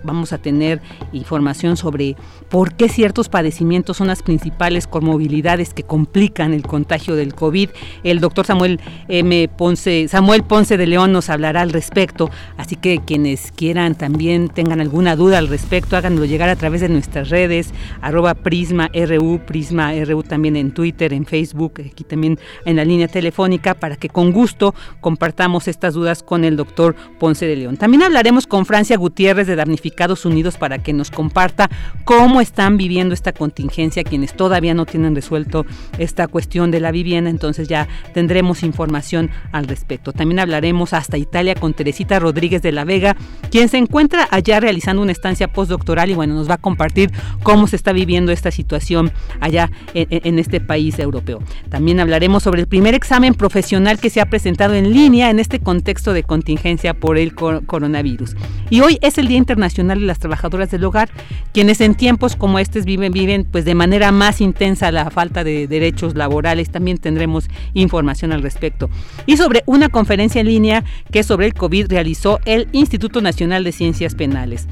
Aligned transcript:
vamos 0.03 0.33
a 0.33 0.37
tener 0.37 0.81
información 1.11 1.77
sobre 1.77 2.15
por 2.49 2.73
qué 2.73 2.89
ciertos 2.89 3.29
padecimientos 3.29 3.97
son 3.97 4.07
las 4.07 4.23
principales 4.23 4.87
comorbilidades 4.87 5.73
que 5.73 5.83
complican 5.83 6.53
el 6.53 6.63
contagio 6.63 7.15
del 7.15 7.33
COVID. 7.33 7.69
El 8.03 8.19
doctor 8.19 8.45
Samuel 8.45 8.79
M. 9.07 9.49
Ponce, 9.49 10.07
Samuel 10.07 10.43
Ponce 10.43 10.77
de 10.77 10.87
León 10.87 11.11
nos 11.11 11.29
hablará 11.29 11.61
al 11.61 11.71
respecto, 11.71 12.29
así 12.57 12.75
que 12.75 12.99
quienes 12.99 13.51
quieran 13.51 13.95
también 13.95 14.49
tengan 14.49 14.81
alguna 14.81 15.15
duda 15.15 15.37
al 15.37 15.47
respecto, 15.47 15.97
háganlo 15.97 16.25
llegar 16.25 16.49
a 16.49 16.55
través 16.55 16.81
de 16.81 16.89
nuestras 16.89 17.29
redes, 17.29 17.73
arroba 18.01 18.33
Prisma 18.33 18.89
RU, 18.93 19.39
Prisma 19.45 19.93
RU 20.05 20.23
también 20.23 20.55
en 20.55 20.71
Twitter, 20.71 21.13
en 21.13 21.25
Facebook, 21.25 21.81
aquí 21.85 22.03
también 22.03 22.39
en 22.65 22.75
la 22.75 22.85
línea 22.85 23.07
telefónica, 23.07 23.73
para 23.73 23.95
que 23.95 24.09
con 24.09 24.31
gusto 24.31 24.73
compartamos 25.01 25.67
estas 25.67 25.93
dudas 25.93 26.23
con 26.23 26.43
el 26.43 26.55
doctor 26.55 26.95
Ponce 27.19 27.45
de 27.45 27.55
León. 27.55 27.77
También 27.77 28.03
hablaremos 28.03 28.47
con 28.47 28.65
Francia 28.65 28.97
Gutiérrez 28.97 29.47
de 29.47 29.55
Damnificados 29.55 30.25
Unidos 30.25 30.57
para 30.57 30.79
que 30.79 30.93
nos 30.93 31.11
comparta 31.11 31.69
cómo 32.05 32.36
están 32.41 32.77
viviendo 32.77 33.13
esta 33.13 33.33
contingencia, 33.33 34.03
quienes 34.03 34.35
todavía 34.35 34.73
no 34.73 34.85
tienen 34.85 35.15
resuelto 35.15 35.65
esta 35.97 36.27
cuestión 36.27 36.71
de 36.71 36.79
la 36.79 36.91
vivienda, 36.91 37.29
entonces 37.29 37.67
ya 37.67 37.87
tendremos 38.13 38.63
información 38.63 39.29
al 39.51 39.67
respecto. 39.67 40.13
También 40.13 40.39
hablaremos 40.39 40.93
hasta 40.93 41.17
Italia 41.17 41.55
con 41.55 41.73
Teresita 41.73 42.19
Rodríguez 42.19 42.61
de 42.61 42.71
la 42.71 42.85
Vega, 42.85 43.15
quien 43.51 43.69
se 43.69 43.77
encuentra 43.77 44.27
allá 44.31 44.59
realizando 44.59 45.01
una 45.01 45.11
estancia 45.11 45.47
postdoctoral 45.47 46.09
y 46.09 46.13
bueno, 46.13 46.33
nos 46.33 46.49
va 46.49 46.55
a 46.55 46.57
compartir 46.57 47.11
cómo 47.43 47.67
se 47.67 47.75
está 47.75 47.93
viviendo 47.93 48.31
esta 48.31 48.51
situación 48.51 49.11
allá 49.39 49.71
en, 49.93 50.39
este 50.39 50.59
país 50.59 50.99
europeo. 50.99 51.39
También 51.69 51.99
hablaremos 51.99 52.43
sobre 52.43 52.61
el 52.61 52.67
primer 52.67 52.93
examen 52.93 53.33
profesional 53.33 53.99
que 53.99 54.09
se 54.09 54.21
ha 54.21 54.25
presentado 54.25 54.73
en 54.73 54.91
línea 54.91 55.29
en 55.29 55.39
este 55.39 55.59
contexto 55.59 56.13
de 56.13 56.23
contingencia 56.23 56.93
por 56.93 57.17
el 57.17 57.33
coronavirus. 57.33 58.35
Y 58.69 58.81
hoy 58.81 58.99
es 59.01 59.17
el 59.17 59.27
Día 59.27 59.37
Internacional 59.37 59.99
de 59.99 60.05
las 60.05 60.19
Trabajadoras 60.19 60.69
del 60.71 60.83
Hogar, 60.83 61.09
quienes 61.53 61.81
en 61.81 61.95
tiempos 61.95 62.26
como 62.35 62.59
estos 62.59 62.85
viven, 62.85 63.11
viven 63.11 63.45
pues 63.45 63.65
de 63.65 63.75
manera 63.75 64.11
más 64.11 64.41
intensa 64.41 64.91
la 64.91 65.09
falta 65.09 65.43
de 65.43 65.67
derechos 65.67 66.15
laborales. 66.15 66.69
También 66.69 66.97
tendremos 66.97 67.47
información 67.73 68.31
al 68.31 68.41
respecto. 68.41 68.89
Y 69.25 69.37
sobre 69.37 69.63
una 69.65 69.89
conferencia 69.89 70.41
en 70.41 70.47
línea 70.47 70.83
que 71.11 71.23
sobre 71.23 71.45
el 71.45 71.53
COVID 71.53 71.87
realizó 71.87 72.39
el 72.45 72.67
Instituto 72.71 73.21
Nacional 73.21 73.63
de 73.63 73.71
Ciencias 73.71 74.15
Penales. 74.15 74.67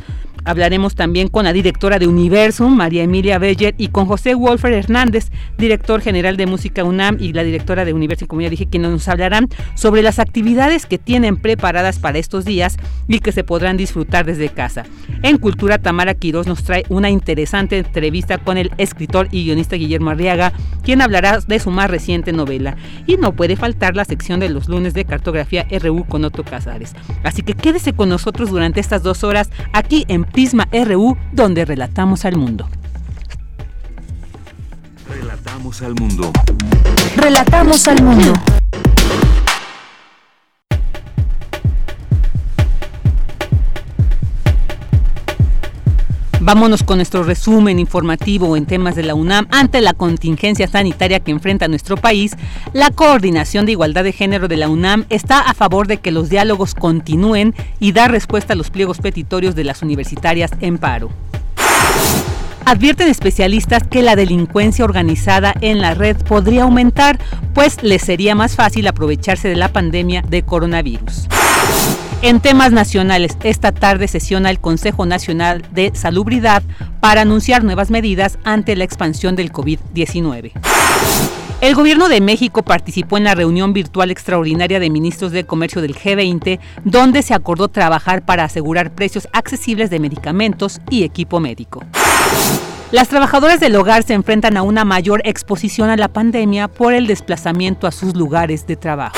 Hablaremos 0.45 0.95
también 0.95 1.27
con 1.27 1.45
la 1.45 1.53
directora 1.53 1.99
de 1.99 2.07
Universum, 2.07 2.75
María 2.75 3.03
Emilia 3.03 3.39
Beller, 3.39 3.75
y 3.77 3.89
con 3.89 4.05
José 4.05 4.35
Wolfer 4.35 4.73
Hernández, 4.73 5.31
director 5.57 6.01
general 6.01 6.37
de 6.37 6.45
Música 6.45 6.83
UNAM 6.83 7.17
y 7.19 7.33
la 7.33 7.43
directora 7.43 7.83
de 7.83 7.93
Universum, 7.93 8.27
como 8.27 8.41
ya 8.41 8.49
dije, 8.49 8.67
quienes 8.67 8.91
nos 8.91 9.07
hablarán 9.07 9.49
sobre 9.73 10.01
las 10.01 10.19
actividades 10.19 10.85
que 10.85 10.97
tienen 10.97 11.37
preparadas 11.37 11.99
para 11.99 12.19
estos 12.19 12.45
días 12.45 12.77
y 13.07 13.19
que 13.19 13.31
se 13.31 13.43
podrán 13.43 13.75
disfrutar 13.75 14.25
desde 14.25 14.49
casa. 14.49 14.85
En 15.23 15.37
Cultura, 15.37 15.79
Tamara 15.79 16.13
Quiroz 16.13 16.47
nos 16.47 16.63
trae 16.63 16.85
una 16.89 17.09
interesante 17.09 17.77
entrevista 17.77 18.37
con 18.37 18.57
el 18.57 18.71
escritor 18.77 19.27
y 19.31 19.45
guionista 19.45 19.75
Guillermo 19.75 20.11
Arriaga, 20.11 20.53
quien 20.83 21.01
hablará 21.01 21.39
de 21.39 21.59
su 21.59 21.71
más 21.71 21.89
reciente 21.89 22.31
novela. 22.33 22.77
Y 23.07 23.17
no 23.17 23.35
puede 23.35 23.55
faltar 23.55 23.95
la 23.95 24.05
sección 24.05 24.39
de 24.39 24.49
los 24.49 24.69
lunes 24.69 24.93
de 24.93 25.05
cartografía 25.05 25.65
RU 25.81 26.05
con 26.05 26.23
Otto 26.23 26.43
Casares. 26.43 26.93
Así 27.23 27.41
que 27.41 27.53
quédese 27.53 27.93
con 27.93 28.09
nosotros 28.09 28.51
durante 28.51 28.79
estas 28.79 29.03
dos 29.03 29.23
horas 29.23 29.49
aquí 29.73 30.05
en 30.07 30.25
Prisma 30.35 30.67
RU, 30.69 31.15
donde 31.31 31.63
relatamos 31.63 32.25
al 32.25 32.35
mundo. 32.35 32.67
Relatamos 35.09 35.81
al 35.81 35.95
mundo. 35.95 36.33
Relatamos 37.15 37.87
al 37.87 38.03
mundo. 38.03 38.33
Vámonos 46.45 46.83
con 46.83 46.99
nuestro 46.99 47.23
resumen 47.23 47.79
informativo 47.79 48.55
en 48.55 48.67
temas 48.67 48.95
de 48.95 49.01
la 49.01 49.15
UNAM. 49.15 49.47
Ante 49.49 49.81
la 49.81 49.93
contingencia 49.93 50.67
sanitaria 50.67 51.19
que 51.19 51.31
enfrenta 51.31 51.67
nuestro 51.67 51.97
país, 51.97 52.37
la 52.71 52.91
Coordinación 52.91 53.65
de 53.65 53.71
Igualdad 53.71 54.03
de 54.03 54.11
Género 54.11 54.47
de 54.47 54.55
la 54.55 54.69
UNAM 54.69 55.05
está 55.09 55.39
a 55.39 55.55
favor 55.55 55.87
de 55.87 55.97
que 55.97 56.11
los 56.11 56.29
diálogos 56.29 56.75
continúen 56.75 57.55
y 57.79 57.93
dar 57.93 58.11
respuesta 58.11 58.53
a 58.53 58.55
los 58.55 58.69
pliegos 58.69 58.99
petitorios 58.99 59.55
de 59.55 59.63
las 59.63 59.81
universitarias 59.81 60.51
en 60.61 60.77
paro. 60.77 61.09
Advierten 62.63 63.07
especialistas 63.07 63.81
que 63.81 64.03
la 64.03 64.15
delincuencia 64.15 64.85
organizada 64.85 65.51
en 65.61 65.81
la 65.81 65.95
red 65.95 66.15
podría 66.15 66.61
aumentar, 66.61 67.17
pues 67.55 67.81
les 67.81 68.03
sería 68.03 68.35
más 68.35 68.55
fácil 68.55 68.85
aprovecharse 68.87 69.47
de 69.47 69.55
la 69.55 69.69
pandemia 69.69 70.21
de 70.21 70.43
coronavirus. 70.43 71.27
En 72.25 72.39
temas 72.39 72.71
nacionales, 72.71 73.37
esta 73.43 73.71
tarde 73.71 74.07
sesiona 74.07 74.49
el 74.49 74.59
Consejo 74.59 75.05
Nacional 75.05 75.63
de 75.73 75.91
Salubridad 75.93 76.63
para 76.99 77.21
anunciar 77.21 77.63
nuevas 77.63 77.91
medidas 77.91 78.39
ante 78.43 78.75
la 78.75 78.83
expansión 78.83 79.35
del 79.35 79.53
COVID-19. 79.53 80.53
El 81.61 81.75
gobierno 81.75 82.09
de 82.09 82.21
México 82.21 82.63
participó 82.63 83.17
en 83.17 83.25
la 83.25 83.35
reunión 83.35 83.73
virtual 83.73 84.09
extraordinaria 84.09 84.79
de 84.79 84.89
ministros 84.89 85.33
de 85.33 85.45
comercio 85.45 85.83
del 85.83 85.95
G20, 85.95 86.59
donde 86.83 87.21
se 87.21 87.35
acordó 87.35 87.67
trabajar 87.67 88.25
para 88.25 88.43
asegurar 88.43 88.89
precios 88.95 89.27
accesibles 89.31 89.91
de 89.91 89.99
medicamentos 89.99 90.81
y 90.89 91.03
equipo 91.03 91.39
médico. 91.39 91.83
Las 92.89 93.07
trabajadoras 93.07 93.59
del 93.59 93.75
hogar 93.75 94.01
se 94.01 94.15
enfrentan 94.15 94.57
a 94.57 94.63
una 94.63 94.83
mayor 94.83 95.21
exposición 95.25 95.91
a 95.91 95.95
la 95.95 96.07
pandemia 96.07 96.69
por 96.69 96.95
el 96.95 97.05
desplazamiento 97.05 97.85
a 97.85 97.91
sus 97.91 98.15
lugares 98.15 98.65
de 98.65 98.77
trabajo. 98.77 99.15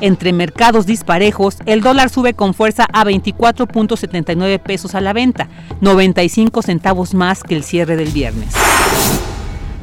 Entre 0.00 0.32
mercados 0.32 0.86
disparejos, 0.86 1.56
el 1.66 1.80
dólar 1.80 2.08
sube 2.08 2.34
con 2.34 2.54
fuerza 2.54 2.86
a 2.92 3.04
24.79 3.04 4.60
pesos 4.60 4.94
a 4.94 5.00
la 5.00 5.12
venta, 5.12 5.48
95 5.80 6.62
centavos 6.62 7.14
más 7.14 7.42
que 7.42 7.56
el 7.56 7.64
cierre 7.64 7.96
del 7.96 8.10
viernes. 8.10 8.54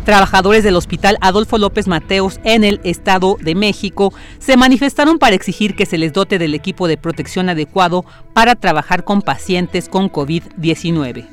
Trabajadores 0.05 0.63
del 0.63 0.75
Hospital 0.75 1.17
Adolfo 1.19 1.57
López 1.57 1.87
Mateos 1.87 2.39
en 2.43 2.63
el 2.63 2.79
Estado 2.83 3.37
de 3.41 3.55
México 3.55 4.13
se 4.39 4.55
manifestaron 4.55 5.17
para 5.17 5.35
exigir 5.35 5.75
que 5.75 5.87
se 5.87 5.97
les 5.97 6.13
dote 6.13 6.37
del 6.37 6.53
equipo 6.53 6.87
de 6.87 6.95
protección 6.95 7.49
adecuado 7.49 8.05
para 8.33 8.55
trabajar 8.55 9.03
con 9.03 9.21
pacientes 9.21 9.89
con 9.89 10.11
COVID-19. 10.11 11.25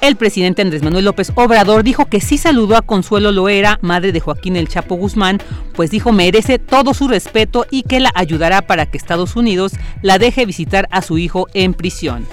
El 0.00 0.16
presidente 0.16 0.62
Andrés 0.62 0.82
Manuel 0.82 1.06
López 1.06 1.32
Obrador 1.34 1.82
dijo 1.82 2.06
que 2.06 2.20
sí 2.20 2.38
saludó 2.38 2.76
a 2.76 2.82
Consuelo 2.82 3.32
Loera, 3.32 3.78
madre 3.82 4.12
de 4.12 4.20
Joaquín 4.20 4.56
El 4.56 4.68
Chapo 4.68 4.94
Guzmán, 4.94 5.40
pues 5.74 5.90
dijo 5.90 6.12
merece 6.12 6.58
todo 6.58 6.94
su 6.94 7.08
respeto 7.08 7.66
y 7.70 7.82
que 7.82 8.00
la 8.00 8.12
ayudará 8.14 8.62
para 8.62 8.86
que 8.86 8.98
Estados 8.98 9.36
Unidos 9.36 9.72
la 10.02 10.18
deje 10.18 10.46
visitar 10.46 10.86
a 10.90 11.02
su 11.02 11.18
hijo 11.18 11.46
en 11.54 11.74
prisión. 11.74 12.26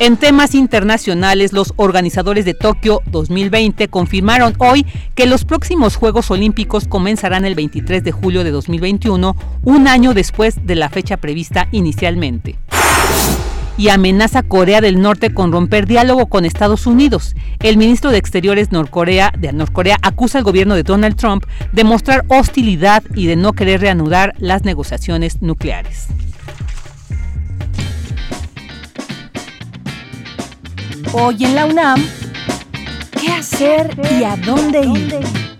En 0.00 0.16
temas 0.16 0.54
internacionales, 0.54 1.52
los 1.52 1.72
organizadores 1.76 2.44
de 2.44 2.54
Tokio 2.54 3.00
2020 3.06 3.88
confirmaron 3.88 4.54
hoy 4.58 4.84
que 5.14 5.26
los 5.26 5.44
próximos 5.44 5.96
Juegos 5.96 6.30
Olímpicos 6.30 6.88
comenzarán 6.88 7.44
el 7.44 7.54
23 7.54 8.02
de 8.02 8.12
julio 8.12 8.42
de 8.42 8.50
2021, 8.50 9.36
un 9.62 9.88
año 9.88 10.12
después 10.12 10.66
de 10.66 10.74
la 10.74 10.90
fecha 10.90 11.16
prevista 11.16 11.68
inicialmente 11.70 12.56
y 13.76 13.88
amenaza 13.88 14.40
a 14.40 14.42
Corea 14.42 14.80
del 14.80 15.00
Norte 15.00 15.32
con 15.32 15.52
romper 15.52 15.86
diálogo 15.86 16.26
con 16.26 16.44
Estados 16.44 16.86
Unidos. 16.86 17.34
El 17.60 17.76
ministro 17.76 18.10
de 18.10 18.18
Exteriores 18.18 18.72
Norcorea, 18.72 19.32
de 19.36 19.52
Norcorea 19.52 19.98
acusa 20.02 20.38
al 20.38 20.44
gobierno 20.44 20.74
de 20.74 20.82
Donald 20.82 21.16
Trump 21.16 21.44
de 21.72 21.84
mostrar 21.84 22.24
hostilidad 22.28 23.02
y 23.14 23.26
de 23.26 23.36
no 23.36 23.52
querer 23.52 23.80
reanudar 23.80 24.34
las 24.38 24.64
negociaciones 24.64 25.42
nucleares. 25.42 26.08
Hoy 31.12 31.44
en 31.44 31.54
la 31.54 31.66
UNAM, 31.66 32.04
¿qué 33.20 33.28
hacer 33.32 33.96
y 34.18 34.24
a 34.24 34.36
dónde 34.36 34.80
ir? 34.80 35.53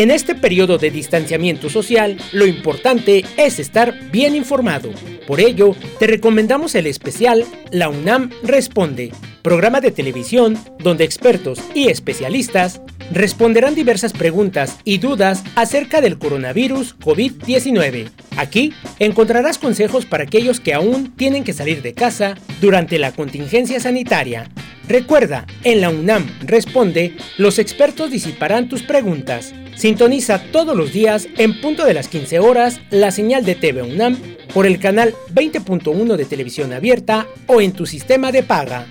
En 0.00 0.10
este 0.10 0.34
periodo 0.34 0.78
de 0.78 0.90
distanciamiento 0.90 1.68
social, 1.68 2.16
lo 2.32 2.46
importante 2.46 3.22
es 3.36 3.58
estar 3.58 3.94
bien 4.10 4.34
informado. 4.34 4.88
Por 5.26 5.40
ello, 5.40 5.76
te 5.98 6.06
recomendamos 6.06 6.74
el 6.74 6.86
especial 6.86 7.44
La 7.70 7.90
UNAM 7.90 8.30
Responde, 8.42 9.12
programa 9.42 9.82
de 9.82 9.90
televisión 9.90 10.58
donde 10.78 11.04
expertos 11.04 11.60
y 11.74 11.88
especialistas 11.88 12.80
responderán 13.12 13.74
diversas 13.74 14.14
preguntas 14.14 14.78
y 14.84 14.96
dudas 14.96 15.44
acerca 15.54 16.00
del 16.00 16.16
coronavirus 16.16 16.98
COVID-19. 16.98 18.08
Aquí 18.38 18.72
encontrarás 19.00 19.58
consejos 19.58 20.06
para 20.06 20.24
aquellos 20.24 20.60
que 20.60 20.72
aún 20.72 21.14
tienen 21.14 21.44
que 21.44 21.52
salir 21.52 21.82
de 21.82 21.92
casa 21.92 22.36
durante 22.62 22.98
la 22.98 23.12
contingencia 23.12 23.78
sanitaria. 23.80 24.48
Recuerda, 24.88 25.46
en 25.62 25.82
la 25.82 25.90
UNAM 25.90 26.26
Responde, 26.40 27.16
los 27.36 27.58
expertos 27.58 28.10
disiparán 28.10 28.70
tus 28.70 28.82
preguntas. 28.82 29.52
Sintoniza 29.80 30.42
todos 30.52 30.76
los 30.76 30.92
días 30.92 31.26
en 31.38 31.58
punto 31.58 31.86
de 31.86 31.94
las 31.94 32.08
15 32.08 32.38
horas 32.38 32.82
la 32.90 33.10
señal 33.10 33.46
de 33.46 33.54
TV 33.54 33.80
UNAM 33.80 34.18
por 34.52 34.66
el 34.66 34.78
canal 34.78 35.14
20.1 35.32 36.16
de 36.16 36.26
televisión 36.26 36.74
abierta 36.74 37.26
o 37.46 37.62
en 37.62 37.72
tu 37.72 37.86
sistema 37.86 38.30
de 38.30 38.42
paga. 38.42 38.88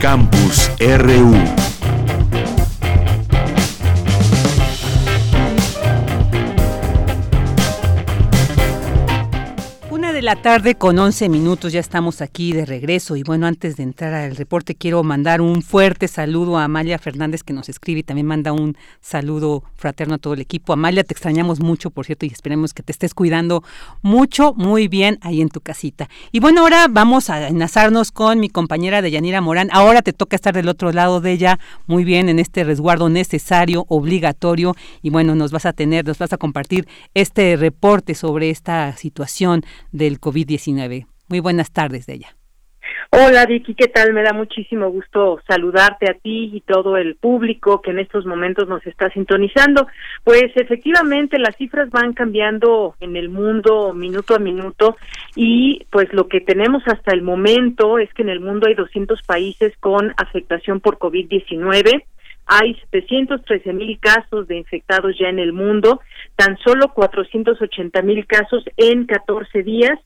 Campus 0.00 0.70
RU. 0.78 1.67
La 10.28 10.36
tarde 10.36 10.74
con 10.74 10.98
11 10.98 11.30
minutos, 11.30 11.72
ya 11.72 11.80
estamos 11.80 12.20
aquí 12.20 12.52
de 12.52 12.66
regreso 12.66 13.16
y 13.16 13.22
bueno, 13.22 13.46
antes 13.46 13.78
de 13.78 13.82
entrar 13.82 14.12
al 14.12 14.36
reporte 14.36 14.74
quiero 14.74 15.02
mandar 15.02 15.40
un 15.40 15.62
fuerte 15.62 16.06
saludo 16.06 16.58
a 16.58 16.64
Amalia 16.64 16.98
Fernández 16.98 17.42
que 17.42 17.54
nos 17.54 17.70
escribe 17.70 18.00
y 18.00 18.02
también 18.02 18.26
manda 18.26 18.52
un 18.52 18.76
saludo 19.00 19.64
fraterno 19.74 20.16
a 20.16 20.18
todo 20.18 20.34
el 20.34 20.42
equipo. 20.42 20.74
Amalia, 20.74 21.02
te 21.02 21.14
extrañamos 21.14 21.60
mucho, 21.60 21.88
por 21.88 22.04
cierto, 22.04 22.26
y 22.26 22.28
esperemos 22.28 22.74
que 22.74 22.82
te 22.82 22.92
estés 22.92 23.14
cuidando 23.14 23.64
mucho, 24.02 24.52
muy 24.52 24.86
bien 24.86 25.18
ahí 25.22 25.40
en 25.40 25.48
tu 25.48 25.62
casita. 25.62 26.10
Y 26.30 26.40
bueno, 26.40 26.60
ahora 26.60 26.88
vamos 26.90 27.30
a 27.30 27.48
enlazarnos 27.48 28.12
con 28.12 28.38
mi 28.38 28.50
compañera 28.50 29.00
de 29.00 29.10
Yanira 29.10 29.40
Morán. 29.40 29.70
Ahora 29.72 30.02
te 30.02 30.12
toca 30.12 30.36
estar 30.36 30.52
del 30.52 30.68
otro 30.68 30.92
lado 30.92 31.22
de 31.22 31.32
ella, 31.32 31.58
muy 31.86 32.04
bien, 32.04 32.28
en 32.28 32.38
este 32.38 32.64
resguardo 32.64 33.08
necesario, 33.08 33.86
obligatorio, 33.88 34.76
y 35.00 35.08
bueno, 35.08 35.34
nos 35.34 35.52
vas 35.52 35.64
a 35.64 35.72
tener, 35.72 36.04
nos 36.06 36.18
vas 36.18 36.34
a 36.34 36.36
compartir 36.36 36.86
este 37.14 37.56
reporte 37.56 38.14
sobre 38.14 38.50
esta 38.50 38.94
situación 38.98 39.64
del 39.90 40.17
COVID-19. 40.20 41.06
Muy 41.28 41.40
buenas 41.40 41.72
tardes 41.72 42.06
de 42.06 42.14
ella. 42.14 42.38
Hola 43.10 43.46
Vicky, 43.46 43.74
¿qué 43.74 43.88
tal? 43.88 44.12
Me 44.12 44.22
da 44.22 44.34
muchísimo 44.34 44.90
gusto 44.90 45.40
saludarte 45.48 46.10
a 46.10 46.14
ti 46.14 46.50
y 46.52 46.60
todo 46.60 46.98
el 46.98 47.16
público 47.16 47.80
que 47.80 47.90
en 47.90 48.00
estos 48.00 48.26
momentos 48.26 48.68
nos 48.68 48.86
está 48.86 49.08
sintonizando. 49.10 49.86
Pues 50.24 50.52
efectivamente 50.54 51.38
las 51.38 51.56
cifras 51.56 51.88
van 51.88 52.12
cambiando 52.12 52.96
en 53.00 53.16
el 53.16 53.30
mundo 53.30 53.94
minuto 53.94 54.34
a 54.34 54.38
minuto 54.38 54.96
y 55.34 55.86
pues 55.90 56.12
lo 56.12 56.28
que 56.28 56.42
tenemos 56.42 56.82
hasta 56.86 57.14
el 57.14 57.22
momento 57.22 57.98
es 57.98 58.12
que 58.12 58.22
en 58.22 58.28
el 58.28 58.40
mundo 58.40 58.68
hay 58.68 58.74
200 58.74 59.22
países 59.22 59.72
con 59.80 60.12
afectación 60.18 60.80
por 60.80 60.98
COVID-19. 60.98 62.04
Hay 62.46 62.74
713 62.90 63.72
mil 63.72 63.98
casos 64.00 64.48
de 64.48 64.56
infectados 64.56 65.16
ya 65.18 65.28
en 65.28 65.38
el 65.38 65.52
mundo, 65.52 66.00
tan 66.36 66.58
solo 66.58 66.92
480 66.94 68.02
mil 68.02 68.26
casos 68.26 68.64
en 68.76 69.06
14 69.06 69.62
días, 69.62 69.98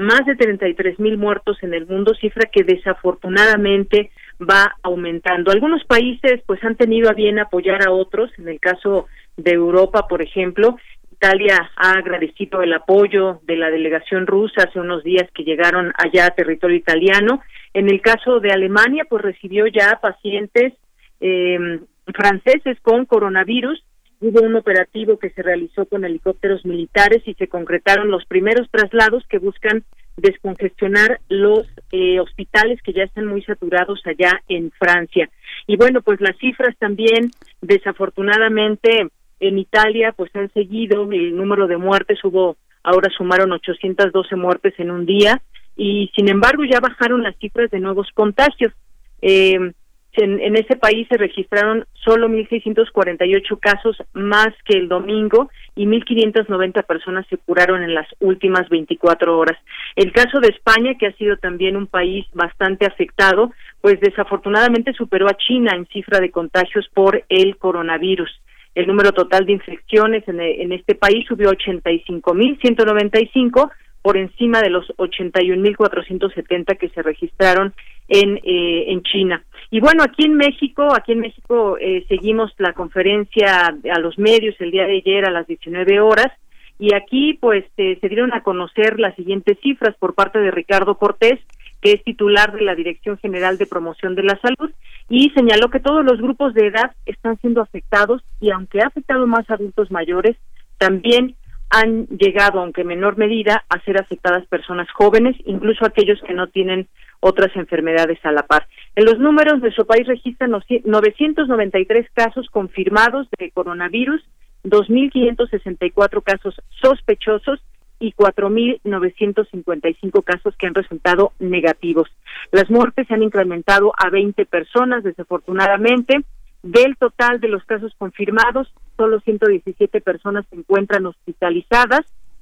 más 0.00 0.24
de 0.26 0.36
33 0.36 0.98
mil 0.98 1.18
muertos 1.18 1.58
en 1.62 1.74
el 1.74 1.86
mundo, 1.86 2.14
cifra 2.14 2.48
que 2.50 2.64
desafortunadamente 2.64 4.10
va 4.40 4.74
aumentando. 4.82 5.52
Algunos 5.52 5.84
países 5.84 6.40
pues 6.46 6.62
han 6.64 6.76
tenido 6.76 7.10
a 7.10 7.14
bien 7.14 7.38
apoyar 7.38 7.86
a 7.86 7.92
otros, 7.92 8.30
en 8.38 8.48
el 8.48 8.58
caso 8.58 9.06
de 9.36 9.52
Europa, 9.52 10.06
por 10.08 10.22
ejemplo, 10.22 10.76
Italia 11.12 11.70
ha 11.76 11.90
agradecido 11.92 12.62
el 12.62 12.72
apoyo 12.72 13.40
de 13.42 13.56
la 13.56 13.70
delegación 13.70 14.26
rusa 14.26 14.62
hace 14.62 14.80
unos 14.80 15.04
días 15.04 15.28
que 15.34 15.44
llegaron 15.44 15.92
allá 15.98 16.26
a 16.26 16.30
territorio 16.30 16.78
italiano. 16.78 17.42
En 17.74 17.90
el 17.90 18.00
caso 18.00 18.40
de 18.40 18.52
Alemania, 18.52 19.04
pues 19.06 19.22
recibió 19.22 19.66
ya 19.66 19.98
pacientes 20.00 20.72
eh, 21.20 21.80
franceses 22.14 22.78
con 22.80 23.04
coronavirus. 23.04 23.84
Hubo 24.20 24.42
un 24.42 24.54
operativo 24.54 25.18
que 25.18 25.30
se 25.30 25.42
realizó 25.42 25.86
con 25.86 26.04
helicópteros 26.04 26.64
militares 26.66 27.22
y 27.26 27.32
se 27.34 27.48
concretaron 27.48 28.10
los 28.10 28.26
primeros 28.26 28.68
traslados 28.70 29.24
que 29.28 29.38
buscan 29.38 29.82
descongestionar 30.18 31.20
los 31.30 31.66
eh, 31.90 32.20
hospitales 32.20 32.82
que 32.82 32.92
ya 32.92 33.04
están 33.04 33.26
muy 33.26 33.42
saturados 33.42 34.02
allá 34.04 34.42
en 34.48 34.70
Francia. 34.72 35.30
Y 35.66 35.76
bueno, 35.76 36.02
pues 36.02 36.20
las 36.20 36.36
cifras 36.38 36.76
también 36.78 37.30
desafortunadamente 37.62 39.08
En 39.42 39.58
Italia, 39.58 40.12
pues 40.12 40.30
han 40.36 40.52
seguido 40.52 41.10
el 41.10 41.34
número 41.34 41.66
de 41.66 41.78
muertes, 41.78 42.22
hubo, 42.24 42.58
ahora 42.82 43.08
sumaron 43.16 43.52
812 43.52 44.36
muertes 44.36 44.74
en 44.76 44.90
un 44.90 45.06
día 45.06 45.40
y 45.76 46.10
sin 46.14 46.28
embargo 46.28 46.62
ya 46.64 46.78
bajaron 46.78 47.22
las 47.22 47.34
cifras 47.38 47.70
de 47.70 47.80
nuevos 47.80 48.08
contagios. 48.12 48.74
Eh, 49.22 49.72
en, 50.14 50.40
en, 50.40 50.56
ese 50.56 50.74
país 50.76 51.06
se 51.08 51.16
registraron 51.16 51.86
solo 52.04 52.28
1.648 52.28 53.58
casos 53.60 53.96
más 54.12 54.48
que 54.64 54.76
el 54.76 54.88
domingo 54.88 55.48
y 55.76 55.86
1.590 55.86 56.84
personas 56.84 57.24
se 57.28 57.38
curaron 57.38 57.82
en 57.82 57.94
las 57.94 58.08
últimas 58.18 58.68
24 58.68 59.38
horas. 59.38 59.56
El 59.96 60.12
caso 60.12 60.40
de 60.40 60.48
España, 60.48 60.96
que 60.98 61.06
ha 61.06 61.12
sido 61.12 61.36
también 61.36 61.76
un 61.76 61.86
país 61.86 62.26
bastante 62.32 62.86
afectado, 62.86 63.52
pues 63.80 64.00
desafortunadamente 64.00 64.92
superó 64.94 65.28
a 65.28 65.36
China 65.36 65.72
en 65.74 65.86
cifra 65.86 66.20
de 66.20 66.30
contagios 66.30 66.88
por 66.92 67.24
el 67.28 67.56
coronavirus. 67.56 68.30
El 68.74 68.86
número 68.86 69.12
total 69.12 69.46
de 69.46 69.52
infecciones 69.52 70.26
en, 70.28 70.40
en 70.40 70.72
este 70.72 70.94
país 70.94 71.26
subió 71.26 71.50
a 71.50 71.54
85.195 71.54 73.70
por 74.02 74.16
encima 74.16 74.60
de 74.60 74.70
los 74.70 74.86
81.470 74.96 76.78
que 76.78 76.88
se 76.88 77.02
registraron 77.02 77.74
en, 78.08 78.38
eh, 78.38 78.86
en 78.88 79.02
China. 79.02 79.44
Y 79.70 79.80
bueno, 79.80 80.02
aquí 80.02 80.24
en 80.24 80.34
México, 80.34 80.92
aquí 80.94 81.12
en 81.12 81.20
México 81.20 81.78
eh, 81.78 82.04
seguimos 82.08 82.52
la 82.58 82.72
conferencia 82.72 83.66
a 83.66 83.98
los 84.00 84.18
medios 84.18 84.56
el 84.58 84.72
día 84.72 84.84
de 84.84 84.96
ayer 84.96 85.24
a 85.24 85.30
las 85.30 85.46
19 85.46 86.00
horas 86.00 86.32
y 86.80 86.94
aquí 86.94 87.34
pues 87.34 87.64
eh, 87.76 87.98
se 88.00 88.08
dieron 88.08 88.32
a 88.32 88.42
conocer 88.42 88.98
las 88.98 89.14
siguientes 89.14 89.58
cifras 89.62 89.94
por 89.98 90.14
parte 90.14 90.38
de 90.38 90.50
Ricardo 90.50 90.96
Cortés, 90.96 91.38
que 91.82 91.92
es 91.92 92.02
titular 92.02 92.52
de 92.52 92.62
la 92.62 92.74
Dirección 92.74 93.18
General 93.18 93.58
de 93.58 93.66
Promoción 93.66 94.14
de 94.14 94.22
la 94.22 94.40
Salud, 94.40 94.72
y 95.08 95.30
señaló 95.30 95.68
que 95.68 95.80
todos 95.80 96.04
los 96.04 96.20
grupos 96.20 96.54
de 96.54 96.68
edad 96.68 96.92
están 97.04 97.38
siendo 97.40 97.60
afectados 97.60 98.22
y 98.40 98.50
aunque 98.50 98.80
ha 98.80 98.86
afectado 98.86 99.26
más 99.26 99.48
adultos 99.50 99.90
mayores, 99.90 100.36
también 100.78 101.36
han 101.68 102.06
llegado, 102.06 102.60
aunque 102.60 102.80
en 102.80 102.88
menor 102.88 103.18
medida, 103.18 103.64
a 103.68 103.80
ser 103.82 104.00
afectadas 104.00 104.46
personas 104.46 104.90
jóvenes, 104.90 105.36
incluso 105.44 105.84
aquellos 105.84 106.20
que 106.26 106.34
no 106.34 106.48
tienen 106.48 106.88
otras 107.20 107.54
enfermedades 107.56 108.18
a 108.24 108.32
la 108.32 108.42
par. 108.42 108.66
En 108.96 109.04
los 109.04 109.18
números, 109.18 109.60
nuestro 109.60 109.84
país 109.84 110.06
registra 110.06 110.48
993 110.48 112.06
casos 112.12 112.48
confirmados 112.50 113.28
de 113.38 113.50
coronavirus, 113.52 114.20
2.564 114.64 116.22
casos 116.22 116.60
sospechosos 116.82 117.60
y 117.98 118.12
4.955 118.12 120.24
casos 120.24 120.54
que 120.56 120.66
han 120.66 120.74
resultado 120.74 121.32
negativos. 121.38 122.08
Las 122.50 122.70
muertes 122.70 123.06
se 123.06 123.14
han 123.14 123.22
incrementado 123.22 123.92
a 123.96 124.10
20 124.10 124.44
personas, 124.46 125.04
desafortunadamente. 125.04 126.24
Del 126.62 126.96
total 126.96 127.40
de 127.40 127.48
los 127.48 127.64
casos 127.64 127.94
confirmados, 127.96 128.70
solo 128.96 129.20
117 129.20 130.00
personas 130.00 130.44
se 130.50 130.56
encuentran 130.56 131.06
hospitalizadas. 131.06 132.00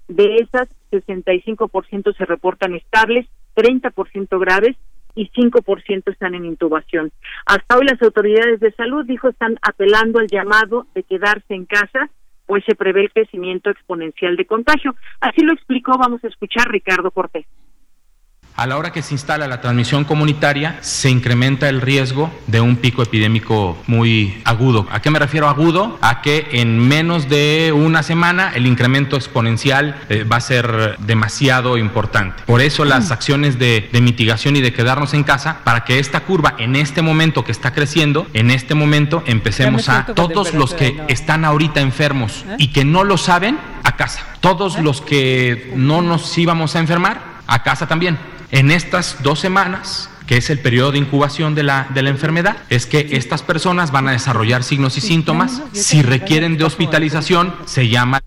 De 0.08 0.36
esas, 0.36 0.68
65% 0.90 2.16
se 2.16 2.24
reportan 2.24 2.74
estables, 2.74 3.26
30% 3.54 4.40
graves 4.40 4.76
y 5.14 5.30
5% 5.30 6.12
están 6.12 6.34
en 6.34 6.44
intubación. 6.44 7.10
Hasta 7.46 7.76
hoy 7.76 7.86
las 7.86 8.00
autoridades 8.02 8.60
de 8.60 8.72
salud, 8.72 9.04
dijo, 9.04 9.28
están 9.28 9.58
apelando 9.62 10.18
al 10.18 10.28
llamado 10.28 10.86
de 10.94 11.02
quedarse 11.02 11.54
en 11.54 11.66
casa, 11.66 12.10
pues 12.46 12.64
se 12.64 12.74
prevé 12.74 13.02
el 13.02 13.12
crecimiento 13.12 13.70
exponencial 13.70 14.36
de 14.36 14.46
contagio. 14.46 14.94
Así 15.20 15.42
lo 15.42 15.52
explicó, 15.52 15.92
vamos 15.98 16.22
a 16.24 16.28
escuchar 16.28 16.70
Ricardo 16.70 17.10
Cortés. 17.10 17.46
A 18.58 18.66
la 18.66 18.76
hora 18.76 18.90
que 18.90 19.02
se 19.02 19.14
instala 19.14 19.46
la 19.46 19.60
transmisión 19.60 20.02
comunitaria, 20.02 20.78
se 20.80 21.08
incrementa 21.08 21.68
el 21.68 21.80
riesgo 21.80 22.28
de 22.48 22.60
un 22.60 22.74
pico 22.74 23.04
epidémico 23.04 23.78
muy 23.86 24.42
agudo. 24.44 24.88
¿A 24.90 25.00
qué 25.00 25.10
me 25.10 25.20
refiero 25.20 25.48
agudo? 25.48 25.96
A 26.02 26.22
que 26.22 26.48
en 26.50 26.76
menos 26.76 27.28
de 27.28 27.72
una 27.72 28.02
semana 28.02 28.50
el 28.56 28.66
incremento 28.66 29.14
exponencial 29.14 29.94
eh, 30.08 30.24
va 30.24 30.38
a 30.38 30.40
ser 30.40 30.96
demasiado 30.98 31.78
importante. 31.78 32.42
Por 32.46 32.60
eso 32.60 32.84
las 32.84 33.10
mm. 33.10 33.12
acciones 33.12 33.60
de, 33.60 33.88
de, 33.92 34.00
mitigación 34.00 34.56
y 34.56 34.60
de 34.60 34.72
quedarnos 34.72 35.14
en 35.14 35.22
casa, 35.22 35.60
para 35.62 35.84
que 35.84 36.00
esta 36.00 36.24
curva 36.24 36.56
en 36.58 36.74
este 36.74 37.00
momento 37.00 37.44
que 37.44 37.52
está 37.52 37.72
creciendo, 37.72 38.26
en 38.34 38.50
este 38.50 38.74
momento 38.74 39.22
empecemos 39.26 39.88
a 39.88 40.04
todos 40.04 40.52
los 40.52 40.74
que 40.74 41.00
están 41.06 41.44
ahorita 41.44 41.80
enfermos 41.80 42.44
¿Eh? 42.48 42.56
y 42.58 42.72
que 42.72 42.84
no 42.84 43.04
lo 43.04 43.18
saben, 43.18 43.56
a 43.84 43.94
casa. 43.94 44.26
Todos 44.40 44.78
¿Eh? 44.78 44.82
los 44.82 45.00
que 45.00 45.72
no 45.76 46.02
nos 46.02 46.36
íbamos 46.36 46.74
a 46.74 46.80
enfermar, 46.80 47.20
a 47.46 47.62
casa 47.62 47.86
también 47.86 48.18
en 48.50 48.70
estas 48.70 49.22
dos 49.22 49.40
semanas 49.40 50.10
que 50.28 50.36
es 50.36 50.50
el 50.50 50.58
periodo 50.58 50.92
de 50.92 50.98
incubación 50.98 51.54
de 51.54 51.62
la, 51.62 51.88
de 51.94 52.02
la 52.02 52.10
enfermedad, 52.10 52.58
es 52.68 52.84
que 52.84 53.08
estas 53.12 53.42
personas 53.42 53.92
van 53.92 54.08
a 54.08 54.12
desarrollar 54.12 54.62
signos 54.62 54.98
y 54.98 55.00
síntomas. 55.00 55.62
Si 55.72 56.02
requieren 56.02 56.58
de 56.58 56.64
hospitalización, 56.64 57.54
se 57.64 57.88
llama 57.88 58.20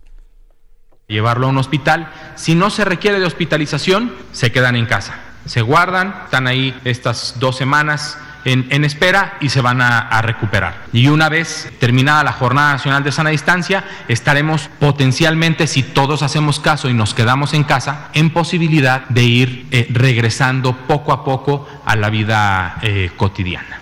llevarlo 1.08 1.46
a 1.46 1.50
un 1.52 1.60
hospital. 1.60 2.12
Si 2.36 2.56
no 2.56 2.72
se 2.72 2.86
requiere 2.86 3.20
de 3.20 3.28
hospitalización, 3.28 4.16
se 4.32 4.52
quedan 4.52 4.76
en 4.76 4.88
casa. 4.88 5.20
Se 5.46 5.62
guardan, 5.62 6.22
están 6.26 6.48
ahí 6.48 6.76
estas 6.86 7.36
dos 7.40 7.56
semanas 7.56 8.18
en, 8.46 8.84
espera 8.84 9.38
y 9.40 9.50
se 9.50 9.62
van 9.62 9.82
a, 9.82 10.22
recuperar. 10.22 10.86
Y 10.94 11.08
una 11.08 11.30
vez 11.30 11.72
terminada 11.80 12.24
la 12.24 12.34
Jornada 12.34 12.74
Nacional 12.74 13.04
de 13.04 13.12
Sana 13.12 13.30
Distancia, 13.30 13.84
estaremos 14.08 14.70
potencialmente, 14.80 15.68
si 15.68 15.84
todos 15.84 16.24
hacemos 16.24 16.60
caso 16.60 16.90
y 16.90 16.94
nos 16.94 17.14
quedamos 17.14 17.54
en 17.54 17.64
casa, 17.64 18.12
en 18.14 18.32
posibilidad 18.32 19.08
de 19.10 19.24
ir 19.24 19.66
eh, 19.72 19.88
regresando 19.92 20.76
poco 20.88 21.14
a 21.14 21.24
poco 21.24 21.68
a 21.86 21.96
la 21.96 22.10
vida 22.10 22.78
eh, 22.82 23.10
cotidiana. 23.16 23.82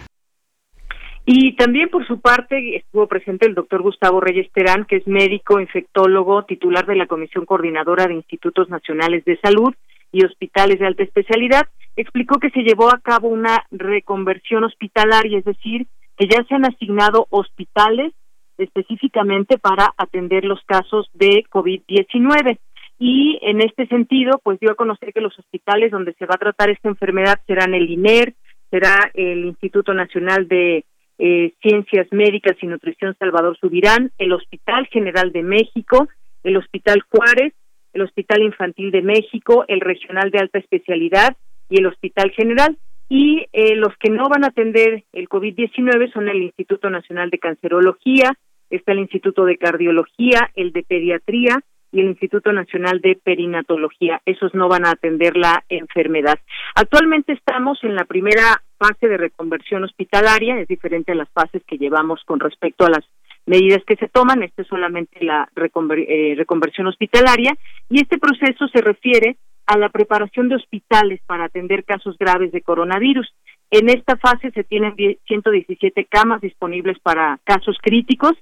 Y 1.31 1.55
también 1.55 1.89
por 1.89 2.07
su 2.07 2.19
parte 2.19 2.77
estuvo 2.77 3.05
presente 3.05 3.45
el 3.45 3.53
doctor 3.53 3.83
Gustavo 3.83 4.19
Reyes 4.19 4.51
Terán, 4.51 4.85
que 4.85 4.95
es 4.95 5.05
médico, 5.05 5.59
infectólogo, 5.59 6.45
titular 6.45 6.87
de 6.87 6.95
la 6.95 7.05
Comisión 7.05 7.45
Coordinadora 7.45 8.07
de 8.07 8.15
Institutos 8.15 8.67
Nacionales 8.69 9.23
de 9.25 9.37
Salud 9.37 9.75
y 10.11 10.25
Hospitales 10.25 10.79
de 10.79 10.87
Alta 10.87 11.03
Especialidad, 11.03 11.67
explicó 11.95 12.39
que 12.39 12.49
se 12.51 12.61
llevó 12.61 12.93
a 12.93 12.99
cabo 12.99 13.27
una 13.27 13.65
reconversión 13.71 14.63
hospitalaria, 14.63 15.39
es 15.39 15.45
decir, 15.45 15.87
que 16.17 16.27
ya 16.27 16.43
se 16.43 16.55
han 16.55 16.65
asignado 16.65 17.27
hospitales 17.29 18.13
específicamente 18.57 19.57
para 19.57 19.93
atender 19.97 20.43
los 20.43 20.61
casos 20.65 21.09
de 21.13 21.45
COVID-19. 21.49 22.57
Y 22.99 23.39
en 23.41 23.61
este 23.61 23.87
sentido, 23.87 24.41
pues 24.43 24.59
dio 24.59 24.71
a 24.71 24.75
conocer 24.75 25.13
que 25.13 25.21
los 25.21 25.37
hospitales 25.39 25.91
donde 25.91 26.13
se 26.13 26.25
va 26.25 26.35
a 26.35 26.39
tratar 26.39 26.69
esta 26.69 26.89
enfermedad 26.89 27.39
serán 27.47 27.73
el 27.73 27.89
INER, 27.89 28.33
será 28.69 29.11
el 29.13 29.45
Instituto 29.45 29.93
Nacional 29.93 30.47
de 30.47 30.83
eh, 31.17 31.53
Ciencias 31.61 32.07
Médicas 32.11 32.57
y 32.61 32.67
Nutrición 32.67 33.15
Salvador 33.17 33.57
Subirán, 33.57 34.11
el 34.17 34.33
Hospital 34.33 34.87
General 34.87 35.31
de 35.31 35.43
México, 35.43 36.07
el 36.43 36.57
Hospital 36.57 37.01
Juárez, 37.09 37.53
el 37.99 38.05
Hospital 38.05 38.41
Infantil 38.41 38.91
de 38.91 39.01
México, 39.01 39.65
el 39.67 39.81
Regional 39.81 40.31
de 40.31 40.39
Alta 40.39 40.59
Especialidad 40.59 41.35
y 41.69 41.79
el 41.79 41.85
Hospital 41.85 42.31
General. 42.31 42.77
Y 43.09 43.47
eh, 43.53 43.75
los 43.75 43.95
que 43.97 44.09
no 44.09 44.29
van 44.29 44.43
a 44.43 44.47
atender 44.47 45.03
el 45.13 45.27
COVID-19 45.27 46.13
son 46.13 46.29
el 46.29 46.43
Instituto 46.43 46.89
Nacional 46.89 47.29
de 47.29 47.39
Cancerología, 47.39 48.33
está 48.69 48.91
el 48.91 48.99
Instituto 48.99 49.45
de 49.45 49.57
Cardiología, 49.57 50.51
el 50.55 50.71
de 50.71 50.83
Pediatría 50.83 51.59
y 51.91 52.01
el 52.01 52.07
Instituto 52.07 52.53
Nacional 52.53 53.01
de 53.01 53.19
Perinatología. 53.21 54.21
Esos 54.25 54.53
no 54.53 54.69
van 54.69 54.85
a 54.85 54.91
atender 54.91 55.35
la 55.35 55.63
enfermedad. 55.69 56.37
Actualmente 56.75 57.33
estamos 57.33 57.83
en 57.83 57.95
la 57.95 58.05
primera 58.05 58.61
fase 58.77 59.07
de 59.07 59.17
reconversión 59.17 59.83
hospitalaria, 59.83 60.59
es 60.59 60.67
diferente 60.67 61.11
a 61.11 61.15
las 61.15 61.29
fases 61.29 61.63
que 61.65 61.77
llevamos 61.77 62.21
con 62.25 62.39
respecto 62.39 62.85
a 62.85 62.91
las 62.91 63.03
medidas 63.49 63.83
que 63.85 63.95
se 63.95 64.07
toman. 64.07 64.43
Esta 64.43 64.61
es 64.61 64.67
solamente 64.67 65.23
la 65.23 65.49
eh, 65.55 66.35
reconversión 66.37 66.87
hospitalaria 66.87 67.55
y 67.89 67.99
este 67.99 68.17
proceso 68.19 68.67
se 68.67 68.81
refiere 68.81 69.37
a 69.65 69.77
la 69.77 69.89
preparación 69.89 70.49
de 70.49 70.55
hospitales 70.55 71.19
para 71.25 71.45
atender 71.45 71.83
casos 71.83 72.17
graves 72.17 72.51
de 72.51 72.61
coronavirus. 72.61 73.27
En 73.71 73.89
esta 73.89 74.17
fase 74.17 74.51
se 74.51 74.63
tienen 74.63 74.95
117 75.27 76.05
camas 76.05 76.41
disponibles 76.41 76.97
para 76.99 77.39
casos 77.43 77.77
críticos. 77.81 78.33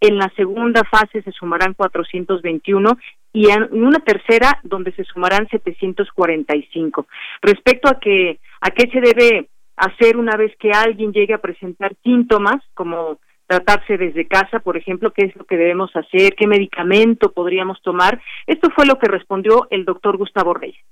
En 0.00 0.18
la 0.18 0.30
segunda 0.36 0.82
fase 0.84 1.22
se 1.22 1.32
sumarán 1.32 1.74
421 1.74 2.98
y 3.32 3.50
en 3.50 3.68
una 3.72 3.98
tercera 4.00 4.60
donde 4.62 4.92
se 4.92 5.04
sumarán 5.04 5.48
745. 5.48 7.06
Respecto 7.42 7.88
a 7.88 7.98
que 7.98 8.38
a 8.60 8.70
qué 8.70 8.88
se 8.90 9.00
debe 9.00 9.48
hacer 9.76 10.16
una 10.16 10.36
vez 10.36 10.52
que 10.58 10.70
alguien 10.70 11.12
llegue 11.12 11.34
a 11.34 11.38
presentar 11.38 11.94
síntomas 12.02 12.62
como 12.74 13.18
tratarse 13.46 13.96
desde 13.96 14.26
casa, 14.26 14.60
por 14.60 14.76
ejemplo, 14.76 15.12
qué 15.12 15.26
es 15.26 15.36
lo 15.36 15.44
que 15.44 15.56
debemos 15.56 15.90
hacer, 15.94 16.34
qué 16.34 16.46
medicamento 16.46 17.32
podríamos 17.32 17.80
tomar. 17.82 18.20
Esto 18.46 18.70
fue 18.74 18.86
lo 18.86 18.98
que 18.98 19.08
respondió 19.08 19.66
el 19.70 19.84
doctor 19.84 20.16
Gustavo 20.16 20.54
Reyes. 20.54 20.82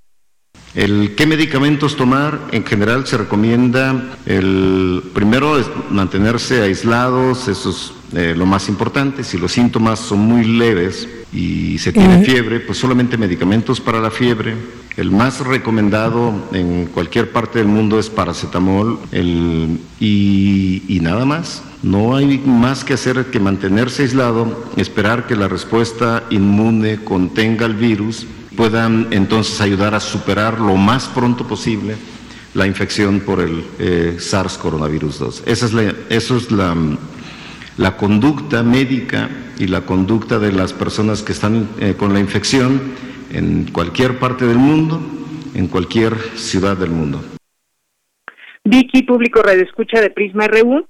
El 0.73 1.15
qué 1.15 1.25
medicamentos 1.25 1.95
tomar, 1.95 2.37
en 2.51 2.65
general 2.65 3.05
se 3.05 3.17
recomienda 3.17 3.93
el 4.25 5.01
primero 5.13 5.57
es 5.57 5.69
mantenerse 5.89 6.61
aislados, 6.61 7.47
esos 7.47 7.94
eh, 8.13 8.33
lo 8.35 8.45
más 8.45 8.69
importante. 8.69 9.23
Si 9.23 9.37
los 9.37 9.51
síntomas 9.51 9.99
son 9.99 10.19
muy 10.19 10.43
leves 10.43 11.07
y 11.33 11.77
se 11.79 11.91
tiene 11.91 12.23
fiebre, 12.23 12.59
pues 12.59 12.77
solamente 12.77 13.17
medicamentos 13.17 13.81
para 13.81 13.99
la 13.99 14.11
fiebre. 14.11 14.55
El 14.95 15.11
más 15.11 15.41
recomendado 15.41 16.33
en 16.53 16.85
cualquier 16.85 17.31
parte 17.31 17.59
del 17.59 17.67
mundo 17.67 17.99
es 17.99 18.09
paracetamol 18.09 18.99
el, 19.11 19.79
y, 19.99 20.83
y 20.87 20.99
nada 21.01 21.25
más. 21.25 21.63
No 21.83 22.15
hay 22.15 22.37
más 22.45 22.83
que 22.83 22.93
hacer 22.93 23.25
que 23.25 23.39
mantenerse 23.39 24.03
aislado, 24.03 24.65
esperar 24.77 25.27
que 25.27 25.35
la 25.35 25.47
respuesta 25.47 26.23
inmune 26.29 27.03
contenga 27.03 27.65
el 27.65 27.75
virus, 27.75 28.25
puedan 28.55 29.07
entonces 29.11 29.59
ayudar 29.59 29.93
a 29.93 29.99
superar 29.99 30.59
lo 30.59 30.77
más 30.77 31.07
pronto 31.07 31.45
posible 31.45 31.95
la 32.55 32.65
infección 32.65 33.19
por 33.19 33.41
el 33.41 33.63
eh, 33.79 34.15
SARS 34.17 34.57
coronavirus 34.57 35.19
2. 35.19 35.43
Esa 35.45 35.65
es 35.65 35.73
la, 35.73 35.93
eso 36.09 36.37
es 36.37 36.51
la, 36.51 36.73
la, 37.77 37.97
conducta 37.97 38.63
médica 38.63 39.29
y 39.57 39.67
la 39.67 39.81
conducta 39.81 40.39
de 40.39 40.51
las 40.51 40.73
personas 40.73 41.23
que 41.23 41.31
están 41.31 41.69
eh, 41.79 41.95
con 41.97 42.13
la 42.13 42.19
infección 42.19 42.93
en 43.31 43.71
cualquier 43.71 44.19
parte 44.19 44.45
del 44.45 44.57
mundo, 44.57 45.01
en 45.53 45.67
cualquier 45.67 46.15
ciudad 46.35 46.77
del 46.77 46.91
mundo. 46.91 47.21
Vicky, 48.63 49.03
público 49.03 49.41
Radio 49.41 49.65
de 49.65 50.09
Prisma 50.09 50.47
RU, 50.47 50.87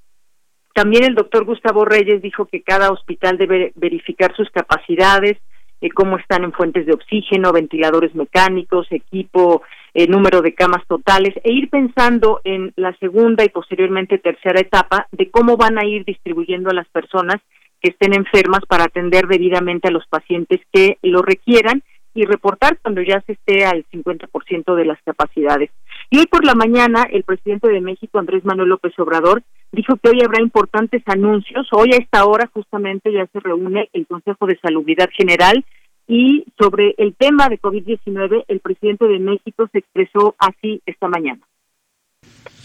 también 0.73 1.03
el 1.05 1.15
doctor 1.15 1.45
Gustavo 1.45 1.85
Reyes 1.85 2.21
dijo 2.21 2.45
que 2.45 2.61
cada 2.61 2.91
hospital 2.91 3.37
debe 3.37 3.71
verificar 3.75 4.35
sus 4.35 4.49
capacidades, 4.49 5.37
eh, 5.81 5.89
cómo 5.89 6.17
están 6.17 6.43
en 6.43 6.51
fuentes 6.51 6.85
de 6.85 6.93
oxígeno, 6.93 7.53
ventiladores 7.53 8.13
mecánicos, 8.13 8.87
equipo, 8.91 9.61
eh, 9.95 10.07
número 10.07 10.41
de 10.41 10.53
camas 10.53 10.85
totales, 10.87 11.33
e 11.43 11.53
ir 11.53 11.69
pensando 11.69 12.41
en 12.43 12.73
la 12.75 12.93
segunda 12.97 13.45
y 13.45 13.49
posteriormente 13.49 14.17
tercera 14.17 14.59
etapa 14.59 15.07
de 15.13 15.31
cómo 15.31 15.55
van 15.55 15.79
a 15.79 15.85
ir 15.85 16.03
distribuyendo 16.03 16.69
a 16.69 16.73
las 16.73 16.87
personas 16.89 17.37
que 17.81 17.91
estén 17.91 18.13
enfermas 18.13 18.59
para 18.67 18.83
atender 18.83 19.25
debidamente 19.25 19.87
a 19.87 19.91
los 19.91 20.05
pacientes 20.07 20.59
que 20.73 20.97
lo 21.01 21.21
requieran 21.21 21.81
y 22.13 22.25
reportar 22.25 22.77
cuando 22.81 23.01
ya 23.01 23.21
se 23.21 23.33
esté 23.33 23.65
al 23.65 23.85
50% 23.89 24.75
de 24.75 24.85
las 24.85 25.01
capacidades. 25.03 25.69
Y 26.09 26.19
hoy 26.19 26.25
por 26.27 26.45
la 26.45 26.55
mañana, 26.55 27.07
el 27.09 27.23
presidente 27.23 27.69
de 27.69 27.79
México, 27.79 28.19
Andrés 28.19 28.43
Manuel 28.43 28.69
López 28.69 28.93
Obrador, 28.99 29.43
dijo 29.71 29.95
que 29.95 30.09
hoy 30.09 30.21
habrá 30.23 30.41
importantes 30.41 31.03
anuncios. 31.05 31.67
Hoy 31.71 31.91
a 31.93 31.97
esta 31.97 32.25
hora 32.25 32.49
justamente 32.53 33.13
ya 33.13 33.25
se 33.27 33.39
reúne 33.39 33.89
el 33.93 34.05
Consejo 34.07 34.45
de 34.45 34.59
Salubridad 34.61 35.09
General 35.15 35.63
y 36.07 36.45
sobre 36.57 36.93
el 36.97 37.15
tema 37.15 37.49
de 37.49 37.59
COVID-19 37.59 38.45
el 38.47 38.59
presidente 38.59 39.05
de 39.05 39.19
México 39.19 39.67
se 39.71 39.79
expresó 39.79 40.35
así 40.37 40.81
esta 40.85 41.07
mañana. 41.07 41.41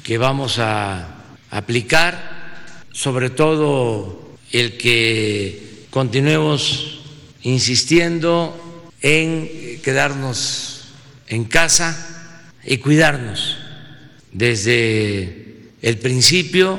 Que 0.04 0.18
vamos 0.18 0.58
a 0.58 1.36
aplicar 1.50 2.14
sobre 2.92 3.30
todo 3.30 4.36
el 4.52 4.76
que 4.76 5.86
continuemos 5.90 7.00
insistiendo 7.42 8.54
en 9.00 9.80
quedarnos 9.82 10.94
en 11.28 11.44
casa 11.44 12.52
y 12.64 12.78
cuidarnos. 12.78 13.56
Desde 14.32 15.70
el 15.80 15.98
principio 15.98 16.78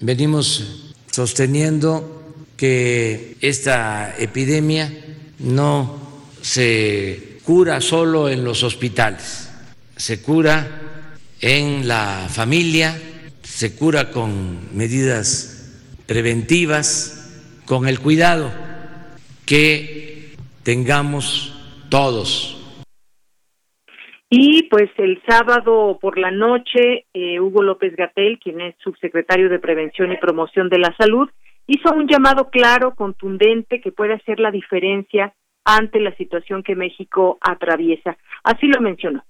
venimos 0.00 0.94
sosteniendo 1.10 2.34
que 2.56 3.36
esta 3.40 4.16
epidemia 4.18 4.92
no 5.40 5.98
se 6.40 7.38
cura 7.44 7.80
solo 7.80 8.28
en 8.28 8.44
los 8.44 8.62
hospitales, 8.62 9.50
se 9.96 10.22
cura 10.22 10.66
en 11.40 11.88
la 11.88 12.26
familia, 12.28 12.96
se 13.42 13.76
cura 13.76 14.10
con 14.10 14.76
medidas 14.76 15.60
preventivas, 16.06 17.62
con 17.66 17.88
el 17.88 18.00
cuidado 18.00 18.52
que 19.46 20.34
tengamos 20.62 21.56
todos. 21.88 22.56
Y 24.32 24.62
pues 24.64 24.90
el 24.96 25.20
sábado 25.26 25.98
por 26.00 26.16
la 26.16 26.30
noche, 26.30 27.06
eh, 27.12 27.40
Hugo 27.40 27.62
López 27.62 27.96
Gatel, 27.96 28.38
quien 28.38 28.60
es 28.60 28.76
subsecretario 28.78 29.48
de 29.48 29.58
Prevención 29.58 30.12
y 30.12 30.18
Promoción 30.18 30.68
de 30.68 30.78
la 30.78 30.94
Salud, 30.96 31.28
hizo 31.72 31.92
un 31.92 32.08
llamado 32.08 32.50
claro, 32.50 32.94
contundente, 32.94 33.80
que 33.80 33.92
puede 33.92 34.14
hacer 34.14 34.40
la 34.40 34.50
diferencia 34.50 35.34
ante 35.64 36.00
la 36.00 36.14
situación 36.16 36.62
que 36.62 36.74
México 36.74 37.38
atraviesa. 37.40 38.16
Así 38.42 38.66
lo 38.66 38.80
mencionó. 38.80 39.24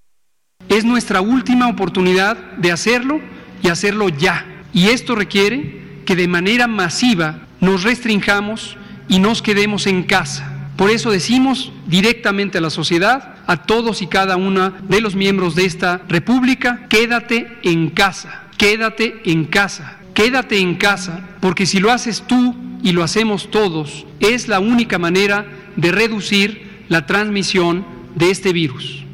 Es 0.68 0.84
nuestra 0.84 1.20
última 1.20 1.68
oportunidad 1.68 2.36
de 2.56 2.72
hacerlo 2.72 3.20
y 3.62 3.68
hacerlo 3.68 4.08
ya. 4.08 4.46
Y 4.72 4.88
esto 4.88 5.14
requiere 5.14 6.02
que 6.06 6.16
de 6.16 6.28
manera 6.28 6.66
masiva 6.66 7.46
nos 7.60 7.82
restringamos 7.82 8.78
y 9.08 9.18
nos 9.18 9.42
quedemos 9.42 9.86
en 9.86 10.04
casa 10.04 10.60
por 10.80 10.90
eso 10.90 11.10
decimos 11.10 11.74
directamente 11.88 12.56
a 12.56 12.62
la 12.62 12.70
sociedad, 12.70 13.34
a 13.46 13.64
todos 13.64 14.00
y 14.00 14.06
cada 14.06 14.38
uno 14.38 14.70
de 14.70 15.02
los 15.02 15.14
miembros 15.14 15.54
de 15.54 15.66
esta 15.66 16.00
República, 16.08 16.86
quédate 16.88 17.52
en 17.62 17.90
casa, 17.90 18.44
quédate 18.56 19.20
en 19.26 19.44
casa, 19.44 19.99
quédate 20.14 20.58
en 20.58 20.76
casa, 20.76 21.36
porque 21.40 21.66
si 21.66 21.80
lo 21.80 21.90
haces 21.90 22.22
tú 22.26 22.54
y 22.82 22.92
lo 22.92 23.02
hacemos 23.02 23.50
todos, 23.50 24.06
es 24.20 24.48
la 24.48 24.60
única 24.60 24.98
manera 24.98 25.46
de 25.76 25.92
reducir 25.92 26.84
la 26.88 27.06
transmisión 27.06 27.84
de 28.14 28.30
este 28.30 28.52
virus. 28.52 29.04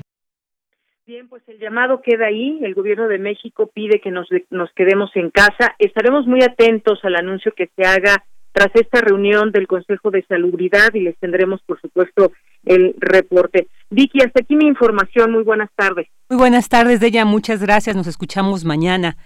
Bien, 1.06 1.28
pues 1.28 1.42
el 1.46 1.58
llamado 1.58 2.02
queda 2.02 2.26
ahí. 2.26 2.58
El 2.62 2.74
gobierno 2.74 3.06
de 3.06 3.18
México 3.18 3.70
pide 3.72 4.00
que 4.00 4.10
nos, 4.10 4.28
nos 4.50 4.72
quedemos 4.72 5.10
en 5.14 5.30
casa. 5.30 5.76
Estaremos 5.78 6.26
muy 6.26 6.42
atentos 6.42 6.98
al 7.04 7.14
anuncio 7.14 7.52
que 7.56 7.70
se 7.76 7.84
haga 7.84 8.24
tras 8.56 8.74
esta 8.74 9.02
reunión 9.02 9.52
del 9.52 9.66
Consejo 9.66 10.10
de 10.10 10.24
Salubridad 10.26 10.94
y 10.94 11.00
les 11.00 11.16
tendremos, 11.18 11.60
por 11.62 11.80
supuesto, 11.80 12.32
el 12.64 12.96
reporte. 12.98 13.68
Vicky, 13.90 14.22
hasta 14.22 14.40
aquí 14.40 14.56
mi 14.56 14.66
información. 14.66 15.30
Muy 15.30 15.44
buenas 15.44 15.70
tardes. 15.76 16.08
Muy 16.30 16.38
buenas 16.38 16.68
tardes, 16.68 16.98
Deya. 16.98 17.24
Muchas 17.24 17.62
gracias. 17.62 17.94
Nos 17.94 18.06
escuchamos 18.06 18.64
mañana. 18.64 19.16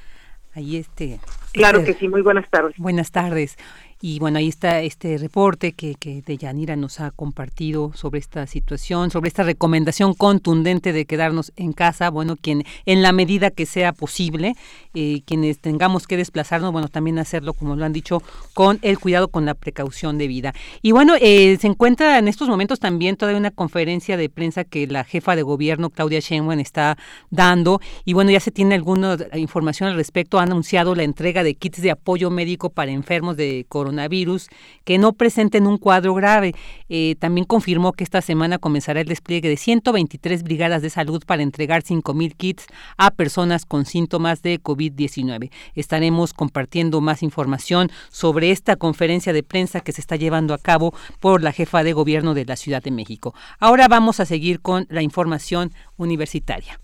Ahí 0.54 0.76
este. 0.76 1.20
Claro 1.52 1.78
este 1.80 1.94
que 1.94 1.98
sí. 1.98 2.08
Muy 2.08 2.22
buenas 2.22 2.48
tardes. 2.50 2.74
Buenas 2.78 3.10
tardes. 3.10 3.56
Y 4.02 4.18
bueno, 4.18 4.38
ahí 4.38 4.48
está 4.48 4.80
este 4.80 5.18
reporte 5.18 5.72
que, 5.72 5.94
que 5.94 6.22
Deyanira 6.22 6.74
nos 6.74 7.00
ha 7.00 7.10
compartido 7.10 7.92
sobre 7.94 8.18
esta 8.18 8.46
situación, 8.46 9.10
sobre 9.10 9.28
esta 9.28 9.42
recomendación 9.42 10.14
contundente 10.14 10.94
de 10.94 11.04
quedarnos 11.04 11.52
en 11.56 11.74
casa. 11.74 12.08
Bueno, 12.08 12.36
quien 12.40 12.64
en 12.86 13.02
la 13.02 13.12
medida 13.12 13.50
que 13.50 13.66
sea 13.66 13.92
posible, 13.92 14.54
eh, 14.94 15.20
quienes 15.26 15.58
tengamos 15.58 16.06
que 16.06 16.16
desplazarnos, 16.16 16.72
bueno, 16.72 16.88
también 16.88 17.18
hacerlo, 17.18 17.52
como 17.52 17.76
lo 17.76 17.84
han 17.84 17.92
dicho, 17.92 18.22
con 18.54 18.78
el 18.80 18.98
cuidado, 18.98 19.28
con 19.28 19.44
la 19.44 19.52
precaución 19.52 20.16
de 20.16 20.28
vida. 20.28 20.54
Y 20.80 20.92
bueno, 20.92 21.16
eh, 21.20 21.58
se 21.60 21.66
encuentra 21.66 22.18
en 22.18 22.26
estos 22.26 22.48
momentos 22.48 22.80
también 22.80 23.16
todavía 23.16 23.38
una 23.38 23.50
conferencia 23.50 24.16
de 24.16 24.30
prensa 24.30 24.64
que 24.64 24.86
la 24.86 25.04
jefa 25.04 25.36
de 25.36 25.42
gobierno, 25.42 25.90
Claudia 25.90 26.20
Sheinbaum, 26.20 26.58
está 26.58 26.96
dando. 27.28 27.82
Y 28.06 28.14
bueno, 28.14 28.30
ya 28.30 28.40
se 28.40 28.50
tiene 28.50 28.76
alguna 28.76 29.18
información 29.34 29.90
al 29.90 29.96
respecto. 29.96 30.38
Ha 30.38 30.44
anunciado 30.44 30.94
la 30.94 31.02
entrega 31.02 31.42
de 31.42 31.54
kits 31.54 31.82
de 31.82 31.90
apoyo 31.90 32.30
médico 32.30 32.70
para 32.70 32.92
enfermos 32.92 33.36
de 33.36 33.66
coronavirus 33.68 33.89
coronavirus 33.90 34.48
que 34.84 34.98
no 34.98 35.12
presenten 35.12 35.66
un 35.66 35.76
cuadro 35.76 36.14
grave. 36.14 36.54
Eh, 36.88 37.16
también 37.18 37.44
confirmó 37.44 37.92
que 37.92 38.04
esta 38.04 38.22
semana 38.22 38.58
comenzará 38.58 39.00
el 39.00 39.08
despliegue 39.08 39.48
de 39.48 39.56
123 39.56 40.42
brigadas 40.42 40.82
de 40.82 40.90
salud 40.90 41.22
para 41.26 41.42
entregar 41.42 41.82
5.000 41.82 42.36
kits 42.36 42.66
a 42.96 43.10
personas 43.10 43.66
con 43.66 43.84
síntomas 43.84 44.42
de 44.42 44.60
COVID-19. 44.60 45.50
Estaremos 45.74 46.32
compartiendo 46.32 47.00
más 47.00 47.22
información 47.22 47.90
sobre 48.10 48.52
esta 48.52 48.76
conferencia 48.76 49.32
de 49.32 49.42
prensa 49.42 49.80
que 49.80 49.92
se 49.92 50.00
está 50.00 50.16
llevando 50.16 50.54
a 50.54 50.58
cabo 50.58 50.94
por 51.18 51.42
la 51.42 51.52
jefa 51.52 51.82
de 51.82 51.92
gobierno 51.92 52.34
de 52.34 52.44
la 52.44 52.56
Ciudad 52.56 52.82
de 52.82 52.90
México. 52.92 53.34
Ahora 53.58 53.88
vamos 53.88 54.20
a 54.20 54.26
seguir 54.26 54.60
con 54.60 54.86
la 54.88 55.02
información 55.02 55.72
universitaria. 55.96 56.78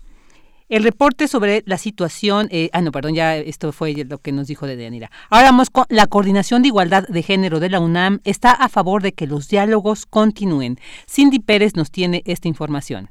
El 0.69 0.83
reporte 0.83 1.29
sobre 1.29 1.63
la 1.65 1.77
situación, 1.77 2.49
eh, 2.51 2.69
ah, 2.73 2.81
no, 2.81 2.91
perdón, 2.91 3.15
ya 3.15 3.37
esto 3.37 3.71
fue 3.71 3.93
lo 4.05 4.17
que 4.17 4.33
nos 4.33 4.47
dijo 4.47 4.67
de 4.67 4.75
Deyanira. 4.75 5.09
Ahora 5.29 5.45
vamos 5.45 5.69
con 5.69 5.85
la 5.87 6.07
Coordinación 6.07 6.61
de 6.61 6.67
Igualdad 6.67 7.07
de 7.07 7.23
Género 7.23 7.61
de 7.61 7.69
la 7.69 7.79
UNAM 7.79 8.19
está 8.25 8.51
a 8.51 8.67
favor 8.67 9.01
de 9.01 9.13
que 9.13 9.27
los 9.27 9.47
diálogos 9.47 10.05
continúen. 10.05 10.77
Cindy 11.09 11.39
Pérez 11.39 11.77
nos 11.77 11.89
tiene 11.89 12.21
esta 12.25 12.49
información. 12.49 13.09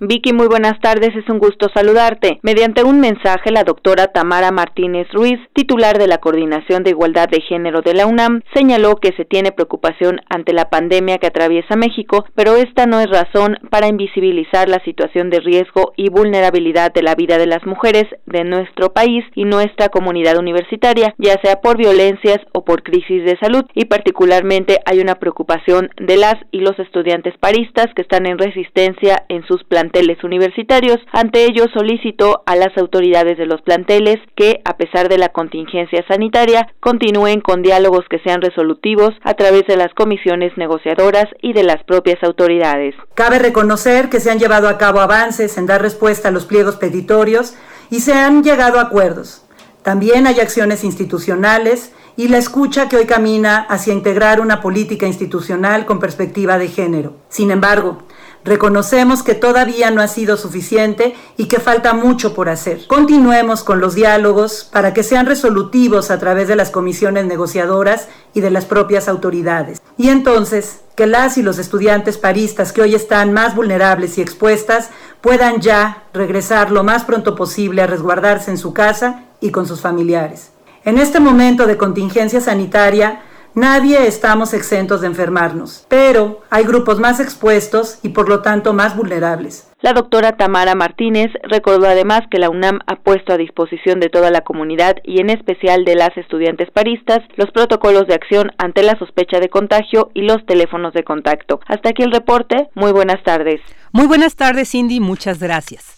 Vicky, 0.00 0.32
muy 0.32 0.46
buenas 0.46 0.78
tardes, 0.78 1.10
es 1.16 1.28
un 1.28 1.40
gusto 1.40 1.68
saludarte. 1.74 2.38
Mediante 2.42 2.84
un 2.84 3.00
mensaje, 3.00 3.50
la 3.50 3.64
doctora 3.64 4.06
Tamara 4.06 4.52
Martínez 4.52 5.08
Ruiz, 5.12 5.40
titular 5.54 5.98
de 5.98 6.06
la 6.06 6.18
Coordinación 6.18 6.84
de 6.84 6.90
Igualdad 6.90 7.28
de 7.28 7.40
Género 7.40 7.80
de 7.80 7.94
la 7.94 8.06
UNAM, 8.06 8.42
señaló 8.54 8.94
que 8.96 9.10
se 9.16 9.24
tiene 9.24 9.50
preocupación 9.50 10.20
ante 10.30 10.52
la 10.52 10.70
pandemia 10.70 11.18
que 11.18 11.26
atraviesa 11.26 11.74
México, 11.74 12.24
pero 12.36 12.54
esta 12.54 12.86
no 12.86 13.00
es 13.00 13.10
razón 13.10 13.58
para 13.70 13.88
invisibilizar 13.88 14.68
la 14.68 14.78
situación 14.84 15.30
de 15.30 15.40
riesgo 15.40 15.94
y 15.96 16.10
vulnerabilidad 16.10 16.92
de 16.92 17.02
la 17.02 17.16
vida 17.16 17.36
de 17.36 17.46
las 17.46 17.66
mujeres 17.66 18.04
de 18.24 18.44
nuestro 18.44 18.92
país 18.92 19.24
y 19.34 19.46
nuestra 19.46 19.88
comunidad 19.88 20.38
universitaria, 20.38 21.12
ya 21.18 21.40
sea 21.42 21.56
por 21.60 21.76
violencias 21.76 22.38
o 22.52 22.64
por 22.64 22.84
crisis 22.84 23.24
de 23.24 23.36
salud, 23.40 23.64
y 23.74 23.86
particularmente 23.86 24.78
hay 24.86 25.00
una 25.00 25.16
preocupación 25.16 25.90
de 25.96 26.16
las 26.18 26.36
y 26.52 26.60
los 26.60 26.78
estudiantes 26.78 27.36
paristas 27.38 27.88
que 27.96 28.02
están 28.02 28.26
en 28.26 28.38
resistencia 28.38 29.24
en 29.28 29.44
sus 29.48 29.64
planteamientos 29.64 29.87
planteles 29.88 30.22
universitarios. 30.22 30.98
Ante 31.12 31.44
ello 31.44 31.66
solicitó 31.72 32.42
a 32.46 32.56
las 32.56 32.76
autoridades 32.76 33.38
de 33.38 33.46
los 33.46 33.62
planteles 33.62 34.16
que, 34.36 34.60
a 34.64 34.76
pesar 34.76 35.08
de 35.08 35.18
la 35.18 35.30
contingencia 35.30 36.04
sanitaria, 36.06 36.68
continúen 36.80 37.40
con 37.40 37.62
diálogos 37.62 38.04
que 38.10 38.18
sean 38.20 38.42
resolutivos 38.42 39.14
a 39.22 39.34
través 39.34 39.66
de 39.66 39.76
las 39.76 39.92
comisiones 39.94 40.52
negociadoras 40.56 41.26
y 41.40 41.54
de 41.54 41.62
las 41.62 41.82
propias 41.84 42.22
autoridades. 42.22 42.94
Cabe 43.14 43.38
reconocer 43.38 44.10
que 44.10 44.20
se 44.20 44.30
han 44.30 44.38
llevado 44.38 44.68
a 44.68 44.78
cabo 44.78 45.00
avances 45.00 45.56
en 45.56 45.66
dar 45.66 45.80
respuesta 45.80 46.28
a 46.28 46.32
los 46.32 46.44
pliegos 46.44 46.76
petitorios 46.76 47.54
y 47.90 48.00
se 48.00 48.12
han 48.12 48.42
llegado 48.42 48.78
a 48.78 48.82
acuerdos. 48.82 49.44
También 49.82 50.26
hay 50.26 50.40
acciones 50.40 50.84
institucionales 50.84 51.94
y 52.16 52.28
la 52.28 52.38
escucha 52.38 52.88
que 52.88 52.96
hoy 52.96 53.06
camina 53.06 53.58
hacia 53.70 53.94
integrar 53.94 54.40
una 54.40 54.60
política 54.60 55.06
institucional 55.06 55.86
con 55.86 56.00
perspectiva 56.00 56.58
de 56.58 56.68
género. 56.68 57.14
Sin 57.28 57.50
embargo, 57.50 58.02
Reconocemos 58.44 59.22
que 59.22 59.34
todavía 59.34 59.90
no 59.90 60.00
ha 60.00 60.08
sido 60.08 60.36
suficiente 60.36 61.14
y 61.36 61.46
que 61.46 61.60
falta 61.60 61.92
mucho 61.92 62.34
por 62.34 62.48
hacer. 62.48 62.86
Continuemos 62.86 63.64
con 63.64 63.80
los 63.80 63.94
diálogos 63.94 64.68
para 64.72 64.94
que 64.94 65.02
sean 65.02 65.26
resolutivos 65.26 66.10
a 66.10 66.18
través 66.18 66.48
de 66.48 66.56
las 66.56 66.70
comisiones 66.70 67.26
negociadoras 67.26 68.08
y 68.34 68.40
de 68.40 68.50
las 68.50 68.64
propias 68.64 69.08
autoridades. 69.08 69.82
Y 69.96 70.08
entonces, 70.08 70.80
que 70.94 71.06
las 71.06 71.38
y 71.38 71.42
los 71.42 71.58
estudiantes 71.58 72.18
paristas 72.18 72.72
que 72.72 72.82
hoy 72.82 72.94
están 72.94 73.32
más 73.32 73.54
vulnerables 73.54 74.18
y 74.18 74.22
expuestas 74.22 74.90
puedan 75.20 75.60
ya 75.60 76.04
regresar 76.12 76.70
lo 76.70 76.84
más 76.84 77.04
pronto 77.04 77.34
posible 77.34 77.82
a 77.82 77.86
resguardarse 77.86 78.50
en 78.50 78.58
su 78.58 78.72
casa 78.72 79.24
y 79.40 79.50
con 79.50 79.66
sus 79.66 79.80
familiares. 79.80 80.50
En 80.84 80.98
este 80.98 81.20
momento 81.20 81.66
de 81.66 81.76
contingencia 81.76 82.40
sanitaria, 82.40 83.20
Nadie 83.54 84.06
estamos 84.06 84.54
exentos 84.54 85.00
de 85.00 85.08
enfermarnos, 85.08 85.84
pero 85.88 86.42
hay 86.50 86.64
grupos 86.64 87.00
más 87.00 87.18
expuestos 87.18 87.98
y 88.02 88.10
por 88.10 88.28
lo 88.28 88.42
tanto 88.42 88.72
más 88.72 88.96
vulnerables. 88.96 89.68
La 89.80 89.92
doctora 89.92 90.32
Tamara 90.36 90.74
Martínez 90.74 91.30
recordó 91.42 91.86
además 91.86 92.22
que 92.30 92.38
la 92.38 92.50
UNAM 92.50 92.80
ha 92.86 92.96
puesto 92.96 93.32
a 93.32 93.36
disposición 93.36 94.00
de 94.00 94.08
toda 94.08 94.30
la 94.30 94.40
comunidad 94.40 94.96
y 95.04 95.20
en 95.20 95.30
especial 95.30 95.84
de 95.84 95.94
las 95.94 96.16
estudiantes 96.16 96.68
paristas 96.72 97.20
los 97.36 97.50
protocolos 97.52 98.06
de 98.06 98.14
acción 98.14 98.50
ante 98.58 98.82
la 98.82 98.98
sospecha 98.98 99.38
de 99.38 99.48
contagio 99.48 100.10
y 100.14 100.22
los 100.22 100.44
teléfonos 100.46 100.92
de 100.94 101.04
contacto. 101.04 101.60
Hasta 101.66 101.90
aquí 101.90 102.02
el 102.02 102.12
reporte. 102.12 102.68
Muy 102.74 102.90
buenas 102.90 103.22
tardes. 103.22 103.60
Muy 103.92 104.06
buenas 104.06 104.34
tardes, 104.34 104.70
Cindy. 104.70 104.98
Muchas 105.00 105.38
gracias. 105.38 105.94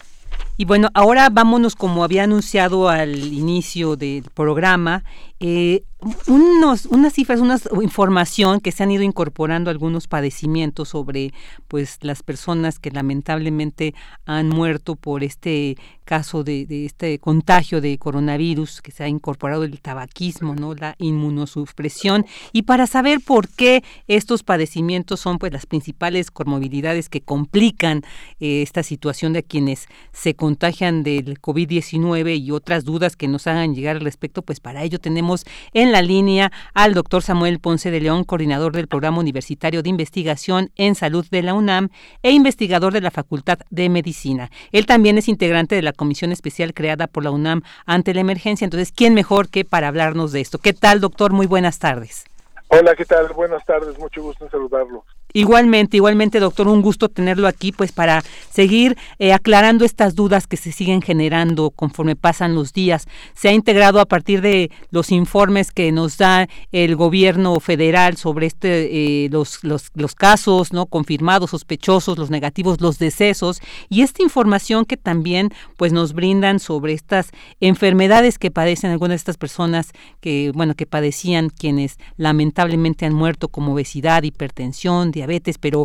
Y 0.59 0.67
bueno, 0.67 0.89
ahora 0.93 1.31
vámonos, 1.33 1.75
como 1.75 2.05
había 2.05 2.25
anunciado 2.25 2.91
al 2.91 3.17
inicio 3.17 3.97
del 3.97 4.25
programa, 4.35 5.05
eh, 5.41 5.85
unos, 6.27 6.87
unas 6.87 7.13
cifras, 7.13 7.41
una 7.41 7.59
información 7.83 8.61
que 8.61 8.73
se 8.73 8.83
han 8.83 8.91
ido 8.91 9.03
incorporando 9.03 9.71
algunos 9.71 10.09
padecimientos 10.09 10.89
sobre 10.91 11.33
pues 11.69 11.99
las 12.03 12.23
personas 12.23 12.79
que 12.79 12.91
lamentablemente 12.91 13.95
han 14.25 14.49
muerto 14.49 14.97
por 14.97 15.23
este 15.23 15.77
caso 16.05 16.43
de, 16.43 16.67
este 16.87 17.21
contagio 17.21 17.81
de 17.81 17.97
coronavirus 17.97 18.83
que 18.83 18.91
se 18.91 19.05
ha 19.05 19.09
incorporado 19.09 19.63
el 19.63 19.81
tabaquismo, 19.81 20.57
¿no? 20.57 20.75
la 20.75 20.97
inmunosupresión 20.99 22.27
y 22.53 22.63
para 22.63 22.89
saber 22.89 23.21
por 23.25 23.49
qué 23.49 23.85
estos 24.09 24.43
padecimientos 24.43 25.21
son 25.21 25.39
pues 25.39 25.53
las 25.53 25.67
principales 25.67 26.33
comorbilidades 26.33 27.09
que 27.09 27.21
complican 27.21 28.03
eh, 28.41 28.63
esta 28.63 28.83
situación 28.83 29.33
de 29.33 29.45
quienes 29.45 29.87
se 30.13 30.35
contagian 30.35 31.05
del 31.05 31.41
COVID-19 31.41 32.41
y 32.41 32.51
otras 32.51 32.85
dudas 32.85 33.15
que 33.15 33.29
nos 33.29 33.47
hagan 33.47 33.77
llegar 33.77 33.97
al 33.97 34.03
respecto, 34.03 34.43
pues 34.43 34.59
para 34.59 34.83
ello 34.83 34.99
tenemos 34.99 35.45
en 35.75 35.90
la 35.91 36.03
línea 36.03 36.51
al 36.75 36.95
doctor 36.95 37.23
Samuel 37.23 37.61
Ponce 37.61 37.91
de 37.91 38.01
León, 38.01 38.25
coordinador 38.25 38.73
del 38.73 38.89
Programa 38.89 39.19
Universitario 39.19 39.83
de 39.83 39.91
Investigación 39.91 40.71
en 40.77 40.95
Salud 40.95 41.27
de 41.31 41.43
la 41.43 41.55
UNAM 41.55 41.91
e 42.23 42.31
investigador 42.31 42.93
de 42.93 43.01
la 43.01 43.11
Facultad 43.11 43.59
de 43.71 43.89
Medicina. 43.89 44.51
Él 44.73 44.87
también 44.87 45.19
es 45.19 45.29
integrante 45.29 45.75
de 45.75 45.83
la 45.83 45.93
comisión 45.93 46.33
especial 46.33 46.75
creada 46.75 47.07
por 47.07 47.25
la 47.25 47.31
UNAM 47.31 47.63
ante 47.87 48.15
la 48.15 48.21
emergencia. 48.21 48.65
Entonces, 48.65 48.93
¿quién 48.93 49.15
mejor 49.15 49.49
que 49.49 49.65
para 49.65 49.89
hablarnos 49.89 50.33
de 50.33 50.41
esto? 50.41 50.59
¿Qué 50.59 50.73
tal, 50.73 51.01
doctor? 51.01 51.33
Muy 51.33 51.47
buenas 51.47 51.79
tardes. 51.79 52.25
Hola, 52.69 52.95
¿qué 52.95 53.05
tal? 53.05 53.33
Buenas 53.35 53.65
tardes, 53.65 53.99
mucho 53.99 54.23
gusto 54.23 54.45
en 54.45 54.51
saludarlo. 54.51 55.05
Igualmente, 55.33 55.97
igualmente, 55.97 56.41
doctor, 56.41 56.69
un 56.69 56.83
gusto 56.83 57.09
tenerlo 57.09 57.47
aquí, 57.47 57.73
pues 57.73 57.93
para 57.93 58.23
seguir 58.51 58.97
eh, 59.19 59.33
aclarando 59.33 59.85
estas 59.85 60.15
dudas 60.15 60.47
que 60.47 60.57
se 60.57 60.73
siguen 60.73 61.03
generando 61.03 61.71
conforme 61.71 62.17
pasan 62.17 62.55
los 62.55 62.73
días. 62.73 63.07
Se 63.35 63.49
ha 63.49 63.53
integrado 63.53 64.01
a 64.01 64.07
partir 64.07 64.41
de 64.41 64.71
los 64.91 65.13
informes 65.13 65.71
que 65.71 65.93
nos 65.93 66.19
da 66.19 66.49
el 66.73 66.97
gobierno 66.97 67.59
federal 67.61 68.17
sobre 68.17 68.47
este, 68.47 69.25
eh, 69.25 69.29
los, 69.31 69.63
los, 69.63 69.91
los 69.95 70.15
casos 70.15 70.73
no 70.73 70.87
confirmados, 70.87 71.51
sospechosos, 71.51 72.19
los 72.19 72.31
negativos, 72.31 72.81
los 72.81 72.99
decesos 72.99 73.61
y 73.89 74.03
esta 74.03 74.23
información 74.23 74.85
que 74.85 74.97
también, 74.97 75.51
pues, 75.77 75.93
nos 75.93 76.13
brindan 76.13 76.59
sobre 76.59 76.93
estas 76.93 77.31
enfermedades 77.61 78.39
que 78.39 78.51
padecen 78.51 78.91
algunas 78.91 79.11
de 79.11 79.17
estas 79.17 79.37
personas 79.37 79.93
que, 80.21 80.53
bueno, 80.55 80.75
que 80.75 80.87
padecían 80.87 81.51
quienes 81.51 81.99
lamentablemente 82.17 83.07
han 83.07 83.15
muerto 83.15 83.49
como 83.49 83.75
obesidad, 83.75 84.23
hipertensión, 84.23 85.11
diabetes, 85.21 85.59
pero 85.59 85.85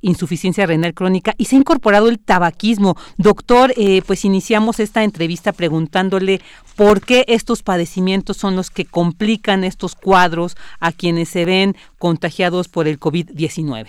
insuficiencia 0.00 0.66
renal 0.66 0.94
crónica 0.94 1.34
y 1.38 1.46
se 1.46 1.56
ha 1.56 1.58
incorporado 1.58 2.08
el 2.08 2.18
tabaquismo. 2.18 2.94
Doctor, 3.16 3.72
eh, 3.76 4.02
pues 4.06 4.24
iniciamos 4.24 4.80
esta 4.80 5.02
entrevista 5.02 5.52
preguntándole 5.52 6.40
por 6.76 7.00
qué 7.00 7.24
estos 7.28 7.62
padecimientos 7.62 8.36
son 8.36 8.56
los 8.56 8.70
que 8.70 8.84
complican 8.84 9.64
estos 9.64 9.96
cuadros 9.96 10.56
a 10.80 10.92
quienes 10.92 11.28
se 11.28 11.44
ven 11.44 11.74
contagiados 11.98 12.68
por 12.68 12.86
el 12.86 13.00
COVID-19. 13.00 13.88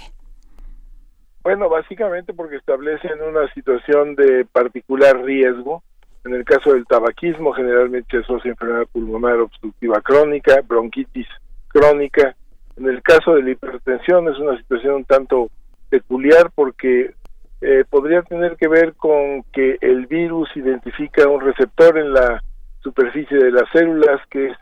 Bueno, 1.44 1.70
básicamente 1.70 2.34
porque 2.34 2.58
establecen 2.58 3.22
una 3.22 3.52
situación 3.54 4.16
de 4.16 4.46
particular 4.46 5.24
riesgo. 5.24 5.84
En 6.26 6.34
el 6.34 6.44
caso 6.44 6.74
del 6.74 6.86
tabaquismo, 6.86 7.54
generalmente 7.54 8.22
se 8.24 8.50
enfermedad 8.50 8.88
pulmonar 8.92 9.40
obstructiva 9.40 10.02
crónica, 10.02 10.62
bronquitis 10.68 11.28
crónica, 11.70 12.36
en 12.80 12.88
el 12.88 13.02
caso 13.02 13.36
de 13.36 13.44
la 13.44 13.52
hipertensión 13.52 14.28
es 14.30 14.40
una 14.40 14.58
situación 14.58 14.96
un 14.96 15.06
tanto 15.06 15.50
peculiar 15.90 16.50
porque 16.56 17.14
eh, 17.62 17.84
podría 17.90 18.22
tener 18.22 18.56
que 18.56 18.70
ver 18.70 18.94
con 18.94 19.44
que 19.52 19.78
el 19.82 20.06
virus 20.06 20.50
identifica 20.56 21.28
un 21.28 21.42
receptor 21.42 21.98
en 21.98 22.14
la 22.14 22.42
superficie 22.82 23.38
de 23.38 23.52
las 23.52 23.70
células 23.74 24.22
que 24.30 24.48
es 24.48 24.58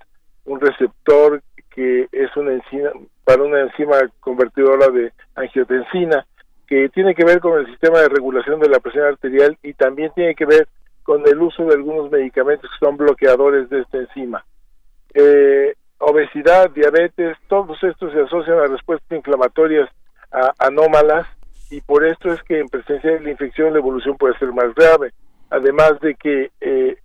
un 0.45 0.59
receptor 0.59 1.43
que 1.69 2.07
es 2.11 2.35
una 2.35 2.53
enzima 2.53 2.89
para 3.23 3.43
una 3.43 3.61
enzima 3.61 3.97
convertidora 4.19 4.87
de 4.89 5.11
angiotensina 5.35 6.25
que 6.65 6.89
tiene 6.89 7.13
que 7.13 7.23
ver 7.23 7.39
con 7.39 7.59
el 7.59 7.67
sistema 7.67 7.99
de 7.99 8.09
regulación 8.09 8.59
de 8.59 8.69
la 8.69 8.79
presión 8.79 9.05
arterial 9.05 9.57
y 9.61 9.73
también 9.73 10.11
tiene 10.15 10.33
que 10.33 10.45
ver 10.45 10.67
con 11.03 11.25
el 11.27 11.39
uso 11.39 11.65
de 11.65 11.75
algunos 11.75 12.11
medicamentos 12.11 12.69
que 12.69 12.85
son 12.85 12.97
bloqueadores 12.97 13.69
de 13.69 13.81
esta 13.81 13.97
enzima. 13.99 14.43
Eh, 15.13 15.75
obesidad, 15.99 16.69
diabetes, 16.71 17.37
todos 17.47 17.81
estos 17.83 18.13
se 18.13 18.21
asocian 18.21 18.59
a 18.59 18.67
respuestas 18.67 19.17
inflamatorias 19.17 19.89
anómalas 20.59 21.25
y 21.69 21.81
por 21.81 22.05
esto 22.05 22.31
es 22.31 22.41
que 22.43 22.59
en 22.59 22.69
presencia 22.69 23.11
de 23.11 23.19
la 23.19 23.31
infección 23.31 23.73
la 23.73 23.79
evolución 23.79 24.17
puede 24.17 24.37
ser 24.37 24.53
más 24.53 24.73
grave. 24.75 25.13
Además 25.49 25.99
de 26.01 26.15
que 26.15 26.51
eh, 26.61 26.97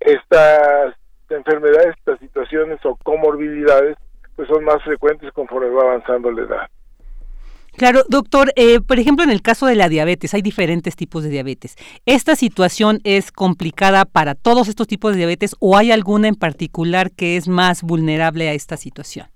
estas 0.00 0.94
enfermedades, 1.30 1.96
estas 1.98 2.18
situaciones 2.20 2.78
o 2.84 2.96
comorbilidades 2.96 3.96
pues 4.36 4.48
son 4.48 4.64
más 4.64 4.82
frecuentes 4.82 5.32
conforme 5.32 5.70
va 5.70 5.82
avanzando 5.82 6.30
la 6.30 6.42
edad. 6.42 6.70
Claro, 7.76 8.00
doctor, 8.08 8.52
eh, 8.56 8.80
por 8.80 8.98
ejemplo, 8.98 9.22
en 9.22 9.30
el 9.30 9.42
caso 9.42 9.66
de 9.66 9.74
la 9.74 9.90
diabetes, 9.90 10.32
hay 10.32 10.40
diferentes 10.40 10.96
tipos 10.96 11.22
de 11.22 11.28
diabetes. 11.28 11.76
¿Esta 12.06 12.34
situación 12.34 13.00
es 13.04 13.30
complicada 13.30 14.06
para 14.06 14.34
todos 14.34 14.68
estos 14.68 14.86
tipos 14.86 15.12
de 15.12 15.18
diabetes 15.18 15.54
o 15.60 15.76
hay 15.76 15.92
alguna 15.92 16.28
en 16.28 16.36
particular 16.36 17.10
que 17.10 17.36
es 17.36 17.48
más 17.48 17.82
vulnerable 17.82 18.48
a 18.48 18.54
esta 18.54 18.78
situación? 18.78 19.26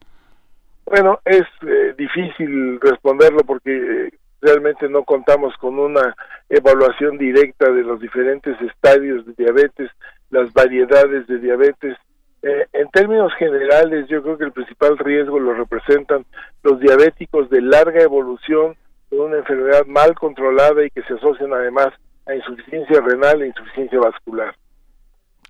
Bueno, 0.86 1.20
es 1.24 1.44
eh, 1.66 1.94
difícil 1.98 2.80
responderlo 2.80 3.44
porque 3.44 3.76
eh, 3.76 4.10
realmente 4.40 4.88
no 4.88 5.04
contamos 5.04 5.54
con 5.58 5.78
una 5.78 6.16
evaluación 6.48 7.18
directa 7.18 7.70
de 7.70 7.82
los 7.82 8.00
diferentes 8.00 8.58
estadios 8.62 9.26
de 9.26 9.34
diabetes, 9.34 9.90
las 10.30 10.50
variedades 10.54 11.26
de 11.26 11.38
diabetes 11.38 11.96
eh, 12.42 12.66
en 12.72 12.88
términos 12.90 13.32
generales, 13.34 14.06
yo 14.08 14.22
creo 14.22 14.38
que 14.38 14.44
el 14.44 14.52
principal 14.52 14.96
riesgo 14.98 15.38
lo 15.38 15.52
representan 15.54 16.24
los 16.62 16.80
diabéticos 16.80 17.50
de 17.50 17.60
larga 17.60 18.02
evolución, 18.02 18.76
de 19.10 19.18
una 19.18 19.38
enfermedad 19.38 19.84
mal 19.86 20.14
controlada 20.14 20.84
y 20.84 20.90
que 20.90 21.02
se 21.02 21.14
asocian 21.14 21.52
además 21.52 21.88
a 22.26 22.34
insuficiencia 22.34 23.00
renal 23.00 23.42
e 23.42 23.48
insuficiencia 23.48 23.98
vascular. 23.98 24.54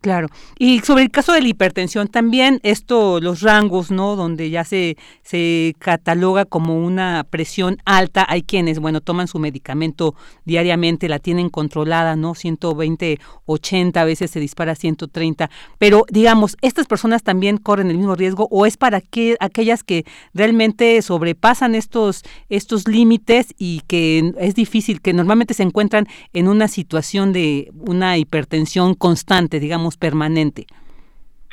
Claro. 0.00 0.28
Y 0.58 0.80
sobre 0.80 1.02
el 1.02 1.10
caso 1.10 1.34
de 1.34 1.42
la 1.42 1.48
hipertensión 1.48 2.08
también, 2.08 2.58
esto, 2.62 3.20
los 3.20 3.42
rangos, 3.42 3.90
¿no? 3.90 4.16
Donde 4.16 4.48
ya 4.48 4.64
se, 4.64 4.96
se 5.22 5.74
cataloga 5.78 6.46
como 6.46 6.82
una 6.82 7.26
presión 7.28 7.76
alta. 7.84 8.24
Hay 8.26 8.42
quienes, 8.42 8.78
bueno, 8.78 9.02
toman 9.02 9.28
su 9.28 9.38
medicamento 9.38 10.14
diariamente, 10.46 11.06
la 11.06 11.18
tienen 11.18 11.50
controlada, 11.50 12.16
¿no? 12.16 12.34
120, 12.34 13.18
80, 13.44 14.00
a 14.00 14.04
veces 14.06 14.30
se 14.30 14.40
dispara 14.40 14.74
130. 14.74 15.50
Pero, 15.76 16.06
digamos, 16.10 16.56
¿estas 16.62 16.86
personas 16.86 17.22
también 17.22 17.58
corren 17.58 17.90
el 17.90 17.98
mismo 17.98 18.14
riesgo 18.14 18.48
o 18.50 18.64
es 18.64 18.78
para 18.78 19.02
que, 19.02 19.36
aquellas 19.38 19.84
que 19.84 20.06
realmente 20.32 21.02
sobrepasan 21.02 21.74
estos, 21.74 22.22
estos 22.48 22.88
límites 22.88 23.54
y 23.58 23.82
que 23.86 24.32
es 24.38 24.54
difícil, 24.54 25.02
que 25.02 25.12
normalmente 25.12 25.52
se 25.52 25.62
encuentran 25.62 26.06
en 26.32 26.48
una 26.48 26.68
situación 26.68 27.34
de 27.34 27.70
una 27.78 28.16
hipertensión 28.16 28.94
constante, 28.94 29.60
digamos, 29.60 29.89
permanente? 29.96 30.66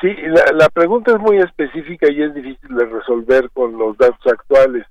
Sí, 0.01 0.15
la, 0.53 0.69
pregunta 0.69 1.11
es 1.11 1.19
muy 1.19 1.37
específica 1.37 2.11
y 2.11 2.21
es 2.21 2.33
difícil 2.33 2.75
de 2.75 2.85
resolver 2.85 3.49
con 3.51 3.77
los 3.77 3.97
datos 3.97 4.31
actuales, 4.31 4.85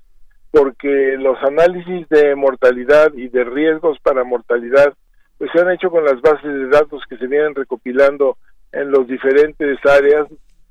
porque 0.51 1.15
los 1.17 1.41
análisis 1.43 2.09
de 2.09 2.35
mortalidad 2.35 3.13
y 3.13 3.29
de 3.29 3.45
riesgos 3.45 3.97
para 4.03 4.25
mortalidad 4.25 4.93
pues 5.37 5.51
se 5.53 5.61
han 5.61 5.71
hecho 5.71 5.91
con 5.91 6.03
las 6.03 6.19
bases 6.19 6.51
de 6.51 6.67
datos 6.67 7.03
que 7.07 7.17
se 7.17 7.27
vienen 7.27 7.55
recopilando 7.55 8.37
en 8.71 8.91
los 8.91 9.07
diferentes 9.07 9.77
áreas, 9.85 10.27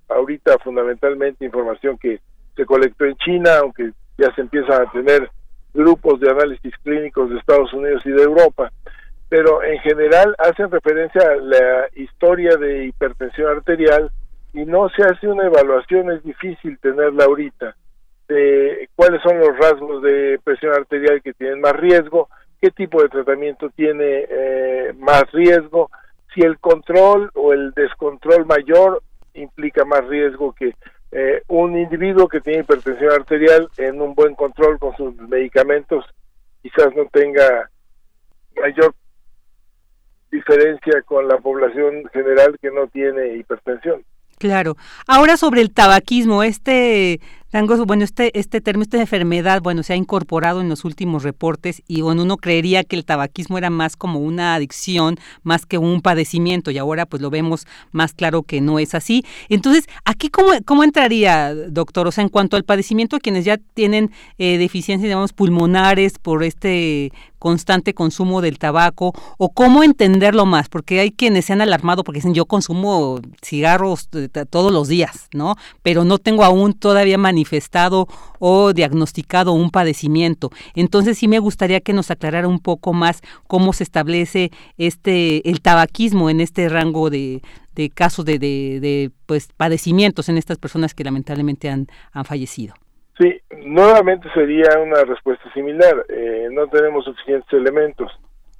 ahorita 0.08 0.58
fundamentalmente 0.58 1.44
información 1.44 1.96
que 1.96 2.20
se 2.56 2.66
colectó 2.66 3.04
en 3.04 3.16
China, 3.16 3.58
aunque 3.62 3.92
ya 4.18 4.34
se 4.34 4.40
empiezan 4.40 4.82
a 4.82 4.90
tener 4.90 5.30
grupos 5.72 6.20
de 6.20 6.30
análisis 6.30 6.72
clínicos 6.82 7.30
de 7.30 7.38
Estados 7.38 7.72
Unidos 7.72 8.02
y 8.04 8.10
de 8.10 8.22
Europa 8.22 8.70
pero 9.28 9.62
en 9.62 9.78
general 9.80 10.34
hacen 10.38 10.70
referencia 10.70 11.22
a 11.22 11.36
la 11.36 11.88
historia 11.94 12.56
de 12.56 12.86
hipertensión 12.86 13.48
arterial 13.48 14.10
y 14.52 14.64
no 14.64 14.88
se 14.90 15.02
hace 15.02 15.28
una 15.28 15.46
evaluación, 15.46 16.10
es 16.12 16.22
difícil 16.22 16.78
tenerla 16.78 17.24
ahorita, 17.24 17.76
de 18.28 18.88
cuáles 18.94 19.20
son 19.22 19.38
los 19.38 19.56
rasgos 19.58 20.02
de 20.02 20.40
presión 20.42 20.74
arterial 20.74 21.20
que 21.22 21.34
tienen 21.34 21.60
más 21.60 21.74
riesgo, 21.74 22.28
qué 22.60 22.70
tipo 22.70 23.02
de 23.02 23.08
tratamiento 23.08 23.68
tiene 23.70 24.26
eh, 24.28 24.94
más 24.98 25.30
riesgo, 25.32 25.90
si 26.34 26.40
el 26.42 26.58
control 26.58 27.30
o 27.34 27.52
el 27.52 27.72
descontrol 27.72 28.46
mayor 28.46 29.02
implica 29.34 29.84
más 29.84 30.06
riesgo 30.06 30.52
que 30.52 30.74
eh, 31.12 31.42
un 31.48 31.78
individuo 31.78 32.28
que 32.28 32.40
tiene 32.40 32.60
hipertensión 32.60 33.12
arterial 33.12 33.68
en 33.78 34.00
un 34.00 34.14
buen 34.14 34.34
control 34.34 34.78
con 34.78 34.96
sus 34.96 35.14
medicamentos 35.16 36.04
quizás 36.62 36.94
no 36.96 37.06
tenga 37.06 37.70
mayor 38.60 38.94
diferencia 40.30 41.02
con 41.02 41.28
la 41.28 41.38
población 41.38 42.04
general 42.12 42.56
que 42.60 42.70
no 42.70 42.86
tiene 42.88 43.36
hipertensión. 43.36 44.04
Claro. 44.38 44.76
Ahora 45.06 45.36
sobre 45.36 45.62
el 45.62 45.72
tabaquismo, 45.72 46.42
este 46.42 47.20
bueno, 47.86 48.04
este, 48.04 48.38
este 48.38 48.60
término, 48.60 48.82
esta 48.82 49.00
enfermedad, 49.00 49.62
bueno, 49.62 49.82
se 49.82 49.92
ha 49.92 49.96
incorporado 49.96 50.60
en 50.60 50.68
los 50.68 50.84
últimos 50.84 51.22
reportes 51.22 51.82
y 51.86 52.02
bueno, 52.02 52.22
uno 52.22 52.36
creería 52.36 52.84
que 52.84 52.96
el 52.96 53.04
tabaquismo 53.04 53.56
era 53.56 53.70
más 53.70 53.96
como 53.96 54.18
una 54.18 54.54
adicción, 54.54 55.18
más 55.42 55.64
que 55.64 55.78
un 55.78 56.02
padecimiento 56.02 56.70
y 56.70 56.78
ahora 56.78 57.06
pues 57.06 57.22
lo 57.22 57.30
vemos 57.30 57.66
más 57.92 58.12
claro 58.12 58.42
que 58.42 58.60
no 58.60 58.78
es 58.78 58.94
así. 58.94 59.24
Entonces, 59.48 59.86
¿aquí 60.04 60.28
cómo, 60.28 60.50
cómo 60.64 60.84
entraría, 60.84 61.54
doctor? 61.54 62.06
O 62.06 62.12
sea, 62.12 62.22
en 62.22 62.28
cuanto 62.28 62.56
al 62.56 62.64
padecimiento, 62.64 63.16
a 63.16 63.20
quienes 63.20 63.44
ya 63.44 63.58
tienen 63.74 64.10
eh, 64.38 64.58
deficiencias, 64.58 65.08
digamos, 65.08 65.32
pulmonares 65.32 66.18
por 66.18 66.42
este 66.44 67.12
constante 67.38 67.94
consumo 67.94 68.40
del 68.40 68.58
tabaco 68.58 69.12
o 69.38 69.50
cómo 69.50 69.84
entenderlo 69.84 70.46
más, 70.46 70.68
porque 70.68 71.00
hay 71.00 71.12
quienes 71.12 71.44
se 71.44 71.52
han 71.52 71.60
alarmado 71.60 72.02
porque 72.02 72.18
dicen 72.18 72.34
yo 72.34 72.46
consumo 72.46 73.20
cigarros 73.40 74.08
eh, 74.14 74.28
todos 74.50 74.72
los 74.72 74.88
días, 74.88 75.28
¿no? 75.32 75.54
Pero 75.82 76.04
no 76.04 76.18
tengo 76.18 76.44
aún 76.44 76.72
todavía 76.72 77.18
manifestado 77.36 78.06
o 78.38 78.72
diagnosticado 78.72 79.52
un 79.52 79.70
padecimiento. 79.70 80.48
Entonces 80.74 81.18
sí 81.18 81.28
me 81.28 81.38
gustaría 81.38 81.80
que 81.80 81.92
nos 81.92 82.10
aclarara 82.10 82.48
un 82.48 82.60
poco 82.60 82.94
más 82.94 83.20
cómo 83.46 83.72
se 83.74 83.84
establece 83.84 84.50
este 84.78 85.48
el 85.50 85.60
tabaquismo 85.60 86.30
en 86.30 86.40
este 86.40 86.68
rango 86.70 87.10
de, 87.10 87.42
de 87.74 87.90
casos 87.90 88.24
de, 88.24 88.38
de, 88.38 89.10
pues 89.26 89.48
padecimientos 89.54 90.30
en 90.30 90.38
estas 90.38 90.56
personas 90.56 90.94
que 90.94 91.04
lamentablemente 91.04 91.68
han, 91.68 91.86
han 92.12 92.24
fallecido. 92.24 92.74
Sí, 93.18 93.30
nuevamente 93.64 94.28
sería 94.34 94.78
una 94.78 95.04
respuesta 95.04 95.44
similar. 95.52 96.06
Eh, 96.08 96.48
no 96.52 96.66
tenemos 96.68 97.04
suficientes 97.04 97.52
elementos. 97.52 98.10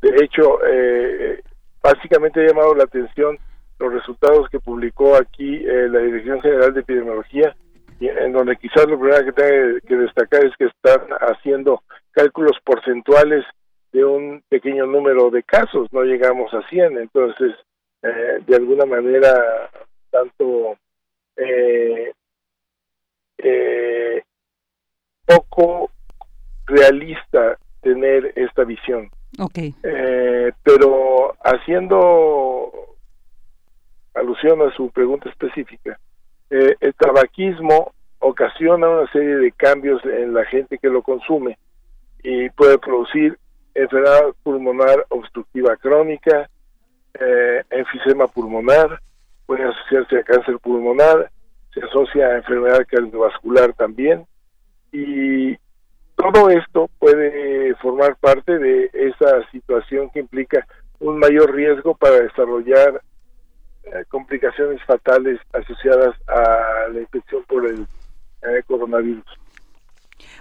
De 0.03 0.11
hecho, 0.23 0.59
eh, 0.67 1.41
básicamente 1.83 2.41
ha 2.41 2.49
llamado 2.49 2.75
la 2.75 2.85
atención 2.85 3.39
los 3.79 3.93
resultados 3.93 4.49
que 4.51 4.61
publicó 4.61 5.17
aquí 5.17 5.57
eh, 5.57 5.89
la 5.91 6.01
Dirección 6.01 6.41
General 6.41 6.73
de 6.73 6.81
Epidemiología, 6.81 7.55
en 8.01 8.33
donde 8.33 8.57
quizás 8.57 8.87
lo 8.87 8.99
primero 8.99 9.25
que 9.25 9.33
tengo 9.33 9.79
que 9.87 9.97
destacar 9.97 10.45
es 10.45 10.57
que 10.57 10.67
están 10.67 11.01
haciendo 11.21 11.83
cálculos 12.11 12.59
porcentuales 12.65 13.45
de 13.93 14.05
un 14.05 14.43
pequeño 14.49 14.87
número 14.87 15.31
de 15.31 15.43
casos, 15.43 15.91
no 15.93 16.03
llegamos 16.03 16.53
a 16.53 16.67
100, 16.69 16.99
entonces, 16.99 17.55
de 18.03 18.57
alguna 18.57 18.85
manera, 18.85 19.71
tanto 20.11 20.77
eh, 21.37 22.13
poco 25.27 25.91
realista 26.67 27.59
tener 27.81 28.33
esta 28.37 28.65
visión. 28.65 29.11
Okay. 29.39 29.75
Eh, 29.83 30.53
pero 30.63 31.35
haciendo 31.45 32.73
alusión 34.15 34.63
a 34.63 34.75
su 34.75 34.91
pregunta 34.91 35.29
específica, 35.29 35.99
eh, 36.51 36.77
el 36.81 36.95
tabaquismo 36.95 37.93
ocasiona 38.19 38.89
una 38.89 39.11
serie 39.13 39.37
de 39.37 39.53
cambios 39.53 40.05
en 40.05 40.35
la 40.35 40.45
gente 40.45 40.79
que 40.79 40.89
lo 40.89 41.03
consume 41.03 41.59
y 42.23 42.49
puede 42.51 42.79
producir 42.79 43.39
enfermedad 43.75 44.35
pulmonar 44.43 45.07
obstructiva 45.11 45.77
crónica, 45.77 46.49
eh, 47.15 47.63
enfisema 47.71 48.27
pulmonar, 48.27 49.01
puede 49.47 49.65
asociarse 49.65 50.19
a 50.19 50.25
cáncer 50.25 50.59
pulmonar, 50.59 51.31
se 51.73 51.81
asocia 51.81 52.27
a 52.27 52.37
enfermedad 52.39 52.87
cardiovascular 52.89 53.73
también, 53.75 54.27
y 54.93 55.57
todo 56.17 56.49
esto 56.49 56.89
puede 56.99 57.75
formar 57.77 58.17
parte 58.17 58.59
de 58.59 58.91
esa 58.93 59.49
situación 59.51 60.11
que 60.11 60.21
implica 60.21 60.67
un 60.99 61.19
mayor 61.19 61.55
riesgo 61.55 61.95
para 61.95 62.21
desarrollar 62.21 63.03
complicaciones 64.09 64.83
fatales 64.85 65.39
asociadas 65.53 66.15
a 66.29 66.89
la 66.93 67.01
infección 67.01 67.43
por 67.49 67.67
el 67.67 67.87
eh, 68.43 68.63
coronavirus. 68.67 69.25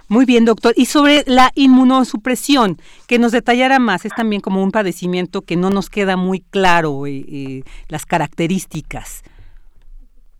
Muy 0.08 0.24
bien, 0.24 0.44
doctor. 0.44 0.72
Y 0.76 0.86
sobre 0.86 1.24
la 1.26 1.50
inmunosupresión, 1.54 2.76
que 3.08 3.18
nos 3.18 3.32
detallara 3.32 3.78
más, 3.78 4.04
es 4.04 4.14
también 4.14 4.40
como 4.40 4.62
un 4.62 4.70
padecimiento 4.70 5.42
que 5.42 5.56
no 5.56 5.70
nos 5.70 5.90
queda 5.90 6.16
muy 6.16 6.40
claro 6.40 7.06
eh, 7.06 7.62
las 7.88 8.06
características. 8.06 9.24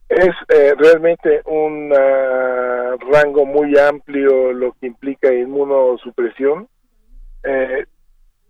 Es 0.09 0.35
eh, 0.49 0.73
realmente 0.79 1.42
un 1.47 1.92
ah, 1.92 2.95
rango 3.12 3.45
muy 3.45 3.77
amplio 3.77 4.53
lo 4.53 4.73
que 4.81 4.87
implica 4.87 5.35
inmunosupresión. 5.35 6.69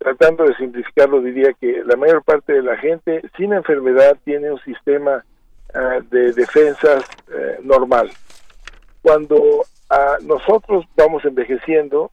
Eh, 0.01 0.15
tratando 0.17 0.45
de 0.45 0.55
simplificarlo, 0.57 1.21
diría 1.21 1.53
que 1.55 1.83
la 1.85 1.97
mayor 1.97 2.23
parte 2.23 2.53
de 2.53 2.63
la 2.63 2.77
gente 2.77 3.23
sin 3.37 3.53
enfermedad 3.53 4.17
tiene 4.25 4.51
un 4.51 4.61
sistema 4.61 5.25
ah, 5.75 6.01
de 6.11 6.33
defensas 6.33 7.05
eh, 7.33 7.59
normal. 7.63 8.11
Cuando 9.03 9.65
ah, 9.91 10.17
nosotros 10.23 10.85
vamos 10.97 11.25
envejeciendo, 11.25 12.11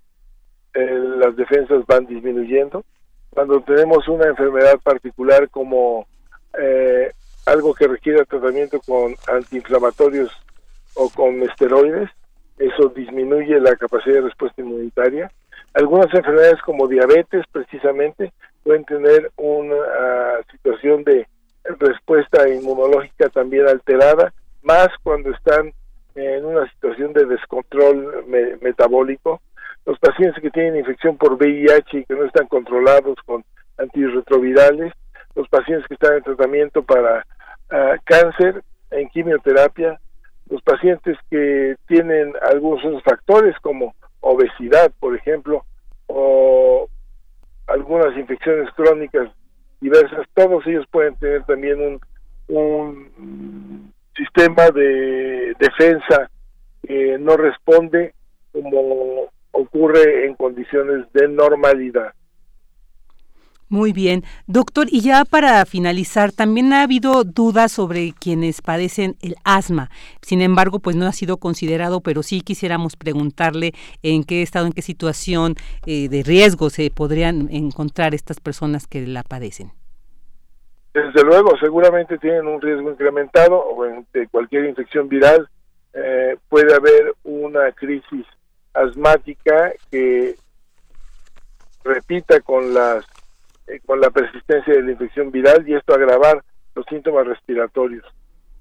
las 0.76 1.36
defensas 1.36 1.86
van 1.86 2.08
disminuyendo. 2.08 2.84
Cuando 3.30 3.62
tenemos 3.62 4.08
una 4.08 4.26
enfermedad 4.26 4.80
particular 4.80 5.48
como 5.52 6.08
algo 7.46 7.76
que 7.76 7.88
requiere 7.88 8.26
tratamiento 8.26 8.80
con 8.80 9.14
antiinflamatorios 9.28 10.32
o 10.96 11.10
con 11.10 11.44
esteroides, 11.44 12.10
eso 12.58 12.90
disminuye 12.90 13.60
la 13.60 13.76
capacidad 13.76 14.16
de 14.16 14.22
respuesta 14.22 14.62
inmunitaria. 14.62 15.32
Algunas 15.74 16.14
enfermedades 16.14 16.62
como 16.62 16.88
diabetes 16.88 17.44
precisamente 17.52 18.32
pueden 18.64 18.86
tener 18.86 19.32
una 19.38 19.76
ah, 19.76 20.38
situación 20.52 21.04
de 21.04 21.28
respuesta 21.80 22.48
inmunológica 22.48 23.30
también 23.30 23.68
alterada, 23.68 24.34
más 24.62 24.90
cuando 25.02 25.32
están 25.32 25.74
en 26.16 26.46
una 26.46 26.70
situación 26.72 27.14
de 27.14 27.26
descontrol 27.26 28.26
metabólico. 28.62 29.42
Los 29.86 29.98
pacientes 30.00 30.42
que 30.42 30.52
tienen 30.52 30.78
infección 30.78 31.18
por 31.18 31.34
VIH 31.34 32.00
y 32.00 32.06
que 32.06 32.14
no 32.14 32.26
están 32.26 32.48
controlados 32.48 33.18
con 33.26 33.44
antirretrovirales 33.78 34.94
los 35.36 35.50
pacientes 35.50 35.88
que 35.88 35.96
están 35.96 36.18
en 36.18 36.24
tratamiento 36.24 36.84
para 36.84 37.26
ah, 37.72 37.96
cáncer, 38.04 38.64
en 38.92 39.10
quimioterapia, 39.10 40.00
los 40.50 40.62
pacientes 40.62 41.18
que 41.30 41.76
tienen 41.88 42.34
algunos 42.48 42.86
otros 42.86 43.04
factores 43.04 43.56
como 43.62 43.96
obesidad, 44.24 44.92
por 45.00 45.16
ejemplo, 45.16 45.64
o 46.08 46.90
algunas 47.68 48.18
infecciones 48.18 48.70
crónicas 48.74 49.30
diversas, 49.80 50.26
todos 50.34 50.66
ellos 50.66 50.86
pueden 50.92 51.16
tener 51.16 51.44
también 51.46 51.80
un 51.80 52.00
un 52.48 53.94
sistema 54.16 54.70
de 54.72 55.54
defensa 55.60 56.30
que 56.86 57.18
no 57.20 57.38
responde 57.38 58.14
como 58.52 59.30
ocurre 59.52 60.26
en 60.26 60.36
condiciones 60.36 61.12
de 61.14 61.28
normalidad. 61.28 62.14
Muy 63.74 63.92
bien. 63.92 64.22
Doctor, 64.46 64.86
y 64.92 65.02
ya 65.02 65.26
para 65.26 65.66
finalizar, 65.66 66.32
también 66.32 66.74
ha 66.74 66.84
habido 66.84 67.24
dudas 67.24 67.72
sobre 67.72 68.12
quienes 68.12 68.62
padecen 68.62 69.16
el 69.20 69.36
asma. 69.46 69.90
Sin 70.22 70.44
embargo, 70.44 70.78
pues 70.78 70.96
no 70.96 71.08
ha 71.08 71.12
sido 71.12 71.38
considerado, 71.38 72.00
pero 72.00 72.22
sí 72.22 72.42
quisiéramos 72.42 72.96
preguntarle 72.96 73.74
en 74.04 74.26
qué 74.26 74.44
estado, 74.44 74.68
en 74.68 74.74
qué 74.74 74.84
situación 74.84 75.56
eh, 75.88 76.08
de 76.08 76.22
riesgo 76.22 76.70
se 76.70 76.92
podrían 76.92 77.48
encontrar 77.50 78.14
estas 78.14 78.40
personas 78.40 78.86
que 78.86 79.08
la 79.08 79.24
padecen. 79.24 79.72
Desde 80.94 81.24
luego, 81.24 81.58
seguramente 81.60 82.20
tienen 82.20 82.46
un 82.46 82.62
riesgo 82.62 82.92
incrementado 82.92 83.56
o 83.56 83.84
de 84.14 84.28
cualquier 84.28 84.66
infección 84.66 85.10
viral. 85.10 85.50
Eh, 85.96 86.38
puede 86.48 86.76
haber 86.76 87.16
una 87.24 87.72
crisis 87.72 88.28
asmática 88.76 89.72
que 89.90 90.36
repita 91.84 92.40
con 92.42 92.72
las 92.76 93.04
eh, 93.68 93.80
con 93.86 94.00
la 94.00 94.10
persistencia 94.10 94.74
de 94.74 94.84
la 94.84 94.92
infección 94.92 95.32
viral 95.32 95.68
y 95.68 95.76
esto 95.76 95.94
agravar 95.94 96.44
los 96.76 96.86
síntomas 96.88 97.28
respiratorios. 97.28 98.06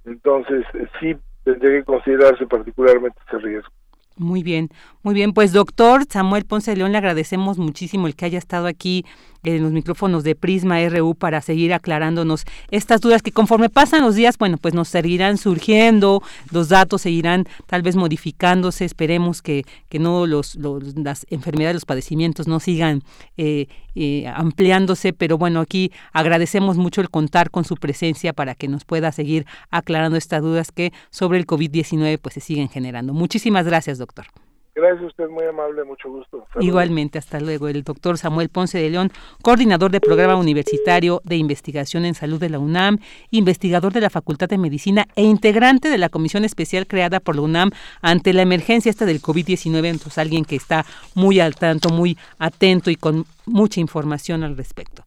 Entonces, 0.04 0.64
eh, 0.74 0.86
sí 1.00 1.16
tendría 1.44 1.78
que 1.78 1.84
considerarse 1.84 2.46
particularmente 2.46 3.18
ese 3.26 3.38
riesgo. 3.38 3.70
Muy 4.16 4.42
bien, 4.42 4.68
muy 5.02 5.14
bien. 5.14 5.32
Pues 5.32 5.52
doctor 5.52 6.04
Samuel 6.08 6.44
Ponce 6.44 6.76
León, 6.76 6.92
le 6.92 6.98
agradecemos 6.98 7.58
muchísimo 7.58 8.06
el 8.06 8.14
que 8.14 8.26
haya 8.26 8.38
estado 8.38 8.66
aquí 8.66 9.04
en 9.44 9.62
los 9.62 9.72
micrófonos 9.72 10.24
de 10.24 10.34
Prisma 10.34 10.78
RU 10.88 11.14
para 11.14 11.40
seguir 11.40 11.72
aclarándonos 11.74 12.44
estas 12.70 13.00
dudas 13.00 13.22
que 13.22 13.32
conforme 13.32 13.68
pasan 13.68 14.02
los 14.02 14.14
días, 14.14 14.38
bueno, 14.38 14.56
pues 14.56 14.74
nos 14.74 14.88
seguirán 14.88 15.38
surgiendo, 15.38 16.22
los 16.50 16.68
datos 16.68 17.02
seguirán 17.02 17.46
tal 17.66 17.82
vez 17.82 17.96
modificándose, 17.96 18.84
esperemos 18.84 19.42
que, 19.42 19.64
que 19.88 19.98
no 19.98 20.26
los, 20.26 20.56
las 20.56 21.26
enfermedades, 21.30 21.74
los 21.74 21.84
padecimientos 21.84 22.46
no 22.46 22.60
sigan 22.60 23.02
eh, 23.36 23.66
eh, 23.94 24.26
ampliándose, 24.34 25.12
pero 25.12 25.38
bueno, 25.38 25.60
aquí 25.60 25.92
agradecemos 26.12 26.76
mucho 26.76 27.00
el 27.00 27.10
contar 27.10 27.50
con 27.50 27.64
su 27.64 27.76
presencia 27.76 28.32
para 28.32 28.54
que 28.54 28.68
nos 28.68 28.84
pueda 28.84 29.12
seguir 29.12 29.46
aclarando 29.70 30.16
estas 30.16 30.42
dudas 30.42 30.72
que 30.72 30.92
sobre 31.10 31.38
el 31.38 31.46
COVID-19 31.46 32.18
pues 32.20 32.34
se 32.34 32.40
siguen 32.40 32.68
generando. 32.68 33.12
Muchísimas 33.12 33.66
gracias, 33.66 33.98
doctor. 33.98 34.26
Gracias, 34.74 35.04
usted 35.04 35.28
muy 35.28 35.44
amable, 35.44 35.84
mucho 35.84 36.08
gusto. 36.08 36.46
Igualmente, 36.58 37.18
hasta 37.18 37.40
luego. 37.40 37.68
El 37.68 37.82
doctor 37.82 38.16
Samuel 38.16 38.48
Ponce 38.48 38.78
de 38.78 38.88
León, 38.88 39.12
coordinador 39.42 39.90
del 39.90 40.00
Programa 40.00 40.36
Universitario 40.36 41.20
de 41.24 41.36
Investigación 41.36 42.06
en 42.06 42.14
Salud 42.14 42.40
de 42.40 42.48
la 42.48 42.58
UNAM, 42.58 42.98
investigador 43.30 43.92
de 43.92 44.00
la 44.00 44.08
Facultad 44.08 44.48
de 44.48 44.56
Medicina 44.56 45.06
e 45.14 45.24
integrante 45.24 45.90
de 45.90 45.98
la 45.98 46.08
comisión 46.08 46.46
especial 46.46 46.86
creada 46.86 47.20
por 47.20 47.36
la 47.36 47.42
UNAM 47.42 47.70
ante 48.00 48.32
la 48.32 48.40
emergencia 48.40 48.88
esta 48.88 49.04
del 49.04 49.20
COVID-19. 49.20 49.86
Entonces, 49.88 50.16
alguien 50.16 50.46
que 50.46 50.56
está 50.56 50.86
muy 51.14 51.38
al 51.38 51.54
tanto, 51.54 51.90
muy 51.90 52.16
atento 52.38 52.90
y 52.90 52.96
con 52.96 53.26
mucha 53.44 53.78
información 53.78 54.42
al 54.42 54.56
respecto. 54.56 55.02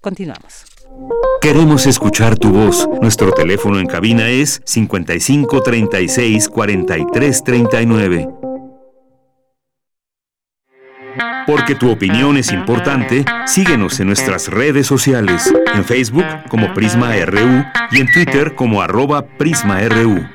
Continuamos. 0.00 0.64
Queremos 1.40 1.86
escuchar 1.86 2.38
tu 2.38 2.50
voz. 2.50 2.88
Nuestro 3.02 3.32
teléfono 3.32 3.80
en 3.80 3.86
cabina 3.86 4.28
es 4.28 4.62
55 4.64 5.60
36 5.60 6.48
43 6.48 7.44
39. 7.44 8.49
Porque 11.50 11.74
tu 11.74 11.90
opinión 11.90 12.36
es 12.36 12.52
importante, 12.52 13.24
síguenos 13.44 13.98
en 13.98 14.06
nuestras 14.06 14.46
redes 14.46 14.86
sociales, 14.86 15.52
en 15.74 15.84
Facebook 15.84 16.24
como 16.48 16.72
Prisma 16.74 17.16
RU 17.26 17.64
y 17.90 18.00
en 18.00 18.12
Twitter 18.12 18.54
como 18.54 18.80
arroba 18.80 19.26
PrismaRU. 19.26 20.28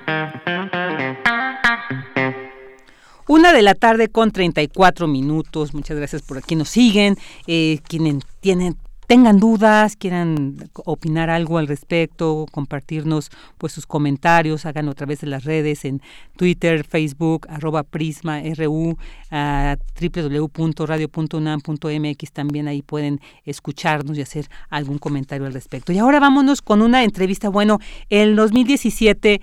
Una 3.28 3.54
de 3.54 3.62
la 3.62 3.76
tarde 3.76 4.10
con 4.10 4.32
34 4.32 5.08
minutos. 5.08 5.74
Muchas 5.74 5.96
gracias 5.96 6.22
por 6.22 6.38
aquí 6.38 6.58
nos 6.58 6.68
siguen. 6.68 7.18
Eh, 7.48 7.80
quienes 7.88 8.18
tienen 8.42 8.76
tengan 9.08 9.40
dudas, 9.40 9.96
quieran 9.96 10.70
opinar 10.86 11.30
algo 11.30 11.58
al 11.58 11.68
respecto, 11.68 12.46
compartirnos 12.52 13.32
pues 13.58 13.74
sus 13.74 13.86
comentarios, 13.86 14.66
háganlo 14.66 14.92
a 14.92 14.96
través 14.96 15.22
de 15.22 15.28
las 15.28 15.44
redes 15.44 15.86
en 15.86 16.02
Twitter, 16.36 16.84
Facebook, 16.84 17.46
arroba 17.50 17.84
Prisma 17.84 18.42
RU, 18.58 18.98
www.radio.unam.mx 19.32 22.32
también 22.32 22.68
ahí 22.68 22.82
pueden 22.82 23.22
escucharnos 23.46 24.18
y 24.18 24.22
hacer 24.22 24.50
algún 24.70 24.98
comentario 24.98 25.46
al 25.46 25.54
respecto. 25.54 25.94
Y 25.94 26.00
ahora 26.00 26.20
vámonos 26.20 26.62
con 26.62 26.82
una 26.82 27.04
entrevista, 27.04 27.50
bueno, 27.50 27.80
el 28.10 28.36
2017 28.36 29.42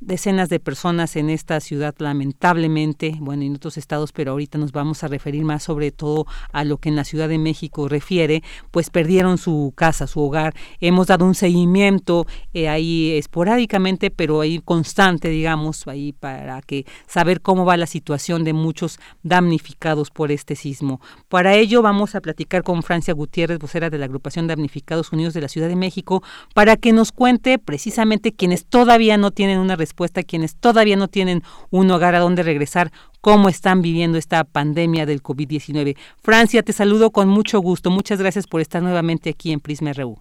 decenas 0.00 0.48
de 0.48 0.60
personas 0.60 1.16
en 1.16 1.28
esta 1.28 1.58
ciudad, 1.60 1.94
lamentablemente, 1.98 3.16
bueno, 3.20 3.42
en 3.42 3.56
otros 3.56 3.76
estados, 3.76 4.12
pero 4.12 4.32
ahorita 4.32 4.56
nos 4.56 4.72
vamos 4.72 5.02
a 5.02 5.08
referir 5.08 5.44
más 5.44 5.64
sobre 5.64 5.90
todo 5.90 6.26
a 6.52 6.64
lo 6.64 6.78
que 6.78 6.88
en 6.88 6.96
la 6.96 7.04
Ciudad 7.04 7.28
de 7.28 7.38
México 7.38 7.88
refiere, 7.88 8.42
pues 8.70 8.90
perdieron 8.90 9.38
su 9.38 9.72
casa, 9.74 10.06
su 10.06 10.20
hogar. 10.20 10.54
Hemos 10.80 11.08
dado 11.08 11.24
un 11.24 11.34
seguimiento 11.34 12.26
eh, 12.54 12.68
ahí 12.68 13.12
esporádicamente, 13.16 14.10
pero 14.10 14.40
ahí 14.40 14.60
constante, 14.64 15.28
digamos, 15.28 15.86
ahí 15.88 16.12
para 16.12 16.62
que 16.62 16.86
saber 17.06 17.40
cómo 17.40 17.64
va 17.64 17.76
la 17.76 17.86
situación 17.86 18.44
de 18.44 18.52
muchos 18.52 19.00
damnificados 19.22 20.10
por 20.10 20.30
este 20.30 20.54
sismo. 20.54 21.00
Para 21.28 21.54
ello 21.54 21.82
vamos 21.82 22.14
a 22.14 22.20
platicar 22.20 22.62
con 22.62 22.82
Francia 22.82 23.14
Gutiérrez, 23.14 23.58
vocera 23.58 23.90
de 23.90 23.98
la 23.98 24.04
agrupación 24.04 24.46
Damnificados 24.46 25.12
Unidos 25.12 25.34
de 25.34 25.40
la 25.40 25.48
Ciudad 25.48 25.68
de 25.68 25.76
México, 25.76 26.22
para 26.54 26.76
que 26.76 26.92
nos 26.92 27.10
cuente 27.10 27.58
precisamente 27.58 28.32
quienes 28.32 28.64
todavía 28.64 29.16
no 29.16 29.32
tienen 29.32 29.58
una 29.58 29.74
respuesta 29.74 29.87
a 30.16 30.22
quienes 30.22 30.56
todavía 30.58 30.96
no 30.96 31.08
tienen 31.08 31.42
un 31.70 31.90
hogar 31.90 32.14
a 32.14 32.20
donde 32.20 32.42
regresar, 32.42 32.90
cómo 33.20 33.48
están 33.48 33.82
viviendo 33.82 34.18
esta 34.18 34.44
pandemia 34.44 35.06
del 35.06 35.22
COVID-19. 35.22 35.96
Francia, 36.22 36.62
te 36.62 36.72
saludo 36.72 37.10
con 37.10 37.28
mucho 37.28 37.60
gusto. 37.60 37.90
Muchas 37.90 38.20
gracias 38.20 38.46
por 38.46 38.60
estar 38.60 38.82
nuevamente 38.82 39.30
aquí 39.30 39.52
en 39.52 39.60
Prisma 39.60 39.92
RU. 39.92 40.16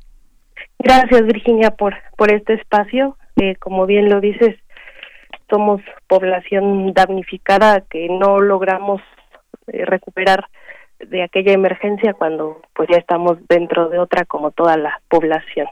Gracias, 0.79 1.25
Virginia, 1.25 1.71
por, 1.71 1.95
por 2.17 2.31
este 2.31 2.53
espacio. 2.53 3.17
Eh, 3.35 3.55
como 3.57 3.85
bien 3.85 4.09
lo 4.09 4.19
dices, 4.19 4.55
somos 5.49 5.81
población 6.07 6.93
damnificada 6.93 7.81
que 7.81 8.07
no 8.09 8.39
logramos 8.39 9.01
eh, 9.67 9.85
recuperar 9.85 10.45
de 10.99 11.23
aquella 11.23 11.53
emergencia 11.53 12.13
cuando 12.13 12.61
pues 12.73 12.89
ya 12.91 12.97
estamos 12.97 13.37
dentro 13.47 13.89
de 13.89 13.99
otra 13.99 14.25
como 14.25 14.51
toda 14.51 14.77
la 14.77 14.99
población. 15.09 15.67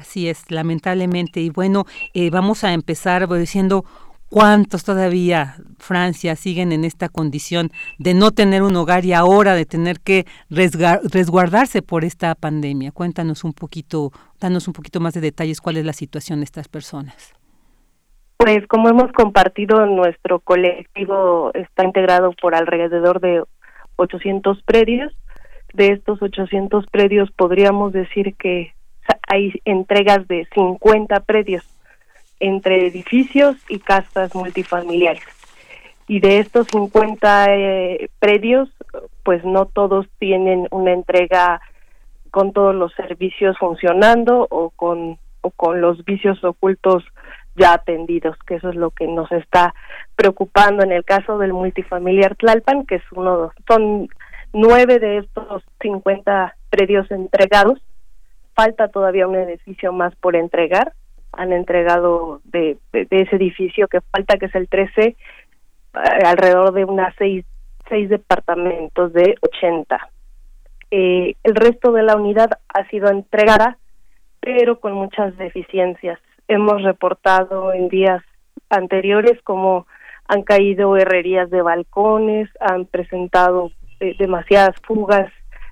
Así 0.00 0.30
es, 0.30 0.50
lamentablemente. 0.50 1.40
Y 1.40 1.50
bueno, 1.50 1.84
eh, 2.14 2.30
vamos 2.30 2.64
a 2.64 2.72
empezar 2.72 3.28
diciendo 3.28 3.84
cuántos 4.30 4.82
todavía, 4.82 5.56
Francia, 5.78 6.36
siguen 6.36 6.72
en 6.72 6.84
esta 6.84 7.10
condición 7.10 7.68
de 7.98 8.14
no 8.14 8.30
tener 8.30 8.62
un 8.62 8.74
hogar 8.76 9.04
y 9.04 9.12
ahora 9.12 9.54
de 9.54 9.66
tener 9.66 10.00
que 10.00 10.24
resguardarse 10.48 11.82
por 11.82 12.04
esta 12.04 12.34
pandemia. 12.34 12.92
Cuéntanos 12.92 13.44
un 13.44 13.52
poquito, 13.52 14.10
danos 14.40 14.68
un 14.68 14.72
poquito 14.72 15.00
más 15.00 15.12
de 15.12 15.20
detalles 15.20 15.60
cuál 15.60 15.76
es 15.76 15.84
la 15.84 15.92
situación 15.92 16.38
de 16.38 16.44
estas 16.44 16.68
personas. 16.68 17.34
Pues 18.38 18.66
como 18.68 18.88
hemos 18.88 19.12
compartido, 19.12 19.84
nuestro 19.84 20.40
colectivo 20.40 21.50
está 21.52 21.84
integrado 21.84 22.32
por 22.40 22.54
alrededor 22.54 23.20
de 23.20 23.42
800 23.96 24.62
predios. 24.62 25.12
De 25.74 25.88
estos 25.88 26.22
800 26.22 26.86
predios 26.86 27.30
podríamos 27.32 27.92
decir 27.92 28.34
que 28.36 28.72
hay 29.26 29.52
entregas 29.64 30.26
de 30.28 30.46
50 30.54 31.20
predios 31.20 31.64
entre 32.40 32.86
edificios 32.86 33.56
y 33.68 33.78
casas 33.78 34.34
multifamiliares. 34.34 35.24
Y 36.08 36.20
de 36.20 36.38
estos 36.38 36.66
50 36.72 37.54
eh, 37.54 38.10
predios, 38.18 38.68
pues 39.22 39.44
no 39.44 39.66
todos 39.66 40.06
tienen 40.18 40.66
una 40.70 40.92
entrega 40.92 41.60
con 42.30 42.52
todos 42.52 42.74
los 42.74 42.92
servicios 42.94 43.56
funcionando 43.58 44.46
o 44.50 44.70
con, 44.70 45.18
o 45.42 45.50
con 45.50 45.80
los 45.80 46.04
vicios 46.04 46.42
ocultos 46.42 47.04
ya 47.56 47.74
atendidos, 47.74 48.36
que 48.46 48.56
eso 48.56 48.70
es 48.70 48.76
lo 48.76 48.90
que 48.90 49.06
nos 49.06 49.30
está 49.32 49.74
preocupando 50.16 50.82
en 50.82 50.92
el 50.92 51.04
caso 51.04 51.38
del 51.38 51.52
multifamiliar 51.52 52.36
Tlalpan, 52.36 52.86
que 52.86 52.96
es 52.96 53.02
uno, 53.12 53.52
son 53.68 54.08
nueve 54.52 54.98
de 54.98 55.18
estos 55.18 55.62
50 55.80 56.56
predios 56.70 57.10
entregados 57.10 57.80
falta 58.54 58.88
todavía 58.88 59.26
un 59.26 59.36
edificio 59.36 59.92
más 59.92 60.14
por 60.16 60.36
entregar. 60.36 60.92
Han 61.32 61.52
entregado 61.52 62.40
de, 62.44 62.78
ese 62.92 63.36
edificio 63.36 63.88
que 63.88 64.00
falta, 64.00 64.36
que 64.36 64.46
es 64.46 64.54
el 64.54 64.68
13, 64.68 65.02
eh, 65.02 65.16
alrededor 66.24 66.72
de 66.72 66.84
unas 66.84 67.14
seis, 67.16 67.44
seis 67.88 68.08
departamentos 68.08 69.12
de 69.12 69.36
80. 69.40 70.10
Eh, 70.90 71.36
el 71.44 71.54
resto 71.54 71.92
de 71.92 72.02
la 72.02 72.16
unidad 72.16 72.50
ha 72.68 72.88
sido 72.88 73.08
entregada, 73.10 73.78
pero 74.40 74.80
con 74.80 74.92
muchas 74.92 75.36
deficiencias. 75.36 76.18
Hemos 76.48 76.82
reportado 76.82 77.72
en 77.72 77.88
días 77.88 78.22
anteriores 78.70 79.40
como 79.42 79.86
han 80.26 80.42
caído 80.42 80.96
herrerías 80.96 81.50
de 81.50 81.62
balcones, 81.62 82.48
han 82.60 82.86
presentado 82.86 83.70
eh, 84.00 84.14
demasiadas 84.18 84.76
fugas 84.82 85.30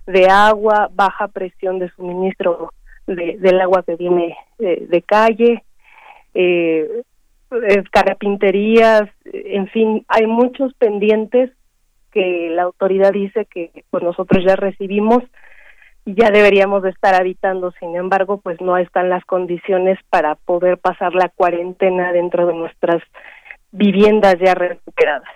de 0.08 0.26
agua, 0.26 0.88
baja 0.92 1.28
presión 1.28 1.78
de 1.78 1.90
suministro 1.90 2.72
del 3.06 3.60
agua 3.60 3.82
que 3.82 3.96
viene 3.96 4.36
de, 4.58 5.02
calle, 5.02 5.62
eh, 6.34 7.02
carpinterías, 7.90 9.08
en 9.24 9.68
fin, 9.68 10.04
hay 10.08 10.26
muchos 10.26 10.72
pendientes 10.74 11.50
que 12.10 12.48
la 12.50 12.62
autoridad 12.62 13.12
dice 13.12 13.46
que 13.46 13.84
pues 13.90 14.02
nosotros 14.02 14.44
ya 14.46 14.56
recibimos 14.56 15.22
y 16.06 16.14
ya 16.14 16.30
deberíamos 16.30 16.82
de 16.82 16.90
estar 16.90 17.14
habitando, 17.14 17.72
sin 17.72 17.94
embargo, 17.94 18.40
pues 18.40 18.60
no 18.62 18.78
están 18.78 19.10
las 19.10 19.24
condiciones 19.26 19.98
para 20.08 20.36
poder 20.36 20.78
pasar 20.78 21.14
la 21.14 21.28
cuarentena 21.28 22.12
dentro 22.12 22.46
de 22.46 22.54
nuestras 22.54 23.02
viviendas 23.72 24.36
ya 24.42 24.54
recuperadas. 24.54 25.28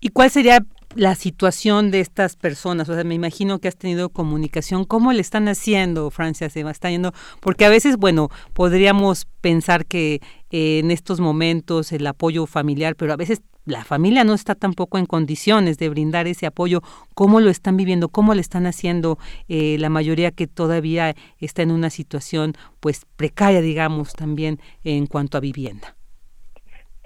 ¿Y 0.00 0.08
cuál 0.08 0.30
sería 0.30 0.58
la 0.94 1.14
situación 1.14 1.90
de 1.90 2.00
estas 2.00 2.36
personas? 2.36 2.88
O 2.88 2.94
sea, 2.94 3.04
me 3.04 3.14
imagino 3.14 3.58
que 3.58 3.68
has 3.68 3.76
tenido 3.76 4.08
comunicación. 4.08 4.84
¿Cómo 4.84 5.12
le 5.12 5.20
están 5.20 5.48
haciendo, 5.48 6.10
Francia? 6.10 6.50
Se 6.50 6.64
va 6.64 6.70
está 6.70 6.90
yendo. 6.90 7.12
Porque 7.40 7.64
a 7.64 7.68
veces, 7.68 7.96
bueno, 7.96 8.30
podríamos 8.52 9.26
pensar 9.40 9.86
que 9.86 10.20
eh, 10.50 10.78
en 10.78 10.90
estos 10.90 11.20
momentos 11.20 11.92
el 11.92 12.06
apoyo 12.06 12.46
familiar, 12.46 12.96
pero 12.96 13.12
a 13.12 13.16
veces 13.16 13.42
la 13.66 13.84
familia 13.84 14.24
no 14.24 14.34
está 14.34 14.54
tampoco 14.54 14.98
en 14.98 15.06
condiciones 15.06 15.78
de 15.78 15.88
brindar 15.88 16.26
ese 16.26 16.46
apoyo. 16.46 16.82
¿Cómo 17.14 17.40
lo 17.40 17.50
están 17.50 17.76
viviendo? 17.76 18.08
¿Cómo 18.08 18.34
le 18.34 18.40
están 18.40 18.66
haciendo 18.66 19.18
eh, 19.48 19.76
la 19.78 19.88
mayoría 19.88 20.30
que 20.30 20.46
todavía 20.46 21.14
está 21.38 21.62
en 21.62 21.70
una 21.70 21.90
situación, 21.90 22.54
pues, 22.80 23.06
precaria, 23.16 23.62
digamos, 23.62 24.12
también 24.12 24.60
en 24.84 25.06
cuanto 25.06 25.38
a 25.38 25.40
vivienda? 25.40 25.96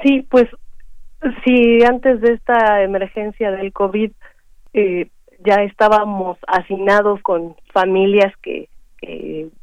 Sí, 0.03 0.27
pues 0.31 0.49
si 1.45 1.83
antes 1.85 2.21
de 2.21 2.35
esta 2.35 2.83
emergencia 2.83 3.51
del 3.51 3.73
COVID 3.73 4.13
eh, 4.75 5.09
ya 5.41 5.63
estábamos 5.63 6.39
asignados 6.47 7.21
con 7.23 7.57
familias 7.73 8.33
que, 8.43 8.69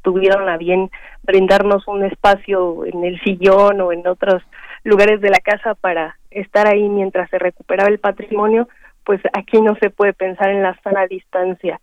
tuvieron 0.01 0.47
a 0.47 0.55
bien 0.55 0.89
brindarnos 1.23 1.85
un 1.89 2.05
espacio 2.05 2.85
en 2.85 3.03
el 3.03 3.19
sillón 3.21 3.81
o 3.81 3.91
en 3.91 4.07
otros 4.07 4.41
lugares 4.85 5.19
de 5.19 5.29
la 5.29 5.39
casa 5.39 5.75
para 5.75 6.17
estar 6.31 6.67
ahí 6.67 6.87
mientras 6.87 7.29
se 7.29 7.37
recuperaba 7.37 7.89
el 7.89 7.99
patrimonio, 7.99 8.69
pues 9.03 9.19
aquí 9.33 9.61
no 9.61 9.75
se 9.81 9.89
puede 9.89 10.13
pensar 10.13 10.51
en 10.51 10.63
la 10.63 10.79
sana 10.81 11.05
distancia. 11.07 11.81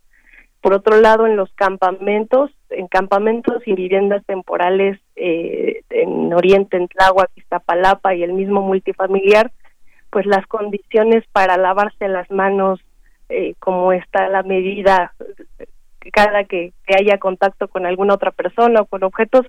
Por 0.61 0.73
otro 0.73 0.99
lado, 0.99 1.27
en 1.27 1.35
los 1.35 1.53
campamentos, 1.53 2.49
en 2.71 2.87
campamentos 2.87 3.61
y 3.67 3.73
viviendas 3.73 4.25
temporales 4.25 4.99
eh, 5.15 5.81
en 5.91 6.33
Oriente, 6.33 6.77
en 6.77 6.87
Tláhuac, 6.87 7.29
Iztapalapa 7.35 8.15
y 8.15 8.23
el 8.23 8.33
mismo 8.33 8.61
multifamiliar, 8.61 9.51
pues 10.13 10.27
las 10.27 10.45
condiciones 10.45 11.23
para 11.31 11.57
lavarse 11.57 12.07
las 12.07 12.29
manos, 12.29 12.79
eh, 13.29 13.55
como 13.57 13.91
está 13.93 14.29
la 14.29 14.43
medida 14.43 15.11
cada 16.13 16.43
que, 16.43 16.71
haya 16.87 17.17
contacto 17.17 17.67
con 17.67 17.87
alguna 17.87 18.13
otra 18.13 18.29
persona 18.29 18.81
o 18.81 18.85
con 18.85 19.03
objetos, 19.03 19.47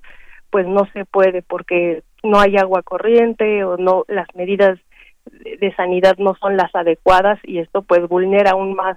pues 0.49 0.67
no 0.67 0.89
se 0.95 1.05
puede 1.05 1.43
porque 1.43 2.03
no 2.23 2.41
hay 2.41 2.57
agua 2.57 2.83
corriente 2.83 3.63
o 3.63 3.77
no 3.77 4.05
las 4.09 4.27
medidas 4.35 4.79
de 5.27 5.75
sanidad 5.77 6.17
no 6.17 6.35
son 6.37 6.57
las 6.57 6.75
adecuadas 6.75 7.39
y 7.43 7.59
esto 7.59 7.83
pues 7.83 8.09
vulnera 8.09 8.53
aún 8.53 8.75
más 8.75 8.97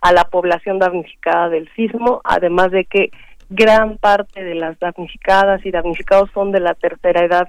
a 0.00 0.12
la 0.12 0.24
población 0.24 0.78
damnificada 0.78 1.50
del 1.50 1.68
sismo, 1.74 2.22
además 2.24 2.70
de 2.70 2.86
que 2.86 3.10
gran 3.50 3.98
parte 3.98 4.42
de 4.42 4.54
las 4.54 4.78
damnificadas 4.78 5.64
y 5.66 5.72
damnificados 5.72 6.30
son 6.32 6.52
de 6.52 6.60
la 6.60 6.72
tercera 6.72 7.22
edad 7.22 7.48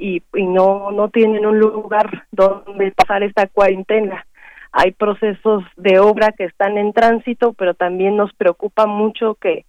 y, 0.00 0.22
no, 0.32 0.90
no 0.90 1.08
tienen 1.10 1.46
un 1.46 1.58
lugar 1.58 2.26
donde 2.32 2.90
pasar 2.92 3.22
esta 3.22 3.46
cuarentena. 3.46 4.26
Hay 4.72 4.92
procesos 4.92 5.62
de 5.76 5.98
obra 5.98 6.32
que 6.32 6.44
están 6.44 6.78
en 6.78 6.92
tránsito, 6.92 7.52
pero 7.52 7.74
también 7.74 8.16
nos 8.16 8.32
preocupa 8.32 8.86
mucho 8.86 9.34
que, 9.34 9.66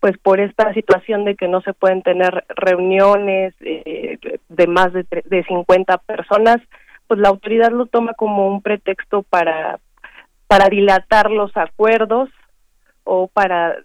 pues 0.00 0.18
por 0.18 0.38
esta 0.40 0.74
situación 0.74 1.24
de 1.24 1.34
que 1.34 1.48
no 1.48 1.62
se 1.62 1.72
pueden 1.72 2.02
tener 2.02 2.44
reuniones 2.48 3.54
eh, 3.60 4.18
de 4.48 4.66
más 4.66 4.92
de, 4.92 5.06
de 5.24 5.44
50 5.44 5.98
personas, 5.98 6.60
pues 7.06 7.20
la 7.20 7.28
autoridad 7.30 7.70
lo 7.70 7.86
toma 7.86 8.14
como 8.14 8.48
un 8.48 8.60
pretexto 8.60 9.22
para, 9.22 9.78
para 10.46 10.68
dilatar 10.68 11.30
los 11.30 11.56
acuerdos 11.56 12.28
o 13.04 13.28
para 13.28 13.76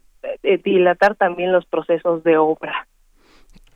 eh, 0.43 0.57
dilatar 0.63 1.15
también 1.15 1.51
los 1.51 1.65
procesos 1.65 2.23
de 2.23 2.37
obra. 2.37 2.87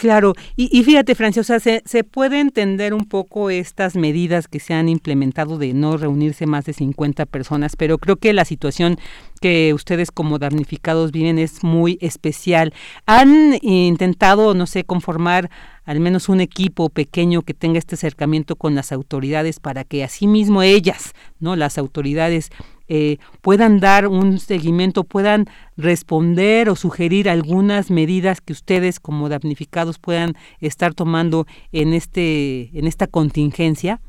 Claro, 0.04 0.34
y, 0.58 0.84
fíjate, 0.84 1.16
Francia, 1.16 1.39
o 1.39 1.45
sea, 1.45 1.62
se, 1.62 1.82
se, 1.86 2.04
puede 2.04 2.41
entender 2.41 2.93
un 2.93 3.06
poco 3.06 3.49
estas 3.49 3.95
medidas 3.95 4.49
que 4.49 4.60
se 4.60 4.74
han 4.74 4.89
implementado 4.89 5.58
de 5.58 5.74
no 5.74 5.95
reunirse 5.95 6.45
más 6.45 6.66
de 6.66 6.74
50 6.74 7.26
personas, 7.26 7.78
pero 7.78 7.97
creo 7.99 8.18
que 8.18 8.34
la 8.34 8.43
situación 8.43 8.97
que 9.39 9.74
ustedes 9.74 10.12
como 10.12 10.39
damnificados 10.39 11.14
viven 11.14 11.39
es 11.39 11.64
muy 11.64 11.97
especial. 12.01 12.74
¿Han 13.06 13.58
intentado, 13.62 14.54
no 14.54 14.68
sé, 14.68 14.84
conformar 14.84 15.49
al 15.86 16.01
menos 16.01 16.28
un 16.28 16.41
equipo 16.41 16.89
pequeño 16.89 17.41
que 17.41 17.54
tenga 17.54 17.80
este 17.80 17.95
acercamiento 17.95 18.58
con 18.58 18.76
las 18.76 18.91
autoridades 18.91 19.62
para 19.62 19.86
que 19.86 20.04
asimismo 20.04 20.64
ellas, 20.64 21.14
no 21.39 21.56
las 21.56 21.78
autoridades 21.78 22.49
eh, 22.88 23.18
puedan 23.42 23.80
dar 23.80 24.08
un 24.08 24.40
seguimiento, 24.40 25.04
puedan 25.04 25.46
responder 25.78 26.70
o 26.70 26.76
sugerir 26.76 27.30
algunas 27.30 27.92
medidas 27.92 28.42
que 28.42 28.54
ustedes 28.54 29.00
como 29.00 29.30
damnificados 29.30 30.00
puedan 30.00 30.34
estar 30.60 30.94
tomando 30.94 31.46
en 31.72 31.94
este 31.94 32.70
en 32.78 32.88
esta 32.88 33.08
contingencia? 33.08 34.00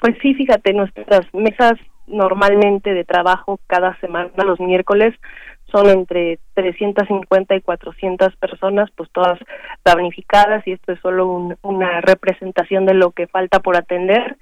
Pues 0.00 0.16
sí, 0.22 0.34
fíjate, 0.34 0.72
nuestras 0.72 1.22
mesas 1.32 1.74
normalmente 2.06 2.92
de 2.92 3.04
trabajo 3.04 3.60
cada 3.66 3.98
semana 4.00 4.30
los 4.44 4.58
miércoles 4.58 5.14
son 5.70 5.88
entre 5.88 6.38
350 6.54 7.54
y 7.54 7.60
400 7.60 8.36
personas, 8.36 8.90
pues 8.96 9.08
todas 9.12 9.38
damnificadas 9.84 10.66
y 10.66 10.72
esto 10.72 10.92
es 10.92 11.00
solo 11.00 11.54
una 11.62 12.00
representación 12.00 12.86
de 12.86 12.94
lo 12.94 13.12
que 13.12 13.28
falta 13.28 13.60
por 13.60 13.76
atender. 13.76 14.36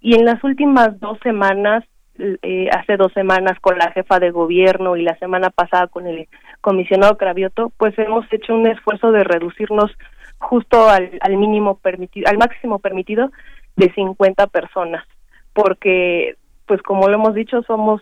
Y 0.00 0.16
en 0.16 0.26
las 0.26 0.42
últimas 0.44 1.00
dos 1.00 1.18
semanas 1.22 1.84
eh, 2.18 2.68
hace 2.70 2.96
dos 2.96 3.12
semanas 3.12 3.58
con 3.60 3.76
la 3.76 3.90
jefa 3.90 4.20
de 4.20 4.30
gobierno 4.30 4.96
y 4.96 5.02
la 5.02 5.18
semana 5.18 5.50
pasada 5.50 5.88
con 5.88 6.06
el 6.06 6.28
comisionado 6.60 7.16
Cravioto, 7.16 7.72
pues 7.76 7.98
hemos 7.98 8.24
hecho 8.32 8.54
un 8.54 8.68
esfuerzo 8.68 9.10
de 9.10 9.24
reducirnos 9.24 9.90
justo 10.38 10.88
al, 10.88 11.10
mínimo 11.36 11.76
permitido, 11.78 12.28
al 12.28 12.38
máximo 12.38 12.78
permitido 12.78 13.32
de 13.76 13.92
50 13.92 14.46
personas, 14.46 15.04
porque 15.52 16.36
pues 16.66 16.80
como 16.82 17.08
lo 17.08 17.14
hemos 17.14 17.34
dicho 17.34 17.62
somos 17.62 18.00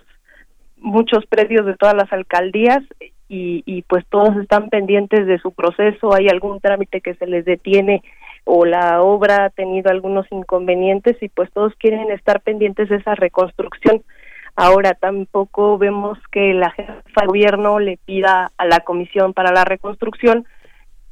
muchos 0.77 1.25
predios 1.27 1.65
de 1.65 1.77
todas 1.77 1.95
las 1.95 2.13
alcaldías 2.13 2.83
y, 3.29 3.63
y 3.65 3.83
pues 3.83 4.05
todos 4.11 4.37
están 4.37 4.69
pendientes 4.69 5.27
de 5.27 5.39
su 5.39 5.53
proceso, 5.53 6.15
hay 6.15 6.29
algún 6.29 6.61
trámite 6.61 7.01
que 7.01 7.15
se 7.15 7.27
les 7.27 7.45
detiene 7.45 8.03
o 8.45 8.65
la 8.65 9.03
obra 9.03 9.45
ha 9.45 9.51
tenido 9.51 9.91
algunos 9.91 10.27
inconvenientes 10.31 11.17
y 11.23 11.29
pues 11.29 11.51
todos 11.53 11.75
quieren 11.77 12.11
estar 12.11 12.41
pendientes 12.41 12.89
de 12.89 12.97
esa 12.97 13.15
reconstrucción. 13.15 14.03
Ahora 14.57 14.95
tampoco 14.95 15.79
vemos 15.79 16.19
que 16.31 16.53
la 16.53 16.71
jefa 16.71 16.93
de 17.21 17.27
gobierno 17.27 17.79
le 17.79 17.99
pida 18.05 18.51
a 18.59 18.67
la 18.67 18.81
Comisión 18.81 19.33
para 19.33 19.53
la 19.53 19.65
Reconstrucción 19.65 20.47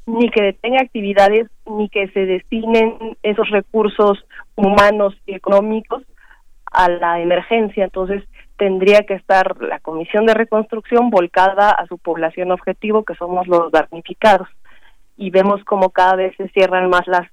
ni 0.07 0.29
que 0.31 0.43
detenga 0.43 0.81
actividades 0.83 1.49
ni 1.67 1.89
que 1.89 2.09
se 2.09 2.27
destinen 2.27 3.17
esos 3.23 3.49
recursos 3.51 4.19
humanos 4.57 5.15
y 5.27 5.35
económicos 5.35 6.03
a 6.71 6.89
la 6.89 7.21
emergencia. 7.21 7.85
Entonces 7.85 8.25
tendría 8.59 9.05
que 9.05 9.15
estar 9.15 9.57
la 9.63 9.79
Comisión 9.79 10.27
de 10.27 10.35
Reconstrucción 10.35 11.11
volcada 11.11 11.71
a 11.71 11.87
su 11.87 11.97
población 11.97 12.51
objetivo, 12.51 13.05
que 13.05 13.15
somos 13.15 13.47
los 13.47 13.71
damnificados 13.73 14.49
y 15.21 15.29
vemos 15.29 15.63
como 15.65 15.91
cada 15.91 16.17
vez 16.17 16.35
se 16.37 16.49
cierran 16.49 16.89
más 16.89 17.07
las 17.07 17.29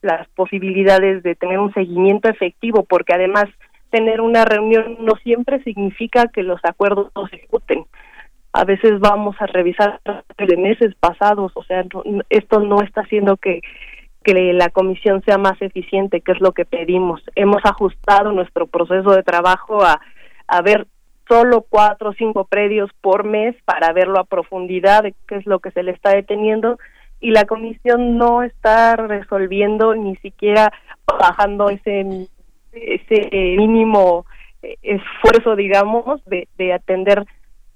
las 0.00 0.26
posibilidades 0.30 1.22
de 1.22 1.34
tener 1.34 1.58
un 1.58 1.72
seguimiento 1.74 2.28
efectivo 2.28 2.84
porque 2.84 3.12
además 3.12 3.44
tener 3.90 4.20
una 4.20 4.44
reunión 4.44 4.96
no 5.00 5.12
siempre 5.22 5.62
significa 5.62 6.28
que 6.28 6.42
los 6.42 6.60
acuerdos 6.64 7.10
no 7.14 7.26
se 7.28 7.36
ejecuten. 7.36 7.84
A 8.52 8.64
veces 8.64 9.00
vamos 9.00 9.36
a 9.40 9.46
revisar 9.46 10.00
de 10.38 10.56
meses 10.56 10.94
pasados 10.98 11.52
o 11.54 11.62
sea 11.64 11.84
esto 12.30 12.60
no 12.60 12.80
está 12.80 13.02
haciendo 13.02 13.36
que 13.36 13.60
que 14.24 14.32
la 14.54 14.70
comisión 14.70 15.22
sea 15.22 15.36
más 15.36 15.60
eficiente 15.60 16.22
que 16.22 16.32
es 16.32 16.40
lo 16.40 16.52
que 16.52 16.64
pedimos. 16.64 17.22
Hemos 17.34 17.62
ajustado 17.64 18.32
nuestro 18.32 18.66
proceso 18.66 19.10
de 19.10 19.22
trabajo 19.22 19.84
a 19.84 20.00
a 20.48 20.62
ver 20.62 20.86
solo 21.28 21.66
cuatro 21.68 22.10
o 22.10 22.14
cinco 22.14 22.44
predios 22.44 22.90
por 23.02 23.24
mes 23.24 23.54
para 23.66 23.92
verlo 23.92 24.18
a 24.20 24.24
profundidad 24.24 25.02
de 25.02 25.14
qué 25.28 25.36
es 25.36 25.46
lo 25.46 25.58
que 25.58 25.72
se 25.72 25.82
le 25.82 25.90
está 25.90 26.10
deteniendo 26.10 26.78
y 27.20 27.30
la 27.30 27.44
comisión 27.44 28.18
no 28.18 28.42
está 28.42 28.96
resolviendo 28.96 29.94
ni 29.94 30.16
siquiera 30.16 30.72
bajando 31.06 31.70
ese 31.70 32.28
ese 32.72 33.30
mínimo 33.56 34.26
eh, 34.62 34.76
esfuerzo 34.82 35.56
digamos 35.56 36.22
de, 36.26 36.48
de 36.58 36.72
atender 36.74 37.24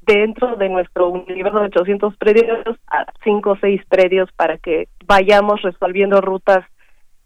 dentro 0.02 0.56
de 0.56 0.68
nuestro 0.68 1.08
universo 1.08 1.60
de 1.60 1.66
800 1.66 2.16
predios 2.16 2.58
a 2.88 3.06
cinco 3.24 3.52
o 3.52 3.58
seis 3.60 3.80
predios 3.88 4.30
para 4.32 4.58
que 4.58 4.88
vayamos 5.06 5.62
resolviendo 5.62 6.20
rutas 6.20 6.64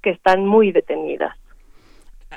que 0.02 0.10
están 0.10 0.46
muy 0.46 0.70
detenidas 0.70 1.34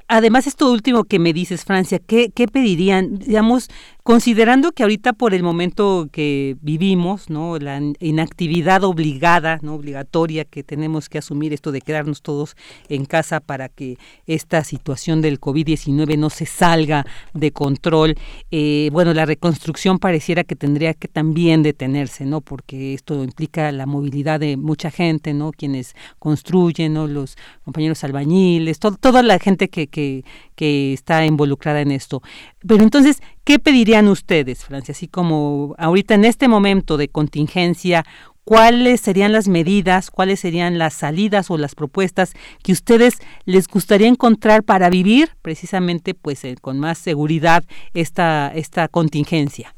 además, 0.08 0.48
esto 0.48 0.72
último 0.72 1.04
que 1.06 1.20
me 1.20 1.34
dices, 1.34 1.66
Francia, 1.66 2.00
¿qué, 2.00 2.30
qué 2.34 2.48
pedirían? 2.48 3.18
Digamos, 3.20 3.70
considerando 4.08 4.72
que 4.72 4.84
ahorita 4.84 5.12
por 5.12 5.34
el 5.34 5.44
momento 5.44 6.08
que 6.14 6.56
vivimos, 6.62 7.30
¿no? 7.30 7.60
La 7.60 7.82
inactividad 8.00 8.86
obligada, 8.86 9.60
¿no? 9.62 9.74
Obligatoria 9.74 10.46
que 10.46 10.64
tenemos 10.64 11.10
que 11.10 11.18
asumir 11.18 11.52
esto 11.52 11.74
de 11.74 11.82
quedarnos 11.82 12.22
todos 12.22 12.56
en 12.88 13.04
casa 13.04 13.42
para 13.42 13.68
que 13.68 13.98
esta 14.26 14.64
situación 14.64 15.22
del 15.22 15.42
COVID-19 15.42 16.18
no 16.18 16.30
se 16.30 16.46
salga 16.46 17.06
de 17.34 17.52
control. 17.52 18.16
Eh, 18.50 18.90
bueno, 18.94 19.14
la 19.14 19.26
reconstrucción 19.26 20.00
pareciera 20.00 20.46
que 20.46 20.56
tendría 20.56 20.94
que 20.94 21.10
también 21.10 21.62
detenerse, 21.62 22.24
¿no? 22.24 22.40
Porque 22.40 22.94
esto 22.94 23.22
implica 23.26 23.74
la 23.74 23.88
movilidad 23.88 24.40
de 24.40 24.56
mucha 24.56 24.90
gente, 24.90 25.34
¿no? 25.34 25.52
Quienes 25.52 25.98
construyen, 26.18 26.94
¿no? 26.94 27.08
Los 27.08 27.36
compañeros 27.66 28.06
albañiles, 28.06 28.80
toda 28.80 29.22
la 29.22 29.38
gente 29.38 29.68
que, 29.68 29.88
que, 29.88 30.24
que 30.56 30.94
está 30.94 31.26
involucrada 31.26 31.82
en 31.82 31.92
esto. 31.92 32.22
Pero 32.66 32.84
entonces, 32.84 33.22
¿qué 33.48 33.60
pedirían 33.60 34.10
ustedes, 34.10 34.66
Francia? 34.66 34.92
Así 34.92 35.08
como 35.08 35.74
ahorita 35.78 36.16
en 36.16 36.26
este 36.26 36.50
momento 36.50 36.98
de 36.98 37.08
contingencia, 37.08 38.04
¿cuáles 38.44 39.00
serían 39.00 39.32
las 39.32 39.48
medidas, 39.48 40.12
cuáles 40.12 40.42
serían 40.42 40.78
las 40.78 40.94
salidas 40.94 41.50
o 41.50 41.58
las 41.58 41.74
propuestas 41.74 42.34
que 42.62 42.74
ustedes 42.74 43.22
les 43.46 43.70
gustaría 43.70 44.10
encontrar 44.10 44.64
para 44.64 44.90
vivir 44.90 45.30
precisamente 45.42 46.14
pues 46.14 46.44
eh, 46.44 46.56
con 46.60 46.78
más 46.78 46.98
seguridad 46.98 47.64
esta, 47.94 48.52
esta 48.54 48.90
contingencia? 48.90 49.74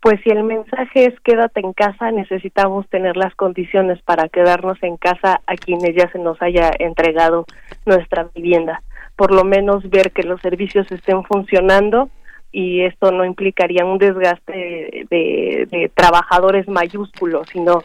Pues 0.00 0.20
si 0.22 0.30
el 0.30 0.44
mensaje 0.44 1.06
es 1.06 1.20
quédate 1.24 1.58
en 1.58 1.72
casa, 1.72 2.12
necesitamos 2.12 2.88
tener 2.88 3.16
las 3.16 3.34
condiciones 3.34 4.00
para 4.02 4.28
quedarnos 4.28 4.80
en 4.84 4.96
casa 4.96 5.40
a 5.44 5.56
quienes 5.56 5.96
ya 5.96 6.08
se 6.12 6.20
nos 6.20 6.40
haya 6.40 6.70
entregado 6.78 7.46
nuestra 7.84 8.30
vivienda 8.32 8.80
por 9.16 9.32
lo 9.32 9.44
menos 9.44 9.88
ver 9.88 10.12
que 10.12 10.22
los 10.22 10.40
servicios 10.40 10.90
estén 10.92 11.24
funcionando 11.24 12.10
y 12.52 12.82
esto 12.82 13.10
no 13.10 13.24
implicaría 13.24 13.84
un 13.84 13.98
desgaste 13.98 15.06
de, 15.10 15.90
trabajadores 15.94 16.68
mayúsculos, 16.68 17.48
sino 17.52 17.82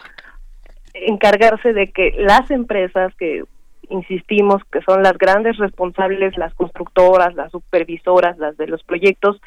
encargarse 0.94 1.74
de 1.74 1.92
que 1.92 2.14
las 2.18 2.52
empresas 2.52 3.14
que 3.16 3.44
insistimos 3.90 4.62
que 4.72 4.82
son 4.82 5.04
las 5.04 5.18
grandes 5.18 5.58
responsables, 5.58 6.38
las 6.38 6.54
constructoras, 6.54 7.34
las 7.36 7.52
supervisoras, 7.52 8.38
las 8.38 8.56
de 8.58 8.68
los 8.68 8.84
proyectos, 8.84 9.42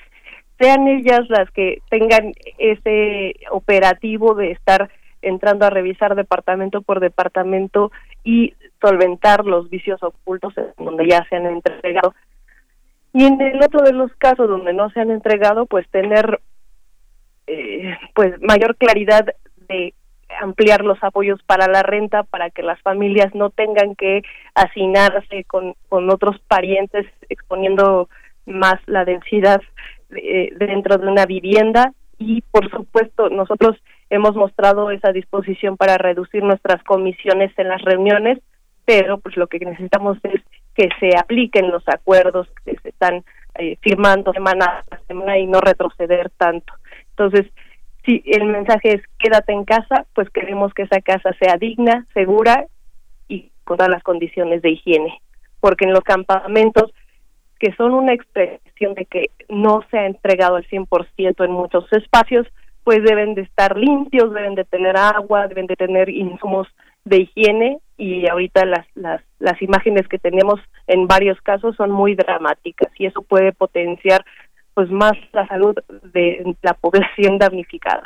sean 0.59 0.87
ellas 0.89 1.23
las 1.29 1.51
que 1.51 1.81
tengan 1.91 2.33
ese 2.59 3.35
operativo 3.51 4.35
de 4.35 4.53
estar 4.53 4.91
entrando 5.29 5.67
a 5.67 5.71
revisar 5.71 6.15
departamento 6.15 6.83
por 6.83 7.01
departamento 7.01 7.91
y 8.23 8.55
solventar 8.81 9.45
los 9.45 9.71
vicios 9.71 10.03
ocultos 10.03 10.55
donde 10.79 11.09
ya 11.09 11.25
se 11.29 11.37
han 11.37 11.47
entregado. 11.47 12.15
Y 13.13 13.25
en 13.25 13.41
el 13.41 13.63
otro 13.63 13.83
de 13.83 13.93
los 13.93 14.13
casos 14.17 14.49
donde 14.49 14.73
no 14.73 14.91
se 14.91 15.01
han 15.01 15.11
entregado, 15.11 15.67
pues 15.67 15.89
tener 15.91 16.41
eh, 17.47 17.97
pues 18.15 18.41
mayor 18.43 18.77
claridad 18.77 19.27
de 19.69 19.95
ampliar 20.41 20.83
los 20.83 21.03
apoyos 21.03 21.43
para 21.45 21.69
la 21.69 21.83
renta 21.83 22.23
para 22.23 22.51
que 22.51 22.63
las 22.63 22.81
familias 22.81 23.35
no 23.35 23.51
tengan 23.51 23.95
que 23.95 24.23
hacinarse 24.55 25.45
con, 25.45 25.75
con 25.89 26.11
otros 26.11 26.41
parientes 26.49 27.07
exponiendo 27.29 28.09
más 28.47 28.77
la 28.87 29.05
densidad 29.05 29.61
eh, 30.11 30.53
dentro 30.59 30.99
de 30.99 31.07
una 31.07 31.27
vivienda 31.27 31.93
y 32.19 32.43
por 32.51 32.71
supuesto 32.71 33.29
nosotros 33.31 33.77
hemos 34.15 34.35
mostrado 34.37 34.91
esa 34.91 35.13
disposición 35.13 35.77
para 35.77 35.99
reducir 35.99 36.43
nuestras 36.43 36.83
comisiones 36.85 37.53
en 37.59 37.69
las 37.69 37.83
reuniones, 37.83 38.39
pero 38.85 39.19
pues 39.19 39.37
lo 39.37 39.47
que 39.47 39.59
necesitamos 39.59 40.19
es 40.23 40.41
que 40.75 40.89
se 41.01 41.17
apliquen 41.17 41.71
los 41.71 41.83
acuerdos 41.89 42.49
que 42.65 42.77
se 42.83 42.91
están 42.91 43.25
eh, 43.57 43.77
firmando 43.81 44.33
semana 44.33 44.85
a 44.91 44.99
semana 45.07 45.39
y 45.39 45.47
no 45.47 45.61
retroceder 45.61 46.31
tanto. 46.37 46.73
Entonces, 47.11 47.47
si 48.05 48.23
el 48.27 48.45
mensaje 48.45 48.95
es 48.95 49.03
quédate 49.19 49.53
en 49.53 49.65
casa, 49.65 50.07
pues 50.15 50.29
queremos 50.31 50.75
que 50.75 50.83
esa 50.83 51.01
casa 51.01 51.33
sea 51.39 51.57
digna, 51.57 52.07
segura 52.13 52.67
y 53.29 53.51
con 53.65 53.79
todas 53.79 53.91
las 53.91 54.03
condiciones 54.03 54.63
de 54.63 54.71
higiene, 54.71 55.21
porque 55.61 55.87
en 55.87 55.93
los 55.93 56.03
campamentos 56.03 56.93
que 57.59 57.73
son 57.77 57.95
una 57.95 58.13
expresión 58.13 58.95
de 58.95 59.07
que 59.07 59.31
no 59.49 59.83
se 59.91 59.99
ha 59.99 60.07
entregado 60.07 60.57
al 60.57 60.67
100% 60.69 61.45
en 61.45 61.51
muchos 61.53 61.91
espacios, 61.93 62.47
pues 62.85 63.03
deben 63.03 63.35
de 63.35 63.43
estar 63.43 63.77
limpios, 63.77 64.33
deben 64.33 64.55
de 64.55 64.65
tener 64.65 64.97
agua, 64.97 65.49
deben 65.49 65.67
de 65.67 65.77
tener 65.77 66.09
insumos 66.11 66.69
de 67.05 67.23
higiene 67.23 67.79
y 67.97 68.29
ahorita 68.29 68.65
las, 68.65 68.87
las, 68.95 69.23
las 69.39 69.61
imágenes 69.63 70.07
que 70.09 70.19
tenemos 70.19 70.61
en 70.87 71.07
varios 71.07 71.41
casos 71.41 71.75
son 71.77 71.91
muy 71.91 72.15
dramáticas 72.15 72.91
y 72.99 73.07
eso 73.07 73.23
puede 73.23 73.53
potenciar 73.53 74.25
pues 74.75 74.91
más 74.91 75.13
la 75.33 75.47
salud 75.47 75.75
de 76.13 76.57
la 76.63 76.75
población 76.75 77.39
damnificada. 77.39 78.05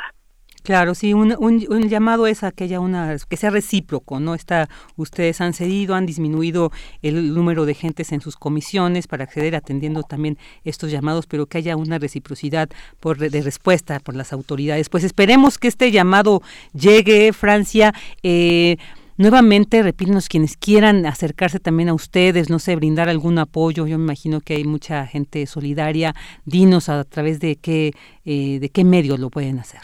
Claro, 0.69 0.93
sí, 0.93 1.15
un, 1.15 1.35
un, 1.39 1.89
llamado 1.89 2.27
es 2.27 2.43
a 2.43 2.51
que 2.51 2.65
haya 2.65 2.79
una, 2.79 3.17
que 3.27 3.37
sea 3.37 3.49
recíproco, 3.49 4.19
¿no? 4.19 4.35
Está, 4.35 4.69
ustedes 4.97 5.41
han 5.41 5.53
cedido, 5.55 5.95
han 5.95 6.05
disminuido 6.05 6.71
el 7.01 7.33
número 7.33 7.65
de 7.65 7.73
gentes 7.73 8.11
en 8.11 8.21
sus 8.21 8.35
comisiones 8.35 9.07
para 9.07 9.23
acceder 9.23 9.55
atendiendo 9.55 10.03
también 10.03 10.37
estos 10.63 10.91
llamados, 10.91 11.25
pero 11.25 11.47
que 11.47 11.57
haya 11.57 11.75
una 11.75 11.97
reciprocidad 11.97 12.69
por, 12.99 13.17
de 13.17 13.41
respuesta 13.41 13.99
por 13.99 14.15
las 14.15 14.31
autoridades. 14.31 14.89
Pues 14.89 15.03
esperemos 15.03 15.57
que 15.57 15.69
este 15.69 15.89
llamado 15.89 16.43
llegue, 16.73 17.33
Francia. 17.33 17.91
Eh, 18.21 18.77
Nuevamente, 19.17 19.81
repítanos 19.81 20.29
quienes 20.29 20.55
quieran 20.55 21.07
acercarse 21.07 21.59
también 21.59 21.89
a 21.89 21.95
ustedes, 21.95 22.51
no 22.51 22.59
sé, 22.59 22.75
brindar 22.75 23.09
algún 23.09 23.39
apoyo. 23.39 23.87
Yo 23.87 23.97
me 23.97 24.03
imagino 24.03 24.39
que 24.39 24.53
hay 24.53 24.65
mucha 24.65 25.07
gente 25.07 25.47
solidaria. 25.47 26.13
Dinos 26.45 26.89
a 26.89 27.03
través 27.05 27.39
de 27.39 27.55
qué, 27.55 27.91
eh, 28.23 28.59
de 28.61 28.69
qué 28.69 28.83
medios 28.83 29.19
lo 29.19 29.31
pueden 29.31 29.57
hacer. 29.57 29.81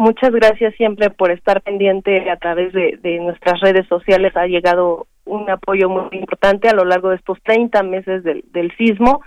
Muchas 0.00 0.30
gracias 0.30 0.76
siempre 0.76 1.10
por 1.10 1.32
estar 1.32 1.60
pendiente 1.60 2.30
a 2.30 2.36
través 2.36 2.72
de, 2.72 3.18
nuestras 3.20 3.60
redes 3.60 3.84
sociales. 3.88 4.36
Ha 4.36 4.46
llegado 4.46 5.08
un 5.24 5.50
apoyo 5.50 5.88
muy 5.88 6.06
importante 6.12 6.68
a 6.68 6.72
lo 6.72 6.84
largo 6.84 7.10
de 7.10 7.16
estos 7.16 7.36
30 7.42 7.82
meses 7.82 8.22
del, 8.22 8.72
sismo. 8.78 9.22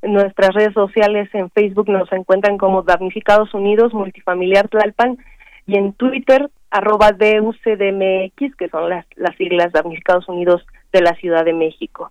nuestras 0.00 0.54
redes 0.54 0.72
sociales 0.72 1.28
en 1.34 1.50
Facebook 1.50 1.90
nos 1.90 2.10
encuentran 2.12 2.56
como 2.56 2.82
Damnificados 2.82 3.52
Unidos 3.52 3.92
Multifamiliar 3.92 4.68
Tlalpan 4.68 5.18
y 5.66 5.76
en 5.76 5.92
Twitter 5.92 6.48
arroba 6.70 7.12
DUCDMX, 7.12 8.56
que 8.56 8.68
son 8.70 8.88
las, 8.88 9.04
las 9.16 9.36
siglas 9.36 9.70
Damnificados 9.72 10.26
Unidos 10.30 10.66
de 10.94 11.02
la 11.02 11.14
Ciudad 11.16 11.44
de 11.44 11.52
México. 11.52 12.10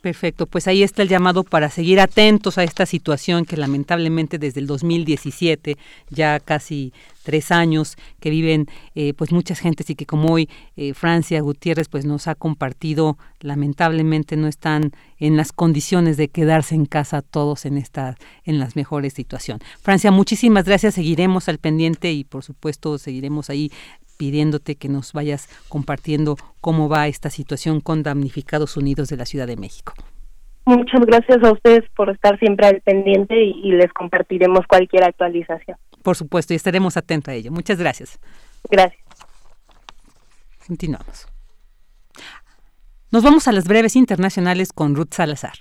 Perfecto, 0.00 0.46
pues 0.46 0.66
ahí 0.66 0.82
está 0.82 1.02
el 1.02 1.08
llamado 1.08 1.44
para 1.44 1.68
seguir 1.68 2.00
atentos 2.00 2.56
a 2.56 2.64
esta 2.64 2.86
situación 2.86 3.44
que 3.44 3.58
lamentablemente 3.58 4.38
desde 4.38 4.60
el 4.60 4.66
2017, 4.66 5.76
ya 6.08 6.40
casi 6.40 6.94
tres 7.22 7.50
años 7.50 7.98
que 8.18 8.30
viven 8.30 8.66
eh, 8.94 9.12
pues 9.12 9.30
muchas 9.30 9.58
gentes 9.58 9.90
y 9.90 9.94
que 9.94 10.06
como 10.06 10.32
hoy 10.32 10.48
eh, 10.76 10.94
Francia 10.94 11.42
Gutiérrez 11.42 11.88
pues 11.88 12.06
nos 12.06 12.28
ha 12.28 12.34
compartido, 12.34 13.18
lamentablemente 13.40 14.38
no 14.38 14.48
están 14.48 14.92
en 15.18 15.36
las 15.36 15.52
condiciones 15.52 16.16
de 16.16 16.28
quedarse 16.28 16.74
en 16.74 16.86
casa 16.86 17.20
todos 17.20 17.66
en 17.66 17.76
esta 17.76 18.16
en 18.44 18.58
las 18.58 18.76
mejores 18.76 19.12
situaciones. 19.12 19.68
Francia, 19.82 20.10
muchísimas 20.10 20.64
gracias, 20.64 20.94
seguiremos 20.94 21.50
al 21.50 21.58
pendiente 21.58 22.10
y 22.10 22.24
por 22.24 22.42
supuesto 22.42 22.96
seguiremos 22.96 23.50
ahí 23.50 23.70
pidiéndote 24.20 24.74
que 24.74 24.90
nos 24.90 25.14
vayas 25.14 25.48
compartiendo 25.70 26.36
cómo 26.60 26.90
va 26.90 27.08
esta 27.08 27.30
situación 27.30 27.80
con 27.80 28.02
Damnificados 28.02 28.76
Unidos 28.76 29.08
de 29.08 29.16
la 29.16 29.24
Ciudad 29.24 29.46
de 29.46 29.56
México. 29.56 29.94
Muchas 30.66 31.00
gracias 31.06 31.42
a 31.42 31.50
ustedes 31.50 31.88
por 31.96 32.10
estar 32.10 32.38
siempre 32.38 32.66
al 32.66 32.82
pendiente 32.82 33.42
y, 33.42 33.72
les 33.72 33.90
compartiremos 33.94 34.66
cualquier 34.66 35.04
actualización. 35.04 35.78
Por 36.02 36.16
supuesto, 36.16 36.52
y 36.52 36.56
estaremos 36.56 36.98
atentos 36.98 37.32
a 37.32 37.34
ello. 37.34 37.50
Muchas 37.50 37.78
gracias. 37.78 38.20
Gracias. 38.70 39.02
Continuamos. 40.66 41.26
Nos 43.10 43.22
vamos 43.22 43.48
a 43.48 43.52
las 43.52 43.64
breves 43.64 43.96
internacionales 43.96 44.74
con 44.74 44.94
Ruth 44.94 45.14
Salazar. 45.14 45.54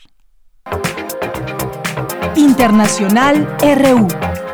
Internacional 2.36 3.48
RU. 3.62 4.49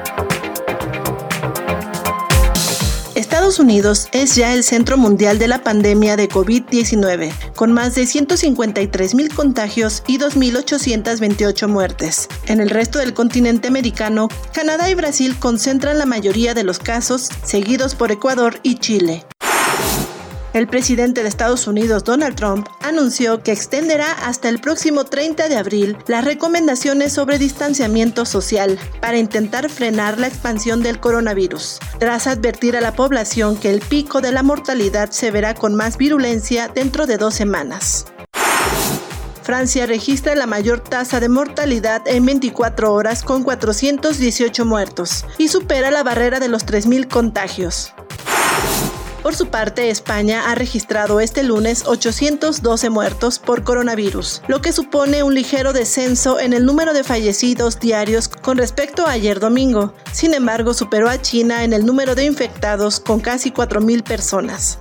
Estados 3.56 3.72
Unidos 3.72 4.10
es 4.12 4.36
ya 4.36 4.54
el 4.54 4.66
centro 4.66 4.98
mundial 4.98 5.40
de 5.40 5.48
la 5.48 5.64
pandemia 5.64 6.18
de 6.18 6.28
COVID-19, 6.28 7.32
con 7.56 7.72
más 7.72 7.96
de 7.96 8.06
153 8.06 9.16
mil 9.16 9.34
contagios 9.34 10.04
y 10.08 10.18
2.828 10.18 11.66
muertes. 11.70 12.28
En 12.48 12.60
el 12.60 12.70
resto 12.70 13.00
del 13.00 13.14
continente 13.14 13.70
americano, 13.70 14.28
Canadá 14.52 14.90
y 14.90 14.96
Brasil 14.96 15.38
concentran 15.40 15.98
la 15.98 16.06
mayoría 16.06 16.54
de 16.54 16.64
los 16.64 16.80
casos, 16.80 17.30
seguidos 17.46 17.96
por 17.96 18.12
Ecuador 18.12 18.60
y 18.62 18.76
Chile. 18.80 19.26
El 20.56 20.68
presidente 20.68 21.22
de 21.22 21.28
Estados 21.28 21.68
Unidos, 21.68 22.06
Donald 22.06 22.38
Trump, 22.38 22.70
anunció 22.80 23.44
que 23.44 23.52
extenderá 23.52 24.14
hasta 24.14 24.48
el 24.48 24.62
próximo 24.62 25.04
30 25.04 25.50
de 25.50 25.58
abril 25.58 25.98
las 26.08 26.24
recomendaciones 26.24 27.12
sobre 27.12 27.38
distanciamiento 27.38 28.24
social 28.26 28.80
para 29.02 29.18
intentar 29.18 29.70
frenar 29.70 30.18
la 30.18 30.28
expansión 30.28 30.82
del 30.82 31.02
coronavirus, 31.02 31.80
tras 32.00 32.26
advertir 32.26 32.78
a 32.78 32.80
la 32.80 32.96
población 32.96 33.58
que 33.58 33.70
el 33.70 33.82
pico 33.82 34.22
de 34.22 34.32
la 34.32 34.44
mortalidad 34.44 35.10
se 35.10 35.30
verá 35.30 35.56
con 35.56 35.76
más 35.76 35.98
virulencia 35.98 36.70
dentro 36.70 37.06
de 37.06 37.18
dos 37.18 37.34
semanas. 37.34 38.06
Francia 39.44 39.86
registra 39.86 40.36
la 40.36 40.48
mayor 40.48 40.80
tasa 40.80 41.20
de 41.20 41.28
mortalidad 41.28 42.02
en 42.08 42.26
24 42.26 42.94
horas 42.94 43.24
con 43.24 43.44
418 43.44 44.64
muertos 44.64 45.26
y 45.38 45.50
supera 45.50 45.92
la 45.92 46.04
barrera 46.04 46.40
de 46.40 46.48
los 46.48 46.66
3.000 46.66 47.10
contagios. 47.10 47.94
Por 49.26 49.36
su 49.36 49.48
parte, 49.48 49.90
España 49.90 50.52
ha 50.52 50.54
registrado 50.54 51.20
este 51.20 51.42
lunes 51.42 51.88
812 51.88 52.92
muertos 52.92 53.40
por 53.40 53.64
coronavirus, 53.64 54.44
lo 54.48 54.62
que 54.62 54.72
supone 54.72 55.24
un 55.24 55.34
ligero 55.34 55.74
descenso 55.74 56.40
en 56.40 56.54
el 56.54 56.64
número 56.64 56.94
de 56.94 57.04
fallecidos 57.04 57.80
diarios 57.80 58.28
con 58.28 58.60
respecto 58.60 59.08
a 59.08 59.14
ayer 59.14 59.40
domingo. 59.40 59.96
Sin 60.12 60.36
embargo, 60.36 60.76
superó 60.76 61.10
a 61.10 61.20
China 61.20 61.64
en 61.64 61.74
el 61.74 61.88
número 61.88 62.14
de 62.14 62.26
infectados 62.26 63.00
con 63.00 63.20
casi 63.20 63.50
4.000 63.50 64.04
personas. 64.04 64.78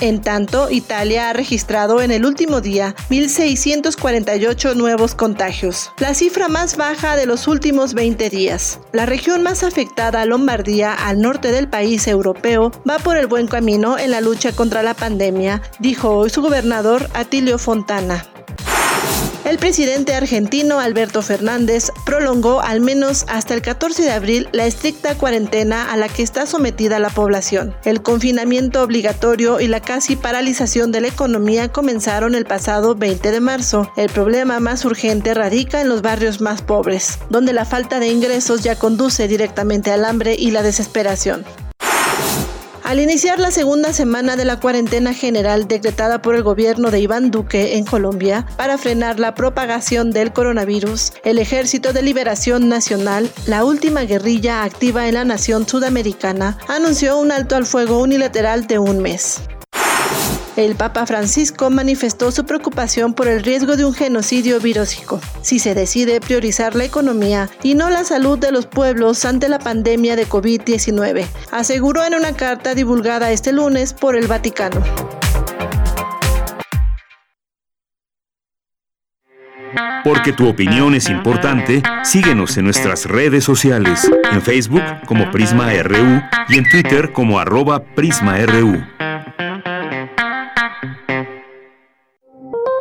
En 0.00 0.22
tanto, 0.22 0.70
Italia 0.70 1.28
ha 1.28 1.32
registrado 1.34 2.00
en 2.00 2.10
el 2.10 2.24
último 2.24 2.62
día 2.62 2.94
1.648 3.10 4.74
nuevos 4.74 5.14
contagios, 5.14 5.92
la 5.98 6.14
cifra 6.14 6.48
más 6.48 6.78
baja 6.78 7.16
de 7.16 7.26
los 7.26 7.46
últimos 7.46 7.92
20 7.92 8.30
días. 8.30 8.80
La 8.92 9.04
región 9.04 9.42
más 9.42 9.62
afectada, 9.62 10.24
Lombardía, 10.24 10.94
al 10.94 11.20
norte 11.20 11.52
del 11.52 11.68
país 11.68 12.08
europeo, 12.08 12.72
va 12.88 12.98
por 12.98 13.18
el 13.18 13.26
buen 13.26 13.46
camino 13.46 13.98
en 13.98 14.10
la 14.10 14.22
lucha 14.22 14.52
contra 14.52 14.82
la 14.82 14.94
pandemia, 14.94 15.60
dijo 15.80 16.10
hoy 16.16 16.30
su 16.30 16.40
gobernador 16.40 17.10
Atilio 17.12 17.58
Fontana. 17.58 18.29
El 19.50 19.58
presidente 19.58 20.14
argentino 20.14 20.78
Alberto 20.78 21.22
Fernández 21.22 21.90
prolongó 22.06 22.60
al 22.60 22.80
menos 22.80 23.24
hasta 23.26 23.52
el 23.52 23.62
14 23.62 24.04
de 24.04 24.12
abril 24.12 24.48
la 24.52 24.64
estricta 24.64 25.18
cuarentena 25.18 25.92
a 25.92 25.96
la 25.96 26.08
que 26.08 26.22
está 26.22 26.46
sometida 26.46 27.00
la 27.00 27.10
población. 27.10 27.74
El 27.84 28.00
confinamiento 28.00 28.80
obligatorio 28.80 29.60
y 29.60 29.66
la 29.66 29.80
casi 29.80 30.14
paralización 30.14 30.92
de 30.92 31.00
la 31.00 31.08
economía 31.08 31.66
comenzaron 31.72 32.36
el 32.36 32.44
pasado 32.44 32.94
20 32.94 33.32
de 33.32 33.40
marzo. 33.40 33.90
El 33.96 34.08
problema 34.08 34.60
más 34.60 34.84
urgente 34.84 35.34
radica 35.34 35.80
en 35.80 35.88
los 35.88 36.00
barrios 36.00 36.40
más 36.40 36.62
pobres, 36.62 37.18
donde 37.28 37.52
la 37.52 37.64
falta 37.64 37.98
de 37.98 38.06
ingresos 38.06 38.62
ya 38.62 38.76
conduce 38.76 39.26
directamente 39.26 39.90
al 39.90 40.04
hambre 40.04 40.36
y 40.38 40.52
la 40.52 40.62
desesperación. 40.62 41.44
Al 42.90 42.98
iniciar 42.98 43.38
la 43.38 43.52
segunda 43.52 43.92
semana 43.92 44.34
de 44.34 44.44
la 44.44 44.58
cuarentena 44.58 45.14
general 45.14 45.68
decretada 45.68 46.22
por 46.22 46.34
el 46.34 46.42
gobierno 46.42 46.90
de 46.90 46.98
Iván 46.98 47.30
Duque 47.30 47.76
en 47.76 47.84
Colombia 47.84 48.48
para 48.56 48.78
frenar 48.78 49.20
la 49.20 49.36
propagación 49.36 50.10
del 50.10 50.32
coronavirus, 50.32 51.12
el 51.22 51.38
Ejército 51.38 51.92
de 51.92 52.02
Liberación 52.02 52.68
Nacional, 52.68 53.30
la 53.46 53.62
última 53.62 54.02
guerrilla 54.02 54.64
activa 54.64 55.06
en 55.06 55.14
la 55.14 55.24
nación 55.24 55.68
sudamericana, 55.68 56.58
anunció 56.66 57.16
un 57.16 57.30
alto 57.30 57.54
al 57.54 57.64
fuego 57.64 58.02
unilateral 58.02 58.66
de 58.66 58.80
un 58.80 58.98
mes. 58.98 59.40
El 60.60 60.74
Papa 60.74 61.06
Francisco 61.06 61.70
manifestó 61.70 62.30
su 62.30 62.44
preocupación 62.44 63.14
por 63.14 63.28
el 63.28 63.42
riesgo 63.42 63.78
de 63.78 63.86
un 63.86 63.94
genocidio 63.94 64.60
virósico 64.60 65.18
si 65.40 65.58
se 65.58 65.74
decide 65.74 66.20
priorizar 66.20 66.76
la 66.76 66.84
economía 66.84 67.48
y 67.62 67.74
no 67.74 67.88
la 67.88 68.04
salud 68.04 68.38
de 68.38 68.52
los 68.52 68.66
pueblos 68.66 69.24
ante 69.24 69.48
la 69.48 69.58
pandemia 69.58 70.16
de 70.16 70.28
COVID-19, 70.28 71.26
aseguró 71.50 72.04
en 72.04 72.14
una 72.14 72.36
carta 72.36 72.74
divulgada 72.74 73.32
este 73.32 73.52
lunes 73.52 73.94
por 73.94 74.16
el 74.16 74.26
Vaticano. 74.26 74.84
Porque 80.04 80.34
tu 80.34 80.46
opinión 80.46 80.94
es 80.94 81.08
importante, 81.08 81.82
síguenos 82.04 82.58
en 82.58 82.64
nuestras 82.64 83.06
redes 83.06 83.44
sociales, 83.44 84.10
en 84.30 84.42
Facebook 84.42 84.82
como 85.06 85.30
Prisma 85.30 85.72
RU 85.82 86.20
y 86.50 86.58
en 86.58 86.68
Twitter 86.68 87.12
como 87.12 87.38
arroba 87.38 87.82
PrismaRU. 87.94 89.09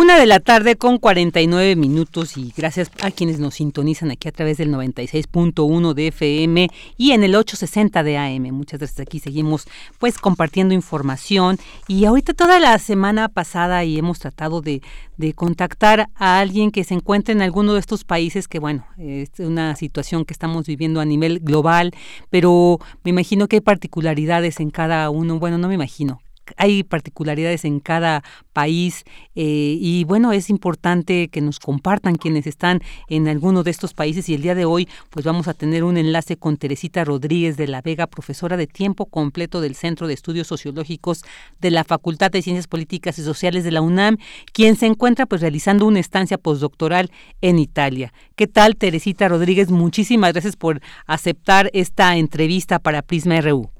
Una 0.00 0.16
de 0.16 0.26
la 0.26 0.38
tarde 0.38 0.76
con 0.76 0.98
49 0.98 1.74
minutos 1.74 2.36
y 2.36 2.54
gracias 2.56 2.88
a 3.02 3.10
quienes 3.10 3.40
nos 3.40 3.54
sintonizan 3.54 4.12
aquí 4.12 4.28
a 4.28 4.30
través 4.30 4.56
del 4.56 4.72
96.1 4.72 5.92
de 5.92 6.06
FM 6.06 6.68
y 6.96 7.10
en 7.10 7.24
el 7.24 7.34
860 7.34 8.04
de 8.04 8.16
AM. 8.16 8.52
Muchas 8.52 8.78
gracias. 8.78 9.00
Aquí 9.00 9.18
seguimos 9.18 9.66
pues 9.98 10.18
compartiendo 10.18 10.72
información 10.72 11.58
y 11.88 12.04
ahorita 12.04 12.32
toda 12.34 12.60
la 12.60 12.78
semana 12.78 13.28
pasada 13.28 13.82
y 13.82 13.98
hemos 13.98 14.20
tratado 14.20 14.60
de, 14.60 14.82
de 15.16 15.34
contactar 15.34 16.10
a 16.14 16.38
alguien 16.38 16.70
que 16.70 16.84
se 16.84 16.94
encuentre 16.94 17.32
en 17.32 17.42
alguno 17.42 17.74
de 17.74 17.80
estos 17.80 18.04
países 18.04 18.46
que 18.46 18.60
bueno, 18.60 18.86
es 18.98 19.30
una 19.40 19.74
situación 19.74 20.24
que 20.24 20.32
estamos 20.32 20.68
viviendo 20.68 21.00
a 21.00 21.06
nivel 21.06 21.40
global, 21.40 21.90
pero 22.30 22.78
me 23.02 23.10
imagino 23.10 23.48
que 23.48 23.56
hay 23.56 23.62
particularidades 23.62 24.60
en 24.60 24.70
cada 24.70 25.10
uno. 25.10 25.40
Bueno, 25.40 25.58
no 25.58 25.66
me 25.66 25.74
imagino, 25.74 26.20
hay 26.56 26.82
particularidades 26.82 27.64
en 27.64 27.80
cada 27.80 28.22
país 28.52 29.04
eh, 29.34 29.76
y 29.80 30.04
bueno, 30.04 30.32
es 30.32 30.50
importante 30.50 31.28
que 31.28 31.40
nos 31.40 31.58
compartan 31.60 32.16
quienes 32.16 32.46
están 32.46 32.80
en 33.08 33.28
alguno 33.28 33.62
de 33.62 33.70
estos 33.70 33.94
países 33.94 34.28
y 34.28 34.34
el 34.34 34.42
día 34.42 34.54
de 34.54 34.64
hoy 34.64 34.88
pues 35.10 35.24
vamos 35.24 35.48
a 35.48 35.54
tener 35.54 35.84
un 35.84 35.96
enlace 35.96 36.36
con 36.36 36.56
Teresita 36.56 37.04
Rodríguez 37.04 37.56
de 37.56 37.68
la 37.68 37.82
Vega, 37.82 38.06
profesora 38.06 38.56
de 38.56 38.66
tiempo 38.66 39.06
completo 39.06 39.60
del 39.60 39.74
Centro 39.74 40.06
de 40.06 40.14
Estudios 40.14 40.46
Sociológicos 40.46 41.24
de 41.60 41.70
la 41.70 41.84
Facultad 41.84 42.30
de 42.30 42.42
Ciencias 42.42 42.66
Políticas 42.66 43.18
y 43.18 43.22
Sociales 43.22 43.64
de 43.64 43.70
la 43.70 43.80
UNAM, 43.80 44.18
quien 44.52 44.76
se 44.76 44.86
encuentra 44.86 45.26
pues 45.26 45.40
realizando 45.40 45.86
una 45.86 46.00
estancia 46.00 46.38
postdoctoral 46.38 47.10
en 47.40 47.58
Italia. 47.58 48.12
¿Qué 48.36 48.46
tal 48.46 48.76
Teresita 48.76 49.28
Rodríguez? 49.28 49.70
Muchísimas 49.70 50.32
gracias 50.32 50.56
por 50.56 50.80
aceptar 51.06 51.70
esta 51.72 52.16
entrevista 52.16 52.78
para 52.78 53.02
Prisma 53.02 53.40
RU. 53.40 53.70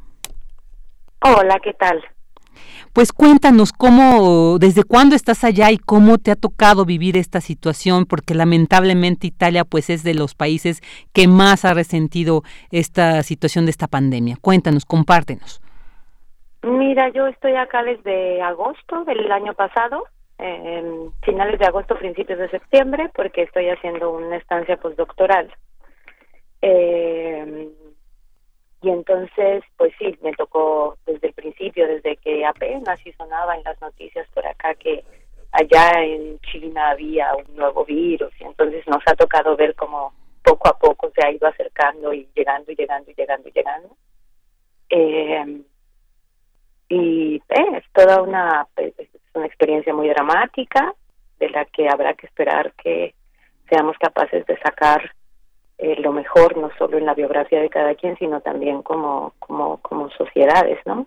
Hola, 1.21 1.59
¿qué 1.62 1.73
tal? 1.75 2.03
Pues 2.93 3.12
cuéntanos 3.12 3.72
cómo, 3.72 4.59
desde 4.59 4.85
cuándo 4.85 5.14
estás 5.14 5.45
allá 5.45 5.70
y 5.70 5.79
cómo 5.79 6.18
te 6.18 6.31
ha 6.31 6.37
tocado 6.37 6.85
vivir 6.85 7.16
esta 7.16 7.41
situación, 7.41 8.07
porque 8.07 8.35
lamentablemente 8.35 9.26
Italia 9.26 9.64
pues 9.64 9.91
es 9.91 10.03
de 10.03 10.14
los 10.14 10.35
países 10.35 10.81
que 11.12 11.29
más 11.29 11.64
ha 11.64 11.74
resentido 11.74 12.43
esta 12.70 13.22
situación 13.22 13.64
de 13.66 13.70
esta 13.70 13.87
pandemia. 13.87 14.37
Cuéntanos, 14.41 14.85
compártenos. 14.85 15.61
Mira, 16.62 17.09
yo 17.11 17.26
estoy 17.29 17.55
acá 17.55 17.83
desde 17.85 18.43
agosto 18.43 19.05
del 19.05 19.31
año 19.31 19.55
pasado, 19.55 20.05
finales 21.22 21.59
de 21.59 21.66
agosto, 21.66 21.97
principios 21.97 22.39
de 22.39 22.49
septiembre, 22.51 23.11
porque 23.14 23.43
estoy 23.43 23.68
haciendo 23.68 24.11
una 24.11 24.37
estancia 24.37 24.76
postdoctoral. 24.76 25.53
Eh, 26.62 27.68
y 28.81 28.91
entonces, 28.91 29.64
pues 29.76 29.93
sí, 29.99 30.16
me 30.22 30.33
tocó 30.33 30.97
desde 31.05 31.29
el 31.29 31.33
principio, 31.33 31.87
desde 31.87 32.16
que 32.16 32.47
apenas 32.47 33.01
sí 33.01 33.12
sonaba 33.12 33.57
en 33.57 33.64
las 33.64 33.81
noticias 33.81 34.26
por 34.33 34.47
acá 34.47 34.74
que 34.74 35.05
allá 35.53 36.03
en 36.03 36.39
China 36.41 36.91
había 36.91 37.35
un 37.35 37.57
nuevo 37.57 37.85
virus 37.85 38.33
y 38.41 38.45
entonces 38.45 38.87
nos 38.87 39.03
ha 39.07 39.14
tocado 39.14 39.57
ver 39.57 39.74
cómo 39.74 40.12
poco 40.45 40.68
a 40.68 40.79
poco 40.79 41.11
se 41.14 41.26
ha 41.26 41.33
ido 41.33 41.49
acercando 41.49 42.12
y 42.12 42.29
llegando 42.35 42.70
y 42.70 42.76
llegando 42.76 43.11
y 43.11 43.14
llegando 43.14 43.49
y 43.49 43.53
llegando. 43.53 43.97
Eh, 44.91 45.62
y 46.89 47.43
es 47.49 47.85
toda 47.93 48.22
una, 48.22 48.66
pues, 48.74 48.95
es 48.99 49.09
una 49.35 49.47
experiencia 49.47 49.93
muy 49.93 50.09
dramática 50.09 50.95
de 51.39 51.51
la 51.51 51.64
que 51.66 51.89
habrá 51.89 52.14
que 52.14 52.26
esperar 52.26 52.72
que 52.74 53.14
seamos 53.68 53.97
capaces 53.99 54.47
de 54.47 54.57
sacar 54.59 55.12
eh, 55.79 55.97
lo 56.01 56.12
mejor, 56.12 56.57
no 56.57 56.70
solo 56.76 56.99
en 56.99 57.07
la 57.07 57.14
biografía 57.14 57.61
de 57.61 57.70
cada 57.70 57.95
quien, 57.95 58.16
sino 58.18 58.41
también 58.41 58.83
como, 58.83 59.33
como, 59.39 59.79
como 59.79 60.11
sociedades, 60.11 60.79
¿no? 60.85 61.07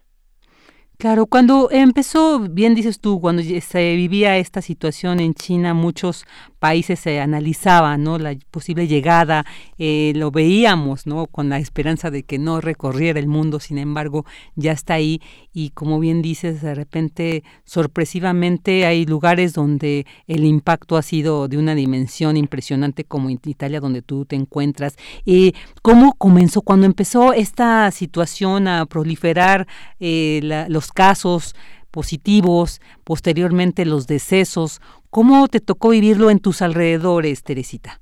Claro, 0.97 1.25
cuando 1.25 1.69
empezó, 1.71 2.39
bien 2.39 2.75
dices 2.75 3.01
tú, 3.01 3.19
cuando 3.19 3.41
se 3.41 3.95
vivía 3.95 4.37
esta 4.37 4.61
situación 4.61 5.19
en 5.19 5.33
China, 5.33 5.73
muchos 5.73 6.25
países 6.61 6.99
se 6.99 7.19
analizaban, 7.19 8.03
¿no? 8.03 8.19
La 8.19 8.37
posible 8.51 8.87
llegada, 8.87 9.47
eh, 9.79 10.13
lo 10.15 10.29
veíamos, 10.29 11.07
¿no? 11.07 11.25
Con 11.25 11.49
la 11.49 11.57
esperanza 11.57 12.11
de 12.11 12.21
que 12.21 12.37
no 12.37 12.61
recorriera 12.61 13.19
el 13.19 13.25
mundo, 13.25 13.59
sin 13.59 13.79
embargo, 13.79 14.27
ya 14.55 14.71
está 14.71 14.93
ahí 14.93 15.21
y 15.53 15.71
como 15.71 15.99
bien 15.99 16.21
dices, 16.21 16.61
de 16.61 16.75
repente, 16.75 17.43
sorpresivamente 17.65 18.85
hay 18.85 19.07
lugares 19.07 19.53
donde 19.53 20.05
el 20.27 20.45
impacto 20.45 20.97
ha 20.97 21.01
sido 21.01 21.47
de 21.47 21.57
una 21.57 21.73
dimensión 21.73 22.37
impresionante 22.37 23.05
como 23.05 23.31
Italia, 23.31 23.79
donde 23.79 24.03
tú 24.03 24.25
te 24.25 24.35
encuentras. 24.35 24.97
Eh, 25.25 25.53
¿Cómo 25.81 26.13
comenzó? 26.13 26.61
Cuando 26.61 26.85
empezó 26.85 27.33
esta 27.33 27.89
situación 27.89 28.67
a 28.67 28.85
proliferar 28.85 29.65
eh, 29.99 30.67
los 30.69 30.91
casos 30.91 31.55
positivos, 31.91 32.81
posteriormente 33.03 33.85
los 33.85 34.07
decesos. 34.07 34.81
¿Cómo 35.09 35.47
te 35.47 35.59
tocó 35.59 35.89
vivirlo 35.89 36.29
en 36.29 36.39
tus 36.39 36.61
alrededores, 36.61 37.43
Teresita? 37.43 37.99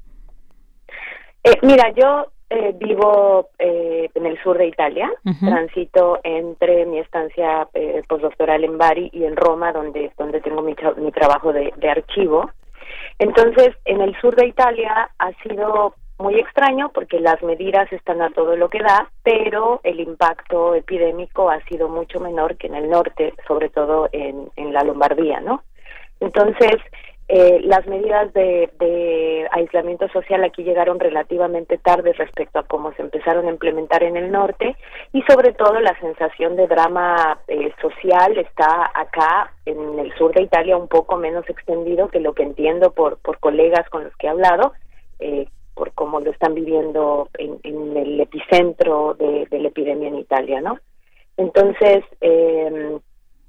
Eh, 1.43 1.57
mira, 1.63 1.91
yo 1.95 2.27
eh, 2.49 2.75
vivo 2.79 3.49
eh, 3.57 4.09
en 4.13 4.25
el 4.25 4.41
sur 4.43 4.57
de 4.57 4.67
Italia, 4.67 5.09
transito 5.39 6.19
entre 6.23 6.85
mi 6.85 6.99
estancia 6.99 7.67
postdoctoral 8.07 8.63
en 8.63 8.77
Bari 8.77 9.09
y 9.13 9.23
en 9.23 9.35
Roma, 9.35 9.71
donde, 9.71 10.11
donde 10.17 10.41
tengo 10.41 10.61
mi, 10.61 10.75
mi 10.97 11.11
trabajo 11.11 11.53
de, 11.53 11.73
de 11.77 11.89
archivo. 11.89 12.49
Entonces, 13.19 13.69
en 13.85 14.01
el 14.01 14.19
sur 14.19 14.35
de 14.35 14.47
Italia 14.47 15.09
ha 15.19 15.31
sido 15.43 15.93
muy 16.19 16.39
extraño 16.39 16.91
porque 16.93 17.19
las 17.19 17.41
medidas 17.41 17.91
están 17.91 18.21
a 18.21 18.29
todo 18.29 18.55
lo 18.55 18.69
que 18.69 18.79
da, 18.79 19.09
pero 19.23 19.79
el 19.83 19.99
impacto 19.99 20.75
epidémico 20.75 21.49
ha 21.49 21.61
sido 21.65 21.89
mucho 21.89 22.19
menor 22.19 22.57
que 22.57 22.67
en 22.67 22.75
el 22.75 22.89
norte, 22.89 23.33
sobre 23.47 23.69
todo 23.69 24.09
en, 24.11 24.49
en 24.55 24.73
la 24.73 24.83
Lombardía, 24.83 25.39
¿no? 25.39 25.63
Entonces, 26.19 26.77
eh, 27.31 27.61
las 27.63 27.85
medidas 27.85 28.33
de, 28.33 29.47
aislamiento 29.51 30.07
social 30.09 30.43
aquí 30.43 30.63
llegaron 30.63 30.99
relativamente 30.99 31.77
tarde 31.77 32.13
respecto 32.13 32.57
a 32.57 32.63
cómo 32.63 32.91
se 32.93 33.03
empezaron 33.03 33.45
a 33.45 33.51
implementar 33.51 34.01
en 34.01 34.17
el 34.17 34.31
norte 34.31 34.75
y 35.13 35.21
sobre 35.23 35.53
todo 35.53 35.79
la 35.79 35.97
sensación 35.99 36.55
de 36.55 36.65
drama 36.65 37.39
eh, 37.47 37.71
social 37.81 38.35
está 38.37 38.91
acá 38.95 39.53
en 39.65 39.99
el 39.99 40.11
sur 40.15 40.33
de 40.33 40.41
Italia 40.41 40.75
un 40.75 40.87
poco 40.87 41.17
menos 41.17 41.47
extendido 41.49 42.07
que 42.07 42.19
lo 42.19 42.33
que 42.33 42.43
entiendo 42.43 42.93
por, 42.93 43.19
por 43.19 43.37
colegas 43.39 43.87
con 43.89 44.05
los 44.05 44.15
que 44.17 44.25
he 44.25 44.31
hablado, 44.31 44.73
eh, 45.19 45.47
por 45.79 45.93
cómo 45.93 46.19
lo 46.19 46.31
están 46.31 46.55
viviendo 46.55 47.29
en, 47.37 47.95
el 47.95 48.19
epicentro 48.19 49.13
de, 49.13 49.47
la 49.49 49.69
epidemia 49.69 50.09
en 50.09 50.17
Italia, 50.17 50.59
¿no? 50.59 50.77
Entonces, 51.37 52.03
eh, 52.19 52.99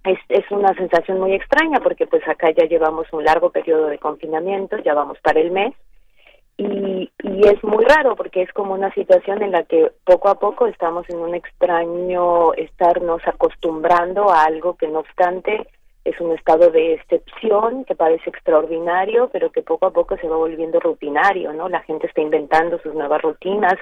es, 0.05 0.19
es 0.29 0.49
una 0.53 0.73
sensación 0.75 1.19
muy 1.19 1.33
extraña 1.33 1.81
porque 1.81 2.07
pues 2.07 2.23
acá 2.29 2.53
ya 2.57 2.67
llevamos 2.67 3.13
un 3.13 3.25
largo 3.25 3.51
periodo 3.51 3.89
de 3.89 3.99
confinamiento, 3.99 4.79
ya 4.79 4.95
vamos 4.95 5.19
para 5.25 5.41
el 5.41 5.51
mes 5.51 5.75
y, 6.57 7.11
y 7.21 7.49
es 7.49 7.65
muy 7.65 7.85
raro 7.85 8.15
porque 8.15 8.43
es 8.43 8.53
como 8.53 8.75
una 8.75 8.95
situación 8.95 9.43
en 9.43 9.51
la 9.51 9.65
que 9.65 9.91
poco 10.05 10.29
a 10.29 10.39
poco 10.39 10.69
estamos 10.69 11.11
en 11.11 11.19
un 11.19 11.35
extraño 11.35 12.55
estarnos 12.55 13.27
acostumbrando 13.27 14.31
a 14.31 14.45
algo 14.45 14.77
que 14.77 14.87
no 14.87 15.01
obstante 15.01 15.67
es 16.11 16.21
un 16.21 16.33
estado 16.33 16.71
de 16.71 16.95
excepción 16.95 17.85
que 17.85 17.95
parece 17.95 18.31
extraordinario, 18.31 19.29
pero 19.33 19.51
que 19.51 19.63
poco 19.63 19.87
a 19.87 19.93
poco 19.93 20.17
se 20.17 20.29
va 20.29 20.37
volviendo 20.37 20.81
rutinario, 20.81 21.53
¿no? 21.53 21.69
La 21.69 21.81
gente 21.81 22.07
está 22.07 22.21
inventando 22.21 22.79
sus 22.81 22.95
nuevas 22.95 23.23
rutinas, 23.23 23.75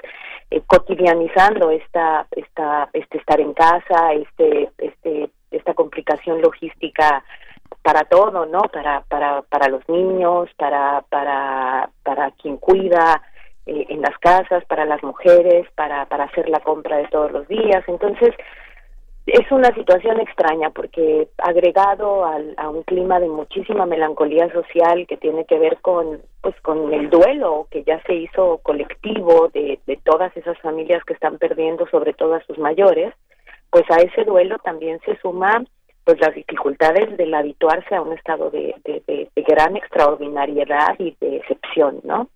eh, 0.49 0.61
cotidianizando 0.65 1.71
esta, 1.71 2.27
esta, 2.31 2.89
este 2.93 3.17
estar 3.17 3.39
en 3.39 3.53
casa, 3.53 4.13
este, 4.13 4.69
este 4.77 5.29
esta 5.51 5.73
complicación 5.73 6.41
logística 6.41 7.23
para 7.81 8.03
todo, 8.03 8.45
¿no? 8.45 8.61
Para 8.63 9.01
para 9.01 9.41
para 9.43 9.69
los 9.69 9.87
niños, 9.87 10.49
para 10.57 11.01
para 11.09 11.89
para 12.03 12.31
quien 12.31 12.57
cuida 12.57 13.21
eh, 13.65 13.85
en 13.89 14.01
las 14.01 14.17
casas, 14.19 14.65
para 14.65 14.85
las 14.85 15.01
mujeres, 15.03 15.67
para 15.75 16.05
para 16.05 16.25
hacer 16.25 16.49
la 16.49 16.59
compra 16.59 16.97
de 16.97 17.07
todos 17.07 17.31
los 17.31 17.47
días. 17.47 17.83
Entonces, 17.87 18.35
es 19.33 19.51
una 19.51 19.73
situación 19.73 20.19
extraña 20.19 20.69
porque 20.69 21.27
agregado 21.37 22.25
al, 22.25 22.53
a 22.57 22.69
un 22.69 22.83
clima 22.83 23.19
de 23.19 23.27
muchísima 23.27 23.85
melancolía 23.85 24.51
social 24.51 25.05
que 25.07 25.17
tiene 25.17 25.45
que 25.45 25.59
ver 25.59 25.77
con 25.81 26.21
pues 26.41 26.55
con 26.61 26.93
el 26.93 27.09
duelo 27.09 27.67
que 27.71 27.83
ya 27.83 28.01
se 28.03 28.15
hizo 28.15 28.59
colectivo 28.63 29.49
de, 29.53 29.79
todas 30.03 30.35
esas 30.37 30.57
familias 30.59 31.03
que 31.03 31.13
están 31.13 31.37
perdiendo 31.37 31.87
sobre 31.87 32.13
todo 32.13 32.35
a 32.35 32.43
sus 32.43 32.57
mayores 32.57 33.13
pues 33.69 33.83
a 33.89 33.97
ese 33.97 34.23
duelo 34.23 34.57
también 34.59 34.99
se 35.05 35.17
suma 35.17 35.63
pues 36.03 36.19
las 36.19 36.33
dificultades 36.33 37.15
del 37.17 37.33
habituarse 37.33 37.93
a 37.93 38.01
un 38.01 38.13
estado 38.13 38.49
de, 38.49 38.73
de, 38.83 39.29
gran 39.47 39.75
extraordinariedad 39.75 40.95
y 40.99 41.15
de 41.19 41.37
excepción, 41.37 42.01
¿no? 42.03 42.29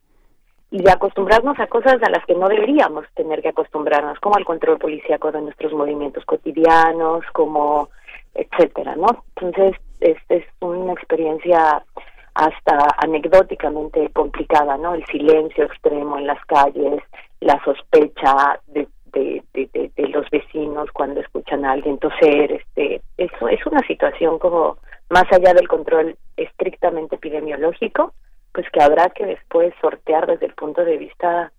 Y 0.74 0.90
acostumbrarnos 0.90 1.60
a 1.60 1.68
cosas 1.68 2.02
a 2.02 2.10
las 2.10 2.26
que 2.26 2.34
no 2.34 2.48
deberíamos 2.48 3.06
tener 3.14 3.44
que 3.44 3.50
acostumbrarnos, 3.50 4.20
como 4.20 4.38
al 4.38 4.44
control 4.44 4.80
policíaco 4.80 5.32
de 5.32 5.42
nuestros 5.42 5.72
movimientos 5.72 6.26
cotidianos, 6.26 7.24
como 7.32 7.90
etcétera, 8.34 8.96
¿no? 8.96 9.24
Entonces, 9.36 9.80
esta 10.00 10.34
es 10.34 10.46
una 10.62 10.94
experiencia 10.94 11.86
hasta 12.34 12.88
anecdóticamente 12.98 14.10
complicada, 14.14 14.76
¿no? 14.78 14.96
El 14.96 15.06
silencio 15.06 15.66
extremo 15.66 16.18
en 16.18 16.26
las 16.26 16.44
calles, 16.46 17.04
la 17.40 17.64
sospecha 17.64 18.60
de 18.66 18.88
de, 19.14 19.44
de, 19.54 19.92
de, 19.96 20.08
los 20.08 20.28
vecinos 20.32 20.90
cuando 20.92 21.20
escuchan 21.20 21.64
a 21.66 21.74
alguien 21.74 22.00
toser, 22.00 22.52
este, 22.52 23.00
eso 23.18 23.48
es 23.48 23.64
una 23.68 23.86
situación 23.86 24.40
como 24.40 24.78
más 25.12 25.26
allá 25.32 25.54
del 25.54 25.68
control 25.68 26.18
estrictamente 26.36 27.18
epidemiológico, 27.18 28.14
pues 28.54 28.70
que 28.72 28.82
habrá 28.82 29.10
que 29.10 29.26
después 29.26 29.74
sortear 29.82 30.28
desde 30.28 30.46
el 30.46 30.54
punto 30.54 30.86
de 30.86 30.98
vista 30.98 31.52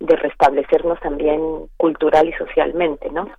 de 0.00 0.16
restablecernos 0.16 0.98
también 1.00 1.40
cultural 1.76 2.28
y 2.28 2.32
socialmente, 2.32 3.10
¿no? 3.10 3.30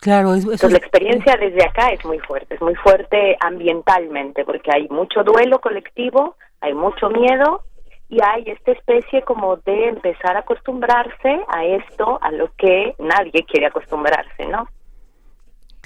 Claro, 0.00 0.34
eso 0.34 0.52
Entonces, 0.52 0.72
la 0.72 0.78
experiencia 0.78 1.36
desde 1.40 1.64
acá 1.64 1.90
es 1.90 2.04
muy 2.04 2.18
fuerte, 2.18 2.54
es 2.54 2.60
muy 2.60 2.74
fuerte 2.74 3.36
ambientalmente, 3.40 4.44
porque 4.44 4.70
hay 4.72 4.88
mucho 4.88 5.24
duelo 5.24 5.58
colectivo, 5.60 6.36
hay 6.60 6.74
mucho 6.74 7.08
miedo 7.08 7.62
y 8.10 8.18
hay 8.22 8.44
esta 8.46 8.72
especie 8.72 9.22
como 9.22 9.56
de 9.56 9.88
empezar 9.88 10.36
a 10.36 10.40
acostumbrarse 10.40 11.40
a 11.48 11.64
esto, 11.64 12.18
a 12.20 12.30
lo 12.30 12.50
que 12.56 12.94
nadie 12.98 13.44
quiere 13.50 13.66
acostumbrarse, 13.66 14.46
¿no? 14.46 14.68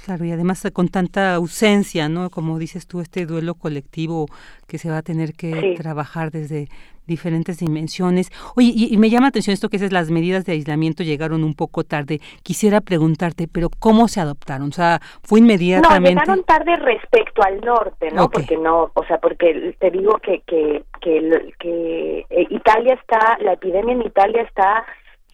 Claro, 0.04 0.24
y 0.24 0.32
además 0.32 0.66
con 0.72 0.88
tanta 0.88 1.34
ausencia, 1.34 2.08
¿no? 2.08 2.30
Como 2.30 2.58
dices 2.58 2.86
tú, 2.86 3.00
este 3.00 3.26
duelo 3.26 3.54
colectivo 3.54 4.26
que 4.66 4.78
se 4.78 4.90
va 4.90 4.98
a 4.98 5.02
tener 5.02 5.34
que 5.34 5.74
trabajar 5.76 6.30
desde 6.30 6.68
diferentes 7.10 7.58
dimensiones. 7.58 8.30
Oye, 8.56 8.72
y, 8.74 8.96
me 8.96 9.10
llama 9.10 9.26
la 9.26 9.28
atención 9.28 9.52
esto 9.52 9.68
que 9.68 9.76
es 9.76 9.92
las 9.92 10.10
medidas 10.10 10.44
de 10.46 10.52
aislamiento 10.52 11.02
llegaron 11.02 11.44
un 11.44 11.54
poco 11.54 11.84
tarde. 11.84 12.20
Quisiera 12.42 12.80
preguntarte, 12.80 13.48
pero 13.52 13.68
¿cómo 13.78 14.08
se 14.08 14.20
adoptaron? 14.20 14.68
O 14.68 14.72
sea, 14.72 15.00
fue 15.22 15.40
inmediatamente. 15.40 16.14
No, 16.14 16.20
llegaron 16.20 16.44
tarde 16.44 16.76
respecto 16.76 17.42
al 17.42 17.60
norte, 17.60 18.10
¿no? 18.12 18.30
Porque 18.30 18.56
no, 18.56 18.90
o 18.94 19.04
sea, 19.04 19.18
porque 19.18 19.74
te 19.78 19.90
digo 19.90 20.18
que 20.18 20.40
que 20.46 20.84
que, 21.00 21.52
que 21.58 22.26
eh, 22.30 22.46
Italia 22.50 22.94
está, 22.94 23.38
la 23.40 23.54
epidemia 23.54 23.94
en 23.94 24.02
Italia 24.02 24.42
está 24.42 24.84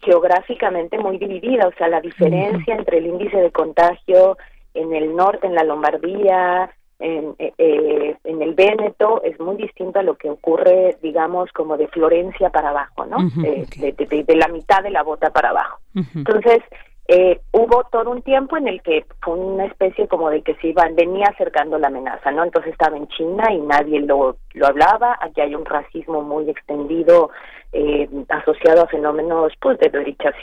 geográficamente 0.02 0.98
muy 0.98 1.18
dividida, 1.18 1.66
o 1.68 1.72
sea, 1.76 1.88
la 1.88 2.00
diferencia 2.00 2.74
entre 2.74 2.98
el 2.98 3.06
índice 3.06 3.36
de 3.38 3.50
contagio 3.50 4.36
en 4.76 4.94
el 4.94 5.14
norte, 5.14 5.46
en 5.46 5.54
la 5.54 5.64
Lombardía, 5.64 6.70
en, 6.98 7.34
eh, 7.38 7.52
eh, 7.58 8.16
en 8.24 8.42
el 8.42 8.54
Véneto 8.54 9.22
es 9.22 9.38
muy 9.38 9.56
distinto 9.56 9.98
a 9.98 10.02
lo 10.02 10.16
que 10.16 10.30
ocurre, 10.30 10.96
digamos, 11.02 11.52
como 11.52 11.76
de 11.76 11.88
Florencia 11.88 12.50
para 12.50 12.70
abajo, 12.70 13.04
¿no? 13.04 13.18
de, 13.36 14.24
de, 14.26 14.36
la 14.36 14.48
mitad 14.48 14.82
de 14.82 14.90
la 14.90 15.02
bota 15.02 15.30
para 15.30 15.50
abajo. 15.50 15.78
Entonces, 16.14 16.62
eh, 17.08 17.40
hubo 17.52 17.84
todo 17.84 18.10
un 18.10 18.22
tiempo 18.22 18.56
en 18.56 18.66
el 18.66 18.82
que 18.82 19.06
fue 19.22 19.34
una 19.34 19.66
especie 19.66 20.08
como 20.08 20.28
de 20.28 20.42
que 20.42 20.56
se 20.56 20.68
iba, 20.68 20.88
venía 20.92 21.26
acercando 21.28 21.78
la 21.78 21.86
amenaza, 21.86 22.32
¿no? 22.32 22.42
Entonces 22.42 22.72
estaba 22.72 22.96
en 22.96 23.06
China 23.08 23.52
y 23.52 23.60
nadie 23.60 24.00
lo, 24.00 24.36
lo 24.54 24.66
hablaba, 24.66 25.16
aquí 25.20 25.40
hay 25.40 25.54
un 25.54 25.64
racismo 25.64 26.22
muy 26.22 26.50
extendido 26.50 27.30
eh, 27.72 28.08
asociado 28.28 28.82
a 28.82 28.86
fenómenos 28.88 29.52
pues 29.60 29.78
de 29.78 29.90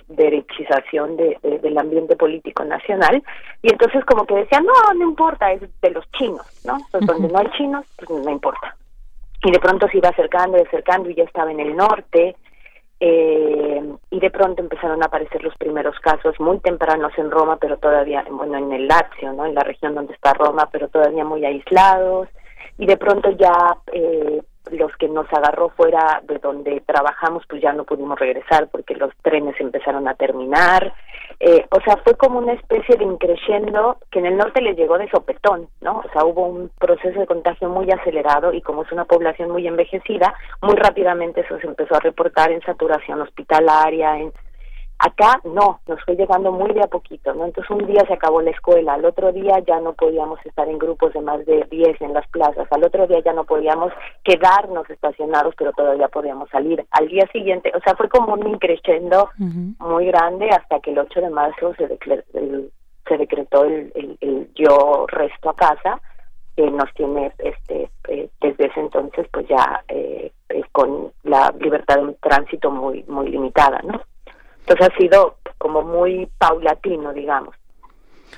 derechización 0.08 1.18
de, 1.18 1.38
del 1.62 1.78
ambiente 1.78 2.16
político 2.16 2.64
nacional 2.64 3.22
y 3.62 3.72
entonces 3.72 4.06
como 4.06 4.26
que 4.26 4.36
decían, 4.36 4.66
no, 4.66 4.94
no 4.94 5.04
importa, 5.04 5.52
es 5.52 5.62
de 5.82 5.90
los 5.92 6.10
chinos, 6.12 6.46
¿no? 6.66 6.78
Entonces 6.78 7.08
donde 7.08 7.28
no 7.28 7.40
hay 7.40 7.50
chinos, 7.58 7.86
pues 7.98 8.10
no 8.10 8.32
importa. 8.32 8.76
Y 9.44 9.52
de 9.52 9.60
pronto 9.60 9.88
se 9.90 9.98
iba 9.98 10.10
acercando 10.10 10.58
y 10.58 10.62
acercando 10.62 11.10
y 11.10 11.16
ya 11.16 11.24
estaba 11.24 11.52
en 11.52 11.60
el 11.60 11.76
norte, 11.76 12.38
eh, 13.06 13.84
y 14.12 14.20
de 14.22 14.32
pronto 14.32 14.62
empezaron 14.62 15.04
a 15.04 15.08
aparecer 15.08 15.44
los 15.44 15.54
primeros 15.58 16.00
casos 16.00 16.40
muy 16.40 16.60
tempranos 16.60 17.12
en 17.18 17.32
Roma, 17.32 17.58
pero 17.60 17.76
todavía, 17.76 18.24
bueno, 18.32 18.58
en 18.58 18.72
el 18.72 18.88
Lazio, 18.88 19.34
¿no? 19.34 19.46
En 19.46 19.56
la 19.56 19.64
región 19.64 19.94
donde 19.94 20.14
está 20.14 20.34
Roma, 20.34 20.70
pero 20.72 20.88
todavía 20.88 21.26
muy 21.26 21.44
aislados. 21.44 22.30
Y 22.78 22.86
de 22.86 22.96
pronto 22.96 23.30
ya 23.32 23.76
eh, 23.92 24.42
los 24.72 24.96
que 24.98 25.08
nos 25.08 25.32
agarró 25.34 25.70
fuera 25.70 26.22
de 26.24 26.40
donde 26.40 26.82
trabajamos, 26.86 27.44
pues 27.48 27.62
ya 27.62 27.74
no 27.74 27.84
pudimos 27.84 28.18
regresar 28.18 28.70
porque 28.70 28.96
los 28.96 29.12
trenes 29.22 29.60
empezaron 29.60 30.08
a 30.08 30.16
terminar. 30.16 30.94
Eh, 31.40 31.66
o 31.70 31.82
sea, 31.82 31.98
fue 31.98 32.16
como 32.16 32.40
una 32.40 32.54
especie 32.54 32.96
de 32.96 33.04
increyendo 33.04 33.98
que 34.12 34.20
en 34.20 34.28
el 34.28 34.38
norte 34.38 34.62
le 34.62 34.76
llegó 34.76 34.98
de 34.98 35.10
sopetón, 35.10 35.68
¿no? 35.82 36.00
O 36.00 36.10
sea, 36.14 36.24
hubo 36.24 36.48
un 36.48 36.72
proceso 36.80 37.20
de 37.20 37.28
contagio 37.28 37.70
muy 37.70 37.92
acelerado 37.92 38.54
y 38.54 38.62
como 38.62 38.84
es 38.84 38.92
una 38.92 39.06
población 39.06 39.52
muy 39.52 39.68
envejecida, 39.68 40.34
muy 40.62 40.76
rápidamente 40.76 41.42
eso 41.42 41.60
se 41.60 41.68
empezó 41.68 41.96
a 41.96 42.00
reportar 42.00 42.52
en 42.52 42.62
saturación 42.62 43.22
hospitalaria, 43.22 44.18
en 44.18 44.32
Acá 45.06 45.42
no, 45.44 45.82
nos 45.86 46.02
fue 46.06 46.16
llegando 46.16 46.50
muy 46.54 46.72
de 46.72 46.82
a 46.82 46.88
poquito, 46.88 47.34
¿no? 47.34 47.44
Entonces 47.44 47.70
un 47.70 47.86
día 47.86 48.06
se 48.08 48.14
acabó 48.14 48.42
la 48.42 48.52
escuela, 48.52 48.94
al 48.94 49.04
otro 49.04 49.34
día 49.34 49.60
ya 49.68 49.82
no 49.82 49.92
podíamos 49.92 50.40
estar 50.46 50.66
en 50.70 50.80
grupos 50.80 51.12
de 51.12 51.20
más 51.20 51.46
de 51.46 51.68
10 51.70 52.00
en 52.00 52.14
las 52.14 52.26
plazas, 52.30 52.66
al 52.72 52.86
otro 52.86 53.06
día 53.06 53.20
ya 53.20 53.34
no 53.34 53.44
podíamos 53.44 53.92
quedarnos 54.24 54.90
estacionados, 54.90 55.56
pero 55.58 55.74
todavía 55.74 56.08
podíamos 56.08 56.50
salir. 56.50 56.86
Al 56.92 57.10
día 57.10 57.28
siguiente, 57.34 57.70
o 57.76 57.82
sea, 57.82 57.96
fue 57.96 58.08
como 58.08 58.36
un 58.36 58.48
increciendo 58.48 59.30
muy 59.38 60.06
grande 60.06 60.48
hasta 60.50 60.80
que 60.80 60.92
el 60.92 61.00
8 61.00 61.20
de 61.20 61.30
marzo 61.30 61.74
se, 61.76 61.88
se 61.88 63.18
decretó 63.18 63.66
el, 63.66 63.92
el, 64.22 64.50
yo 64.56 65.06
resto 65.08 65.50
a 65.50 65.56
casa, 65.56 66.00
que 66.56 66.72
nos 66.72 66.94
tiene 66.94 67.34
este 67.40 67.90
eh, 68.08 68.30
desde 68.40 68.68
ese 68.68 68.80
entonces 68.80 69.28
pues 69.34 69.48
ya 69.50 69.84
eh, 69.90 70.32
eh, 70.48 70.64
con 70.72 71.12
la 71.24 71.54
libertad 71.60 71.98
de 72.00 72.14
tránsito 72.22 72.72
muy 72.72 73.04
muy 73.08 73.28
limitada, 73.30 73.82
¿no? 73.84 74.00
Entonces 74.66 74.90
ha 74.90 74.98
sido 74.98 75.36
como 75.58 75.82
muy 75.82 76.28
paulatino, 76.38 77.14
digamos. 77.14 77.56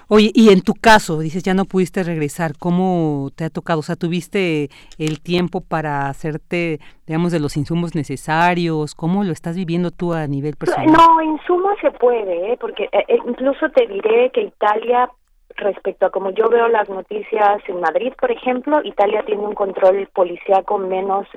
Oye, 0.07 0.31
y 0.33 0.49
en 0.49 0.61
tu 0.61 0.73
caso, 0.73 1.19
dices, 1.19 1.43
ya 1.43 1.53
no 1.53 1.65
pudiste 1.65 2.03
regresar, 2.03 2.51
¿cómo 2.59 3.29
te 3.35 3.45
ha 3.45 3.49
tocado? 3.49 3.79
O 3.79 3.83
sea, 3.83 3.95
¿tuviste 3.95 4.69
el 4.97 5.21
tiempo 5.21 5.61
para 5.61 6.09
hacerte, 6.09 6.79
digamos, 7.07 7.31
de 7.31 7.39
los 7.39 7.57
insumos 7.57 7.95
necesarios? 7.95 8.93
¿Cómo 8.93 9.23
lo 9.23 9.31
estás 9.31 9.55
viviendo 9.55 9.91
tú 9.91 10.13
a 10.13 10.27
nivel 10.27 10.55
personal? 10.55 10.91
No, 10.91 11.21
insumos 11.21 11.77
se 11.81 11.91
puede, 11.91 12.51
¿eh? 12.51 12.57
porque 12.59 12.83
eh, 12.91 13.05
eh, 13.07 13.19
incluso 13.25 13.69
te 13.69 13.87
diré 13.87 14.31
que 14.31 14.41
Italia, 14.41 15.09
respecto 15.55 16.07
a 16.07 16.11
como 16.11 16.31
yo 16.31 16.49
veo 16.49 16.67
las 16.67 16.89
noticias 16.89 17.61
en 17.67 17.79
Madrid, 17.79 18.13
por 18.19 18.31
ejemplo, 18.31 18.81
Italia 18.83 19.23
tiene 19.25 19.41
un 19.41 19.55
control 19.55 20.07
policíaco 20.13 20.77
menos 20.77 21.27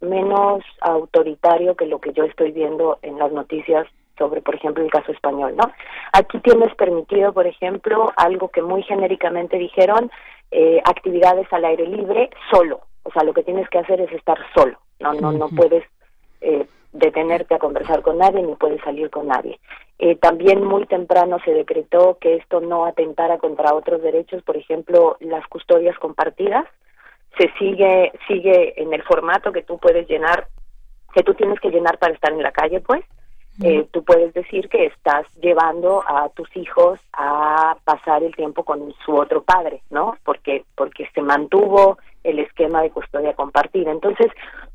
menos 0.00 0.62
autoritario 0.82 1.74
que 1.74 1.86
lo 1.86 2.00
que 2.00 2.12
yo 2.12 2.24
estoy 2.24 2.52
viendo 2.52 2.98
en 3.00 3.18
las 3.18 3.32
noticias 3.32 3.86
sobre, 4.18 4.42
por 4.42 4.54
ejemplo, 4.54 4.84
el 4.84 4.90
caso 4.90 5.12
español, 5.12 5.54
¿no? 5.56 5.70
Aquí 6.12 6.38
tienes 6.40 6.74
permitido, 6.74 7.32
por 7.32 7.46
ejemplo, 7.46 8.12
algo 8.16 8.48
que 8.48 8.62
muy 8.62 8.82
genéricamente 8.82 9.58
dijeron, 9.58 10.10
eh, 10.50 10.80
actividades 10.84 11.52
al 11.52 11.64
aire 11.64 11.86
libre 11.86 12.30
solo. 12.50 12.80
O 13.02 13.10
sea, 13.12 13.22
lo 13.24 13.32
que 13.32 13.42
tienes 13.42 13.68
que 13.68 13.78
hacer 13.78 14.00
es 14.00 14.12
estar 14.12 14.38
solo. 14.54 14.78
No, 14.98 15.12
no, 15.14 15.32
no 15.32 15.48
puedes 15.48 15.84
eh, 16.40 16.66
detenerte 16.92 17.54
a 17.54 17.58
conversar 17.58 18.02
con 18.02 18.18
nadie 18.18 18.42
ni 18.42 18.54
puedes 18.54 18.80
salir 18.82 19.10
con 19.10 19.28
nadie. 19.28 19.58
Eh, 19.98 20.16
también 20.16 20.64
muy 20.64 20.86
temprano 20.86 21.38
se 21.44 21.52
decretó 21.52 22.18
que 22.20 22.36
esto 22.36 22.60
no 22.60 22.86
atentara 22.86 23.38
contra 23.38 23.74
otros 23.74 24.02
derechos, 24.02 24.42
por 24.42 24.56
ejemplo, 24.56 25.16
las 25.20 25.46
custodias 25.48 25.98
compartidas. 25.98 26.64
Se 27.38 27.50
sigue 27.58 28.12
sigue 28.26 28.80
en 28.80 28.92
el 28.94 29.02
formato 29.02 29.52
que 29.52 29.62
tú 29.62 29.78
puedes 29.78 30.08
llenar, 30.08 30.48
que 31.14 31.22
tú 31.22 31.34
tienes 31.34 31.60
que 31.60 31.70
llenar 31.70 31.98
para 31.98 32.14
estar 32.14 32.32
en 32.32 32.42
la 32.42 32.52
calle, 32.52 32.80
pues 32.80 33.04
eh, 33.62 33.86
tú 33.90 34.04
puedes 34.04 34.34
decir 34.34 34.68
que 34.68 34.86
estás 34.86 35.26
llevando 35.40 36.02
a 36.06 36.28
tus 36.30 36.54
hijos 36.56 37.00
a 37.12 37.76
pasar 37.84 38.22
el 38.22 38.34
tiempo 38.34 38.64
con 38.64 38.92
su 39.04 39.14
otro 39.14 39.42
padre, 39.42 39.82
¿no? 39.90 40.16
Porque 40.24 40.64
porque 40.74 41.08
se 41.14 41.22
mantuvo 41.22 41.98
el 42.22 42.40
esquema 42.40 42.82
de 42.82 42.90
custodia 42.90 43.34
compartida. 43.34 43.90
Entonces, 43.90 44.26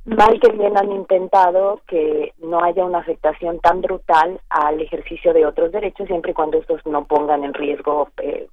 mal 0.05 0.39
que 0.39 0.51
bien 0.51 0.77
han 0.77 0.91
intentado 0.91 1.81
que 1.87 2.33
no 2.39 2.63
haya 2.63 2.85
una 2.85 2.99
afectación 2.99 3.59
tan 3.59 3.81
brutal 3.81 4.39
al 4.49 4.81
ejercicio 4.81 5.33
de 5.33 5.45
otros 5.45 5.71
derechos, 5.71 6.07
siempre 6.07 6.31
y 6.31 6.33
cuando 6.33 6.57
estos 6.57 6.83
no 6.85 7.05
pongan 7.05 7.43
en 7.43 7.53
riesgo 7.53 8.09
eh, 8.17 8.47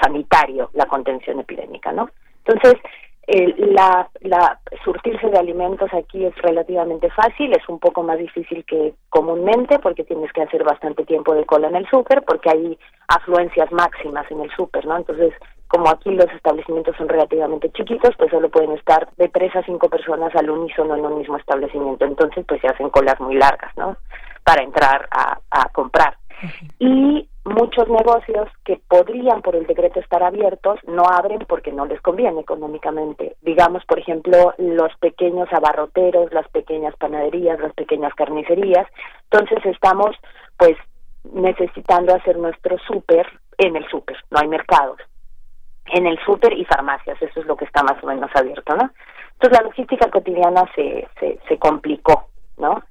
sanitario 0.00 0.70
la 0.74 0.86
contención 0.86 1.40
epidémica, 1.40 1.92
¿no? 1.92 2.08
Entonces, 2.44 2.80
la, 3.26 4.08
la 4.20 4.60
surtirse 4.84 5.28
de 5.28 5.38
alimentos 5.38 5.92
aquí 5.92 6.24
es 6.24 6.34
relativamente 6.36 7.10
fácil, 7.10 7.52
es 7.52 7.68
un 7.68 7.80
poco 7.80 8.02
más 8.04 8.18
difícil 8.18 8.64
que 8.64 8.94
comúnmente 9.08 9.80
porque 9.80 10.04
tienes 10.04 10.32
que 10.32 10.42
hacer 10.42 10.62
bastante 10.62 11.04
tiempo 11.04 11.34
de 11.34 11.44
cola 11.44 11.68
en 11.68 11.76
el 11.76 11.88
súper 11.88 12.22
porque 12.22 12.50
hay 12.50 12.78
afluencias 13.08 13.70
máximas 13.72 14.30
en 14.30 14.42
el 14.42 14.50
súper, 14.54 14.86
¿no? 14.86 14.96
Entonces, 14.96 15.32
como 15.66 15.88
aquí 15.88 16.10
los 16.10 16.30
establecimientos 16.32 16.96
son 16.96 17.08
relativamente 17.08 17.70
chiquitos, 17.72 18.14
pues 18.16 18.30
solo 18.30 18.48
pueden 18.48 18.72
estar 18.72 19.08
de 19.16 19.28
tres 19.28 19.56
a 19.56 19.62
cinco 19.64 19.88
personas 19.88 20.32
al 20.36 20.48
unísono 20.48 20.94
en 20.94 21.04
un 21.04 21.18
mismo 21.18 21.36
establecimiento, 21.36 22.04
entonces 22.04 22.44
pues 22.46 22.60
se 22.60 22.68
hacen 22.68 22.90
colas 22.90 23.18
muy 23.18 23.34
largas, 23.34 23.76
¿no? 23.76 23.96
Para 24.44 24.62
entrar 24.62 25.08
a 25.10 25.68
comprar. 25.70 26.16
Y 26.78 27.28
muchos 27.44 27.88
negocios 27.88 28.48
que 28.64 28.80
podrían 28.88 29.42
por 29.42 29.56
el 29.56 29.66
decreto 29.66 30.00
estar 30.00 30.22
abiertos 30.22 30.78
no 30.86 31.04
abren 31.04 31.40
porque 31.48 31.72
no 31.72 31.86
les 31.86 32.00
conviene 32.00 32.40
económicamente. 32.40 33.36
Digamos, 33.42 33.84
por 33.84 33.98
ejemplo, 33.98 34.54
los 34.58 34.94
pequeños 34.98 35.48
abarroteros, 35.52 36.32
las 36.32 36.48
pequeñas 36.48 36.94
panaderías, 36.96 37.60
las 37.60 37.72
pequeñas 37.74 38.14
carnicerías. 38.14 38.86
Entonces 39.30 39.64
estamos 39.66 40.16
pues 40.58 40.76
necesitando 41.32 42.14
hacer 42.14 42.36
nuestro 42.38 42.78
súper 42.86 43.26
en 43.58 43.76
el 43.76 43.86
súper, 43.88 44.16
no 44.30 44.38
hay 44.40 44.48
mercados. 44.48 44.98
En 45.86 46.06
el 46.06 46.18
súper 46.24 46.52
y 46.52 46.64
farmacias, 46.64 47.20
eso 47.22 47.40
es 47.40 47.46
lo 47.46 47.56
que 47.56 47.64
está 47.64 47.82
más 47.82 48.02
o 48.02 48.06
menos 48.06 48.30
abierto, 48.34 48.74
¿no? 48.74 48.90
Entonces 49.34 49.58
la 49.58 49.64
logística 49.64 50.10
cotidiana 50.10 50.64
se, 50.74 51.08
se, 51.20 51.38
se 51.48 51.58
complicó, 51.58 52.28
¿no? 52.58 52.82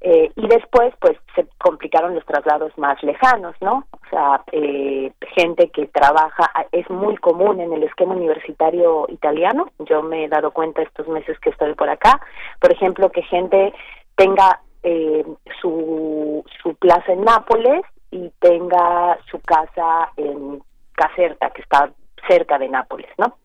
Eh, 0.00 0.30
y 0.34 0.46
después, 0.48 0.94
pues, 1.00 1.16
se 1.34 1.46
complicaron 1.58 2.14
los 2.14 2.24
traslados 2.24 2.76
más 2.78 3.02
lejanos, 3.02 3.54
¿no? 3.60 3.86
O 3.92 4.10
sea, 4.10 4.42
eh, 4.52 5.12
gente 5.34 5.70
que 5.70 5.86
trabaja, 5.86 6.50
es 6.72 6.88
muy 6.90 7.16
común 7.16 7.60
en 7.60 7.72
el 7.72 7.82
esquema 7.82 8.14
universitario 8.14 9.06
italiano, 9.08 9.70
yo 9.80 10.02
me 10.02 10.24
he 10.24 10.28
dado 10.28 10.52
cuenta 10.52 10.82
estos 10.82 11.08
meses 11.08 11.38
que 11.40 11.50
estoy 11.50 11.74
por 11.74 11.88
acá, 11.90 12.20
por 12.60 12.72
ejemplo, 12.72 13.10
que 13.10 13.22
gente 13.22 13.72
tenga 14.16 14.60
eh, 14.82 15.24
su, 15.60 16.44
su 16.62 16.74
plaza 16.76 17.12
en 17.12 17.24
Nápoles 17.24 17.82
y 18.10 18.30
tenga 18.40 19.18
su 19.30 19.38
casa 19.40 20.10
en 20.16 20.62
Caserta, 20.92 21.50
que 21.50 21.62
está 21.62 21.90
cerca 22.26 22.58
de 22.58 22.68
Nápoles, 22.68 23.10
¿no? 23.18 23.36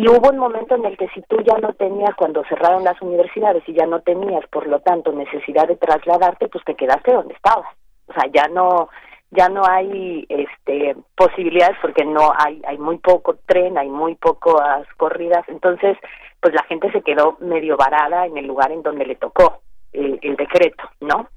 Y 0.00 0.08
hubo 0.08 0.30
un 0.30 0.38
momento 0.38 0.76
en 0.76 0.86
el 0.86 0.96
que 0.96 1.08
si 1.08 1.20
tú 1.28 1.36
ya 1.42 1.58
no 1.58 1.74
tenías, 1.74 2.14
cuando 2.16 2.42
cerraron 2.44 2.84
las 2.84 2.98
universidades 3.02 3.62
y 3.68 3.74
ya 3.74 3.84
no 3.84 4.00
tenías, 4.00 4.46
por 4.46 4.66
lo 4.66 4.80
tanto, 4.80 5.12
necesidad 5.12 5.68
de 5.68 5.76
trasladarte, 5.76 6.48
pues 6.48 6.64
te 6.64 6.74
quedaste 6.74 7.12
donde 7.12 7.34
estabas. 7.34 7.68
O 8.06 8.14
sea, 8.14 8.24
ya 8.32 8.48
no 8.48 8.88
ya 9.30 9.50
no 9.50 9.62
hay 9.66 10.24
este 10.30 10.96
posibilidades 11.14 11.76
porque 11.82 12.06
no 12.06 12.32
hay 12.34 12.62
hay 12.66 12.78
muy 12.78 12.96
poco 12.96 13.36
tren, 13.44 13.76
hay 13.76 13.90
muy 13.90 14.14
pocas 14.14 14.88
corridas, 14.96 15.44
entonces 15.48 15.98
pues 16.40 16.54
la 16.54 16.62
gente 16.62 16.90
se 16.92 17.02
quedó 17.02 17.36
medio 17.40 17.76
varada 17.76 18.24
en 18.24 18.38
el 18.38 18.46
lugar 18.46 18.72
en 18.72 18.82
donde 18.82 19.04
le 19.04 19.16
tocó 19.16 19.60
el, 19.92 20.18
el 20.22 20.34
decreto, 20.34 20.82
¿no? 21.00 21.28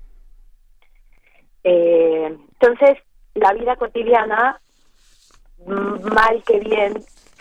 Eh, 1.65 2.37
entonces 2.53 2.97
la 3.33 3.51
vida 3.51 3.75
cotidiana 3.75 4.61
mal 5.65 6.41
que 6.45 6.59
bien 6.59 6.93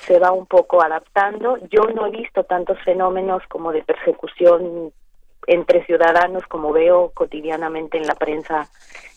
se 0.06 0.18
va 0.18 0.32
un 0.32 0.46
poco 0.46 0.82
adaptando. 0.82 1.58
Yo 1.70 1.82
no 1.94 2.06
he 2.06 2.10
visto 2.10 2.44
tantos 2.44 2.78
fenómenos 2.84 3.42
como 3.48 3.72
de 3.72 3.82
persecución 3.82 4.92
entre 5.46 5.84
ciudadanos 5.86 6.44
como 6.46 6.72
veo 6.72 7.10
cotidianamente 7.14 7.98
en 7.98 8.06
la 8.06 8.14
prensa 8.14 8.68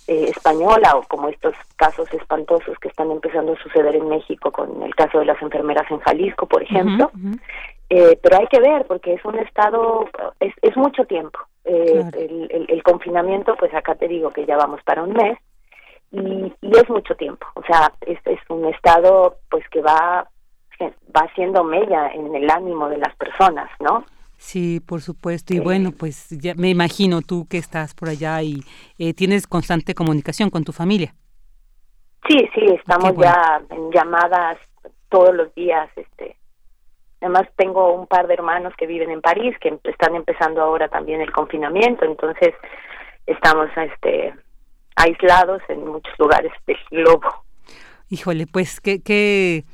eh, 0.07 0.25
española 0.29 0.95
o 0.95 1.03
como 1.03 1.29
estos 1.29 1.55
casos 1.75 2.11
espantosos 2.13 2.77
que 2.79 2.87
están 2.87 3.11
empezando 3.11 3.53
a 3.53 3.63
suceder 3.63 3.95
en 3.95 4.07
México 4.07 4.51
con 4.51 4.81
el 4.83 4.95
caso 4.95 5.19
de 5.19 5.25
las 5.25 5.41
enfermeras 5.41 5.89
en 5.91 5.99
Jalisco, 5.99 6.47
por 6.47 6.63
ejemplo. 6.63 7.11
Eh, 7.89 8.17
pero 8.21 8.37
hay 8.37 8.47
que 8.47 8.59
ver 8.59 8.85
porque 8.87 9.13
es 9.13 9.23
un 9.25 9.37
estado, 9.37 10.07
es, 10.39 10.53
es 10.61 10.75
mucho 10.75 11.05
tiempo. 11.05 11.39
Eh, 11.63 12.03
el, 12.13 12.65
el, 12.69 12.83
confinamiento, 12.83 13.55
pues 13.55 13.73
acá 13.73 13.95
te 13.95 14.07
digo 14.07 14.29
que 14.29 14.45
ya 14.45 14.57
vamos 14.57 14.81
para 14.83 15.01
un 15.01 15.13
mes 15.13 15.37
y, 16.11 16.53
y 16.61 16.77
es 16.77 16.89
mucho 16.89 17.15
tiempo. 17.15 17.47
O 17.55 17.63
sea, 17.63 17.91
es, 18.01 18.19
es 18.25 18.39
un 18.49 18.65
estado 18.65 19.37
pues 19.49 19.67
que 19.69 19.81
va 19.81 20.27
va 20.81 21.21
haciendo 21.21 21.63
mella 21.63 22.09
en 22.13 22.33
el 22.35 22.49
ánimo 22.49 22.89
de 22.89 22.97
las 22.97 23.15
personas, 23.15 23.69
¿no? 23.79 24.05
Sí, 24.37 24.79
por 24.79 25.01
supuesto. 25.01 25.53
Y 25.53 25.59
bueno, 25.59 25.91
pues 25.91 26.29
ya 26.29 26.53
me 26.55 26.69
imagino 26.69 27.21
tú 27.21 27.47
que 27.49 27.57
estás 27.57 27.93
por 27.93 28.09
allá 28.09 28.41
y 28.41 28.63
eh, 28.97 29.13
tienes 29.13 29.47
constante 29.47 29.95
comunicación 29.95 30.49
con 30.49 30.63
tu 30.63 30.71
familia. 30.71 31.15
Sí, 32.27 32.37
sí, 32.53 32.65
estamos 32.65 33.13
ya 33.17 33.61
en 33.69 33.91
llamadas 33.91 34.57
todos 35.09 35.33
los 35.33 35.53
días. 35.55 35.89
Este, 35.95 36.37
además 37.21 37.47
tengo 37.55 37.93
un 37.93 38.07
par 38.07 38.27
de 38.27 38.33
hermanos 38.33 38.73
que 38.77 38.87
viven 38.87 39.09
en 39.09 39.21
París 39.21 39.55
que 39.59 39.79
están 39.83 40.15
empezando 40.15 40.61
ahora 40.61 40.89
también 40.89 41.21
el 41.21 41.31
confinamiento, 41.31 42.05
entonces 42.05 42.53
estamos, 43.25 43.69
este, 43.77 44.33
aislados 44.95 45.61
en 45.69 45.87
muchos 45.87 46.13
lugares 46.17 46.51
del 46.65 46.77
globo. 46.91 47.45
Híjole, 48.09 48.45
pues 48.47 48.79
qué, 48.79 49.01
qué 49.01 49.65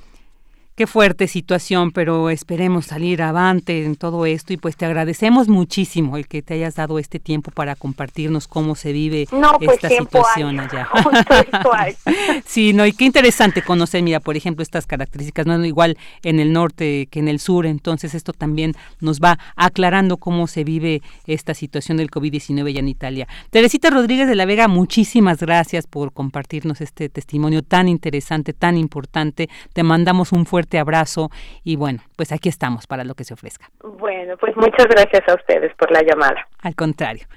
Qué 0.82 0.88
fuerte 0.88 1.28
situación, 1.28 1.92
pero 1.92 2.32
esperemos 2.32 2.88
salir 2.88 3.22
avante 3.22 3.86
en 3.86 3.96
todo 3.96 4.26
esto 4.26 4.52
y 4.52 4.58
pues 4.58 4.76
te 4.76 4.88
agradecemos 4.88 5.48
muchísimo 5.48 6.18
el 6.18 6.28
que 6.28 6.42
te 6.42 6.56
hayas 6.56 6.74
dado 6.74 6.98
este 6.98 7.20
tiempo 7.20 7.52
para 7.52 7.76
compartirnos 7.76 8.48
cómo 8.48 8.74
se 8.74 8.92
vive 8.92 9.28
pues, 9.60 9.76
esta 9.76 9.90
situación 9.90 10.60
allá. 10.60 10.90
sí, 12.48 12.74
no, 12.74 12.88
y 12.88 12.94
qué 12.94 13.06
interesante 13.06 13.62
conocer, 13.62 14.02
mira, 14.02 14.20
por 14.22 14.36
ejemplo, 14.36 14.64
estas 14.64 14.88
características, 14.88 15.46
no 15.46 15.64
igual 15.64 16.00
en 16.24 16.40
el 16.40 16.52
norte 16.52 17.08
que 17.12 17.20
en 17.20 17.28
el 17.28 17.40
sur, 17.40 17.68
entonces 17.68 18.16
esto 18.16 18.34
también 18.34 18.74
nos 19.02 19.20
va 19.20 19.38
aclarando 19.56 20.18
cómo 20.18 20.48
se 20.48 20.64
vive 20.64 21.04
esta 21.28 21.54
situación 21.54 21.98
del 21.98 22.10
COVID-19 22.10 22.74
ya 22.74 22.80
en 22.80 22.88
Italia. 22.88 23.28
Teresita 23.52 23.92
Rodríguez 23.92 24.28
de 24.28 24.34
la 24.34 24.46
Vega, 24.46 24.68
muchísimas 24.68 25.42
gracias 25.42 25.86
por 25.86 26.12
compartirnos 26.12 26.82
este 26.82 27.08
testimonio 27.08 27.62
tan 27.62 27.88
interesante, 27.88 28.54
tan 28.54 28.78
importante. 28.78 29.48
Te 29.74 29.84
mandamos 29.84 30.32
un 30.32 30.48
fuerte 30.72 30.80
abrazo 30.80 31.30
y 31.64 31.76
bueno, 31.76 32.00
pues 32.16 32.32
aquí 32.32 32.50
estamos 32.50 32.88
para 32.88 33.04
lo 33.04 33.16
que 33.16 33.24
se 33.24 33.34
ofrezca. 33.34 33.70
Bueno, 33.84 34.38
pues 34.38 34.56
muchas 34.56 34.88
gracias 34.88 35.28
a 35.28 35.36
ustedes 35.36 35.74
por 35.78 35.92
la 35.92 36.02
llamada. 36.02 36.48
Al 36.62 36.76
contrario, 36.76 37.28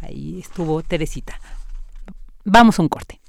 ahí 0.00 0.40
estuvo 0.40 0.82
Teresita. 0.82 1.34
Vamos 2.44 2.78
a 2.78 2.82
un 2.82 2.88
corte. 2.88 3.20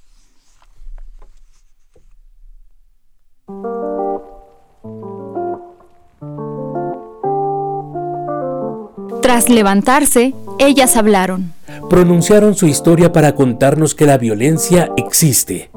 Tras 9.21 9.49
levantarse, 9.49 10.33
ellas 10.59 10.95
hablaron. 10.97 11.53
Pronunciaron 11.89 12.55
su 12.55 12.67
historia 12.67 13.11
para 13.11 13.35
contarnos 13.35 13.95
que 13.95 14.05
la 14.05 14.17
violencia 14.17 14.91
existe 14.97 15.71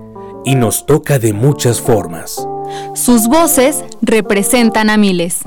y 0.45 0.55
nos 0.55 0.87
toca 0.87 1.19
de 1.19 1.33
muchas 1.33 1.81
formas. 1.81 2.47
Sus 2.95 3.29
voces 3.29 3.85
representan 4.03 4.91
a 4.91 4.97
miles. 4.97 5.41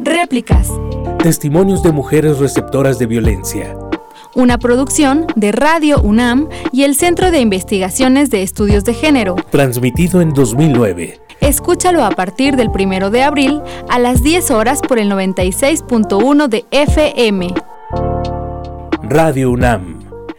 Réplicas. 0.00 0.68
Testimonios 1.22 1.82
de 1.82 1.92
mujeres 1.92 2.38
receptoras 2.38 2.98
de 2.98 3.06
violencia. 3.06 3.76
Una 4.34 4.58
producción 4.58 5.26
de 5.36 5.52
Radio 5.52 6.00
UNAM 6.00 6.48
y 6.72 6.84
el 6.84 6.94
Centro 6.94 7.30
de 7.30 7.40
Investigaciones 7.40 8.30
de 8.30 8.42
Estudios 8.42 8.84
de 8.84 8.94
Género. 8.94 9.36
Transmitido 9.50 10.20
en 10.20 10.32
2009. 10.32 11.20
Escúchalo 11.40 12.04
a 12.04 12.10
partir 12.10 12.56
del 12.56 12.68
1 12.68 13.10
de 13.10 13.22
abril 13.22 13.60
a 13.88 13.98
las 13.98 14.22
10 14.22 14.50
horas 14.50 14.80
por 14.80 14.98
el 14.98 15.10
96.1 15.10 16.48
de 16.48 16.64
FM. 16.70 17.54
Radio 19.02 19.50
UNAM. 19.52 19.97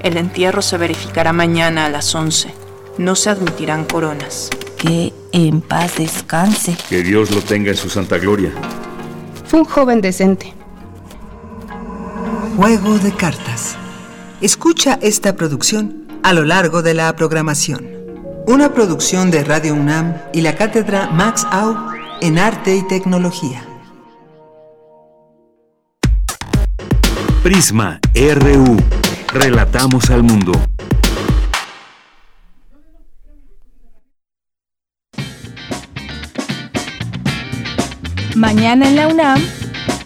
El 0.00 0.16
entierro 0.16 0.62
se 0.62 0.76
verificará 0.76 1.32
mañana 1.32 1.86
a 1.86 1.88
las 1.88 2.14
11. 2.14 2.54
No 2.98 3.16
se 3.16 3.30
admitirán 3.30 3.84
coronas. 3.84 4.50
Que 4.76 5.12
en 5.32 5.60
paz 5.60 5.96
descanse. 5.98 6.76
Que 6.88 7.02
Dios 7.02 7.30
lo 7.32 7.42
tenga 7.42 7.70
en 7.70 7.76
su 7.76 7.90
santa 7.90 8.18
gloria. 8.18 8.52
Fue 9.46 9.60
un 9.60 9.64
joven 9.64 10.00
decente. 10.00 10.54
Juego 12.56 12.98
de 12.98 13.12
cartas. 13.12 13.76
Escucha 14.40 14.98
esta 15.02 15.34
producción 15.34 16.06
a 16.22 16.32
lo 16.32 16.44
largo 16.44 16.82
de 16.82 16.94
la 16.94 17.14
programación. 17.16 17.88
Una 18.46 18.72
producción 18.72 19.30
de 19.30 19.42
Radio 19.42 19.74
UNAM 19.74 20.16
y 20.32 20.42
la 20.42 20.54
cátedra 20.54 21.08
Max 21.10 21.44
Au 21.50 21.76
en 22.20 22.38
Arte 22.38 22.76
y 22.76 22.86
Tecnología. 22.86 23.64
Prisma 27.42 28.00
RU. 28.14 28.97
Relatamos 29.32 30.08
al 30.08 30.22
mundo. 30.22 30.52
Mañana 38.34 38.88
en 38.88 38.96
la 38.96 39.08
UNAM, 39.08 39.42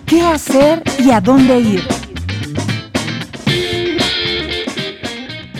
¿qué 0.06 0.22
hacer 0.22 0.82
y 0.98 1.12
a 1.12 1.20
dónde 1.20 1.60
ir? 1.60 1.82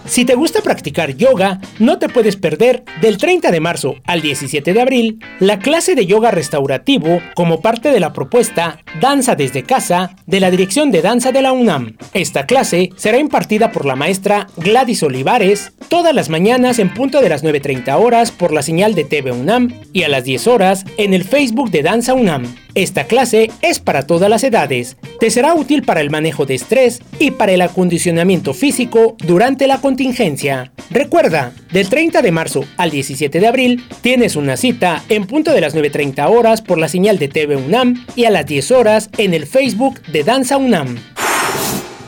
Si 0.05 0.25
te 0.25 0.35
gusta 0.35 0.61
practicar 0.61 1.15
yoga, 1.15 1.59
no 1.79 1.97
te 1.97 2.07
puedes 2.07 2.35
perder 2.35 2.83
del 3.01 3.17
30 3.17 3.49
de 3.49 3.59
marzo 3.59 3.95
al 4.05 4.21
17 4.21 4.73
de 4.73 4.79
abril 4.79 5.19
la 5.39 5.57
clase 5.57 5.95
de 5.95 6.05
yoga 6.05 6.29
restaurativo 6.29 7.19
como 7.33 7.61
parte 7.61 7.91
de 7.91 7.99
la 7.99 8.13
propuesta 8.13 8.79
Danza 9.01 9.35
desde 9.35 9.63
casa 9.63 10.15
de 10.27 10.39
la 10.39 10.51
Dirección 10.51 10.91
de 10.91 11.01
Danza 11.01 11.31
de 11.31 11.41
la 11.41 11.51
UNAM. 11.51 11.97
Esta 12.13 12.45
clase 12.45 12.91
será 12.95 13.17
impartida 13.17 13.71
por 13.71 13.85
la 13.85 13.95
maestra 13.95 14.45
Gladys 14.57 15.01
Olivares 15.01 15.71
todas 15.87 16.13
las 16.13 16.29
mañanas 16.29 16.79
en 16.79 16.93
punto 16.93 17.19
de 17.19 17.29
las 17.29 17.43
9.30 17.43 17.99
horas 17.99 18.31
por 18.31 18.53
la 18.53 18.61
señal 18.61 18.93
de 18.93 19.05
TV 19.05 19.31
UNAM 19.31 19.73
y 19.93 20.03
a 20.03 20.09
las 20.09 20.25
10 20.25 20.47
horas 20.47 20.85
en 20.97 21.15
el 21.15 21.23
Facebook 21.23 21.71
de 21.71 21.81
Danza 21.81 22.13
UNAM. 22.13 22.53
Esta 22.76 23.05
clase 23.05 23.51
es 23.61 23.80
para 23.80 24.07
todas 24.07 24.30
las 24.30 24.43
edades. 24.43 24.97
Te 25.19 25.30
será 25.30 25.53
útil 25.53 25.84
para 25.84 26.01
el 26.01 26.09
manejo 26.09 26.45
de 26.45 26.55
estrés 26.55 27.01
y 27.19 27.32
para 27.32 27.51
el 27.51 27.61
acondicionamiento 27.61 28.53
físico 28.53 29.15
durante 29.26 29.67
la 29.67 29.80
contingencia. 29.80 30.71
Recuerda, 30.89 31.53
del 31.71 31.88
30 31.88 32.24
de 32.24 32.32
marzo 32.32 32.65
al 32.78 32.89
17 32.89 33.39
de 33.39 33.47
abril 33.47 33.84
tienes 34.01 34.36
una 34.36 34.57
cita 34.57 35.03
en 35.09 35.28
punto 35.28 35.53
de 35.53 35.61
las 35.61 35.76
9.30 35.76 36.28
horas 36.30 36.61
por 36.61 36.80
la 36.80 36.88
señal 36.88 37.19
de 37.19 37.28
TV 37.28 37.55
UNAM 37.55 38.05
y 38.15 38.26
a 38.26 38.32
las 38.32 38.45
10 38.47 38.71
horas 38.71 39.09
en 39.17 39.36
el 39.36 39.45
Facebook 39.45 40.01
de 40.07 40.24
Danza 40.24 40.57
UNAM. 40.57 40.97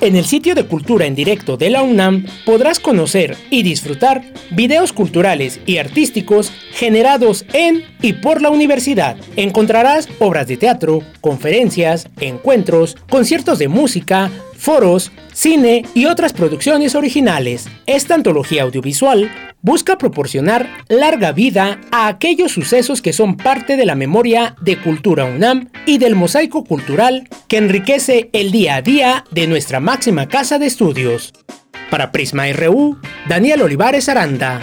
En 0.01 0.15
el 0.17 0.25
sitio 0.25 0.55
de 0.55 0.65
Cultura 0.65 1.05
en 1.05 1.15
Directo 1.15 1.55
de 1.55 1.69
la 1.69 1.81
UNAM 1.81 2.25
podrás 2.45 2.79
conocer 2.79 3.37
y 3.49 3.63
disfrutar 3.63 4.23
videos 4.51 4.91
culturales 4.91 5.61
y 5.65 5.77
artísticos 5.77 6.51
generados 6.73 7.45
en 7.53 7.83
y 8.01 8.13
por 8.13 8.41
la 8.41 8.49
universidad. 8.49 9.15
Encontrarás 9.37 10.09
obras 10.19 10.47
de 10.47 10.57
teatro, 10.57 10.99
conferencias, 11.21 12.09
encuentros, 12.19 12.97
conciertos 13.09 13.57
de 13.57 13.69
música, 13.69 14.29
foros, 14.58 15.12
cine 15.34 15.86
y 15.93 16.06
otras 16.06 16.34
producciones 16.34 16.95
originales. 16.95 17.68
Esta 17.86 18.16
antología 18.16 18.64
audiovisual 18.64 19.32
busca 19.62 19.97
proporcionar 19.97 20.70
larga 20.89 21.32
vida 21.32 21.82
a 21.91 22.08
aquellos 22.08 22.51
sucesos 22.51 23.01
que 23.01 23.14
son 23.14 23.36
parte 23.36 23.78
de 23.78 23.86
la 23.86 23.95
memoria 23.95 24.56
de 24.62 24.78
Cultura 24.78 25.26
UNAM 25.26 25.70
y 25.86 25.97
del 25.97 26.16
mosaico 26.16 26.64
cultural 26.64 27.28
que 27.47 27.58
enriquece 27.58 28.30
el 28.34 28.51
día 28.51 28.76
a 28.76 28.82
día 28.82 29.24
de 29.32 29.47
nuestra 29.47 29.80
máxima 29.80 30.28
casa 30.28 30.60
de 30.60 30.68
estudios. 30.68 31.34
Para 31.89 32.12
Prisma 32.12 32.45
RU, 32.51 32.97
Daniel 33.28 33.64
Olivares 33.64 34.10
Aranda. 34.10 34.62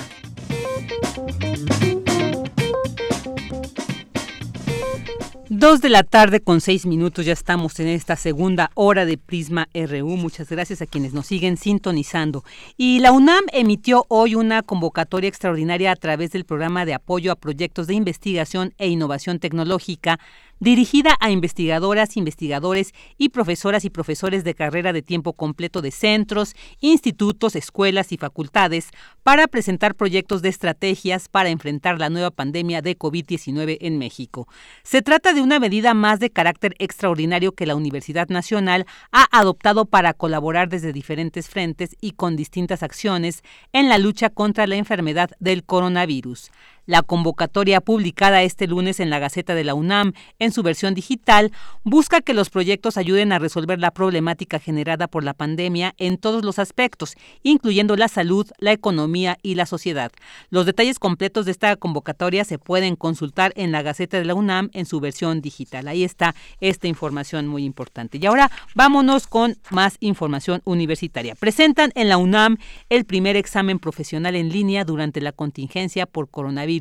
Dos 5.62 5.80
de 5.80 5.90
la 5.90 6.02
tarde 6.02 6.40
con 6.40 6.60
seis 6.60 6.86
minutos, 6.86 7.24
ya 7.24 7.32
estamos 7.32 7.78
en 7.78 7.86
esta 7.86 8.16
segunda 8.16 8.72
hora 8.74 9.06
de 9.06 9.16
Prisma 9.16 9.68
RU. 9.72 10.16
Muchas 10.16 10.48
gracias 10.48 10.82
a 10.82 10.86
quienes 10.86 11.12
nos 11.12 11.28
siguen 11.28 11.56
sintonizando. 11.56 12.42
Y 12.76 12.98
la 12.98 13.12
UNAM 13.12 13.44
emitió 13.52 14.04
hoy 14.08 14.34
una 14.34 14.64
convocatoria 14.64 15.28
extraordinaria 15.28 15.92
a 15.92 15.94
través 15.94 16.32
del 16.32 16.44
programa 16.44 16.84
de 16.84 16.94
apoyo 16.94 17.30
a 17.30 17.36
proyectos 17.36 17.86
de 17.86 17.94
investigación 17.94 18.74
e 18.76 18.88
innovación 18.88 19.38
tecnológica 19.38 20.18
dirigida 20.62 21.16
a 21.18 21.32
investigadoras, 21.32 22.16
investigadores 22.16 22.94
y 23.18 23.30
profesoras 23.30 23.84
y 23.84 23.90
profesores 23.90 24.44
de 24.44 24.54
carrera 24.54 24.92
de 24.92 25.02
tiempo 25.02 25.32
completo 25.32 25.82
de 25.82 25.90
centros, 25.90 26.54
institutos, 26.78 27.56
escuelas 27.56 28.12
y 28.12 28.16
facultades 28.16 28.90
para 29.24 29.48
presentar 29.48 29.96
proyectos 29.96 30.40
de 30.40 30.50
estrategias 30.50 31.28
para 31.28 31.48
enfrentar 31.48 31.98
la 31.98 32.10
nueva 32.10 32.30
pandemia 32.30 32.80
de 32.80 32.96
COVID-19 32.96 33.78
en 33.80 33.98
México. 33.98 34.46
Se 34.84 35.02
trata 35.02 35.34
de 35.34 35.40
una 35.40 35.58
medida 35.58 35.94
más 35.94 36.20
de 36.20 36.30
carácter 36.30 36.76
extraordinario 36.78 37.56
que 37.56 37.66
la 37.66 37.74
Universidad 37.74 38.28
Nacional 38.28 38.86
ha 39.10 39.26
adoptado 39.36 39.84
para 39.86 40.14
colaborar 40.14 40.68
desde 40.68 40.92
diferentes 40.92 41.48
frentes 41.48 41.96
y 42.00 42.12
con 42.12 42.36
distintas 42.36 42.84
acciones 42.84 43.42
en 43.72 43.88
la 43.88 43.98
lucha 43.98 44.30
contra 44.30 44.68
la 44.68 44.76
enfermedad 44.76 45.30
del 45.40 45.64
coronavirus. 45.64 46.52
La 46.84 47.02
convocatoria 47.02 47.80
publicada 47.80 48.42
este 48.42 48.66
lunes 48.66 48.98
en 48.98 49.08
la 49.08 49.20
Gaceta 49.20 49.54
de 49.54 49.62
la 49.62 49.74
UNAM 49.74 50.14
en 50.40 50.50
su 50.50 50.64
versión 50.64 50.94
digital 50.94 51.52
busca 51.84 52.22
que 52.22 52.34
los 52.34 52.50
proyectos 52.50 52.96
ayuden 52.96 53.30
a 53.30 53.38
resolver 53.38 53.78
la 53.78 53.92
problemática 53.92 54.58
generada 54.58 55.06
por 55.06 55.22
la 55.22 55.32
pandemia 55.32 55.94
en 55.98 56.18
todos 56.18 56.44
los 56.44 56.58
aspectos, 56.58 57.14
incluyendo 57.44 57.94
la 57.94 58.08
salud, 58.08 58.50
la 58.58 58.72
economía 58.72 59.38
y 59.42 59.54
la 59.54 59.66
sociedad. 59.66 60.10
Los 60.50 60.66
detalles 60.66 60.98
completos 60.98 61.44
de 61.46 61.52
esta 61.52 61.76
convocatoria 61.76 62.44
se 62.44 62.58
pueden 62.58 62.96
consultar 62.96 63.52
en 63.54 63.70
la 63.70 63.82
Gaceta 63.82 64.18
de 64.18 64.24
la 64.24 64.34
UNAM 64.34 64.70
en 64.72 64.84
su 64.84 64.98
versión 64.98 65.40
digital. 65.40 65.86
Ahí 65.86 66.02
está 66.02 66.34
esta 66.60 66.88
información 66.88 67.46
muy 67.46 67.64
importante. 67.64 68.18
Y 68.20 68.26
ahora 68.26 68.50
vámonos 68.74 69.28
con 69.28 69.56
más 69.70 69.98
información 70.00 70.62
universitaria. 70.64 71.36
Presentan 71.36 71.92
en 71.94 72.08
la 72.08 72.16
UNAM 72.16 72.56
el 72.88 73.04
primer 73.04 73.36
examen 73.36 73.78
profesional 73.78 74.34
en 74.34 74.48
línea 74.48 74.84
durante 74.84 75.20
la 75.20 75.30
contingencia 75.30 76.06
por 76.06 76.28
coronavirus 76.28 76.71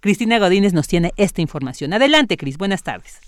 Cristina 0.00 0.38
Godínez 0.38 0.72
nos 0.74 0.88
tiene 0.88 1.10
esta 1.16 1.40
información. 1.40 1.92
Adelante, 1.92 2.36
Cris, 2.36 2.58
buenas 2.58 2.82
tardes. 2.82 3.20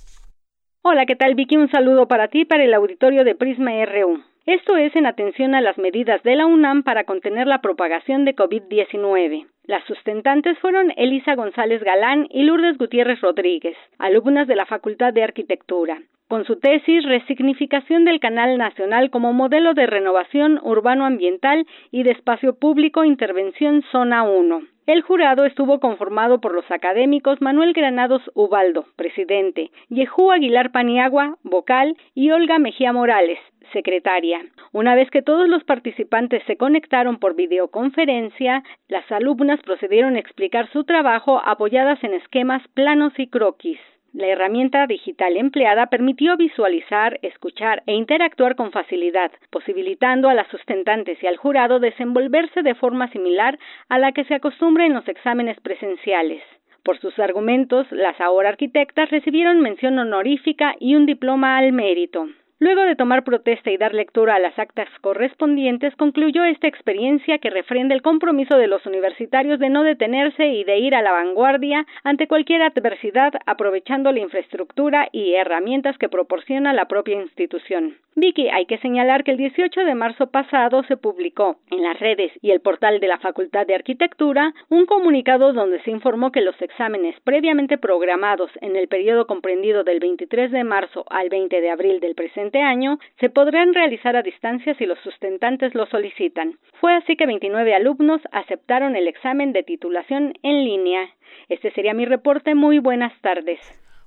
Hola, 0.83 1.07
¿qué 1.07 1.17
tal, 1.17 1.35
Vicky? 1.35 1.57
Un 1.57 1.71
saludo 1.71 2.09
para 2.09 2.29
ti, 2.29 2.45
para 2.45 2.65
el 2.65 2.75
auditorio 2.75 3.25
de 3.25 3.35
Prisma 3.35 3.71
RU. 3.87 4.23
Esto 4.47 4.77
es 4.77 4.95
en 4.97 5.07
atención 5.07 5.55
a 5.55 5.61
las 5.61 5.79
medidas 5.79 6.21
de 6.25 6.35
la 6.35 6.47
UNAM 6.47 6.83
para 6.83 7.05
contener 7.05 7.47
la 7.47 7.61
propagación 7.61 8.25
de 8.25 8.35
COVID-19. 8.35 9.47
Las 9.65 9.85
sustentantes 9.85 10.59
fueron 10.59 10.93
Elisa 10.97 11.37
González 11.37 11.85
Galán 11.85 12.27
y 12.29 12.43
Lourdes 12.43 12.77
Gutiérrez 12.79 13.21
Rodríguez, 13.21 13.77
alumnas 13.99 14.49
de 14.49 14.57
la 14.57 14.67
Facultad 14.67 15.13
de 15.13 15.23
Arquitectura 15.23 16.03
con 16.33 16.47
su 16.47 16.59
tesis 16.59 17.05
Resignificación 17.05 18.07
del 18.07 18.19
Canal 18.19 18.57
Nacional 18.57 19.11
como 19.11 19.35
modelo 19.35 19.75
de 19.75 19.85
renovación 19.85 20.59
urbano-ambiental 20.63 21.67
y 21.91 22.05
de 22.05 22.13
espacio 22.13 22.55
público 22.55 23.05
Intervención 23.05 23.85
Zona 23.93 24.23
1. 24.23 24.63
El 24.85 25.03
jurado 25.03 25.45
estuvo 25.45 25.79
conformado 25.79 26.41
por 26.41 26.53
los 26.53 26.69
académicos 26.69 27.41
Manuel 27.41 27.73
Granados 27.73 28.23
Ubaldo, 28.35 28.85
presidente, 28.97 29.71
Yejú 29.91 30.33
Aguilar 30.33 30.73
Paniagua, 30.73 31.39
vocal, 31.45 31.97
y 32.17 32.33
Olga 32.33 32.59
Mejía 32.59 32.93
Morales, 32.93 33.39
secretaria. 33.73 34.41
Una 34.73 34.97
vez 34.97 35.09
que 35.11 35.23
todos 35.23 35.49
los 35.49 35.63
participantes 35.63 36.43
se 36.49 36.57
conectaron 36.57 37.19
por 37.19 37.37
videoconferencia, 37.37 38.65
las 38.89 39.11
alumnas 39.13 39.61
procedieron 39.63 40.17
a 40.17 40.19
explicar 40.19 40.69
su 40.73 40.83
trabajo 40.83 41.41
apoyadas 41.45 42.03
en 42.03 42.15
esquemas 42.15 42.67
planos 42.75 43.13
y 43.19 43.29
croquis. 43.29 43.79
La 44.15 44.27
herramienta 44.27 44.87
digital 44.87 45.39
empleada 45.39 45.87
permitió 45.87 46.37
visualizar, 46.37 47.19
escuchar 47.23 47.83
e 47.87 47.95
interactuar 47.95 48.57
con 48.57 48.71
facilidad, 48.71 49.33
posibilitando 49.49 50.29
a 50.29 50.35
las 50.35 50.49
sustentantes 50.49 51.23
y 51.23 51.27
al 51.27 51.39
jurado 51.39 51.81
desenvolverse 51.81 52.63
de 52.63 52.75
forma 52.75 53.09
similar 53.09 53.59
a 53.89 53.99
la 53.99 54.13
que 54.13 54.25
se 54.25 54.35
acostumbra 54.35 54.85
en 54.85 54.93
los 54.93 55.09
exámenes 55.09 55.59
presenciales. 55.61 56.43
Por 56.83 56.99
sus 56.99 57.19
argumentos, 57.19 57.91
las 57.91 58.21
ahora 58.21 58.51
arquitectas 58.51 59.09
recibieron 59.11 59.63
mención 59.63 59.99
honorífica 59.99 60.75
y 60.79 60.95
un 60.95 61.07
diploma 61.07 61.57
al 61.57 61.73
mérito. 61.73 62.29
Luego 62.63 62.83
de 62.83 62.95
tomar 62.95 63.25
protesta 63.25 63.73
y 63.73 63.77
dar 63.77 63.93
lectura 63.93 64.37
a 64.37 64.39
las 64.39 64.57
actas 64.57 64.89
correspondientes, 65.01 65.97
concluyó 65.97 66.45
esta 66.45 66.69
experiencia 66.69 67.39
que 67.39 67.51
refrenda 67.51 67.93
el 67.93 68.03
compromiso 68.03 68.57
de 68.57 68.69
los 68.69 68.87
universitarios 68.87 69.59
de 69.59 69.69
no 69.69 69.83
detenerse 69.83 70.47
y 70.47 70.63
de 70.63 70.79
ir 70.79 70.95
a 70.95 71.03
la 71.03 71.11
vanguardia 71.11 71.85
ante 72.05 72.29
cualquier 72.29 72.63
adversidad, 72.63 73.33
aprovechando 73.47 74.13
la 74.13 74.21
infraestructura 74.21 75.09
y 75.11 75.35
herramientas 75.35 75.99
que 75.99 76.09
proporciona 76.09 76.73
la 76.73 76.87
propia 76.87 77.21
institución. 77.21 77.97
Vicky, 78.15 78.49
hay 78.51 78.67
que 78.67 78.79
señalar 78.79 79.25
que 79.25 79.33
el 79.33 79.39
18 79.39 79.85
de 79.85 79.95
marzo 79.97 80.29
pasado 80.29 80.85
se 80.85 80.97
publicó 80.97 81.57
en 81.71 81.83
las 81.83 81.99
redes 81.99 82.31
y 82.43 82.53
el 82.53 82.61
portal 82.61 83.01
de 83.01 83.09
la 83.09 83.19
Facultad 83.19 83.67
de 83.67 83.75
Arquitectura 83.75 84.53
un 84.69 84.87
comunicado 84.87 85.53
donde 85.53 85.81
se 85.83 85.91
informó 85.91 86.31
que 86.31 86.43
los 86.43 86.61
exámenes 86.63 87.19
previamente 87.25 87.79
programados 87.79 88.51
en 88.61 88.77
el 88.77 88.87
periodo 88.87 89.27
comprendido 89.27 89.83
del 89.83 89.99
23 89.99 90.53
de 90.53 90.63
marzo 90.63 91.07
al 91.11 91.29
20 91.31 91.61
de 91.61 91.71
abril 91.71 92.01
del 92.01 92.15
presente 92.15 92.52
año 92.61 92.99
se 93.21 93.31
podrán 93.31 93.75
realizar 93.75 94.17
a 94.17 94.23
distancia 94.23 94.75
si 94.75 94.87
los 94.87 94.99
sustentantes 95.01 95.75
lo 95.75 95.87
solicitan. 95.87 96.59
Fue 96.81 96.95
así 96.95 97.17
que 97.17 97.27
29 97.27 97.75
alumnos 97.75 98.21
aceptaron 98.33 98.97
el 98.97 99.09
examen 99.09 99.53
de 99.53 99.63
titulación 99.63 100.35
en 100.43 100.65
línea. 100.65 101.09
Este 101.49 101.71
sería 101.73 101.95
mi 101.95 102.05
reporte. 102.05 102.55
Muy 102.55 102.79
buenas 102.79 103.13
tardes. 103.21 103.61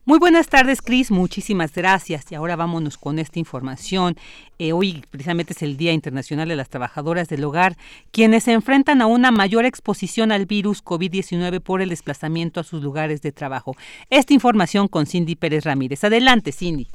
Muy 0.08 0.20
buenas 0.20 0.50
tardes, 0.50 0.84
Cris. 0.84 1.10
Muchísimas 1.10 1.74
gracias. 1.74 2.32
Y 2.32 2.36
ahora 2.36 2.56
vámonos 2.56 2.96
con 2.96 3.18
esta 3.18 3.39
información. 3.39 4.16
Eh, 4.60 4.72
hoy 4.72 5.04
precisamente 5.10 5.54
es 5.54 5.64
el 5.64 5.78
Día 5.78 5.93
Internacional 5.93 6.48
de 6.48 6.56
las 6.56 6.70
Trabajadoras 6.70 7.28
del 7.28 7.43
Hogar, 7.43 7.76
quienes 8.12 8.43
se 8.43 8.52
enfrentan 8.52 9.02
a 9.02 9.08
una 9.08 9.32
mayor 9.32 9.66
exposición 9.66 10.32
al 10.32 10.46
virus 10.46 10.86
COVID-19 10.86 11.60
por 11.60 11.82
el 11.82 11.89
desplazamiento 11.89 12.60
a 12.60 12.64
sus 12.64 12.84
lugares 12.84 13.24
de 13.24 13.32
trabajo. 13.32 13.76
Esta 14.12 14.36
información 14.36 14.88
con 14.88 15.08
Cindy 15.08 15.36
Pérez 15.36 15.64
Ramírez. 15.64 16.04
Adelante, 16.04 16.52
Cindy. 16.52 16.88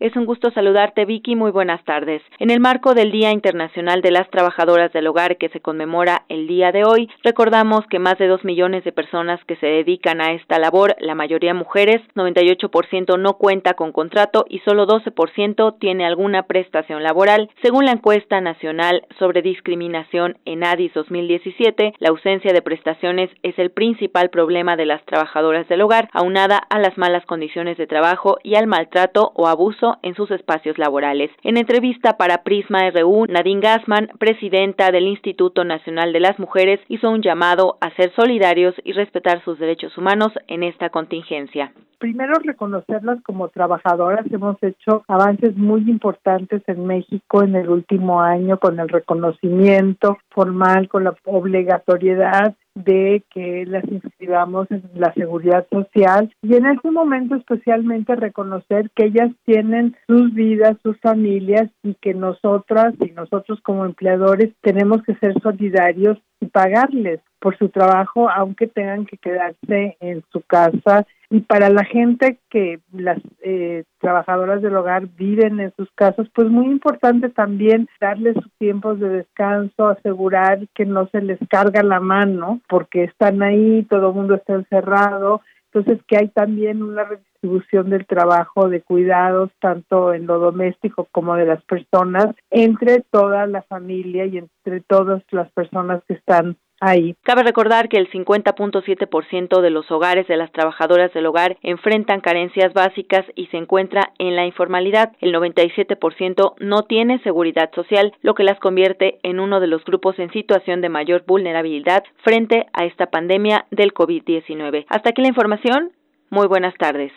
Es 0.00 0.16
un 0.16 0.26
gusto 0.26 0.50
saludarte, 0.50 1.04
Vicky. 1.04 1.36
Muy 1.36 1.52
buenas 1.52 1.82
tardes. 1.84 2.20
En 2.40 2.50
el 2.50 2.58
marco 2.58 2.94
del 2.94 3.12
Día 3.12 3.30
Internacional 3.30 4.02
de 4.02 4.10
las 4.10 4.28
Trabajadoras 4.28 4.92
del 4.92 5.06
Hogar 5.06 5.38
que 5.38 5.50
se 5.50 5.60
conmemora 5.60 6.24
el 6.28 6.48
día 6.48 6.72
de 6.72 6.82
hoy, 6.84 7.08
recordamos 7.22 7.86
que 7.88 8.00
más 8.00 8.18
de 8.18 8.26
dos 8.26 8.44
millones 8.44 8.82
de 8.82 8.90
personas 8.90 9.42
que 9.44 9.54
se 9.56 9.66
dedican 9.66 10.20
a 10.20 10.32
esta 10.32 10.58
labor, 10.58 10.96
la 10.98 11.14
mayoría 11.14 11.54
mujeres, 11.54 12.02
98% 12.16 13.18
no 13.20 13.34
cuenta 13.34 13.74
con 13.74 13.92
contrato 13.92 14.44
y 14.48 14.58
solo 14.60 14.88
12% 14.88 15.78
tiene 15.78 16.04
alguna 16.04 16.42
prestación 16.42 17.04
laboral. 17.04 17.48
Según 17.62 17.84
la 17.84 17.92
encuesta 17.92 18.40
nacional 18.40 19.06
sobre 19.20 19.42
discriminación 19.42 20.38
en 20.44 20.64
ADIS 20.64 20.92
2017, 20.94 21.94
la 22.00 22.08
ausencia 22.08 22.52
de 22.52 22.62
prestaciones 22.62 23.30
es 23.44 23.56
el 23.60 23.70
principal 23.70 24.30
problema 24.30 24.74
de 24.74 24.86
las 24.86 25.04
trabajadoras 25.04 25.68
del 25.68 25.82
hogar, 25.82 26.08
aunada 26.12 26.58
a 26.58 26.80
las 26.80 26.98
malas 26.98 27.24
condiciones 27.26 27.78
de 27.78 27.86
trabajo 27.86 28.38
y 28.42 28.56
al 28.56 28.66
maltrato 28.66 29.30
o 29.36 29.46
abuso 29.46 29.83
en 30.02 30.14
sus 30.14 30.30
espacios 30.30 30.78
laborales. 30.78 31.30
En 31.42 31.56
entrevista 31.56 32.16
para 32.16 32.42
Prisma 32.42 32.90
RU, 32.90 33.26
Nadine 33.26 33.60
Gassman, 33.60 34.08
presidenta 34.18 34.90
del 34.90 35.06
Instituto 35.06 35.64
Nacional 35.64 36.12
de 36.12 36.20
las 36.20 36.38
Mujeres, 36.38 36.80
hizo 36.88 37.10
un 37.10 37.22
llamado 37.22 37.78
a 37.80 37.90
ser 37.96 38.12
solidarios 38.14 38.74
y 38.84 38.92
respetar 38.92 39.42
sus 39.44 39.58
derechos 39.58 39.96
humanos 39.96 40.32
en 40.48 40.62
esta 40.62 40.90
contingencia 40.90 41.72
primero 42.04 42.34
reconocerlas 42.34 43.22
como 43.22 43.48
trabajadoras. 43.48 44.26
Hemos 44.30 44.62
hecho 44.62 45.04
avances 45.08 45.56
muy 45.56 45.80
importantes 45.88 46.60
en 46.66 46.86
México 46.86 47.42
en 47.42 47.56
el 47.56 47.70
último 47.70 48.20
año 48.20 48.58
con 48.58 48.78
el 48.78 48.90
reconocimiento 48.90 50.18
formal, 50.28 50.86
con 50.90 51.04
la 51.04 51.14
obligatoriedad 51.24 52.54
de 52.74 53.22
que 53.30 53.64
las 53.66 53.84
inscribamos 53.84 54.70
en 54.70 54.82
la 54.94 55.12
seguridad 55.14 55.66
social 55.70 56.32
y 56.42 56.54
en 56.54 56.66
este 56.66 56.90
momento 56.90 57.36
especialmente 57.36 58.16
reconocer 58.16 58.90
que 58.94 59.06
ellas 59.06 59.30
tienen 59.44 59.96
sus 60.06 60.34
vidas, 60.34 60.76
sus 60.82 60.98
familias 61.00 61.70
y 61.82 61.94
que 61.94 62.14
nosotras 62.14 62.94
y 63.00 63.10
nosotros 63.12 63.60
como 63.62 63.84
empleadores 63.84 64.52
tenemos 64.60 65.02
que 65.02 65.14
ser 65.16 65.40
solidarios 65.40 66.18
y 66.40 66.46
pagarles 66.46 67.20
por 67.44 67.58
su 67.58 67.68
trabajo 67.68 68.30
aunque 68.30 68.66
tengan 68.66 69.04
que 69.04 69.18
quedarse 69.18 69.98
en 70.00 70.24
su 70.32 70.40
casa. 70.40 71.06
Y 71.28 71.40
para 71.40 71.68
la 71.68 71.84
gente 71.84 72.38
que 72.48 72.80
las 72.90 73.18
eh, 73.42 73.84
trabajadoras 74.00 74.62
del 74.62 74.74
hogar 74.76 75.08
viven 75.08 75.60
en 75.60 75.70
sus 75.76 75.90
casas, 75.94 76.26
pues 76.34 76.48
muy 76.48 76.64
importante 76.64 77.28
también 77.28 77.86
darles 78.00 78.34
sus 78.42 78.50
tiempos 78.54 78.98
de 78.98 79.10
descanso, 79.10 79.88
asegurar 79.88 80.66
que 80.74 80.86
no 80.86 81.06
se 81.08 81.20
les 81.20 81.38
carga 81.50 81.82
la 81.82 82.00
mano 82.00 82.62
porque 82.66 83.04
están 83.04 83.42
ahí, 83.42 83.86
todo 83.90 84.08
el 84.08 84.14
mundo 84.14 84.36
está 84.36 84.54
encerrado, 84.54 85.42
entonces 85.74 86.02
que 86.06 86.16
hay 86.16 86.28
también 86.28 86.82
una 86.82 87.04
redistribución 87.04 87.90
del 87.90 88.06
trabajo 88.06 88.70
de 88.70 88.80
cuidados 88.80 89.50
tanto 89.60 90.14
en 90.14 90.26
lo 90.26 90.38
doméstico 90.38 91.08
como 91.12 91.34
de 91.34 91.44
las 91.44 91.62
personas 91.64 92.28
entre 92.50 93.02
toda 93.10 93.46
la 93.48 93.60
familia 93.62 94.24
y 94.24 94.38
entre 94.38 94.80
todas 94.80 95.22
las 95.30 95.50
personas 95.50 96.02
que 96.08 96.14
están 96.14 96.56
ahí. 96.80 97.14
Cabe 97.22 97.42
recordar 97.42 97.88
que 97.88 97.98
el 97.98 98.10
50.7% 98.10 99.60
de 99.60 99.70
los 99.70 99.90
hogares 99.90 100.26
de 100.28 100.36
las 100.36 100.52
trabajadoras 100.52 101.12
del 101.12 101.26
hogar 101.26 101.56
enfrentan 101.62 102.20
carencias 102.20 102.72
básicas 102.72 103.24
y 103.34 103.46
se 103.46 103.56
encuentra 103.56 104.12
en 104.18 104.36
la 104.36 104.46
informalidad. 104.46 105.12
El 105.20 105.34
97% 105.34 106.54
no 106.58 106.82
tiene 106.82 107.22
seguridad 107.22 107.70
social, 107.74 108.12
lo 108.22 108.34
que 108.34 108.44
las 108.44 108.58
convierte 108.58 109.18
en 109.22 109.40
uno 109.40 109.60
de 109.60 109.66
los 109.66 109.84
grupos 109.84 110.18
en 110.18 110.30
situación 110.32 110.80
de 110.80 110.88
mayor 110.88 111.24
vulnerabilidad 111.26 112.04
frente 112.22 112.66
a 112.72 112.84
esta 112.84 113.06
pandemia 113.06 113.66
del 113.70 113.94
COVID-19. 113.94 114.86
Hasta 114.88 115.10
aquí 115.10 115.22
la 115.22 115.28
información. 115.28 115.92
Muy 116.30 116.46
buenas 116.46 116.74
tardes. 116.74 117.12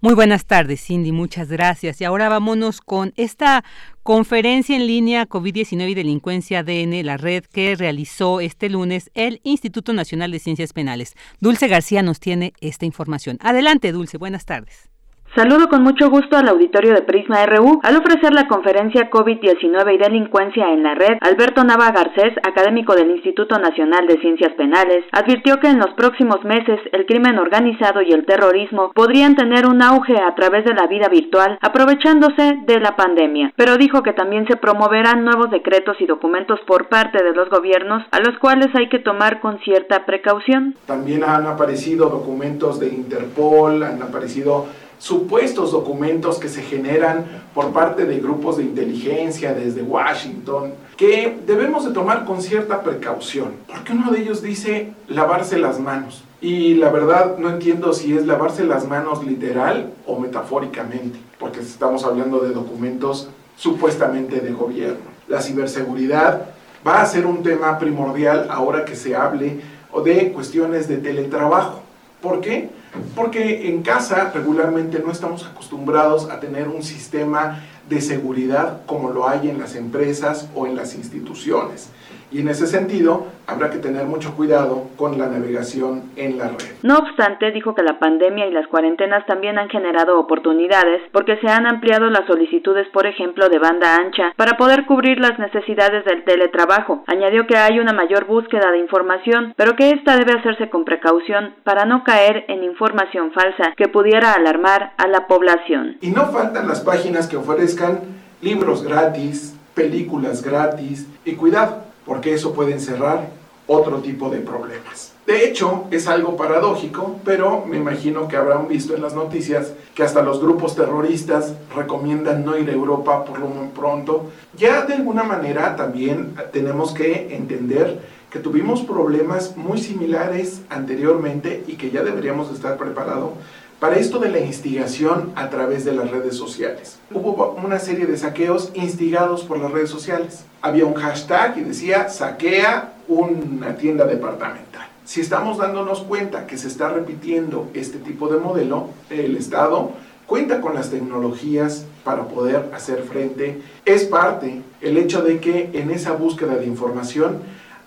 Muy 0.00 0.14
buenas 0.14 0.46
tardes, 0.46 0.80
Cindy, 0.80 1.10
muchas 1.10 1.48
gracias. 1.48 2.00
Y 2.00 2.04
ahora 2.04 2.28
vámonos 2.28 2.80
con 2.80 3.12
esta 3.16 3.64
conferencia 4.04 4.76
en 4.76 4.86
línea 4.86 5.26
COVID-19 5.28 5.90
y 5.90 5.94
delincuencia 5.94 6.60
ADN, 6.60 7.04
la 7.04 7.16
red 7.16 7.44
que 7.44 7.74
realizó 7.74 8.38
este 8.38 8.68
lunes 8.68 9.10
el 9.14 9.40
Instituto 9.42 9.92
Nacional 9.92 10.30
de 10.30 10.38
Ciencias 10.38 10.72
Penales. 10.72 11.16
Dulce 11.40 11.66
García 11.66 12.02
nos 12.02 12.20
tiene 12.20 12.52
esta 12.60 12.86
información. 12.86 13.38
Adelante, 13.40 13.90
Dulce, 13.90 14.18
buenas 14.18 14.44
tardes. 14.44 14.88
Saludo 15.34 15.68
con 15.68 15.82
mucho 15.82 16.08
gusto 16.08 16.36
al 16.36 16.48
auditorio 16.48 16.94
de 16.94 17.02
Prisma 17.02 17.44
RU. 17.44 17.80
Al 17.82 17.96
ofrecer 17.96 18.32
la 18.32 18.48
conferencia 18.48 19.10
COVID-19 19.10 19.94
y 19.94 19.98
delincuencia 19.98 20.72
en 20.72 20.82
la 20.82 20.94
red, 20.94 21.18
Alberto 21.20 21.62
Nava 21.64 21.90
Garcés, 21.92 22.32
académico 22.42 22.94
del 22.94 23.10
Instituto 23.10 23.58
Nacional 23.58 24.06
de 24.06 24.18
Ciencias 24.20 24.54
Penales, 24.54 25.04
advirtió 25.12 25.60
que 25.60 25.68
en 25.68 25.78
los 25.78 25.90
próximos 25.96 26.42
meses 26.44 26.80
el 26.92 27.04
crimen 27.04 27.38
organizado 27.38 28.00
y 28.00 28.10
el 28.10 28.24
terrorismo 28.24 28.90
podrían 28.94 29.36
tener 29.36 29.66
un 29.66 29.82
auge 29.82 30.16
a 30.18 30.34
través 30.34 30.64
de 30.64 30.74
la 30.74 30.86
vida 30.86 31.08
virtual, 31.08 31.58
aprovechándose 31.60 32.60
de 32.66 32.80
la 32.80 32.96
pandemia. 32.96 33.52
Pero 33.54 33.76
dijo 33.76 34.02
que 34.02 34.14
también 34.14 34.46
se 34.48 34.56
promoverán 34.56 35.24
nuevos 35.24 35.50
decretos 35.50 36.00
y 36.00 36.06
documentos 36.06 36.58
por 36.66 36.88
parte 36.88 37.22
de 37.22 37.34
los 37.34 37.50
gobiernos, 37.50 38.02
a 38.10 38.20
los 38.20 38.38
cuales 38.38 38.68
hay 38.74 38.88
que 38.88 38.98
tomar 38.98 39.40
con 39.40 39.58
cierta 39.60 40.06
precaución. 40.06 40.74
También 40.86 41.22
han 41.22 41.46
aparecido 41.46 42.08
documentos 42.08 42.80
de 42.80 42.88
Interpol, 42.88 43.82
han 43.82 44.02
aparecido 44.02 44.66
supuestos 44.98 45.72
documentos 45.72 46.38
que 46.38 46.48
se 46.48 46.62
generan 46.62 47.24
por 47.54 47.72
parte 47.72 48.04
de 48.04 48.18
grupos 48.18 48.56
de 48.56 48.64
inteligencia 48.64 49.54
desde 49.54 49.82
Washington, 49.82 50.72
que 50.96 51.38
debemos 51.46 51.84
de 51.84 51.92
tomar 51.92 52.24
con 52.24 52.42
cierta 52.42 52.82
precaución, 52.82 53.52
porque 53.66 53.92
uno 53.92 54.10
de 54.10 54.20
ellos 54.20 54.42
dice 54.42 54.92
lavarse 55.08 55.58
las 55.58 55.78
manos. 55.80 56.24
Y 56.40 56.74
la 56.74 56.90
verdad 56.90 57.36
no 57.38 57.50
entiendo 57.50 57.92
si 57.92 58.16
es 58.16 58.26
lavarse 58.26 58.64
las 58.64 58.86
manos 58.86 59.24
literal 59.24 59.92
o 60.06 60.18
metafóricamente, 60.18 61.18
porque 61.38 61.60
estamos 61.60 62.04
hablando 62.04 62.40
de 62.40 62.50
documentos 62.50 63.28
supuestamente 63.56 64.40
de 64.40 64.52
gobierno. 64.52 65.18
La 65.26 65.40
ciberseguridad 65.40 66.46
va 66.86 67.02
a 67.02 67.06
ser 67.06 67.26
un 67.26 67.42
tema 67.42 67.78
primordial 67.78 68.46
ahora 68.50 68.84
que 68.84 68.94
se 68.94 69.16
hable 69.16 69.60
de 70.04 70.32
cuestiones 70.32 70.88
de 70.88 70.98
teletrabajo. 70.98 71.82
¿Por 72.20 72.40
qué? 72.40 72.70
Porque 73.14 73.68
en 73.68 73.82
casa 73.82 74.30
regularmente 74.34 75.00
no 75.04 75.10
estamos 75.10 75.44
acostumbrados 75.44 76.30
a 76.30 76.40
tener 76.40 76.68
un 76.68 76.82
sistema 76.82 77.64
de 77.88 78.00
seguridad 78.00 78.82
como 78.86 79.10
lo 79.10 79.28
hay 79.28 79.48
en 79.48 79.58
las 79.58 79.74
empresas 79.74 80.48
o 80.54 80.66
en 80.66 80.76
las 80.76 80.94
instituciones. 80.94 81.88
Y 82.30 82.40
en 82.40 82.48
ese 82.48 82.66
sentido, 82.66 83.26
habrá 83.46 83.70
que 83.70 83.78
tener 83.78 84.04
mucho 84.04 84.34
cuidado 84.34 84.88
con 84.96 85.18
la 85.18 85.26
navegación 85.28 86.02
en 86.16 86.36
la 86.36 86.48
red. 86.48 86.76
No 86.82 86.98
obstante, 86.98 87.50
dijo 87.52 87.74
que 87.74 87.82
la 87.82 87.98
pandemia 87.98 88.46
y 88.46 88.52
las 88.52 88.66
cuarentenas 88.68 89.24
también 89.26 89.58
han 89.58 89.70
generado 89.70 90.18
oportunidades 90.20 91.00
porque 91.12 91.38
se 91.38 91.48
han 91.48 91.66
ampliado 91.66 92.10
las 92.10 92.26
solicitudes, 92.26 92.86
por 92.88 93.06
ejemplo, 93.06 93.48
de 93.48 93.58
banda 93.58 93.96
ancha 93.96 94.34
para 94.36 94.58
poder 94.58 94.84
cubrir 94.84 95.18
las 95.18 95.38
necesidades 95.38 96.04
del 96.04 96.24
teletrabajo. 96.24 97.02
Añadió 97.06 97.46
que 97.46 97.56
hay 97.56 97.78
una 97.78 97.94
mayor 97.94 98.26
búsqueda 98.26 98.70
de 98.70 98.78
información, 98.78 99.54
pero 99.56 99.74
que 99.74 99.90
esta 99.90 100.16
debe 100.16 100.38
hacerse 100.38 100.68
con 100.68 100.84
precaución 100.84 101.54
para 101.64 101.86
no 101.86 102.04
caer 102.04 102.44
en 102.48 102.62
información 102.62 103.32
falsa 103.32 103.72
que 103.76 103.88
pudiera 103.88 104.34
alarmar 104.34 104.92
a 104.98 105.06
la 105.06 105.26
población. 105.26 105.96
Y 106.02 106.10
no 106.10 106.26
faltan 106.26 106.68
las 106.68 106.80
páginas 106.82 107.26
que 107.26 107.36
ofrezcan 107.36 108.00
libros 108.42 108.84
gratis, 108.84 109.56
películas 109.74 110.42
gratis 110.42 111.08
y 111.24 111.32
cuidado 111.34 111.87
porque 112.08 112.32
eso 112.32 112.54
puede 112.54 112.72
encerrar 112.72 113.28
otro 113.66 113.98
tipo 113.98 114.30
de 114.30 114.38
problemas. 114.38 115.12
De 115.26 115.44
hecho, 115.44 115.84
es 115.90 116.08
algo 116.08 116.36
paradójico, 116.36 117.20
pero 117.22 117.66
me 117.66 117.76
imagino 117.76 118.26
que 118.26 118.38
habrán 118.38 118.66
visto 118.66 118.96
en 118.96 119.02
las 119.02 119.14
noticias 119.14 119.74
que 119.94 120.02
hasta 120.02 120.22
los 120.22 120.40
grupos 120.40 120.74
terroristas 120.74 121.52
recomiendan 121.76 122.46
no 122.46 122.56
ir 122.56 122.70
a 122.70 122.72
Europa 122.72 123.26
por 123.26 123.38
lo 123.38 123.46
muy 123.46 123.68
pronto. 123.68 124.30
Ya 124.56 124.86
de 124.86 124.94
alguna 124.94 125.22
manera 125.22 125.76
también 125.76 126.34
tenemos 126.50 126.94
que 126.94 127.36
entender 127.36 128.00
que 128.30 128.38
tuvimos 128.38 128.80
problemas 128.80 129.54
muy 129.58 129.78
similares 129.78 130.62
anteriormente 130.70 131.62
y 131.66 131.74
que 131.74 131.90
ya 131.90 132.02
deberíamos 132.02 132.50
estar 132.50 132.78
preparados 132.78 133.32
para 133.78 133.96
esto 133.96 134.18
de 134.18 134.30
la 134.30 134.40
instigación 134.40 135.32
a 135.36 135.50
través 135.50 135.84
de 135.84 135.92
las 135.92 136.10
redes 136.10 136.36
sociales. 136.36 136.98
Hubo 137.12 137.56
una 137.64 137.78
serie 137.78 138.06
de 138.06 138.16
saqueos 138.16 138.72
instigados 138.74 139.44
por 139.44 139.58
las 139.58 139.70
redes 139.70 139.90
sociales. 139.90 140.44
Había 140.62 140.84
un 140.84 140.94
hashtag 140.94 141.58
y 141.58 141.60
decía 141.62 142.08
saquea 142.08 142.94
una 143.06 143.76
tienda 143.76 144.04
departamental. 144.04 144.88
Si 145.04 145.20
estamos 145.20 145.58
dándonos 145.58 146.00
cuenta 146.00 146.46
que 146.46 146.58
se 146.58 146.68
está 146.68 146.88
repitiendo 146.90 147.70
este 147.72 147.98
tipo 147.98 148.28
de 148.28 148.38
modelo, 148.38 148.88
el 149.10 149.36
Estado 149.36 149.92
cuenta 150.26 150.60
con 150.60 150.74
las 150.74 150.90
tecnologías 150.90 151.86
para 152.04 152.24
poder 152.24 152.70
hacer 152.74 153.04
frente. 153.04 153.62
Es 153.86 154.04
parte 154.04 154.60
el 154.80 154.98
hecho 154.98 155.22
de 155.22 155.38
que 155.38 155.70
en 155.72 155.90
esa 155.90 156.12
búsqueda 156.12 156.56
de 156.56 156.66
información 156.66 157.38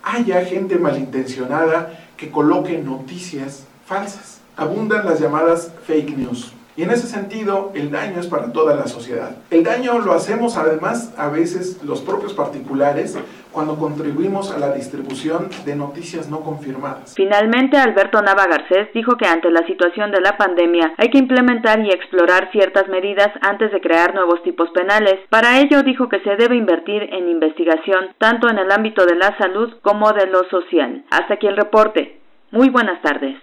haya 0.01 0.43
gente 0.45 0.77
malintencionada 0.77 1.99
que 2.17 2.31
coloque 2.31 2.77
noticias 2.79 3.65
falsas 3.85 4.40
abundan 4.57 5.05
las 5.05 5.19
llamadas 5.19 5.73
fake 5.85 6.17
news. 6.17 6.53
Y 6.77 6.83
en 6.83 6.91
ese 6.91 7.07
sentido, 7.07 7.71
el 7.75 7.91
daño 7.91 8.19
es 8.19 8.27
para 8.27 8.53
toda 8.53 8.75
la 8.75 8.87
sociedad. 8.87 9.35
El 9.49 9.63
daño 9.63 9.99
lo 9.99 10.13
hacemos 10.13 10.55
además 10.55 11.13
a 11.17 11.27
veces 11.27 11.83
los 11.83 12.01
propios 12.01 12.33
particulares 12.33 13.17
cuando 13.51 13.77
contribuimos 13.77 14.51
a 14.51 14.57
la 14.57 14.71
distribución 14.71 15.49
de 15.65 15.75
noticias 15.75 16.29
no 16.29 16.39
confirmadas. 16.39 17.13
Finalmente, 17.15 17.75
Alberto 17.75 18.21
Nava 18.21 18.47
Garcés 18.47 18.87
dijo 18.93 19.17
que 19.17 19.27
ante 19.27 19.51
la 19.51 19.65
situación 19.67 20.11
de 20.11 20.21
la 20.21 20.37
pandemia 20.37 20.93
hay 20.97 21.09
que 21.09 21.17
implementar 21.17 21.81
y 21.81 21.89
explorar 21.89 22.49
ciertas 22.53 22.87
medidas 22.87 23.29
antes 23.41 23.71
de 23.73 23.81
crear 23.81 24.15
nuevos 24.15 24.41
tipos 24.43 24.69
penales. 24.71 25.19
Para 25.29 25.59
ello, 25.59 25.83
dijo 25.83 26.07
que 26.07 26.21
se 26.21 26.37
debe 26.37 26.55
invertir 26.55 27.03
en 27.13 27.27
investigación 27.27 28.15
tanto 28.17 28.49
en 28.49 28.57
el 28.57 28.71
ámbito 28.71 29.05
de 29.05 29.15
la 29.15 29.37
salud 29.37 29.73
como 29.81 30.13
de 30.13 30.27
lo 30.27 30.45
social. 30.49 31.03
Hasta 31.09 31.33
aquí 31.33 31.47
el 31.47 31.57
reporte. 31.57 32.17
Muy 32.51 32.69
buenas 32.69 33.01
tardes. 33.01 33.35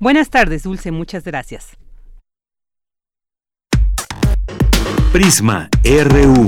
Buenas 0.00 0.30
tardes, 0.30 0.62
Dulce, 0.62 0.92
muchas 0.92 1.24
gracias. 1.24 1.76
Prisma 5.12 5.68
RU. 5.82 6.46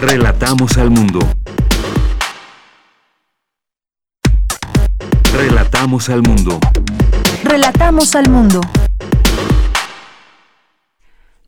Relatamos 0.00 0.78
al 0.78 0.90
mundo. 0.90 1.18
Relatamos 5.34 6.08
al 6.08 6.22
mundo. 6.22 6.58
Relatamos 7.44 8.14
al 8.14 8.30
mundo. 8.30 8.62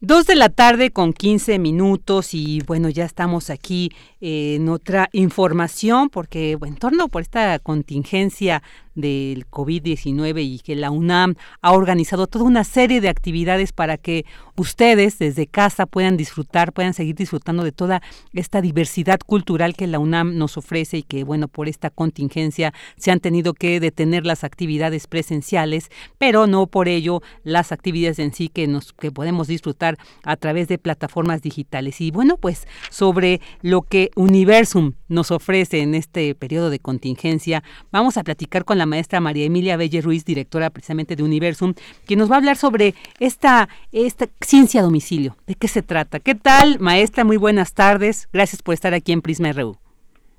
Dos 0.00 0.26
de 0.26 0.36
la 0.36 0.48
tarde 0.48 0.92
con 0.92 1.12
15 1.12 1.58
minutos 1.58 2.32
y 2.32 2.60
bueno, 2.66 2.88
ya 2.88 3.04
estamos 3.04 3.50
aquí 3.50 3.90
en 4.20 4.68
otra 4.68 5.08
información 5.12 6.08
porque 6.08 6.56
en 6.60 6.76
torno 6.76 7.08
por 7.08 7.22
esta 7.22 7.58
contingencia 7.58 8.62
del 9.00 9.46
COVID-19 9.48 10.42
y 10.42 10.58
que 10.58 10.74
la 10.74 10.90
UNAM 10.90 11.36
ha 11.62 11.72
organizado 11.72 12.26
toda 12.26 12.44
una 12.44 12.64
serie 12.64 13.00
de 13.00 13.08
actividades 13.08 13.72
para 13.72 13.96
que 13.96 14.26
ustedes 14.56 15.18
desde 15.18 15.46
casa 15.46 15.86
puedan 15.86 16.16
disfrutar, 16.16 16.72
puedan 16.72 16.94
seguir 16.94 17.14
disfrutando 17.14 17.62
de 17.62 17.72
toda 17.72 18.02
esta 18.32 18.60
diversidad 18.60 19.20
cultural 19.24 19.74
que 19.74 19.86
la 19.86 20.00
UNAM 20.00 20.36
nos 20.36 20.56
ofrece 20.56 20.98
y 20.98 21.02
que, 21.04 21.22
bueno, 21.22 21.46
por 21.46 21.68
esta 21.68 21.90
contingencia 21.90 22.74
se 22.96 23.12
han 23.12 23.20
tenido 23.20 23.54
que 23.54 23.78
detener 23.78 24.26
las 24.26 24.42
actividades 24.42 25.06
presenciales, 25.06 25.90
pero 26.18 26.48
no 26.48 26.66
por 26.66 26.88
ello 26.88 27.22
las 27.44 27.70
actividades 27.70 28.18
en 28.18 28.32
sí 28.34 28.48
que 28.48 28.66
nos 28.66 28.92
que 28.92 29.12
podemos 29.12 29.46
disfrutar 29.46 29.96
a 30.24 30.36
través 30.36 30.66
de 30.66 30.78
plataformas 30.78 31.40
digitales. 31.40 32.00
Y 32.00 32.10
bueno, 32.10 32.36
pues 32.36 32.66
sobre 32.90 33.40
lo 33.62 33.82
que 33.82 34.10
Universum 34.16 34.94
nos 35.06 35.30
ofrece 35.30 35.80
en 35.80 35.94
este 35.94 36.34
periodo 36.34 36.70
de 36.70 36.80
contingencia, 36.80 37.62
vamos 37.92 38.16
a 38.16 38.24
platicar 38.24 38.64
con 38.64 38.78
la 38.78 38.87
maestra 38.88 39.20
María 39.20 39.46
Emilia 39.46 39.76
Belle 39.76 40.00
Ruiz, 40.00 40.24
directora 40.24 40.70
precisamente 40.70 41.14
de 41.14 41.22
Universum, 41.22 41.74
que 42.06 42.16
nos 42.16 42.30
va 42.30 42.34
a 42.34 42.38
hablar 42.38 42.56
sobre 42.56 42.94
esta, 43.20 43.68
esta 43.92 44.26
ciencia 44.40 44.80
a 44.80 44.84
domicilio. 44.84 45.36
¿De 45.46 45.54
qué 45.54 45.68
se 45.68 45.82
trata? 45.82 46.18
¿Qué 46.18 46.34
tal, 46.34 46.80
maestra? 46.80 47.24
Muy 47.24 47.36
buenas 47.36 47.74
tardes. 47.74 48.28
Gracias 48.32 48.62
por 48.62 48.74
estar 48.74 48.94
aquí 48.94 49.12
en 49.12 49.22
Prisma 49.22 49.52
RU. 49.52 49.76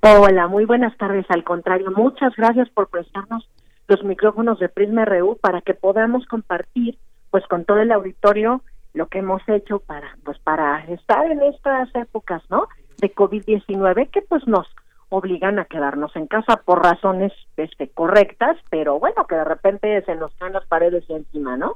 Hola, 0.01 0.47
muy 0.47 0.65
buenas 0.65 0.97
tardes. 0.97 1.25
Al 1.29 1.43
contrario, 1.43 1.91
muchas 1.95 2.35
gracias 2.35 2.69
por 2.69 2.89
prestarnos 2.89 3.47
los 3.87 4.03
micrófonos 4.03 4.59
de 4.59 4.67
Prisma 4.69 5.05
RU 5.05 5.37
para 5.41 5.61
que 5.61 5.73
podamos 5.73 6.25
compartir 6.25 6.97
pues 7.31 7.45
con 7.47 7.63
todo 7.63 7.79
el 7.79 7.91
auditorio 7.91 8.61
lo 8.93 9.07
que 9.07 9.19
hemos 9.19 9.41
hecho 9.47 9.79
para 9.79 10.17
pues 10.23 10.39
para 10.39 10.83
estar 10.85 11.31
en 11.31 11.41
estas 11.43 11.93
épocas, 11.95 12.41
¿no? 12.49 12.67
de 12.99 13.13
COVID-19 13.13 14.09
que 14.09 14.21
pues 14.21 14.45
nos 14.47 14.67
obligan 15.09 15.59
a 15.59 15.65
quedarnos 15.65 16.15
en 16.15 16.27
casa 16.27 16.61
por 16.63 16.83
razones 16.83 17.33
este, 17.57 17.89
correctas, 17.89 18.57
pero 18.69 18.99
bueno, 18.99 19.25
que 19.27 19.35
de 19.35 19.43
repente 19.43 20.01
se 20.05 20.15
nos 20.15 20.33
caen 20.35 20.53
las 20.53 20.65
paredes 20.67 21.03
encima, 21.09 21.57
¿no? 21.57 21.75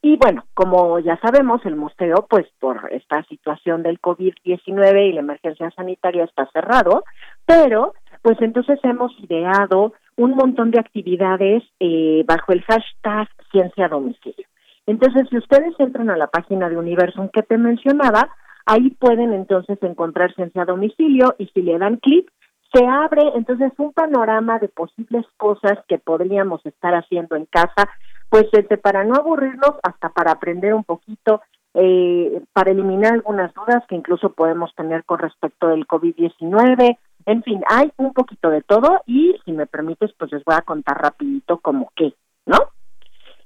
Y 0.00 0.16
bueno, 0.16 0.46
como 0.54 0.98
ya 0.98 1.20
sabemos, 1.20 1.60
el 1.66 1.76
museo, 1.76 2.26
pues 2.28 2.46
por 2.58 2.88
esta 2.90 3.22
situación 3.24 3.82
del 3.82 4.00
COVID-19 4.00 5.10
y 5.10 5.12
la 5.12 5.20
emergencia 5.20 5.70
sanitaria 5.72 6.24
está 6.24 6.48
cerrado, 6.52 7.04
pero 7.44 7.92
pues 8.22 8.40
entonces 8.40 8.78
hemos 8.82 9.12
ideado 9.20 9.92
un 10.16 10.30
montón 10.30 10.70
de 10.70 10.80
actividades 10.80 11.62
eh, 11.80 12.24
bajo 12.26 12.52
el 12.52 12.62
hashtag 12.62 13.28
Ciencia 13.50 13.88
Domicilio. 13.88 14.46
Entonces, 14.86 15.28
si 15.28 15.36
ustedes 15.36 15.74
entran 15.78 16.08
a 16.08 16.16
la 16.16 16.28
página 16.28 16.70
de 16.70 16.78
Universum 16.78 17.28
que 17.30 17.42
te 17.42 17.58
mencionaba, 17.58 18.30
ahí 18.64 18.88
pueden 18.90 19.34
entonces 19.34 19.76
encontrar 19.82 20.34
Ciencia 20.34 20.62
a 20.62 20.66
Domicilio 20.66 21.34
y 21.38 21.48
si 21.48 21.60
le 21.60 21.76
dan 21.78 21.96
clic, 21.96 22.32
se 22.74 22.86
abre 22.86 23.22
entonces 23.36 23.72
un 23.78 23.92
panorama 23.92 24.58
de 24.58 24.68
posibles 24.68 25.24
cosas 25.36 25.78
que 25.88 25.98
podríamos 25.98 26.64
estar 26.66 26.94
haciendo 26.94 27.36
en 27.36 27.46
casa 27.46 27.88
pues 28.34 28.46
desde 28.52 28.76
para 28.76 29.04
no 29.04 29.14
aburrirnos 29.14 29.76
hasta 29.84 30.08
para 30.08 30.32
aprender 30.32 30.74
un 30.74 30.82
poquito, 30.82 31.40
eh, 31.74 32.42
para 32.52 32.72
eliminar 32.72 33.12
algunas 33.12 33.54
dudas 33.54 33.84
que 33.88 33.94
incluso 33.94 34.30
podemos 34.30 34.74
tener 34.74 35.04
con 35.04 35.20
respecto 35.20 35.68
del 35.68 35.86
COVID-19. 35.86 36.98
En 37.26 37.42
fin, 37.44 37.62
hay 37.70 37.92
un 37.96 38.12
poquito 38.12 38.50
de 38.50 38.62
todo 38.62 39.02
y 39.06 39.36
si 39.44 39.52
me 39.52 39.66
permites, 39.66 40.12
pues 40.18 40.32
les 40.32 40.44
voy 40.44 40.56
a 40.56 40.62
contar 40.62 41.00
rapidito 41.00 41.58
como 41.58 41.92
qué, 41.94 42.12
¿no? 42.44 42.58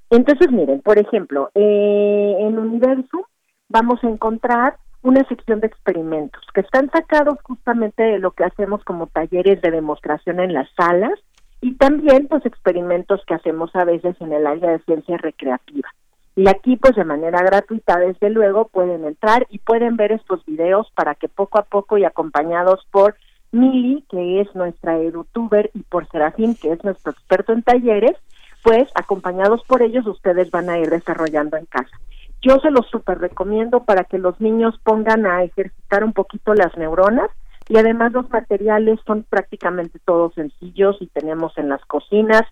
Entonces, 0.08 0.50
miren, 0.50 0.80
por 0.80 0.98
ejemplo, 0.98 1.50
eh, 1.54 2.36
en 2.40 2.58
Universo 2.58 3.28
vamos 3.68 4.02
a 4.02 4.08
encontrar 4.08 4.78
una 5.02 5.24
sección 5.28 5.60
de 5.60 5.68
experimentos 5.68 6.42
que 6.54 6.60
están 6.60 6.90
sacados 6.90 7.38
justamente 7.42 8.02
de 8.02 8.18
lo 8.18 8.32
que 8.32 8.44
hacemos 8.44 8.82
como 8.84 9.06
talleres 9.06 9.60
de 9.62 9.70
demostración 9.70 10.40
en 10.40 10.52
las 10.52 10.68
salas 10.76 11.18
y 11.60 11.74
también 11.74 12.28
pues 12.28 12.44
experimentos 12.46 13.22
que 13.26 13.34
hacemos 13.34 13.74
a 13.74 13.84
veces 13.84 14.16
en 14.20 14.32
el 14.32 14.46
área 14.46 14.70
de 14.70 14.78
ciencia 14.80 15.16
recreativa. 15.16 15.88
Y 16.36 16.48
aquí 16.48 16.76
pues 16.76 16.94
de 16.94 17.04
manera 17.04 17.42
gratuita 17.42 17.98
desde 17.98 18.30
luego 18.30 18.68
pueden 18.68 19.04
entrar 19.04 19.46
y 19.50 19.58
pueden 19.58 19.96
ver 19.96 20.12
estos 20.12 20.44
videos 20.46 20.90
para 20.94 21.14
que 21.14 21.28
poco 21.28 21.58
a 21.58 21.64
poco 21.64 21.98
y 21.98 22.04
acompañados 22.04 22.86
por 22.90 23.16
Mili, 23.50 24.04
que 24.10 24.40
es 24.40 24.54
nuestra 24.54 24.98
edutuber, 24.98 25.70
y 25.74 25.80
por 25.80 26.06
Serafín, 26.08 26.54
que 26.54 26.72
es 26.72 26.84
nuestro 26.84 27.12
experto 27.12 27.52
en 27.52 27.62
talleres, 27.62 28.16
pues 28.62 28.88
acompañados 28.94 29.64
por 29.64 29.82
ellos 29.82 30.06
ustedes 30.06 30.50
van 30.50 30.68
a 30.68 30.78
ir 30.78 30.90
desarrollando 30.90 31.56
en 31.56 31.66
casa. 31.66 31.98
Yo 32.40 32.58
se 32.60 32.70
los 32.70 32.86
super 32.86 33.18
recomiendo 33.18 33.84
para 33.84 34.04
que 34.04 34.18
los 34.18 34.40
niños 34.40 34.78
pongan 34.84 35.26
a 35.26 35.42
ejercitar 35.42 36.04
un 36.04 36.12
poquito 36.12 36.54
las 36.54 36.76
neuronas 36.76 37.30
y 37.68 37.76
además 37.76 38.12
los 38.12 38.30
materiales 38.30 38.98
son 39.06 39.24
prácticamente 39.28 39.98
todos 40.04 40.34
sencillos 40.34 40.96
y 41.00 41.08
tenemos 41.08 41.56
en 41.58 41.68
las 41.68 41.84
cocinas. 41.84 42.42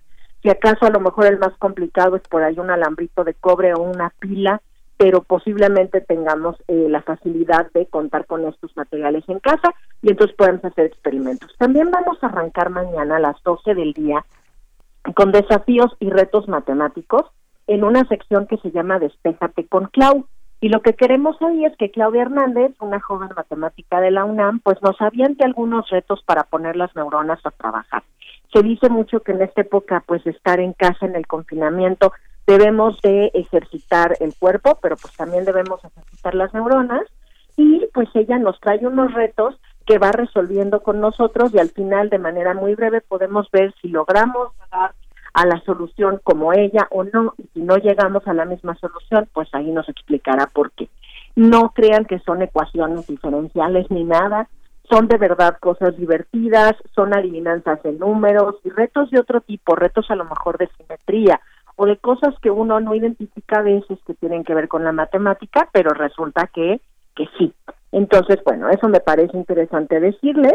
Si 0.42 0.50
acaso 0.50 0.86
a 0.86 0.90
lo 0.90 1.00
mejor 1.00 1.26
el 1.26 1.38
más 1.38 1.56
complicado 1.58 2.16
es 2.16 2.22
por 2.22 2.42
ahí 2.42 2.58
un 2.58 2.70
alambrito 2.70 3.24
de 3.24 3.34
cobre 3.34 3.74
o 3.74 3.80
una 3.80 4.12
pila, 4.18 4.60
pero 4.96 5.22
posiblemente 5.22 6.00
tengamos 6.00 6.56
eh, 6.68 6.86
la 6.88 7.02
facilidad 7.02 7.70
de 7.72 7.86
contar 7.86 8.26
con 8.26 8.44
estos 8.46 8.76
materiales 8.76 9.24
en 9.28 9.38
casa 9.40 9.74
y 10.02 10.10
entonces 10.10 10.36
podemos 10.36 10.64
hacer 10.64 10.86
experimentos. 10.86 11.54
También 11.58 11.90
vamos 11.90 12.18
a 12.22 12.26
arrancar 12.26 12.70
mañana 12.70 13.16
a 13.16 13.20
las 13.20 13.40
12 13.42 13.74
del 13.74 13.92
día 13.92 14.24
con 15.14 15.32
desafíos 15.32 15.94
y 16.00 16.10
retos 16.10 16.48
matemáticos 16.48 17.26
en 17.66 17.84
una 17.84 18.04
sección 18.08 18.46
que 18.46 18.56
se 18.58 18.70
llama 18.70 18.98
Despéjate 18.98 19.66
con 19.66 19.86
Clau. 19.86 20.26
Y 20.60 20.68
lo 20.70 20.80
que 20.80 20.94
queremos 20.94 21.36
hoy 21.42 21.66
es 21.66 21.76
que 21.76 21.90
Claudia 21.90 22.22
Hernández, 22.22 22.72
una 22.80 23.00
joven 23.00 23.28
matemática 23.36 24.00
de 24.00 24.10
la 24.10 24.24
UNAM, 24.24 24.60
pues 24.60 24.80
nos 24.82 25.00
aviente 25.00 25.44
algunos 25.44 25.88
retos 25.90 26.22
para 26.24 26.44
poner 26.44 26.76
las 26.76 26.94
neuronas 26.96 27.44
a 27.44 27.50
trabajar. 27.50 28.02
Se 28.52 28.62
dice 28.62 28.88
mucho 28.88 29.20
que 29.20 29.32
en 29.32 29.42
esta 29.42 29.60
época, 29.60 30.02
pues 30.06 30.26
estar 30.26 30.60
en 30.60 30.72
casa 30.72 31.04
en 31.04 31.14
el 31.14 31.26
confinamiento, 31.26 32.12
debemos 32.46 32.98
de 33.02 33.30
ejercitar 33.34 34.16
el 34.20 34.34
cuerpo, 34.38 34.78
pero 34.80 34.96
pues 34.96 35.14
también 35.14 35.44
debemos 35.44 35.84
ejercitar 35.84 36.34
las 36.34 36.54
neuronas. 36.54 37.02
Y 37.58 37.86
pues 37.92 38.08
ella 38.14 38.38
nos 38.38 38.58
trae 38.60 38.86
unos 38.86 39.12
retos 39.12 39.58
que 39.86 39.98
va 39.98 40.12
resolviendo 40.12 40.82
con 40.82 41.00
nosotros 41.00 41.54
y 41.54 41.58
al 41.58 41.70
final 41.70 42.10
de 42.10 42.18
manera 42.18 42.54
muy 42.54 42.74
breve 42.74 43.00
podemos 43.00 43.50
ver 43.50 43.72
si 43.80 43.88
logramos 43.88 44.48
dar 44.70 44.94
a 45.36 45.44
la 45.44 45.60
solución 45.66 46.18
como 46.24 46.54
ella 46.54 46.88
o 46.90 47.04
no, 47.04 47.34
y 47.36 47.46
si 47.52 47.60
no 47.60 47.76
llegamos 47.76 48.26
a 48.26 48.32
la 48.32 48.46
misma 48.46 48.74
solución, 48.76 49.28
pues 49.34 49.48
ahí 49.52 49.70
nos 49.70 49.86
explicará 49.86 50.46
por 50.46 50.70
qué. 50.72 50.88
No 51.34 51.72
crean 51.74 52.06
que 52.06 52.18
son 52.20 52.40
ecuaciones 52.40 53.06
diferenciales 53.06 53.90
ni 53.90 54.04
nada, 54.04 54.48
son 54.88 55.08
de 55.08 55.18
verdad 55.18 55.58
cosas 55.60 55.94
divertidas, 55.98 56.74
son 56.94 57.14
adivinanzas 57.14 57.82
de 57.82 57.92
números 57.92 58.54
y 58.64 58.70
retos 58.70 59.10
de 59.10 59.20
otro 59.20 59.42
tipo, 59.42 59.76
retos 59.76 60.10
a 60.10 60.16
lo 60.16 60.24
mejor 60.24 60.56
de 60.56 60.70
simetría 60.78 61.38
o 61.76 61.84
de 61.84 61.98
cosas 61.98 62.34
que 62.40 62.50
uno 62.50 62.80
no 62.80 62.94
identifica 62.94 63.58
a 63.58 63.62
veces 63.62 63.98
que 64.06 64.14
tienen 64.14 64.42
que 64.42 64.54
ver 64.54 64.68
con 64.68 64.84
la 64.84 64.92
matemática, 64.92 65.68
pero 65.70 65.90
resulta 65.90 66.46
que, 66.46 66.80
que 67.14 67.28
sí. 67.36 67.52
Entonces, 67.92 68.38
bueno, 68.42 68.70
eso 68.70 68.88
me 68.88 69.00
parece 69.00 69.36
interesante 69.36 70.00
decirles. 70.00 70.54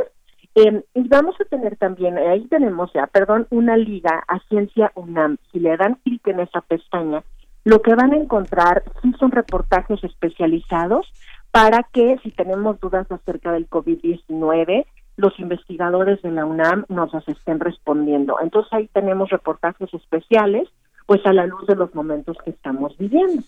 Eh, 0.56 0.84
y 0.94 1.08
vamos 1.08 1.36
a 1.40 1.46
tener 1.46 1.78
también, 1.78 2.18
ahí 2.18 2.46
tenemos 2.48 2.92
ya, 2.94 3.08
perdón, 3.08 3.48
una 3.52 3.78
liga 3.78 4.24
a 4.28 4.40
Ciencia 4.50 4.92
UNAM. 4.96 5.38
Si 5.52 5.60
le 5.60 5.78
dan 5.78 5.96
clic 6.04 6.28
en 6.28 6.42
esa 6.42 6.62
pestaña, 6.62 7.24
lo 7.64 7.82
que 7.82 7.96
van 7.96 8.14
a 8.14 8.18
encontrar 8.18 8.84
sí 9.02 9.14
son 9.20 9.32
reportajes 9.32 10.04
especializados 10.04 11.12
para 11.52 11.84
que 11.94 12.18
si 12.24 12.32
tenemos 12.32 12.80
dudas 12.80 13.10
acerca 13.12 13.52
del 13.52 13.70
COVID-19, 13.70 14.86
los 15.18 15.40
investigadores 15.40 16.22
de 16.22 16.32
la 16.32 16.46
UNAM 16.46 16.86
nos 16.90 17.14
las 17.14 17.28
estén 17.28 17.60
respondiendo. 17.60 18.38
Entonces 18.42 18.72
ahí 18.74 18.90
tenemos 18.94 19.30
reportajes 19.30 19.94
especiales, 19.94 20.68
pues 21.06 21.26
a 21.26 21.34
la 21.34 21.46
luz 21.46 21.68
de 21.68 21.76
los 21.76 21.94
momentos 21.94 22.38
que 22.44 22.52
estamos 22.52 22.98
viviendo. 22.98 23.44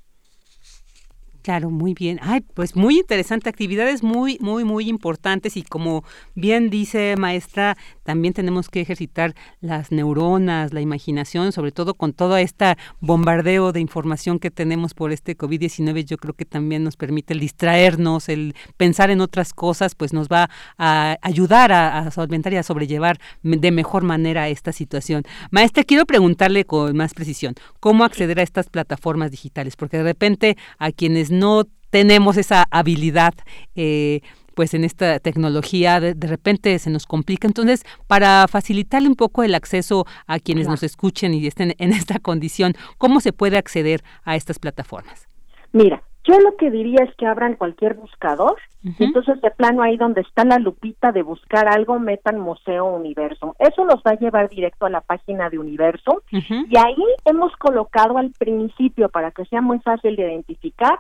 Claro, 1.44 1.70
muy 1.70 1.94
bien. 1.94 2.20
Ay, 2.22 2.40
pues 2.40 2.74
muy 2.78 3.00
interesante, 3.00 3.50
actividades 3.50 4.02
muy, 4.02 4.38
muy, 4.40 4.64
muy 4.64 4.88
importantes 4.88 5.58
y 5.58 5.64
como 5.64 6.06
bien 6.36 6.70
dice 6.70 7.16
maestra, 7.18 7.76
también 8.04 8.34
tenemos 8.34 8.70
que 8.70 8.80
ejercitar 8.80 9.36
las 9.60 9.92
neuronas, 9.92 10.72
la 10.72 10.80
imaginación, 10.80 11.52
sobre 11.52 11.74
todo 11.74 11.96
con 11.96 12.14
todo 12.14 12.38
este 12.38 12.78
bombardeo 13.02 13.74
de 13.74 13.82
información 13.82 14.40
que 14.40 14.52
tenemos 14.52 14.94
por 14.94 15.12
este 15.12 15.38
COVID-19, 15.38 16.06
yo 16.06 16.16
creo 16.16 16.34
que 16.34 16.46
también 16.46 16.86
nos 16.86 16.96
permite 16.96 17.34
el 17.34 17.42
distraernos, 17.42 18.30
el 18.30 18.56
pensar 18.78 19.10
en 19.10 19.20
otras 19.20 19.54
cosas, 19.54 19.96
pues 19.96 20.14
nos 20.14 20.30
va 20.30 20.50
a 20.78 21.18
ayudar 21.22 21.74
a, 21.74 22.10
solventar 22.12 22.54
y 22.54 22.56
a 22.56 22.64
sobrellevar 22.64 23.20
de 23.42 23.72
mejor 23.72 24.04
manera 24.04 24.48
esta 24.48 24.72
situación. 24.72 25.24
Maestra, 25.52 25.84
quiero 25.84 26.06
preguntarle 26.06 26.64
con 26.64 26.96
más 26.96 27.14
precisión, 27.14 27.56
¿cómo 27.82 28.06
acceder 28.06 28.40
a 28.40 28.44
estas 28.44 28.70
plataformas 28.70 29.32
digitales? 29.32 29.76
Porque 29.76 29.98
de 29.98 30.04
repente 30.04 30.58
a 30.80 30.94
quienes 30.94 31.33
no 31.34 31.64
tenemos 31.90 32.38
esa 32.38 32.66
habilidad, 32.72 33.34
eh, 33.76 34.22
pues 34.56 34.74
en 34.74 34.84
esta 34.84 35.20
tecnología 35.20 36.00
de, 36.00 36.28
repente 36.28 36.78
se 36.80 36.90
nos 36.90 37.06
complica. 37.06 37.48
Entonces, 37.48 37.84
para 38.08 38.48
facilitarle 38.48 39.08
un 39.08 39.16
poco 39.16 39.44
el 39.44 39.56
acceso 39.56 40.06
a 40.28 40.40
quienes 40.40 40.68
nos 40.68 40.84
escuchen 40.84 41.34
y 41.34 41.46
estén 41.46 41.74
en 41.78 41.92
esta 41.92 42.20
condición, 42.20 42.74
¿cómo 42.98 43.20
se 43.20 43.34
puede 43.34 43.58
acceder 43.58 44.02
a 44.24 44.36
estas 44.36 44.60
plataformas? 44.60 45.28
Mira, 45.72 46.04
yo 46.24 46.40
lo 46.40 46.56
que 46.56 46.72
diría 46.72 47.04
es 47.04 47.14
que 47.16 47.26
abran 47.26 47.56
cualquier 47.56 47.96
buscador, 47.96 48.56
entonces 48.98 49.42
de 49.42 49.52
plano 49.52 49.82
ahí 49.82 49.98
donde 49.98 50.22
está 50.22 50.46
la 50.46 50.58
lupita 50.58 51.12
de 51.12 51.22
buscar 51.22 51.68
algo, 51.68 52.00
metan 52.00 52.40
Museo 52.40 52.86
Universo. 52.86 53.56
Eso 53.60 53.84
los 53.84 53.98
va 54.08 54.12
a 54.12 54.20
llevar 54.20 54.50
directo 54.50 54.86
a 54.86 54.90
la 54.90 55.02
página 55.02 55.50
de 55.50 55.60
Universo 55.60 56.24
y 56.32 56.78
ahí 56.78 57.04
hemos 57.26 57.56
colocado 57.58 58.18
al 58.18 58.32
principio, 58.32 59.10
para 59.10 59.32
que 59.32 59.46
sea 59.46 59.62
muy 59.62 59.80
fácil 59.80 60.16
de 60.16 60.24
identificar, 60.24 60.98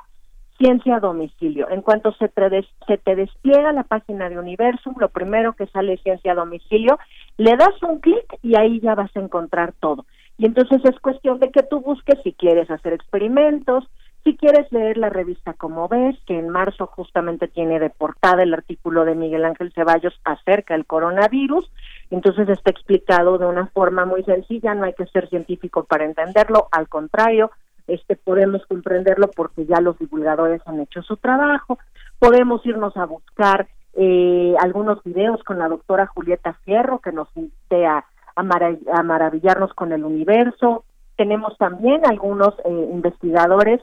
ciencia 0.63 0.95
a 0.95 0.99
domicilio. 1.01 1.69
En 1.69 1.81
cuanto 1.81 2.13
se 2.13 2.29
te, 2.29 2.65
se 2.87 2.97
te 2.97 3.15
despliega 3.15 3.73
la 3.73 3.83
página 3.83 4.29
de 4.29 4.39
Universo, 4.39 4.93
lo 4.97 5.09
primero 5.09 5.53
que 5.53 5.67
sale 5.67 5.93
es 5.93 6.03
ciencia 6.03 6.31
a 6.31 6.35
domicilio, 6.35 6.97
le 7.37 7.57
das 7.57 7.81
un 7.81 7.99
clic 7.99 8.25
y 8.41 8.55
ahí 8.55 8.79
ya 8.79 8.95
vas 8.95 9.11
a 9.15 9.19
encontrar 9.19 9.73
todo. 9.81 10.05
Y 10.37 10.45
entonces 10.45 10.81
es 10.85 10.97
cuestión 11.01 11.39
de 11.39 11.51
que 11.51 11.63
tú 11.63 11.81
busques 11.81 12.17
si 12.23 12.31
quieres 12.31 12.71
hacer 12.71 12.93
experimentos, 12.93 13.89
Si 14.25 14.37
quieres 14.37 14.71
leer 14.71 14.97
la 14.97 15.09
revista 15.09 15.53
Como 15.53 15.89
ves, 15.89 16.15
que 16.25 16.39
en 16.39 16.47
marzo 16.47 16.87
justamente 16.87 17.49
tiene 17.49 17.77
de 17.77 17.89
portada 17.89 18.41
el 18.43 18.53
artículo 18.53 19.03
de 19.03 19.15
Miguel 19.15 19.43
Ángel 19.43 19.73
Ceballos 19.73 20.17
acerca 20.23 20.75
del 20.75 20.85
coronavirus, 20.85 21.69
entonces 22.09 22.47
está 22.47 22.71
explicado 22.71 23.37
de 23.37 23.47
una 23.47 23.67
forma 23.67 24.05
muy 24.05 24.23
sencilla, 24.23 24.75
no 24.75 24.85
hay 24.85 24.93
que 24.93 25.07
ser 25.07 25.27
científico 25.27 25.83
para 25.83 26.05
entenderlo, 26.05 26.69
al 26.71 26.87
contrario, 26.87 27.51
este 27.87 28.15
podemos 28.15 28.65
comprenderlo 28.67 29.29
porque 29.35 29.65
ya 29.65 29.81
los 29.81 29.97
divulgadores 29.99 30.61
han 30.65 30.79
hecho 30.79 31.01
su 31.01 31.17
trabajo, 31.17 31.79
podemos 32.19 32.65
irnos 32.65 32.95
a 32.97 33.05
buscar 33.05 33.67
eh, 33.95 34.55
algunos 34.59 35.03
videos 35.03 35.43
con 35.43 35.59
la 35.59 35.67
doctora 35.67 36.07
Julieta 36.07 36.53
Fierro 36.65 36.99
que 36.99 37.11
nos 37.11 37.27
invite 37.35 37.85
a, 37.85 38.05
maravillarnos 38.35 39.73
con 39.75 39.91
el 39.91 40.03
universo, 40.03 40.85
tenemos 41.15 41.55
también 41.59 42.01
algunos 42.03 42.55
eh, 42.65 42.89
investigadores 42.91 43.79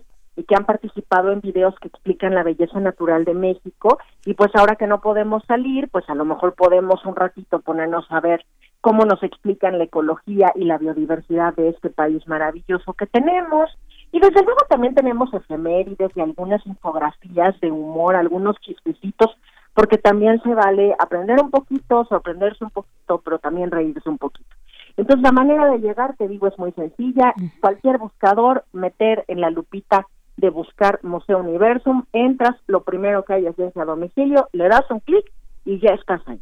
que 0.48 0.54
han 0.54 0.64
participado 0.64 1.32
en 1.32 1.40
videos 1.40 1.74
que 1.80 1.88
explican 1.88 2.34
la 2.34 2.42
belleza 2.42 2.80
natural 2.80 3.24
de 3.24 3.34
México. 3.34 3.98
Y 4.24 4.34
pues 4.34 4.50
ahora 4.54 4.76
que 4.76 4.86
no 4.86 5.00
podemos 5.00 5.42
salir, 5.46 5.88
pues 5.90 6.08
a 6.08 6.14
lo 6.14 6.24
mejor 6.24 6.54
podemos 6.54 7.04
un 7.04 7.16
ratito 7.16 7.60
ponernos 7.60 8.06
a 8.10 8.20
ver 8.20 8.44
cómo 8.80 9.04
nos 9.04 9.22
explican 9.22 9.78
la 9.78 9.84
ecología 9.84 10.52
y 10.54 10.64
la 10.64 10.78
biodiversidad 10.78 11.54
de 11.54 11.68
este 11.70 11.90
país 11.90 12.26
maravilloso 12.26 12.94
que 12.94 13.06
tenemos. 13.06 13.70
Y 14.12 14.20
desde 14.20 14.42
luego 14.42 14.60
también 14.68 14.94
tenemos 14.94 15.32
efemérides 15.32 16.10
y 16.14 16.20
algunas 16.20 16.64
infografías 16.66 17.58
de 17.60 17.70
humor, 17.70 18.16
algunos 18.16 18.56
chistecitos, 18.60 19.36
porque 19.74 19.98
también 19.98 20.42
se 20.42 20.52
vale 20.54 20.94
aprender 20.98 21.40
un 21.40 21.50
poquito, 21.50 22.04
sorprenderse 22.06 22.64
un 22.64 22.70
poquito, 22.70 23.20
pero 23.24 23.38
también 23.38 23.70
reírse 23.70 24.08
un 24.08 24.18
poquito. 24.18 24.48
Entonces 24.96 25.22
la 25.22 25.32
manera 25.32 25.66
de 25.70 25.78
llegar, 25.78 26.16
te 26.16 26.28
digo, 26.28 26.48
es 26.48 26.58
muy 26.58 26.72
sencilla. 26.72 27.34
Cualquier 27.60 27.98
buscador, 27.98 28.64
meter 28.72 29.24
en 29.28 29.40
la 29.40 29.50
lupita 29.50 30.06
de 30.36 30.50
buscar 30.50 30.98
Museo 31.02 31.38
Universum, 31.38 32.04
entras, 32.12 32.56
lo 32.66 32.82
primero 32.82 33.24
que 33.24 33.34
hay 33.34 33.46
es 33.46 33.76
a 33.76 33.84
domicilio, 33.84 34.48
le 34.52 34.68
das 34.68 34.90
un 34.90 35.00
clic 35.00 35.30
y 35.64 35.78
ya 35.78 35.90
estás 35.90 36.20
ahí. 36.26 36.40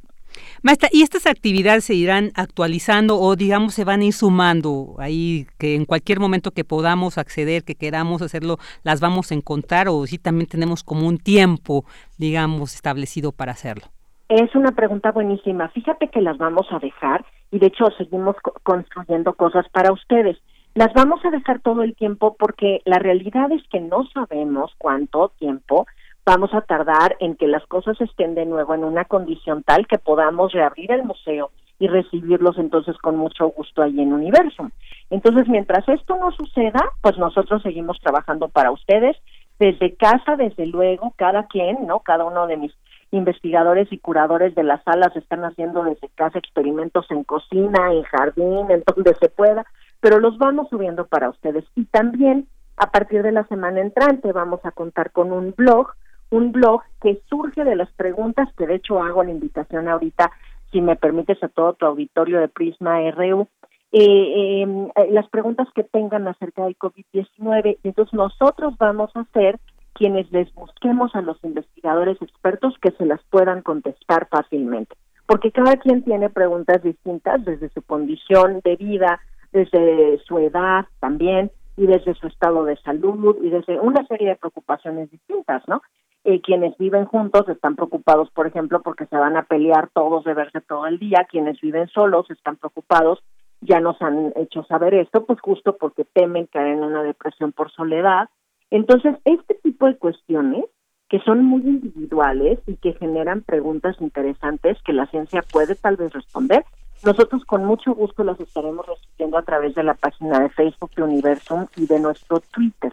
Maestra, 0.63 0.89
¿y 0.93 1.03
estas 1.03 1.27
actividades 1.27 1.85
se 1.85 1.95
irán 1.95 2.31
actualizando 2.35 3.19
o 3.21 3.37
digamos 3.37 3.75
se 3.75 3.85
van 3.85 4.01
a 4.01 4.05
ir 4.05 4.13
sumando 4.13 4.97
ahí 4.99 5.47
que 5.59 5.77
en 5.77 5.85
cualquier 5.85 6.19
momento 6.19 6.51
que 6.51 6.65
podamos 6.65 7.17
acceder, 7.17 7.63
que 7.63 7.77
queramos 7.77 8.23
hacerlo, 8.23 8.57
las 8.83 9.01
vamos 9.01 9.31
a 9.31 9.35
encontrar 9.35 9.89
o 9.89 10.05
si 10.07 10.19
también 10.19 10.49
tenemos 10.49 10.83
como 10.83 11.07
un 11.07 11.19
tiempo, 11.19 11.85
digamos, 12.19 12.75
establecido 12.75 13.31
para 13.31 13.53
hacerlo? 13.53 13.87
Es 14.29 14.55
una 14.57 14.73
pregunta 14.73 15.13
buenísima. 15.13 15.69
Fíjate 15.69 16.09
que 16.09 16.21
las 16.21 16.37
vamos 16.39 16.67
a 16.71 16.81
dejar 16.81 17.25
y 17.53 17.61
de 17.61 17.69
hecho 17.69 17.87
seguimos 17.97 18.37
construyendo 18.63 19.35
cosas 19.35 19.67
para 19.71 19.93
ustedes. 19.93 20.37
Las 20.75 20.93
vamos 20.93 21.25
a 21.25 21.31
dejar 21.31 21.61
todo 21.61 21.83
el 21.83 21.95
tiempo 21.95 22.37
porque 22.39 22.83
la 22.85 22.99
realidad 22.99 23.51
es 23.53 23.63
que 23.69 23.81
no 23.81 24.07
sabemos 24.13 24.73
cuánto 24.77 25.33
tiempo 25.39 25.87
vamos 26.29 26.53
a 26.53 26.61
tardar 26.61 27.17
en 27.21 27.37
que 27.37 27.49
las 27.49 27.65
cosas 27.69 27.99
estén 28.03 28.35
de 28.35 28.45
nuevo 28.45 28.75
en 28.75 28.85
una 28.85 29.07
condición 29.07 29.63
tal 29.63 29.87
que 29.87 29.97
podamos 29.97 30.53
reabrir 30.53 30.93
el 30.93 31.03
museo 31.03 31.51
y 31.79 31.89
recibirlos 31.89 32.59
entonces 32.59 32.99
con 32.99 33.17
mucho 33.17 33.49
gusto 33.49 33.81
ahí 33.81 33.99
en 33.99 34.13
Universo. 34.13 34.71
Entonces, 35.09 35.49
mientras 35.49 35.89
esto 35.89 36.19
no 36.19 36.31
suceda, 36.33 36.85
pues 37.01 37.17
nosotros 37.17 37.63
seguimos 37.63 37.99
trabajando 38.01 38.49
para 38.49 38.71
ustedes 38.73 39.17
desde 39.59 39.95
casa, 39.95 40.37
desde 40.37 40.67
luego, 40.67 41.15
cada 41.17 41.47
quien, 41.47 41.87
¿no? 41.87 42.01
Cada 42.01 42.27
uno 42.27 42.47
de 42.47 42.59
mis 42.59 42.75
investigadores 43.11 43.91
y 43.91 43.97
curadores 43.97 44.55
de 44.55 44.65
las 44.65 44.85
salas 44.85 45.17
están 45.17 45.45
haciendo 45.45 45.83
desde 45.83 46.11
casa 46.11 46.39
experimentos 46.39 47.07
en 47.11 47.25
cocina, 47.25 47.91
en 47.91 48.03
jardín, 48.03 48.71
en 48.71 48.83
donde 48.87 49.15
se 49.15 49.31
pueda, 49.31 49.65
pero 50.01 50.21
los 50.21 50.37
vamos 50.37 50.69
subiendo 50.69 51.07
para 51.07 51.31
ustedes. 51.31 51.65
Y 51.75 51.87
también 51.87 52.49
a 52.77 52.91
partir 52.91 53.23
de 53.23 53.33
la 53.33 53.45
semana 53.45 53.81
entrante 53.81 54.31
vamos 54.33 54.61
a 54.65 54.73
contar 54.73 55.11
con 55.11 55.33
un 55.33 55.55
blog, 55.57 55.95
un 56.31 56.53
blog 56.53 56.83
que 57.01 57.21
surge 57.29 57.65
de 57.65 57.77
las 57.77 57.91
preguntas 57.93 58.49
que 58.57 58.67
de 58.67 58.77
hecho 58.77 59.03
hago 59.03 59.25
la 59.25 59.31
invitación 59.31 59.89
ahorita, 59.89 60.31
si 60.73 60.81
me 60.81 60.97
permites, 60.97 61.43
a 61.43 61.49
todo 61.49 61.75
tu 61.75 61.87
auditorio 61.87 62.41
de 62.41 62.49
Prisma 62.49 62.99
RU, 63.11 63.49
eh, 63.93 64.63
em, 64.63 64.87
eh, 64.87 65.11
las 65.11 65.29
preguntas 65.31 65.67
que 65.75 65.85
tengan 65.85 66.29
acerca 66.29 66.65
del 66.65 66.77
COVID-19. 66.77 67.79
Entonces 67.83 68.13
nosotros 68.13 68.77
vamos 68.79 69.11
a 69.15 69.21
hacer 69.21 69.59
quienes 69.95 70.31
les 70.31 70.53
busquemos 70.55 71.15
a 71.15 71.23
los 71.23 71.43
investigadores 71.43 72.21
expertos 72.21 72.75
que 72.81 72.91
se 72.93 73.07
las 73.07 73.21
puedan 73.31 73.63
contestar 73.63 74.29
fácilmente, 74.31 74.95
porque 75.27 75.51
cada 75.51 75.77
quien 75.77 76.05
tiene 76.05 76.29
preguntas 76.29 76.83
distintas 76.83 77.45
desde 77.45 77.71
su 77.71 77.83
condición 77.83 78.61
de 78.63 78.77
vida, 78.77 79.21
desde 79.53 80.19
su 80.25 80.39
edad 80.39 80.87
también 81.01 81.51
y 81.77 81.87
desde 81.87 82.15
su 82.15 82.27
estado 82.27 82.65
de 82.65 82.77
salud 82.77 83.37
y 83.43 83.51
desde 83.51 83.81
una 83.81 84.07
serie 84.07 84.29
de 84.29 84.37
preocupaciones 84.37 85.11
distintas, 85.11 85.67
¿no? 85.67 85.81
Eh, 86.25 86.41
quienes 86.41 86.77
viven 86.79 87.07
juntos 87.07 87.49
están 87.49 87.77
preocupados, 87.77 88.31
por 88.31 88.47
ejemplo, 88.47 88.83
porque 88.83 89.07
se 89.07 89.17
van 89.17 89.37
a 89.37 89.45
pelear 89.45 89.89
todos 89.95 90.25
de 90.25 90.35
verse 90.35 90.61
todo 90.61 90.87
el 90.87 90.99
día, 90.99 91.27
quienes 91.31 91.61
viven 91.61 91.89
solos 91.89 92.31
están 92.31 92.57
preocupados, 92.57 93.21
ya 93.61 93.81
nos 93.81 94.01
han 94.03 94.33
hecho 94.37 94.65
saber 94.65 94.95
esto, 94.95 95.25
pues 95.25 95.41
justo 95.41 95.77
porque 95.77 96.05
temen 96.05 96.47
caer 96.47 96.77
en 96.77 96.85
una 96.85 97.03
depresión 97.03 97.53
por 97.53 97.71
soledad, 97.71 98.29
entonces, 98.71 99.17
este 99.25 99.55
tipo 99.55 99.87
de 99.87 99.97
cuestiones 99.97 100.65
que 101.09 101.21
son 101.21 101.43
muy 101.43 101.63
individuales 101.63 102.59
y 102.67 102.77
que 102.77 102.93
generan 102.93 103.41
preguntas 103.41 103.97
interesantes 104.01 104.77
que 104.85 104.93
la 104.93 105.07
ciencia 105.07 105.41
puede 105.51 105.75
tal 105.75 105.97
vez 105.97 106.13
responder, 106.13 106.67
nosotros 107.03 107.45
con 107.47 107.65
mucho 107.65 107.95
gusto 107.95 108.25
las 108.25 108.39
estaremos 108.41 108.85
recibiendo 108.87 109.39
a 109.39 109.43
través 109.43 109.75
de 109.75 109.85
la 109.85 109.95
página 109.95 110.41
de 110.41 110.51
Facebook 110.51 110.91
de 110.97 111.05
Universum 111.05 111.67
y 111.77 111.87
de 111.87 112.01
nuestro 112.01 112.41
Twitter. 112.41 112.93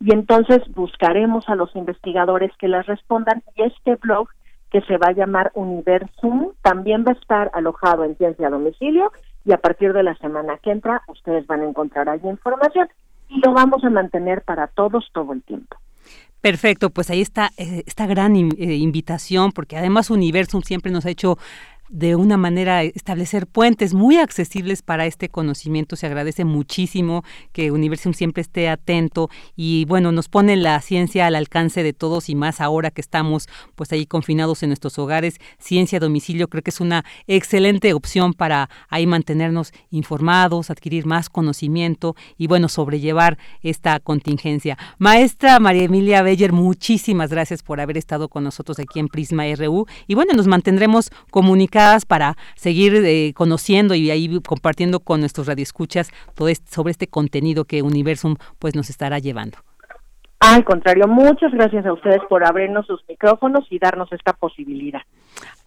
Y 0.00 0.12
entonces 0.12 0.62
buscaremos 0.74 1.48
a 1.48 1.54
los 1.54 1.74
investigadores 1.74 2.52
que 2.58 2.68
las 2.68 2.86
respondan 2.86 3.42
y 3.56 3.62
este 3.62 3.96
blog 3.96 4.28
que 4.70 4.80
se 4.82 4.98
va 4.98 5.08
a 5.08 5.12
llamar 5.12 5.52
Universum 5.54 6.52
también 6.62 7.04
va 7.06 7.12
a 7.12 7.20
estar 7.20 7.50
alojado 7.54 8.04
en 8.04 8.16
Ciencia 8.16 8.48
a 8.48 8.50
Domicilio 8.50 9.12
y 9.44 9.52
a 9.52 9.58
partir 9.58 9.92
de 9.92 10.02
la 10.02 10.16
semana 10.16 10.58
que 10.58 10.72
entra 10.72 11.02
ustedes 11.08 11.46
van 11.46 11.60
a 11.60 11.68
encontrar 11.68 12.08
ahí 12.08 12.20
información 12.24 12.88
y 13.28 13.40
lo 13.40 13.52
vamos 13.52 13.84
a 13.84 13.90
mantener 13.90 14.42
para 14.42 14.66
todos 14.66 15.08
todo 15.12 15.32
el 15.32 15.42
tiempo. 15.42 15.76
Perfecto, 16.40 16.90
pues 16.90 17.10
ahí 17.10 17.22
está 17.22 17.50
eh, 17.56 17.82
esta 17.86 18.06
gran 18.06 18.36
eh, 18.36 18.50
invitación, 18.58 19.50
porque 19.50 19.76
además 19.76 20.10
Universum 20.10 20.62
siempre 20.62 20.92
nos 20.92 21.06
ha 21.06 21.10
hecho 21.10 21.38
de 21.88 22.16
una 22.16 22.36
manera 22.36 22.82
establecer 22.82 23.46
puentes 23.46 23.94
muy 23.94 24.16
accesibles 24.16 24.82
para 24.82 25.06
este 25.06 25.28
conocimiento. 25.28 25.96
Se 25.96 26.06
agradece 26.06 26.44
muchísimo 26.44 27.22
que 27.52 27.70
Universum 27.70 28.12
siempre 28.12 28.40
esté 28.40 28.68
atento 28.68 29.30
y 29.54 29.84
bueno, 29.86 30.12
nos 30.12 30.28
pone 30.28 30.56
la 30.56 30.80
ciencia 30.80 31.26
al 31.26 31.36
alcance 31.36 31.82
de 31.82 31.92
todos 31.92 32.28
y 32.28 32.34
más 32.34 32.60
ahora 32.60 32.90
que 32.90 33.00
estamos 33.00 33.48
pues 33.74 33.92
ahí 33.92 34.06
confinados 34.06 34.62
en 34.62 34.70
nuestros 34.70 34.98
hogares. 34.98 35.36
Ciencia 35.58 35.98
a 35.98 36.00
domicilio 36.00 36.48
creo 36.48 36.62
que 36.62 36.70
es 36.70 36.80
una 36.80 37.04
excelente 37.26 37.92
opción 37.92 38.32
para 38.32 38.68
ahí 38.88 39.06
mantenernos 39.06 39.72
informados, 39.90 40.70
adquirir 40.70 41.06
más 41.06 41.28
conocimiento 41.28 42.16
y 42.36 42.46
bueno, 42.46 42.68
sobrellevar 42.68 43.38
esta 43.62 44.00
contingencia. 44.00 44.76
Maestra 44.98 45.60
María 45.60 45.84
Emilia 45.84 46.22
Beller, 46.22 46.52
muchísimas 46.52 47.30
gracias 47.30 47.62
por 47.62 47.80
haber 47.80 47.96
estado 47.96 48.28
con 48.28 48.44
nosotros 48.44 48.78
aquí 48.78 48.98
en 48.98 49.08
Prisma 49.08 49.44
RU 49.54 49.86
y 50.06 50.14
bueno, 50.14 50.32
nos 50.34 50.46
mantendremos 50.46 51.10
comunicados 51.30 51.75
para 52.06 52.36
seguir 52.54 52.94
eh, 52.94 53.32
conociendo 53.34 53.94
y 53.94 54.10
ahí 54.10 54.40
compartiendo 54.40 55.00
con 55.00 55.20
nuestros 55.20 55.46
radioescuchas 55.46 56.10
todo 56.34 56.48
sobre 56.68 56.90
este 56.90 57.06
contenido 57.06 57.64
que 57.64 57.82
Universum 57.82 58.36
pues 58.58 58.74
nos 58.74 58.90
estará 58.90 59.18
llevando. 59.18 59.58
Al 60.40 60.64
contrario, 60.64 61.06
muchas 61.08 61.52
gracias 61.52 61.86
a 61.86 61.92
ustedes 61.92 62.20
por 62.28 62.44
abrirnos 62.44 62.86
sus 62.86 63.02
micrófonos 63.08 63.66
y 63.70 63.78
darnos 63.78 64.12
esta 64.12 64.32
posibilidad. 64.32 65.00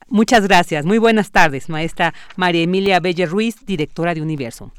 Muchas 0.07 0.47
gracias. 0.47 0.85
Muy 0.85 0.97
buenas 0.97 1.31
tardes, 1.31 1.69
maestra 1.69 2.13
María 2.35 2.63
Emilia 2.63 2.99
Belle 2.99 3.25
Ruiz, 3.25 3.65
directora 3.65 4.13
de 4.13 4.21
Universum. 4.21 4.71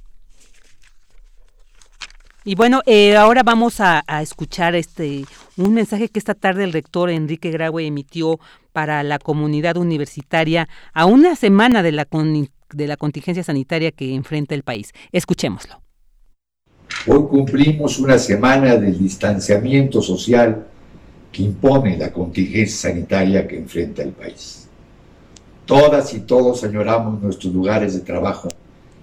Y 2.43 2.55
bueno, 2.55 2.81
eh, 2.87 3.17
ahora 3.17 3.43
vamos 3.43 3.81
a, 3.81 4.03
escuchar 4.23 4.75
este 4.75 5.27
un 5.59 5.75
mensaje 5.75 6.09
que 6.09 6.19
esta 6.19 6.35
tarde 6.35 6.65
el 6.65 6.73
rector 6.73 7.11
Enrique 7.11 7.51
Graue 7.51 7.87
emitió 7.87 8.41
para 8.73 9.03
la 9.03 9.19
comunidad 9.19 9.77
universitaria 9.77 10.67
a 10.95 11.05
una 11.05 11.37
semana 11.37 11.83
de 11.83 11.93
la, 11.93 12.09
de 12.73 12.87
la 12.87 12.97
contingencia 12.97 13.45
sanitaria 13.45 13.91
que 13.91 14.15
enfrenta 14.15 14.55
el 14.55 14.63
país. 14.63 14.93
Escuchémoslo. 15.13 15.83
Hoy 17.07 17.29
cumplimos 17.29 17.99
una 17.99 18.19
semana 18.19 18.77
del 18.77 18.99
distanciamiento 18.99 20.01
social 20.01 20.67
que 21.31 21.43
impone 21.43 21.99
la 21.99 22.11
contingencia 22.11 22.91
sanitaria 22.91 23.47
que 23.47 23.59
enfrenta 23.59 24.03
el 24.03 24.13
país. 24.13 24.67
Todas 25.67 26.15
y 26.15 26.21
todos 26.21 26.65
añoramos 26.65 27.21
nuestros 27.21 27.53
lugares 27.53 27.93
de 27.93 28.01
trabajo 28.01 28.49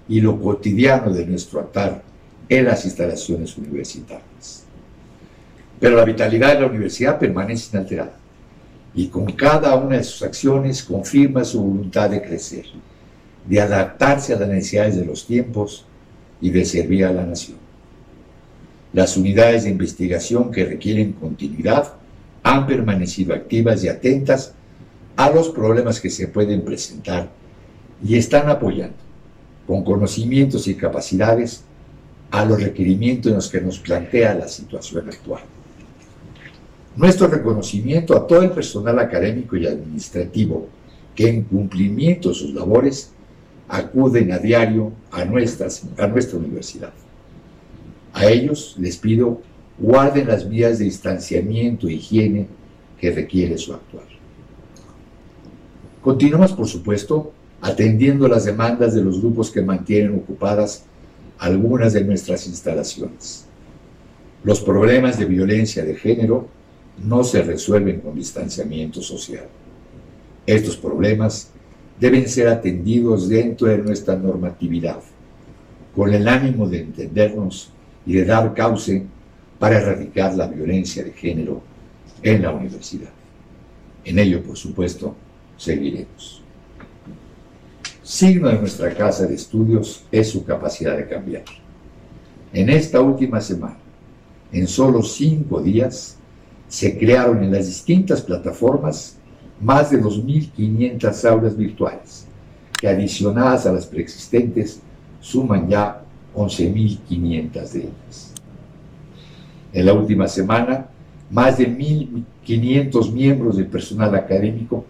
y 0.10 0.22
lo 0.22 0.42
cotidiano 0.42 1.12
de 1.12 1.26
nuestro 1.26 1.60
altar 1.60 2.07
en 2.50 2.66
las 2.66 2.86
instalaciones 2.86 3.58
universitarias. 3.58 4.64
Pero 5.80 5.96
la 5.96 6.06
vitalidad 6.06 6.54
de 6.54 6.62
la 6.62 6.68
universidad 6.68 7.20
permanece 7.20 7.70
inalterada 7.72 8.18
y 8.96 9.08
con 9.08 9.32
cada 9.34 9.76
una 9.76 9.98
de 9.98 10.04
sus 10.04 10.24
acciones 10.24 10.82
confirma 10.84 11.44
su 11.44 11.62
voluntad 11.62 12.10
de 12.10 12.22
crecer, 12.22 12.66
de 13.46 13.62
adaptarse 13.62 14.34
a 14.34 14.40
las 14.40 14.50
necesidades 14.50 14.96
de 14.96 15.06
los 15.06 15.28
tiempos 15.28 15.86
y 16.42 16.50
de 16.50 16.66
servir 16.66 17.06
a 17.06 17.14
la 17.14 17.26
nación. 17.26 17.58
Las 18.94 19.18
unidades 19.18 19.66
de 19.66 19.70
investigación 19.70 20.52
que 20.52 20.66
requieren 20.66 21.14
continuidad 21.14 21.94
han 22.42 22.66
permanecido 22.66 23.36
activas 23.36 23.84
y 23.84 23.90
atentas 23.90 24.54
a 25.16 25.30
los 25.30 25.50
problemas 25.50 26.00
que 26.00 26.10
se 26.10 26.28
pueden 26.28 26.64
presentar 26.64 27.30
y 28.04 28.18
están 28.18 28.50
apoyando 28.50 28.96
con 29.68 29.84
conocimientos 29.84 30.68
y 30.68 30.76
capacidades 30.76 31.64
a 32.32 32.46
los 32.46 32.62
requerimientos 32.62 33.30
en 33.30 33.36
los 33.36 33.50
que 33.50 33.62
nos 33.62 33.80
plantea 33.80 34.36
la 34.36 34.48
situación 34.48 35.08
actual. 35.10 35.44
Nuestro 36.96 37.28
reconocimiento 37.28 38.16
a 38.16 38.26
todo 38.26 38.42
el 38.42 38.52
personal 38.52 39.00
académico 39.00 39.56
y 39.56 39.68
administrativo 39.68 40.68
que 41.16 41.30
en 41.30 41.44
cumplimiento 41.44 42.30
de 42.30 42.36
sus 42.36 42.54
labores 42.54 43.12
acuden 43.68 44.32
a 44.32 44.40
diario 44.40 44.92
a, 45.12 45.26
nuestras, 45.26 45.84
a 45.98 46.08
nuestra 46.08 46.38
universidad. 46.38 46.94
A 48.14 48.26
ellos 48.26 48.76
les 48.80 48.98
pido 48.98 49.42
guarden 49.80 50.28
las 50.28 50.50
vías 50.50 50.80
de 50.80 50.86
distanciamiento 50.86 51.88
e 51.88 51.94
higiene 51.94 52.48
que 53.00 53.12
requiere 53.12 53.58
su 53.58 53.74
actuar. 53.74 54.06
Continuamos, 56.02 56.54
por 56.54 56.68
supuesto, 56.68 57.32
atendiendo 57.62 58.28
las 58.28 58.46
demandas 58.46 58.96
de 58.96 59.04
los 59.04 59.20
grupos 59.20 59.52
que 59.52 59.62
mantienen 59.62 60.16
ocupadas 60.16 60.86
algunas 61.40 61.94
de 61.94 62.04
nuestras 62.04 62.48
instalaciones. 62.48 63.46
Los 64.44 64.62
problemas 64.62 65.20
de 65.20 65.26
violencia 65.26 65.84
de 65.84 65.96
género 65.96 66.48
no 67.04 67.24
se 67.24 67.42
resuelven 67.42 68.02
con 68.02 68.16
distanciamiento 68.16 69.02
social. 69.02 69.48
Estos 70.46 70.78
problemas 70.78 71.50
deben 72.00 72.28
ser 72.28 72.48
atendidos 72.48 73.28
dentro 73.28 73.68
de 73.68 73.78
nuestra 73.80 74.16
normatividad, 74.16 75.00
con 75.96 76.14
el 76.14 76.28
ánimo 76.28 76.68
de 76.68 76.82
entendernos 76.82 77.72
y 78.06 78.14
de 78.14 78.26
dar 78.26 78.54
cauce 78.54 79.04
para 79.60 79.78
erradicar 79.78 80.36
la 80.36 80.48
violencia 80.48 81.04
de 81.04 81.12
género 81.12 81.62
en 82.22 82.42
la 82.42 82.52
universidad. 82.52 83.10
En 84.06 84.20
ello, 84.20 84.42
por 84.44 84.56
supuesto, 84.56 85.16
seguiremos. 85.58 86.42
Signo 88.08 88.48
de 88.48 88.58
nuestra 88.58 88.94
casa 88.94 89.28
de 89.28 89.36
estudios 89.36 90.06
es 90.14 90.30
su 90.30 90.46
capacidad 90.46 90.96
de 90.96 91.10
cambiar. 91.10 91.44
En 92.54 92.70
esta 92.70 93.02
última 93.02 93.42
semana, 93.42 93.76
en 94.50 94.66
solo 94.66 95.04
cinco 95.04 95.62
días, 95.62 96.16
se 96.70 96.98
crearon 96.98 97.44
en 97.44 97.52
las 97.52 97.66
distintas 97.66 98.22
plataformas 98.22 99.18
más 99.60 99.92
de 99.92 100.02
2.500 100.02 101.30
aulas 101.30 101.58
virtuales, 101.58 102.26
que 102.80 102.88
adicionadas 102.88 103.66
a 103.66 103.74
las 103.74 103.86
preexistentes 103.86 104.80
suman 105.20 105.68
ya 105.68 106.02
11.500 106.34 107.52
de 107.52 107.80
ellas. 107.80 108.34
En 109.74 109.86
la 109.86 109.92
última 109.92 110.30
semana, 110.30 110.88
más 111.30 111.58
de 111.58 111.68
1.500 111.68 113.12
miembros 113.12 113.58
del 113.58 113.68
personal 113.68 114.16
académico 114.16 114.86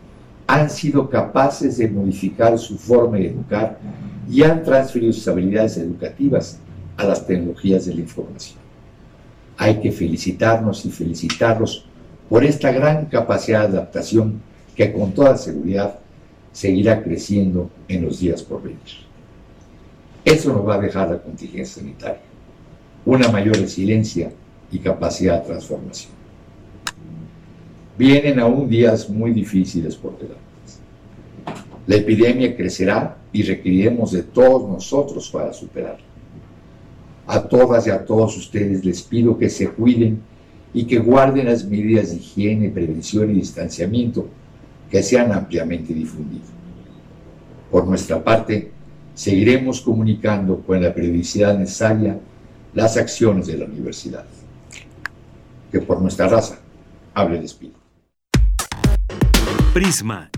han 0.48 0.70
sido 0.70 1.10
capaces 1.10 1.78
de 1.78 1.90
modificar 1.90 2.58
su 2.58 2.78
forma 2.78 3.18
de 3.18 3.28
educar 3.28 3.78
y 4.30 4.44
han 4.44 4.64
transferido 4.64 5.12
sus 5.12 5.28
habilidades 5.28 5.78
educativas 5.78 6.58
a 6.96 7.04
las 7.04 7.28
tecnologías 7.28 7.86
de 7.86 7.94
la 7.94 8.02
información. 8.02 8.58
Hay 9.58 9.82
que 9.82 9.92
felicitarnos 9.92 10.86
y 10.86 10.92
felicitarlos 10.92 11.86
por 12.30 12.46
esta 12.46 12.72
gran 12.72 13.06
capacidad 13.06 13.68
de 13.68 13.78
adaptación 13.78 14.42
que 14.76 14.94
con 14.94 15.12
toda 15.12 15.38
seguridad 15.38 16.00
seguirá 16.54 17.04
creciendo 17.04 17.70
en 17.88 18.06
los 18.06 18.20
días 18.20 18.42
por 18.42 18.64
venir. 18.64 18.80
Eso 20.24 20.54
nos 20.54 20.68
va 20.68 20.76
a 20.76 20.80
dejar 20.80 21.10
la 21.10 21.22
contingencia 21.22 21.82
sanitaria, 21.82 22.22
una 23.06 23.30
mayor 23.30 23.58
resiliencia 23.58 24.32
y 24.72 24.80
capacidad 24.80 25.42
de 25.42 25.48
transformación. 25.48 26.17
Vienen 27.98 28.40
aún 28.40 28.70
días 28.70 29.10
muy 29.10 29.32
difíciles 29.32 29.96
por 29.96 30.18
delante. 30.18 30.42
La 31.88 31.96
epidemia 31.96 32.56
crecerá 32.56 33.18
y 33.32 33.44
requeriremos 33.44 34.12
de 34.12 34.24
todos 34.24 34.70
nosotros 34.70 35.30
para 35.32 35.54
superarla. 35.54 36.06
A 37.26 37.42
todas 37.42 37.88
y 37.88 37.90
a 37.90 38.06
todos 38.06 38.38
ustedes 38.38 38.86
les 38.86 39.02
pido 39.02 39.38
que 39.38 39.50
se 39.50 39.70
cuiden 39.70 40.22
y 40.74 40.84
que 40.84 41.00
guarden 41.00 41.48
las 41.48 41.66
medidas 41.66 42.12
de 42.12 42.18
higiene, 42.18 42.70
prevención 42.70 43.32
y 43.32 43.36
distanciamiento 43.36 44.28
que 44.92 45.02
se 45.02 45.18
han 45.18 45.32
ampliamente 45.32 45.94
difundido. 45.94 46.46
Por 47.72 47.88
nuestra 47.88 48.24
parte, 48.24 48.72
seguiremos 49.16 49.82
comunicando 49.82 50.60
con 50.60 50.82
la 50.82 50.94
periodicidad 50.94 51.58
necesaria 51.58 52.20
las 52.74 52.96
acciones 52.96 53.48
de 53.48 53.58
la 53.58 53.66
universidad. 53.66 54.26
Que 55.72 55.80
por 55.80 56.02
nuestra 56.02 56.28
raza 56.28 56.60
hable 57.14 57.40
el 57.40 57.46
espíritu. 57.46 57.77
Prisma 59.78 60.32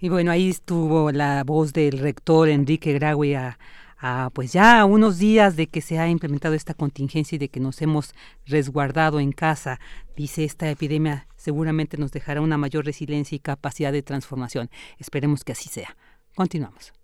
Y 0.00 0.08
bueno, 0.08 0.30
ahí 0.30 0.48
estuvo 0.48 1.12
la 1.12 1.44
voz 1.44 1.74
del 1.74 1.98
rector 1.98 2.48
Enrique 2.48 2.94
Graue 2.94 3.36
a, 3.36 4.30
pues 4.32 4.54
ya 4.54 4.82
unos 4.86 5.18
días 5.18 5.56
de 5.56 5.66
que 5.66 5.82
se 5.82 5.98
ha 5.98 6.08
implementado 6.08 6.54
esta 6.54 6.72
contingencia 6.72 7.36
y 7.36 7.38
de 7.38 7.50
que 7.50 7.60
nos 7.60 7.82
hemos 7.82 8.14
resguardado 8.46 9.20
en 9.20 9.32
casa. 9.32 9.78
Dice 10.16 10.44
esta 10.44 10.70
epidemia 10.70 11.26
seguramente 11.36 11.98
nos 11.98 12.12
dejará 12.12 12.40
una 12.40 12.56
mayor 12.56 12.86
resiliencia 12.86 13.36
y 13.36 13.40
capacidad 13.40 13.92
de 13.92 14.00
transformación. 14.00 14.70
Esperemos 14.98 15.44
que 15.44 15.52
así 15.52 15.68
sea. 15.68 15.94
Continuamos. 16.34 16.94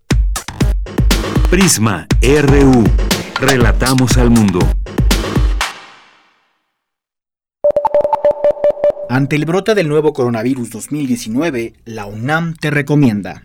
Prisma 1.50 2.06
RU. 2.22 2.84
Relatamos 3.42 4.16
al 4.16 4.30
mundo. 4.30 4.58
Ante 9.12 9.36
el 9.36 9.44
brote 9.44 9.74
del 9.74 9.88
nuevo 9.88 10.14
coronavirus 10.14 10.70
2019, 10.70 11.74
la 11.84 12.06
UNAM 12.06 12.54
te 12.54 12.70
recomienda 12.70 13.44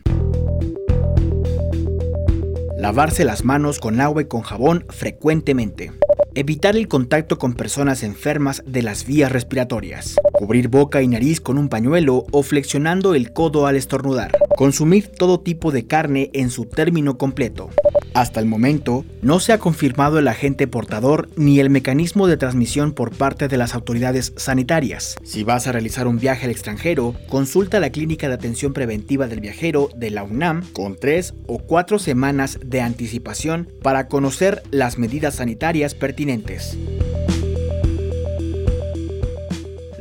lavarse 2.78 3.26
las 3.26 3.44
manos 3.44 3.80
con 3.80 4.00
agua 4.00 4.22
y 4.22 4.26
con 4.28 4.44
jabón 4.44 4.86
frecuentemente. 4.88 5.92
Evitar 6.36 6.78
el 6.78 6.88
contacto 6.88 7.38
con 7.38 7.54
personas 7.54 8.02
enfermas 8.04 8.64
de 8.66 8.82
las 8.82 9.06
vías 9.06 9.30
respiratorias. 9.30 10.16
Cubrir 10.38 10.68
boca 10.68 11.02
y 11.02 11.08
nariz 11.08 11.42
con 11.42 11.58
un 11.58 11.68
pañuelo 11.68 12.28
o 12.32 12.44
flexionando 12.44 13.16
el 13.16 13.34
codo 13.34 13.66
al 13.66 13.76
estornudar. 13.76 14.38
Consumir 14.56 15.08
todo 15.08 15.40
tipo 15.40 15.72
de 15.72 15.88
carne 15.88 16.30
en 16.34 16.52
su 16.52 16.66
término 16.66 17.18
completo. 17.18 17.72
Hasta 18.14 18.40
el 18.40 18.46
momento, 18.46 19.04
no 19.24 19.40
se 19.40 19.52
ha 19.52 19.58
confirmado 19.58 20.20
el 20.20 20.28
agente 20.28 20.68
portador 20.68 21.28
ni 21.36 21.60
el 21.60 21.72
mecanismo 21.72 22.28
de 22.28 22.38
transmisión 22.38 22.92
por 22.92 23.16
parte 23.18 23.48
de 23.48 23.58
las 23.58 23.74
autoridades 23.74 24.34
sanitarias. 24.36 25.16
Si 25.24 25.44
vas 25.44 25.66
a 25.66 25.72
realizar 25.72 26.06
un 26.06 26.20
viaje 26.20 26.46
al 26.46 26.52
extranjero, 26.52 27.16
consulta 27.30 27.80
la 27.80 27.90
Clínica 27.90 28.28
de 28.28 28.36
Atención 28.36 28.74
Preventiva 28.74 29.26
del 29.26 29.42
Viajero 29.42 29.90
de 29.96 30.12
la 30.12 30.24
UNAM 30.24 30.64
con 30.72 30.98
tres 30.98 31.34
o 31.48 31.58
cuatro 31.58 31.98
semanas 31.98 32.60
de 32.64 32.82
anticipación 32.82 33.70
para 33.82 34.08
conocer 34.08 34.62
las 34.70 35.00
medidas 35.00 35.36
sanitarias 35.36 35.96
pertinentes 35.96 36.78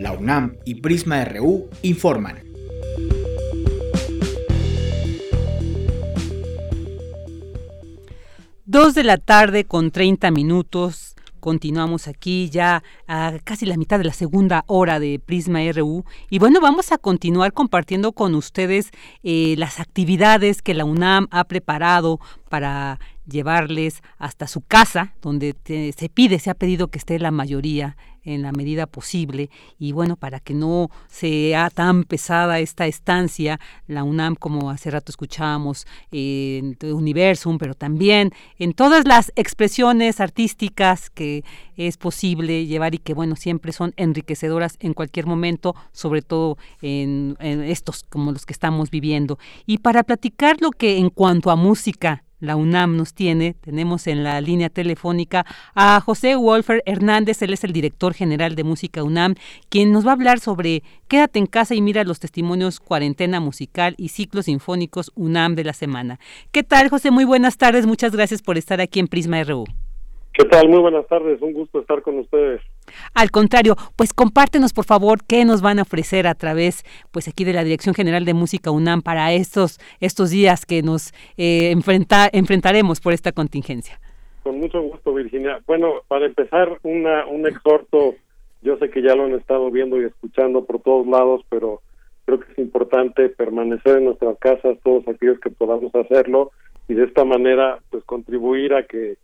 la 0.07 0.13
UNAM 0.13 0.55
y 0.65 0.77
Prisma 0.77 1.25
RU 1.25 1.69
informan. 1.83 2.39
Dos 8.65 8.95
de 8.95 9.03
la 9.03 9.19
tarde 9.19 9.65
con 9.65 9.91
30 9.91 10.31
minutos. 10.31 11.17
Continuamos 11.41 12.07
aquí 12.07 12.51
ya 12.51 12.85
a 13.09 13.35
casi 13.43 13.67
la 13.67 13.77
mitad 13.77 13.99
de 13.99 14.05
la 14.05 14.13
segunda 14.13 14.63
hora 14.69 15.01
de 15.01 15.19
Prisma 15.19 15.59
RU 15.73 16.05
y 16.31 16.39
bueno, 16.39 16.61
vamos 16.61 16.93
a 16.93 16.99
continuar 16.99 17.53
compartiendo 17.53 18.13
con 18.13 18.37
ustedes 18.37 18.91
eh, 19.25 19.57
las 19.59 19.81
actividades 19.81 20.63
que 20.63 20.75
la 20.75 20.85
UNAM 20.85 21.27
ha 21.33 21.43
preparado 21.45 22.21
para 22.49 23.01
llevarles 23.27 24.03
hasta 24.19 24.47
su 24.47 24.61
casa, 24.61 25.15
donde 25.21 25.57
se 25.65 26.09
pide, 26.09 26.39
se 26.39 26.51
ha 26.51 26.55
pedido 26.55 26.89
que 26.89 26.99
esté 26.99 27.19
la 27.19 27.33
mayoría 27.33 27.97
en 28.27 28.43
la 28.43 28.53
medida 28.53 28.87
posible 28.87 29.49
y 29.79 29.93
bueno, 29.93 30.17
para 30.17 30.41
que 30.41 30.53
no 30.53 30.91
sea 31.09 31.71
tan 31.71 32.05
pesada 32.05 32.59
esta 32.59 32.87
estancia, 32.87 33.59
la 33.87 34.05
UNAM, 34.05 34.35
como 34.35 34.71
hace 34.71 34.91
rato 34.91 35.11
escuchábamos, 35.11 35.87
en 36.11 36.77
Universum, 36.83 37.57
pero 37.57 37.75
también 37.75 38.33
en 38.59 38.75
todas 38.75 39.07
las 39.07 39.33
expresiones 39.37 40.21
artísticas 40.21 41.09
que 41.09 41.45
es 41.77 41.97
posible 41.97 42.67
llevar 42.67 42.95
y 42.95 42.99
que 42.99 43.15
bueno, 43.15 43.37
siempre 43.37 43.73
son 43.73 43.95
enriquecedoras 43.97 44.77
en 44.81 44.93
cualquier 44.93 45.27
momento, 45.27 45.75
sobre 45.93 46.23
todo 46.23 46.59
en, 46.83 47.37
en 47.41 47.63
estos 47.63 48.03
como 48.03 48.33
los 48.33 48.45
que 48.45 48.53
estamos 48.53 48.91
viviendo. 48.91 49.39
Y 49.67 49.79
para 49.79 50.03
platicar 50.03 50.61
lo 50.61 50.71
que 50.71 50.99
en 50.99 51.11
cuanto 51.11 51.51
a 51.51 51.57
música 51.57 52.25
la 52.41 52.57
UNAM 52.57 52.97
nos 52.97 53.15
tiene. 53.15 53.55
Tenemos 53.55 54.07
en 54.07 54.25
la 54.25 54.41
línea 54.41 54.69
telefónica 54.69 55.47
a 55.75 56.01
José 56.01 56.37
Wolfer 56.37 56.83
Hernández, 56.87 57.43
él 57.43 57.53
es 57.53 57.65
el 57.65 57.73
director 57.73 58.15
general 58.15 58.55
de 58.55 58.65
Música 58.65 59.03
UNAM, 59.03 59.35
quien 59.69 59.93
nos 59.93 60.07
va 60.07 60.11
a 60.11 60.15
hablar 60.15 60.41
sobre 60.41 60.83
Quédate 61.09 61.39
en 61.39 61.47
casa 61.47 61.75
y 61.75 61.83
mira 61.83 62.05
los 62.05 62.19
testimonios 62.19 62.81
cuarentena 62.81 63.39
musical 63.39 63.95
y 63.97 64.09
ciclos 64.09 64.47
sinfónicos 64.47 65.13
UNAM 65.15 65.55
de 65.55 65.65
la 65.65 65.73
semana. 65.73 66.19
¿Qué 66.51 66.63
tal, 66.63 66.89
José? 66.89 67.11
Muy 67.11 67.25
buenas 67.25 67.57
tardes, 67.59 67.87
muchas 67.87 68.13
gracias 68.13 68.43
por 68.43 68.59
estar 68.59 68.81
aquí 68.81 68.99
en 68.99 69.07
Prisma 69.09 69.43
RU. 69.45 69.65
¿Qué 70.37 70.45
tal? 70.45 70.69
Muy 70.69 70.81
buenas 70.81 71.07
tardes, 71.07 71.41
un 71.41 71.55
gusto 71.55 71.81
estar 71.81 72.03
con 72.03 72.19
ustedes. 72.19 72.61
Al 73.15 73.31
contrario, 73.31 73.75
pues 73.97 74.13
compártenos 74.13 74.75
por 74.75 74.85
favor 74.85 75.21
qué 75.27 75.47
nos 75.47 75.63
van 75.63 75.79
a 75.79 75.83
ofrecer 75.83 76.27
a 76.27 76.35
través, 76.35 76.85
pues 77.11 77.27
aquí 77.27 77.45
de 77.45 77.55
la 77.55 77.65
Dirección 77.65 77.95
General 77.95 78.27
de 78.27 78.35
Música 78.35 78.71
UNAM 78.71 79.01
para 79.01 79.33
estos 79.33 79.79
estos 79.99 80.29
días 80.29 80.67
que 80.67 80.83
nos 80.83 81.15
eh, 81.39 81.71
enfrentaremos 81.71 83.01
por 83.01 83.15
esta 83.15 83.33
contingencia. 83.33 83.99
Con 84.43 84.61
mucho 84.61 84.83
gusto, 84.83 85.15
Virginia. 85.15 85.61
Bueno, 85.67 86.03
para 86.07 86.27
empezar, 86.27 86.81
una, 86.83 87.25
un 87.25 87.47
exhorto, 87.47 88.15
yo 88.61 88.77
sé 88.77 88.91
que 88.91 89.01
ya 89.01 89.15
lo 89.15 89.25
han 89.25 89.33
estado 89.33 89.71
viendo 89.71 89.99
y 89.99 90.05
escuchando 90.05 90.67
por 90.67 90.83
todos 90.83 91.07
lados, 91.07 91.47
pero 91.49 91.81
creo 92.27 92.41
que 92.41 92.53
es 92.53 92.59
importante 92.59 93.31
permanecer 93.31 93.97
en 93.97 94.05
nuestras 94.05 94.39
casas, 94.39 94.77
todos 94.85 95.09
aquellos 95.09 95.41
que 95.41 95.49
podamos 95.49 95.95
hacerlo, 95.95 96.51
y 96.89 96.95
de 96.95 97.05
esta 97.05 97.25
manera, 97.25 97.79
pues 97.89 98.05
contribuir 98.05 98.75
a 98.75 98.87
que 98.87 99.17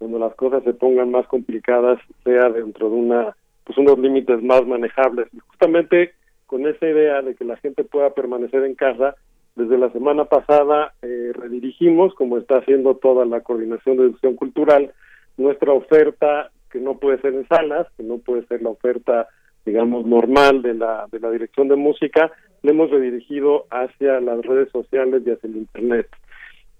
cuando 0.00 0.18
las 0.18 0.34
cosas 0.34 0.64
se 0.64 0.72
pongan 0.72 1.10
más 1.10 1.26
complicadas 1.26 2.00
sea 2.24 2.48
dentro 2.48 2.88
de 2.88 2.96
una 2.96 3.36
pues 3.64 3.76
unos 3.76 3.98
límites 3.98 4.42
más 4.42 4.66
manejables. 4.66 5.28
Y 5.34 5.38
justamente 5.40 6.14
con 6.46 6.66
esa 6.66 6.88
idea 6.88 7.20
de 7.20 7.34
que 7.34 7.44
la 7.44 7.58
gente 7.58 7.84
pueda 7.84 8.08
permanecer 8.14 8.64
en 8.64 8.74
casa 8.74 9.14
desde 9.56 9.76
la 9.76 9.92
semana 9.92 10.24
pasada 10.24 10.94
eh, 11.02 11.32
redirigimos 11.34 12.14
como 12.14 12.38
está 12.38 12.56
haciendo 12.56 12.96
toda 12.96 13.26
la 13.26 13.42
coordinación 13.42 13.98
de 13.98 14.04
educación 14.04 14.36
cultural 14.36 14.90
nuestra 15.36 15.72
oferta 15.72 16.50
que 16.70 16.80
no 16.80 16.94
puede 16.94 17.20
ser 17.20 17.34
en 17.34 17.46
salas 17.46 17.86
que 17.98 18.02
no 18.02 18.18
puede 18.18 18.46
ser 18.46 18.62
la 18.62 18.70
oferta 18.70 19.28
digamos 19.66 20.06
normal 20.06 20.62
de 20.62 20.74
la 20.74 21.08
de 21.12 21.20
la 21.20 21.30
dirección 21.30 21.68
de 21.68 21.76
música 21.76 22.32
le 22.62 22.70
hemos 22.70 22.90
redirigido 22.90 23.66
hacia 23.70 24.18
las 24.20 24.40
redes 24.46 24.70
sociales 24.70 25.22
y 25.26 25.30
hacia 25.30 25.48
el 25.48 25.56
internet 25.56 26.06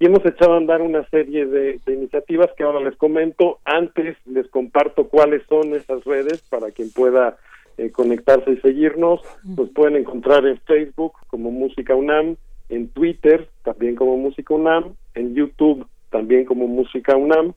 y 0.01 0.07
hemos 0.07 0.25
echado 0.25 0.55
a 0.55 0.57
andar 0.57 0.81
una 0.81 1.07
serie 1.11 1.45
de, 1.45 1.79
iniciativas 1.87 2.49
que 2.57 2.65
ahora 2.65 2.81
les 2.81 2.97
comento. 2.97 3.59
Antes 3.67 4.17
les 4.25 4.49
comparto 4.49 5.09
cuáles 5.09 5.43
son 5.47 5.75
esas 5.75 6.03
redes 6.05 6.41
para 6.49 6.71
quien 6.71 6.91
pueda 6.91 7.37
eh, 7.77 7.91
conectarse 7.91 8.51
y 8.51 8.57
seguirnos. 8.61 9.21
Nos 9.45 9.69
pueden 9.69 9.97
encontrar 9.97 10.47
en 10.47 10.59
Facebook 10.61 11.13
como 11.27 11.51
Música 11.51 11.95
UNAM, 11.95 12.37
en 12.71 12.89
Twitter 12.89 13.51
también 13.63 13.95
como 13.95 14.17
Música 14.17 14.55
UNAM, 14.55 14.95
en 15.15 15.35
YouTube 15.35 15.87
también 16.09 16.47
como 16.47 16.67
Música 16.67 17.15
UNAM. 17.15 17.53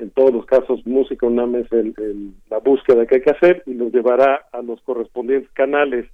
En 0.00 0.10
todos 0.10 0.32
los 0.32 0.44
casos, 0.44 0.84
Música 0.86 1.24
UNAM 1.24 1.54
es 1.54 1.68
la 2.50 2.58
búsqueda 2.58 3.06
que 3.06 3.14
hay 3.14 3.22
que 3.22 3.30
hacer 3.30 3.62
y 3.64 3.70
nos 3.70 3.92
llevará 3.92 4.44
a 4.50 4.60
los 4.60 4.80
correspondientes 4.80 5.52
canales. 5.52 6.06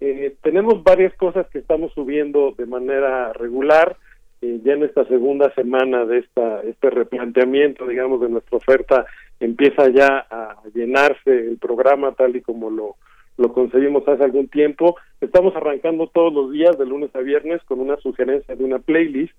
Eh, 0.00 0.34
tenemos 0.42 0.82
varias 0.82 1.12
cosas 1.16 1.46
que 1.48 1.58
estamos 1.58 1.92
subiendo 1.92 2.54
de 2.56 2.64
manera 2.64 3.34
regular 3.34 3.98
eh, 4.42 4.60
ya 4.64 4.72
en 4.72 4.84
esta 4.84 5.04
segunda 5.06 5.52
semana 5.54 6.06
de 6.06 6.18
esta 6.18 6.62
este 6.62 6.90
replanteamiento, 6.90 7.86
digamos, 7.86 8.20
de 8.20 8.28
nuestra 8.30 8.56
oferta, 8.56 9.06
empieza 9.38 9.88
ya 9.88 10.26
a 10.30 10.56
llenarse 10.74 11.30
el 11.30 11.58
programa 11.58 12.12
tal 12.12 12.36
y 12.36 12.40
como 12.40 12.70
lo, 12.70 12.96
lo 13.36 13.52
conseguimos 13.52 14.06
hace 14.08 14.24
algún 14.24 14.48
tiempo. 14.48 14.96
Estamos 15.20 15.54
arrancando 15.56 16.06
todos 16.08 16.32
los 16.32 16.52
días, 16.52 16.78
de 16.78 16.86
lunes 16.86 17.14
a 17.14 17.20
viernes, 17.20 17.62
con 17.64 17.80
una 17.80 17.96
sugerencia 17.98 18.56
de 18.56 18.64
una 18.64 18.78
playlist 18.78 19.38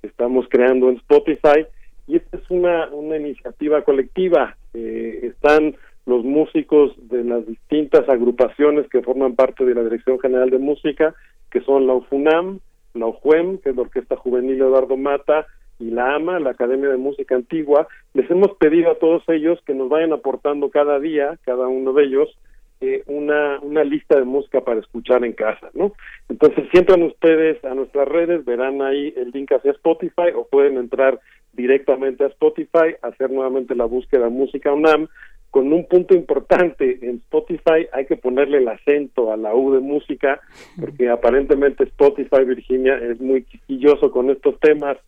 que 0.00 0.08
estamos 0.08 0.46
creando 0.48 0.90
en 0.90 0.96
Spotify. 0.96 1.66
Y 2.06 2.16
esta 2.16 2.36
es 2.36 2.50
una, 2.50 2.88
una 2.90 3.16
iniciativa 3.16 3.82
colectiva. 3.82 4.56
Eh, 4.74 5.20
están 5.22 5.74
los 6.06 6.24
músicos 6.24 6.92
de 7.08 7.24
las 7.24 7.44
distintas 7.46 8.08
agrupaciones 8.08 8.88
que 8.88 9.02
forman 9.02 9.34
parte 9.34 9.64
de 9.64 9.74
la 9.74 9.82
Dirección 9.82 10.20
General 10.20 10.50
de 10.50 10.58
Música, 10.58 11.14
que 11.50 11.60
son 11.62 11.86
la 11.86 11.94
UFUNAM, 11.94 12.60
la 12.96 13.06
OJUEM, 13.06 13.58
que 13.58 13.70
es 13.70 13.76
la 13.76 13.82
Orquesta 13.82 14.16
Juvenil 14.16 14.60
Eduardo 14.60 14.96
Mata, 14.96 15.46
y 15.78 15.90
la 15.90 16.14
AMA, 16.14 16.40
la 16.40 16.50
Academia 16.50 16.88
de 16.88 16.96
Música 16.96 17.34
Antigua, 17.34 17.86
les 18.14 18.30
hemos 18.30 18.54
pedido 18.56 18.90
a 18.90 18.98
todos 18.98 19.22
ellos 19.28 19.58
que 19.66 19.74
nos 19.74 19.88
vayan 19.88 20.12
aportando 20.12 20.70
cada 20.70 20.98
día, 20.98 21.38
cada 21.44 21.68
uno 21.68 21.92
de 21.92 22.04
ellos, 22.04 22.38
eh, 22.80 23.02
una, 23.06 23.58
una 23.60 23.84
lista 23.84 24.18
de 24.18 24.24
música 24.24 24.62
para 24.62 24.80
escuchar 24.80 25.24
en 25.24 25.32
casa, 25.32 25.70
¿no? 25.74 25.92
Entonces, 26.28 26.66
si 26.70 26.78
entran 26.78 27.02
ustedes 27.02 27.62
a 27.64 27.74
nuestras 27.74 28.08
redes, 28.08 28.44
verán 28.44 28.82
ahí 28.82 29.12
el 29.16 29.30
link 29.30 29.52
hacia 29.52 29.72
Spotify 29.72 30.32
o 30.34 30.46
pueden 30.46 30.76
entrar 30.76 31.20
directamente 31.54 32.24
a 32.24 32.28
Spotify, 32.28 32.96
hacer 33.02 33.30
nuevamente 33.30 33.74
la 33.74 33.86
búsqueda 33.86 34.28
Música 34.28 34.72
UNAM, 34.72 35.08
con 35.50 35.72
un 35.72 35.86
punto 35.86 36.14
importante 36.14 36.98
en 37.02 37.16
Spotify 37.16 37.86
hay 37.92 38.06
que 38.06 38.16
ponerle 38.16 38.58
el 38.58 38.68
acento 38.68 39.32
a 39.32 39.36
la 39.36 39.54
U 39.54 39.72
de 39.72 39.80
música 39.80 40.40
porque 40.78 41.08
aparentemente 41.08 41.84
Spotify 41.84 42.44
Virginia 42.44 42.98
es 42.98 43.20
muy 43.20 43.42
quisquilloso 43.44 44.10
con 44.10 44.30
estos 44.30 44.58
temas 44.60 44.98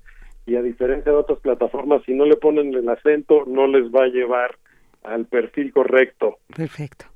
y 0.46 0.56
a 0.56 0.62
diferencia 0.62 1.12
de 1.12 1.18
otras 1.18 1.38
plataformas 1.40 2.02
si 2.06 2.14
no 2.14 2.24
le 2.24 2.36
ponen 2.36 2.74
el 2.74 2.88
acento 2.88 3.44
no 3.46 3.66
les 3.66 3.90
va 3.92 4.04
a 4.04 4.08
llevar 4.08 4.56
al 5.04 5.26
perfil 5.26 5.72
correcto. 5.72 6.38
Perfecto. 6.54 7.06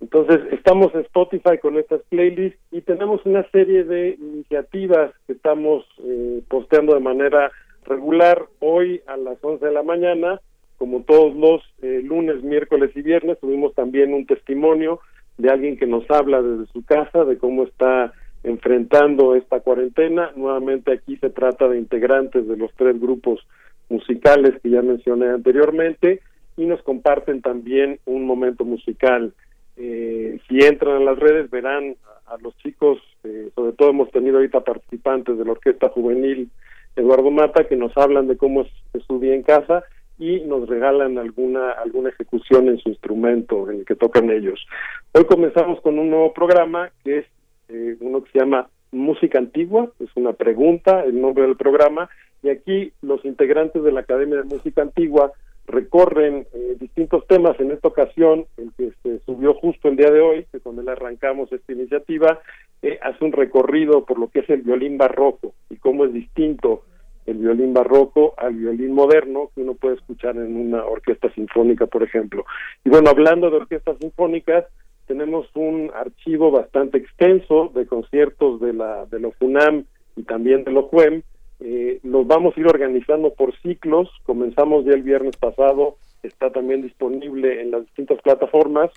Entonces 0.00 0.40
estamos 0.52 0.94
en 0.94 1.00
Spotify 1.00 1.58
con 1.60 1.76
estas 1.76 2.00
playlists 2.08 2.58
y 2.70 2.80
tenemos 2.80 3.24
una 3.26 3.48
serie 3.50 3.84
de 3.84 4.16
iniciativas 4.18 5.12
que 5.26 5.34
estamos 5.34 5.84
eh, 6.02 6.42
posteando 6.48 6.94
de 6.94 7.00
manera 7.00 7.52
regular 7.84 8.46
hoy 8.60 9.02
a 9.06 9.16
las 9.16 9.36
11 9.42 9.64
de 9.64 9.72
la 9.72 9.82
mañana 9.82 10.40
como 10.80 11.02
todos 11.02 11.36
los 11.36 11.60
eh, 11.82 12.00
lunes, 12.02 12.42
miércoles 12.42 12.90
y 12.94 13.02
viernes, 13.02 13.38
tuvimos 13.38 13.74
también 13.74 14.14
un 14.14 14.24
testimonio 14.24 15.00
de 15.36 15.50
alguien 15.50 15.76
que 15.76 15.86
nos 15.86 16.10
habla 16.10 16.40
desde 16.40 16.72
su 16.72 16.82
casa 16.86 17.26
de 17.26 17.36
cómo 17.36 17.64
está 17.64 18.14
enfrentando 18.44 19.34
esta 19.34 19.60
cuarentena. 19.60 20.30
Nuevamente 20.36 20.90
aquí 20.90 21.18
se 21.18 21.28
trata 21.28 21.68
de 21.68 21.76
integrantes 21.76 22.48
de 22.48 22.56
los 22.56 22.72
tres 22.78 22.98
grupos 22.98 23.46
musicales 23.90 24.58
que 24.62 24.70
ya 24.70 24.80
mencioné 24.80 25.28
anteriormente 25.28 26.22
y 26.56 26.64
nos 26.64 26.82
comparten 26.82 27.42
también 27.42 28.00
un 28.06 28.24
momento 28.24 28.64
musical. 28.64 29.34
Eh, 29.76 30.40
si 30.48 30.64
entran 30.64 30.96
a 30.96 31.04
las 31.04 31.18
redes 31.18 31.50
verán 31.50 31.96
a, 32.26 32.38
los 32.38 32.56
chicos, 32.56 32.96
eh, 33.24 33.50
sobre 33.54 33.72
todo 33.72 33.90
hemos 33.90 34.10
tenido 34.12 34.38
ahorita 34.38 34.60
participantes 34.60 35.36
de 35.36 35.44
la 35.44 35.52
Orquesta 35.52 35.90
Juvenil 35.90 36.48
Eduardo 36.96 37.30
Mata 37.30 37.68
que 37.68 37.76
nos 37.76 37.94
hablan 37.98 38.28
de 38.28 38.38
cómo 38.38 38.62
es 38.62 38.70
en 39.10 39.42
casa 39.42 39.84
y 40.20 40.40
nos 40.42 40.68
regalan 40.68 41.16
alguna 41.18 41.72
alguna 41.72 42.10
ejecución 42.10 42.68
en 42.68 42.78
su 42.78 42.90
instrumento 42.90 43.70
en 43.70 43.78
el 43.80 43.84
que 43.86 43.96
tocan 43.96 44.30
ellos. 44.30 44.64
Hoy 45.12 45.24
comenzamos 45.24 45.80
con 45.80 45.98
un 45.98 46.10
nuevo 46.10 46.34
programa 46.34 46.90
que 47.02 47.20
es 47.20 47.26
eh, 47.70 47.96
uno 48.00 48.22
que 48.22 48.30
se 48.32 48.38
llama 48.38 48.68
Música 48.92 49.38
Antigua, 49.38 49.90
es 49.98 50.10
una 50.16 50.34
pregunta, 50.34 51.04
el 51.04 51.20
nombre 51.20 51.44
del 51.44 51.56
programa, 51.56 52.10
y 52.42 52.50
aquí 52.50 52.92
los 53.00 53.24
integrantes 53.24 53.82
de 53.82 53.92
la 53.92 54.00
Academia 54.00 54.36
de 54.36 54.44
Música 54.44 54.82
Antigua 54.82 55.32
recorren 55.66 56.46
eh, 56.52 56.76
distintos 56.78 57.26
temas. 57.26 57.58
En 57.58 57.70
esta 57.70 57.88
ocasión, 57.88 58.44
el 58.58 58.72
que 58.76 58.92
se 59.02 59.20
subió 59.20 59.54
justo 59.54 59.88
el 59.88 59.96
día 59.96 60.10
de 60.10 60.20
hoy, 60.20 60.46
que 60.52 60.60
con 60.60 60.78
él 60.78 60.88
arrancamos 60.88 61.50
esta 61.52 61.72
iniciativa, 61.72 62.40
eh, 62.82 62.98
hace 63.02 63.24
un 63.24 63.32
recorrido 63.32 64.04
por 64.04 64.18
lo 64.18 64.28
que 64.28 64.40
es 64.40 64.50
el 64.50 64.62
violín 64.62 64.98
barroco 64.98 65.54
y 65.70 65.76
cómo 65.76 66.04
es 66.04 66.12
distinto 66.12 66.82
el 67.30 67.38
violín 67.38 67.72
barroco 67.72 68.34
al 68.36 68.54
violín 68.54 68.92
moderno 68.92 69.50
que 69.54 69.62
uno 69.62 69.74
puede 69.74 69.96
escuchar 69.96 70.36
en 70.36 70.56
una 70.56 70.84
orquesta 70.84 71.32
sinfónica, 71.34 71.86
por 71.86 72.02
ejemplo. 72.02 72.44
Y 72.84 72.90
bueno, 72.90 73.10
hablando 73.10 73.50
de 73.50 73.56
orquestas 73.58 73.96
sinfónicas, 74.00 74.64
tenemos 75.06 75.46
un 75.54 75.90
archivo 75.94 76.50
bastante 76.50 76.98
extenso 76.98 77.70
de 77.74 77.86
conciertos 77.86 78.60
de 78.60 78.72
la 78.72 79.06
de 79.06 79.20
los 79.20 79.34
FUNAM 79.36 79.84
y 80.16 80.22
también 80.22 80.64
de 80.64 80.72
los 80.72 80.86
JUEM. 80.86 81.22
Eh, 81.60 82.00
los 82.02 82.26
vamos 82.26 82.56
a 82.56 82.60
ir 82.60 82.66
organizando 82.66 83.32
por 83.34 83.54
ciclos. 83.60 84.08
Comenzamos 84.24 84.84
ya 84.84 84.92
el 84.92 85.02
viernes 85.02 85.36
pasado, 85.36 85.96
está 86.22 86.50
también 86.50 86.82
disponible 86.82 87.60
en 87.60 87.70
las 87.70 87.82
distintas 87.82 88.20
plataformas 88.22 88.90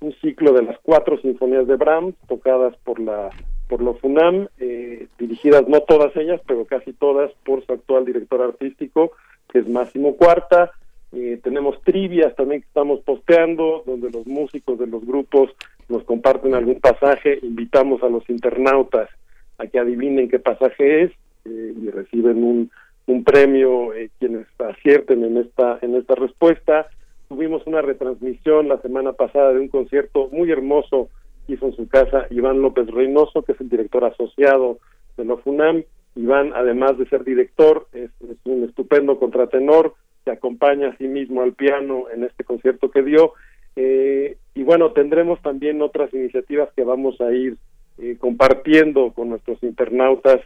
un 0.00 0.14
ciclo 0.20 0.52
de 0.52 0.62
las 0.62 0.78
cuatro 0.82 1.20
sinfonías 1.20 1.66
de 1.66 1.76
Brahms 1.76 2.14
tocadas 2.28 2.76
por 2.84 3.00
la 3.00 3.30
por 3.68 3.82
los 3.82 4.00
FUNAM, 4.00 4.48
eh, 4.58 5.06
dirigidas 5.18 5.68
no 5.68 5.80
todas 5.82 6.16
ellas, 6.16 6.40
pero 6.46 6.64
casi 6.64 6.92
todas 6.92 7.30
por 7.44 7.64
su 7.64 7.72
actual 7.72 8.04
director 8.04 8.42
artístico, 8.42 9.12
que 9.52 9.60
es 9.60 9.68
Máximo 9.68 10.16
Cuarta. 10.16 10.72
Eh, 11.12 11.38
tenemos 11.42 11.80
trivias 11.82 12.34
también 12.34 12.62
que 12.62 12.66
estamos 12.66 13.00
posteando, 13.00 13.82
donde 13.86 14.10
los 14.10 14.26
músicos 14.26 14.78
de 14.78 14.86
los 14.86 15.04
grupos 15.06 15.50
nos 15.88 16.02
comparten 16.04 16.54
algún 16.54 16.80
pasaje, 16.80 17.38
invitamos 17.42 18.02
a 18.02 18.08
los 18.08 18.28
internautas 18.28 19.08
a 19.58 19.66
que 19.66 19.78
adivinen 19.78 20.28
qué 20.28 20.38
pasaje 20.38 21.02
es 21.02 21.12
eh, 21.44 21.74
y 21.82 21.90
reciben 21.90 22.44
un, 22.44 22.70
un 23.06 23.24
premio 23.24 23.90
quienes 24.18 24.46
acierten 24.58 25.24
en 25.24 25.38
esta 25.38 25.78
en 25.82 25.94
esta 25.94 26.14
respuesta. 26.14 26.86
Tuvimos 27.28 27.66
una 27.66 27.82
retransmisión 27.82 28.68
la 28.68 28.80
semana 28.80 29.12
pasada 29.12 29.52
de 29.52 29.60
un 29.60 29.68
concierto 29.68 30.28
muy 30.30 30.50
hermoso 30.50 31.08
hizo 31.48 31.66
en 31.66 31.76
su 31.76 31.88
casa 31.88 32.26
Iván 32.30 32.62
López 32.62 32.86
Reynoso, 32.88 33.42
que 33.42 33.52
es 33.52 33.60
el 33.60 33.68
director 33.68 34.04
asociado 34.04 34.78
de 35.16 35.24
la 35.24 35.36
FUNAM. 35.36 35.82
Iván, 36.14 36.52
además 36.54 36.98
de 36.98 37.08
ser 37.08 37.24
director, 37.24 37.86
es, 37.92 38.10
un 38.44 38.64
estupendo 38.64 39.18
contratenor, 39.18 39.94
se 40.24 40.30
acompaña 40.30 40.88
a 40.88 40.96
sí 40.96 41.08
mismo 41.08 41.42
al 41.42 41.52
piano 41.52 42.04
en 42.12 42.24
este 42.24 42.44
concierto 42.44 42.90
que 42.90 43.02
dio. 43.02 43.32
Eh, 43.76 44.36
y 44.54 44.62
bueno, 44.62 44.92
tendremos 44.92 45.40
también 45.42 45.80
otras 45.82 46.12
iniciativas 46.12 46.68
que 46.74 46.84
vamos 46.84 47.20
a 47.20 47.32
ir 47.32 47.56
eh, 47.98 48.16
compartiendo 48.18 49.12
con 49.12 49.30
nuestros 49.30 49.62
internautas 49.62 50.40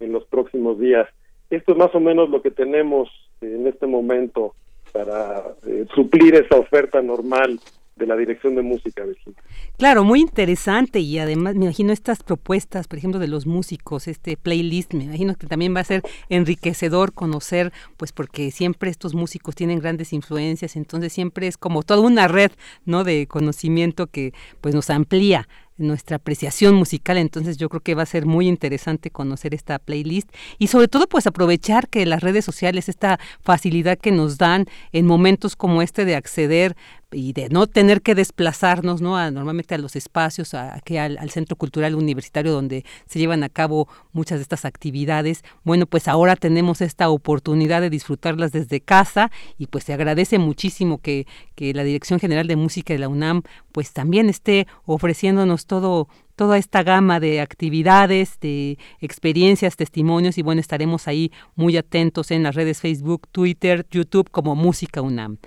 en 0.00 0.12
los 0.12 0.24
próximos 0.26 0.78
días. 0.78 1.08
Esto 1.50 1.72
es 1.72 1.78
más 1.78 1.94
o 1.94 2.00
menos 2.00 2.30
lo 2.30 2.42
que 2.42 2.50
tenemos 2.50 3.08
en 3.40 3.66
este 3.66 3.86
momento 3.86 4.54
para 4.92 5.44
eh, 5.66 5.86
suplir 5.94 6.34
esa 6.34 6.56
oferta 6.56 7.02
normal 7.02 7.60
de 7.96 8.06
la 8.06 8.14
dirección 8.16 8.54
de 8.54 8.62
música, 8.62 9.04
Virginia. 9.04 9.40
Claro, 9.78 10.04
muy 10.04 10.20
interesante 10.20 11.00
y 11.00 11.18
además 11.18 11.54
me 11.54 11.64
imagino 11.64 11.92
estas 11.92 12.22
propuestas, 12.22 12.88
por 12.88 12.98
ejemplo, 12.98 13.18
de 13.18 13.26
los 13.26 13.46
músicos, 13.46 14.06
este 14.06 14.36
playlist, 14.36 14.92
me 14.92 15.04
imagino 15.04 15.34
que 15.34 15.46
también 15.46 15.74
va 15.74 15.80
a 15.80 15.84
ser 15.84 16.02
enriquecedor 16.28 17.14
conocer, 17.14 17.72
pues 17.96 18.12
porque 18.12 18.50
siempre 18.50 18.90
estos 18.90 19.14
músicos 19.14 19.54
tienen 19.54 19.80
grandes 19.80 20.12
influencias, 20.12 20.76
entonces 20.76 21.12
siempre 21.12 21.46
es 21.46 21.56
como 21.56 21.82
toda 21.82 22.00
una 22.00 22.28
red, 22.28 22.52
¿no? 22.84 23.02
De 23.02 23.26
conocimiento 23.26 24.06
que 24.06 24.34
pues 24.60 24.74
nos 24.74 24.90
amplía 24.90 25.48
nuestra 25.78 26.16
apreciación 26.16 26.74
musical, 26.74 27.18
entonces 27.18 27.58
yo 27.58 27.68
creo 27.68 27.80
que 27.80 27.94
va 27.94 28.02
a 28.02 28.06
ser 28.06 28.26
muy 28.26 28.48
interesante 28.48 29.10
conocer 29.10 29.54
esta 29.54 29.78
playlist 29.78 30.30
y 30.58 30.68
sobre 30.68 30.88
todo 30.88 31.06
pues 31.06 31.26
aprovechar 31.26 31.88
que 31.88 32.06
las 32.06 32.22
redes 32.22 32.44
sociales, 32.44 32.88
esta 32.88 33.18
facilidad 33.40 33.98
que 33.98 34.12
nos 34.12 34.38
dan 34.38 34.66
en 34.92 35.06
momentos 35.06 35.56
como 35.56 35.82
este 35.82 36.04
de 36.04 36.16
acceder 36.16 36.76
y 37.12 37.32
de 37.32 37.48
no 37.48 37.66
tener 37.66 38.02
que 38.02 38.16
desplazarnos 38.16 39.00
no 39.00 39.16
a, 39.16 39.30
normalmente 39.30 39.74
a 39.74 39.78
los 39.78 39.94
espacios 39.94 40.54
aquí 40.54 40.96
al, 40.96 41.30
centro 41.30 41.56
cultural 41.56 41.94
universitario 41.94 42.52
donde 42.52 42.84
se 43.06 43.18
llevan 43.18 43.44
a 43.44 43.48
cabo 43.48 43.88
muchas 44.12 44.38
de 44.38 44.42
estas 44.42 44.64
actividades 44.64 45.44
bueno 45.62 45.86
pues 45.86 46.08
ahora 46.08 46.34
tenemos 46.34 46.80
esta 46.80 47.08
oportunidad 47.08 47.80
de 47.80 47.90
disfrutarlas 47.90 48.50
desde 48.50 48.80
casa 48.80 49.30
y 49.56 49.66
pues 49.68 49.84
se 49.84 49.92
agradece 49.92 50.38
muchísimo 50.38 50.98
que, 50.98 51.26
que 51.54 51.72
la 51.74 51.84
dirección 51.84 52.18
general 52.18 52.48
de 52.48 52.56
música 52.56 52.92
de 52.92 52.98
la 52.98 53.08
UNAM 53.08 53.42
pues 53.70 53.92
también 53.92 54.28
esté 54.28 54.66
ofreciéndonos 54.84 55.66
todo 55.66 56.08
toda 56.36 56.58
esta 56.58 56.82
gama 56.82 57.18
de 57.18 57.40
actividades, 57.40 58.38
de 58.40 58.78
experiencias, 59.00 59.74
testimonios 59.74 60.36
y 60.38 60.42
bueno, 60.42 60.60
estaremos 60.60 61.08
ahí 61.08 61.32
muy 61.54 61.78
atentos 61.78 62.30
en 62.30 62.42
las 62.42 62.54
redes 62.54 62.80
Facebook, 62.80 63.26
Twitter, 63.32 63.86
YouTube 63.90 64.30
como 64.30 64.54
Música 64.54 65.00
UNAM. 65.00 65.38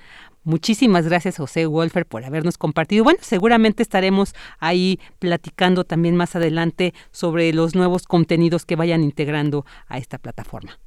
Muchísimas 0.43 1.07
gracias, 1.07 1.37
José 1.37 1.65
Wolfer, 1.65 2.05
por 2.05 2.23
habernos 2.23 2.57
compartido. 2.57 3.03
Bueno, 3.03 3.19
seguramente 3.21 3.83
estaremos 3.83 4.33
ahí 4.59 4.99
platicando 5.19 5.83
también 5.83 6.15
más 6.15 6.35
adelante 6.35 6.93
sobre 7.11 7.53
los 7.53 7.75
nuevos 7.75 8.07
contenidos 8.07 8.65
que 8.65 8.75
vayan 8.75 9.03
integrando 9.03 9.65
a 9.87 9.97
esta 9.97 10.17
plataforma. 10.17 10.79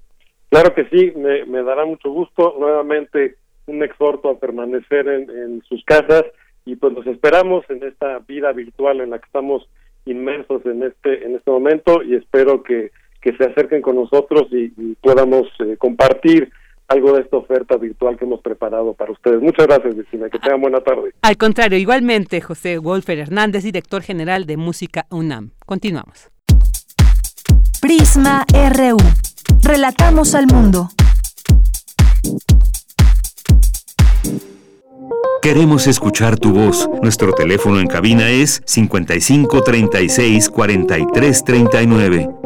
Claro 0.52 0.74
que 0.74 0.84
sí, 0.90 1.12
me, 1.16 1.62
dará 1.62 1.86
mucho 1.86 2.10
gusto. 2.10 2.56
Nuevamente, 2.58 3.36
un 3.66 3.82
exhorto 3.82 4.28
a 4.28 4.38
permanecer 4.38 5.08
en, 5.08 5.62
sus 5.68 5.82
casas 5.84 6.24
y 6.66 6.76
pues 6.76 6.92
los 6.92 7.06
esperamos 7.06 7.64
en 7.70 7.82
esta 7.82 8.18
vida 8.20 8.52
virtual 8.52 9.00
en 9.00 9.10
la 9.10 9.18
que 9.18 9.26
estamos 9.26 9.68
inmersos 10.04 10.64
en 10.66 10.82
este 10.82 11.24
en 11.24 11.36
este 11.36 11.50
momento 11.50 12.02
y 12.02 12.16
espero 12.16 12.62
que, 12.62 12.90
se 13.22 13.44
acerquen 13.44 13.82
con 13.82 13.96
nosotros 13.96 14.48
y, 14.50 14.68
podamos 15.00 15.48
eh, 15.60 15.76
compartir 15.78 16.52
algo 16.92 17.14
de 17.14 17.22
esta 17.22 17.38
oferta 17.38 17.76
virtual 17.76 18.16
que 18.18 18.24
hemos 18.24 18.40
preparado 18.40 18.92
para 18.94 19.12
ustedes. 19.12 19.40
Muchas 19.40 19.66
gracias, 19.66 19.96
Virginia. 19.96 20.28
Que 20.28 20.38
tengan 20.38 20.60
buena 20.60 20.80
tarde. 20.80 21.12
Al 21.22 21.36
contrario, 21.36 21.78
igualmente, 21.78 22.40
José 22.40 22.78
Wolfer 22.78 23.18
Hernández, 23.18 23.64
director 23.64 24.02
general 24.02 24.46
de 24.46 24.56
Música 24.56 25.06
UNAM. 25.10 25.50
Continuamos. 25.64 26.30
Prisma 27.80 28.44
RU. 28.52 28.98
Relatamos 29.62 30.34
al 30.34 30.46
mundo. 30.46 30.88
Queremos 35.40 35.86
escuchar 35.86 36.38
tu 36.38 36.52
voz. 36.52 36.88
Nuestro 37.02 37.32
teléfono 37.32 37.80
en 37.80 37.88
cabina 37.88 38.30
es 38.30 38.62
55 38.64 39.62
36 39.62 40.50
43 40.50 41.44
39. 41.44 42.41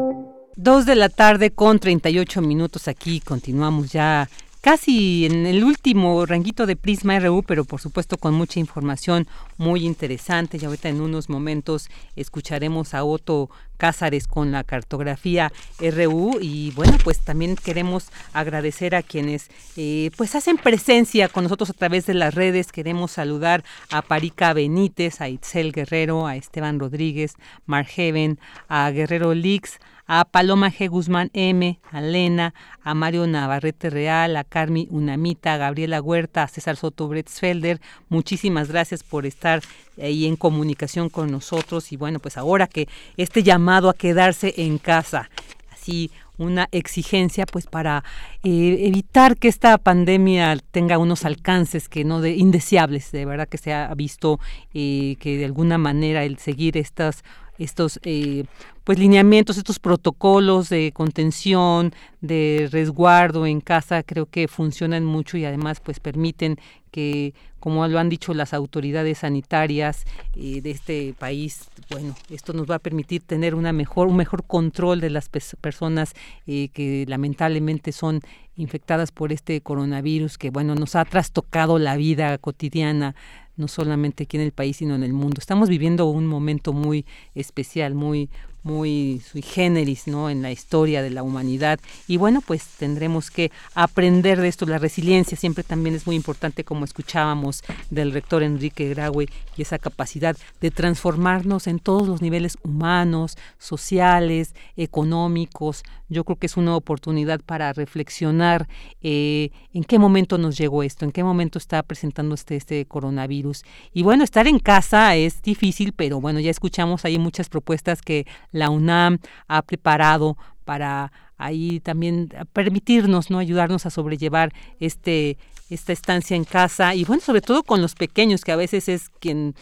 Dos 0.67 0.85
de 0.85 0.97
la 0.97 1.09
tarde 1.09 1.53
con 1.53 1.79
38 1.79 2.43
minutos 2.43 2.89
aquí. 2.89 3.21
Continuamos 3.21 3.93
ya 3.93 4.29
casi 4.61 5.25
en 5.25 5.47
el 5.47 5.63
último 5.63 6.27
ranguito 6.27 6.67
de 6.67 6.75
Prisma 6.75 7.21
RU, 7.21 7.45
pero 7.45 7.65
por 7.65 7.81
supuesto 7.81 8.17
con 8.19 8.35
mucha 8.35 8.59
información 8.59 9.29
muy 9.59 9.87
interesante. 9.87 10.59
Y 10.61 10.65
ahorita 10.65 10.89
en 10.89 11.01
unos 11.01 11.29
momentos 11.29 11.89
escucharemos 12.17 12.95
a 12.95 13.05
Otto 13.05 13.49
Cázares 13.77 14.27
con 14.27 14.51
la 14.51 14.65
cartografía 14.65 15.53
RU 15.79 16.39
y 16.41 16.73
bueno, 16.73 16.99
pues 17.05 17.21
también 17.21 17.55
queremos 17.55 18.09
agradecer 18.33 18.97
a 18.97 19.05
quienes 19.05 19.51
eh, 19.77 20.11
pues 20.17 20.35
hacen 20.35 20.57
presencia 20.57 21.29
con 21.29 21.45
nosotros 21.45 21.71
a 21.71 21.75
través 21.75 22.07
de 22.07 22.15
las 22.15 22.35
redes. 22.35 22.73
Queremos 22.73 23.13
saludar 23.13 23.63
a 23.93 24.03
Parica 24.03 24.53
Benítez, 24.53 25.21
a 25.21 25.29
Itzel 25.29 25.71
Guerrero, 25.71 26.27
a 26.27 26.35
Esteban 26.35 26.81
Rodríguez, 26.81 27.35
Mark 27.67 27.87
Heaven, 27.87 28.41
a 28.69 28.91
Guerrero 28.91 29.33
Lix, 29.33 29.79
a 30.07 30.25
Paloma 30.25 30.71
G. 30.71 30.89
Guzmán 30.89 31.31
M., 31.33 31.79
a 31.91 32.01
Lena, 32.01 32.55
a 32.83 32.95
Mario 32.95 33.27
Navarrete 33.27 33.91
Real, 33.91 34.37
a 34.37 34.45
Carmi 34.45 34.87
Unamita, 34.91 35.55
a 35.55 35.57
Gabriela 35.57 36.01
Huerta, 36.01 36.45
a 36.45 36.49
César 36.49 36.77
Soto 36.77 37.09
Bretzfelder. 37.09 37.81
Muchísimas 38.09 38.69
gracias 38.69 39.03
por 39.03 39.27
estar 39.27 39.63
ahí 40.01 40.27
en 40.27 40.37
comunicación 40.37 41.09
con 41.09 41.31
nosotros 41.31 41.93
y 41.93 41.97
bueno, 41.97 42.21
pues 42.21 42.37
ahora 42.37 42.67
que 42.67 42.89
este 43.17 43.43
llamado 43.43 43.89
a 43.89 43.95
quedarse 43.95 44.55
en 44.59 44.79
casa, 44.79 45.31
así 45.73 46.11
una 46.39 46.69
exigencia 46.71 47.47
pues 47.47 47.67
para 47.67 48.05
eh, 48.43 48.79
evitar 48.87 49.37
que 49.37 49.49
esta 49.49 49.79
pandemia 49.79 50.57
tenga 50.71 50.99
unos 50.99 51.25
alcances 51.25 51.89
que 51.89 52.05
no 52.05 52.21
de 52.21 52.33
indeseables 52.33 53.11
de 53.11 53.25
verdad 53.25 53.49
que 53.49 53.59
se 53.59 53.73
ha 53.73 53.93
visto 53.95 54.39
eh, 54.75 55.17
que 55.19 55.39
de 55.39 55.47
alguna 55.47 55.79
manera 55.79 56.25
el 56.25 56.39
seguir 56.39 56.77
estas 56.77 57.25
estos 57.59 57.99
eh, 58.03 58.45
pues 58.85 58.99
lineamientos, 58.99 59.59
estos 59.59 59.79
protocolos 59.79 60.69
de 60.69 60.93
contención, 60.93 61.93
de 62.21 62.69
resguardo 62.71 63.47
en 63.47 63.61
casa, 63.61 64.03
creo 64.03 64.27
que 64.27 64.49
funcionan 64.49 65.05
mucho 65.05 65.37
y 65.37 65.45
además 65.45 65.81
pues 65.81 65.99
permiten 65.99 66.57
que, 66.91 67.35
como 67.59 67.87
lo 67.89 67.99
han 67.99 68.09
dicho 68.09 68.33
las 68.33 68.55
autoridades 68.55 69.19
sanitarias 69.19 70.05
eh, 70.35 70.61
de 70.61 70.71
este 70.71 71.15
país, 71.19 71.69
bueno, 71.91 72.15
esto 72.31 72.53
nos 72.53 72.71
va 72.71 72.77
a 72.77 72.79
permitir 72.79 73.23
tener 73.23 73.55
una 73.55 73.73
mejor, 73.73 74.07
un 74.07 74.17
mejor 74.17 74.45
control 74.45 75.01
de 75.01 75.11
las 75.11 75.29
personas 75.29 76.15
eh, 76.47 76.69
que 76.73 77.05
lamentablemente 77.09 77.93
son 77.93 78.21
infectadas 78.57 79.13
por 79.13 79.33
este 79.33 79.61
coronavirus 79.61 80.39
que 80.39 80.49
bueno 80.49 80.75
nos 80.75 80.97
ha 80.97 81.05
trastocado 81.05 81.79
la 81.79 81.97
vida 81.97 82.39
cotidiana 82.39 83.15
no 83.57 83.69
solamente 83.69 84.25
aquí 84.25 84.37
en 84.37 84.43
el 84.43 84.53
país, 84.53 84.77
sino 84.79 84.95
en 84.95 85.03
el 85.03 85.13
mundo. 85.13 85.37
Estamos 85.39 85.69
viviendo 85.69 86.07
un 86.07 86.27
momento 86.27 86.73
muy 86.73 87.07
especial, 87.35 87.95
muy, 87.95 88.31
muy 88.67 89.23
sui 89.25 89.43
generis 89.43 90.09
¿no? 90.09 90.29
en 90.29 90.43
la 90.43 90.51
historia 90.51 91.01
de 91.01 91.11
la 91.11 91.23
humanidad. 91.23 91.79
Y 92.09 92.17
bueno 92.17 92.43
pues 92.45 92.67
tendremos 92.79 93.31
que 93.31 93.53
aprender 93.75 94.41
de 94.41 94.49
esto. 94.49 94.67
La 94.67 94.79
resiliencia 94.79 95.37
siempre 95.37 95.63
también 95.63 95.95
es 95.95 96.07
muy 96.07 96.17
importante 96.17 96.65
como 96.65 96.85
escuchábamos 96.85 97.63
del 97.91 98.13
rector 98.13 98.43
Enrique 98.43 98.89
Graue 98.89 99.29
y 99.57 99.63
esa 99.63 99.79
capacidad 99.79 100.37
de 100.61 100.71
transformarnos 100.71 101.69
en 101.69 101.79
todos 101.79 102.09
los 102.09 102.21
niveles 102.21 102.59
humanos 102.65 103.39
sociales 103.59 104.55
económicos. 104.77 105.85
Yo 106.09 106.25
creo 106.25 106.37
que 106.37 106.47
es 106.47 106.57
una 106.57 106.77
oportunidad 106.77 107.41
para 107.41 107.73
reflexionar 107.73 108.69
eh, 109.01 109.51
en 109.73 109.85
qué 109.85 109.99
momento 109.99 110.39
nos 110.39 110.59
llegó 110.59 110.83
esto 110.83 111.05
en 111.05 111.13
qué 111.13 111.23
momento 111.23 111.59
está 111.59 111.83
presentando 111.85 112.35
este 112.35 112.57
este 112.57 112.85
coronavirus. 112.87 113.63
Y 113.93 114.03
bueno 114.03 114.25
estar 114.25 114.49
en 114.49 114.59
casa 114.59 115.15
es 115.15 115.41
difícil 115.43 115.93
pero 115.93 116.21
bueno 116.21 116.41
ya 116.41 116.51
escuchamos 116.51 117.05
ahí 117.05 117.19
muchas 117.19 117.49
propuestas 117.49 118.03
que 118.03 118.27
la 118.57 118.71
UNAM 118.71 119.19
ha 119.49 119.63
preparado 119.63 120.37
para 120.65 121.13
ahí 121.39 121.81
también 121.81 122.31
permitirnos, 122.53 123.31
¿no? 123.31 123.39
ayudarnos 123.39 123.87
a 123.87 123.91
sobrellevar 123.91 124.53
este 124.81 125.39
esta 125.69 125.93
estancia 125.93 126.37
en 126.37 126.45
casa 126.45 126.95
y 126.95 127.05
bueno, 127.05 127.21
sobre 127.21 127.41
todo 127.41 127.65
con 127.65 127.83
los 127.83 127.97
pequeños 127.97 128.43
que 128.43 128.53
a 128.53 128.57
veces 128.57 128.89
es 128.89 129.09
quien 129.09 129.57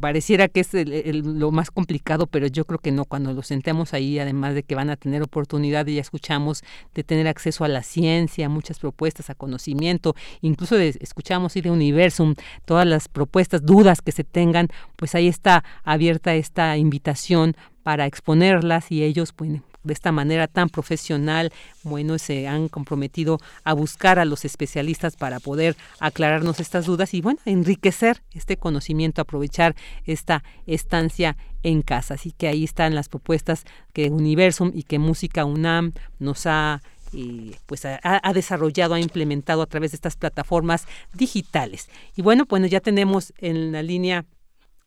pareciera 0.00 0.48
que 0.48 0.60
es 0.60 0.72
lo 0.72 1.50
más 1.50 1.70
complicado, 1.70 2.26
pero 2.26 2.46
yo 2.46 2.64
creo 2.64 2.78
que 2.78 2.92
no, 2.92 3.04
cuando 3.04 3.32
los 3.32 3.46
sentemos 3.46 3.94
ahí, 3.94 4.18
además 4.18 4.54
de 4.54 4.62
que 4.62 4.74
van 4.74 4.90
a 4.90 4.96
tener 4.96 5.22
oportunidad, 5.22 5.86
y 5.86 5.94
ya 5.96 6.00
escuchamos 6.00 6.62
de 6.94 7.04
tener 7.04 7.28
acceso 7.28 7.64
a 7.64 7.68
la 7.68 7.82
ciencia, 7.82 8.48
muchas 8.48 8.78
propuestas, 8.78 9.30
a 9.30 9.34
conocimiento, 9.34 10.14
incluso 10.40 10.76
de, 10.76 10.96
escuchamos 11.00 11.56
y 11.56 11.60
de 11.60 11.70
Universum, 11.70 12.34
todas 12.64 12.86
las 12.86 13.08
propuestas, 13.08 13.64
dudas 13.64 14.02
que 14.02 14.12
se 14.12 14.24
tengan, 14.24 14.68
pues 14.96 15.14
ahí 15.14 15.28
está 15.28 15.64
abierta 15.84 16.34
esta 16.34 16.76
invitación 16.76 17.56
para 17.82 18.06
exponerlas 18.06 18.90
y 18.90 19.04
ellos 19.04 19.32
pues, 19.32 19.60
de 19.86 19.92
esta 19.92 20.12
manera 20.12 20.48
tan 20.48 20.68
profesional, 20.68 21.52
bueno, 21.82 22.18
se 22.18 22.48
han 22.48 22.68
comprometido 22.68 23.38
a 23.64 23.72
buscar 23.72 24.18
a 24.18 24.24
los 24.24 24.44
especialistas 24.44 25.16
para 25.16 25.40
poder 25.40 25.76
aclararnos 26.00 26.60
estas 26.60 26.86
dudas 26.86 27.14
y 27.14 27.20
bueno, 27.20 27.38
enriquecer 27.44 28.22
este 28.32 28.56
conocimiento, 28.56 29.22
aprovechar 29.22 29.74
esta 30.04 30.42
estancia 30.66 31.36
en 31.62 31.82
casa. 31.82 32.14
Así 32.14 32.32
que 32.32 32.48
ahí 32.48 32.64
están 32.64 32.94
las 32.94 33.08
propuestas 33.08 33.64
que 33.92 34.10
Universum 34.10 34.72
y 34.74 34.82
que 34.82 34.98
Música 34.98 35.44
UNAM 35.44 35.92
nos 36.18 36.46
ha 36.46 36.82
eh, 37.12 37.56
pues 37.66 37.84
ha, 37.86 38.32
desarrollado, 38.34 38.94
ha 38.94 39.00
implementado 39.00 39.62
a 39.62 39.66
través 39.66 39.92
de 39.92 39.94
estas 39.94 40.16
plataformas 40.16 40.86
digitales. 41.14 41.88
Y 42.16 42.22
bueno, 42.22 42.44
bueno, 42.48 42.66
ya 42.66 42.80
tenemos 42.80 43.32
en 43.38 43.70
la 43.70 43.82
línea, 43.82 44.26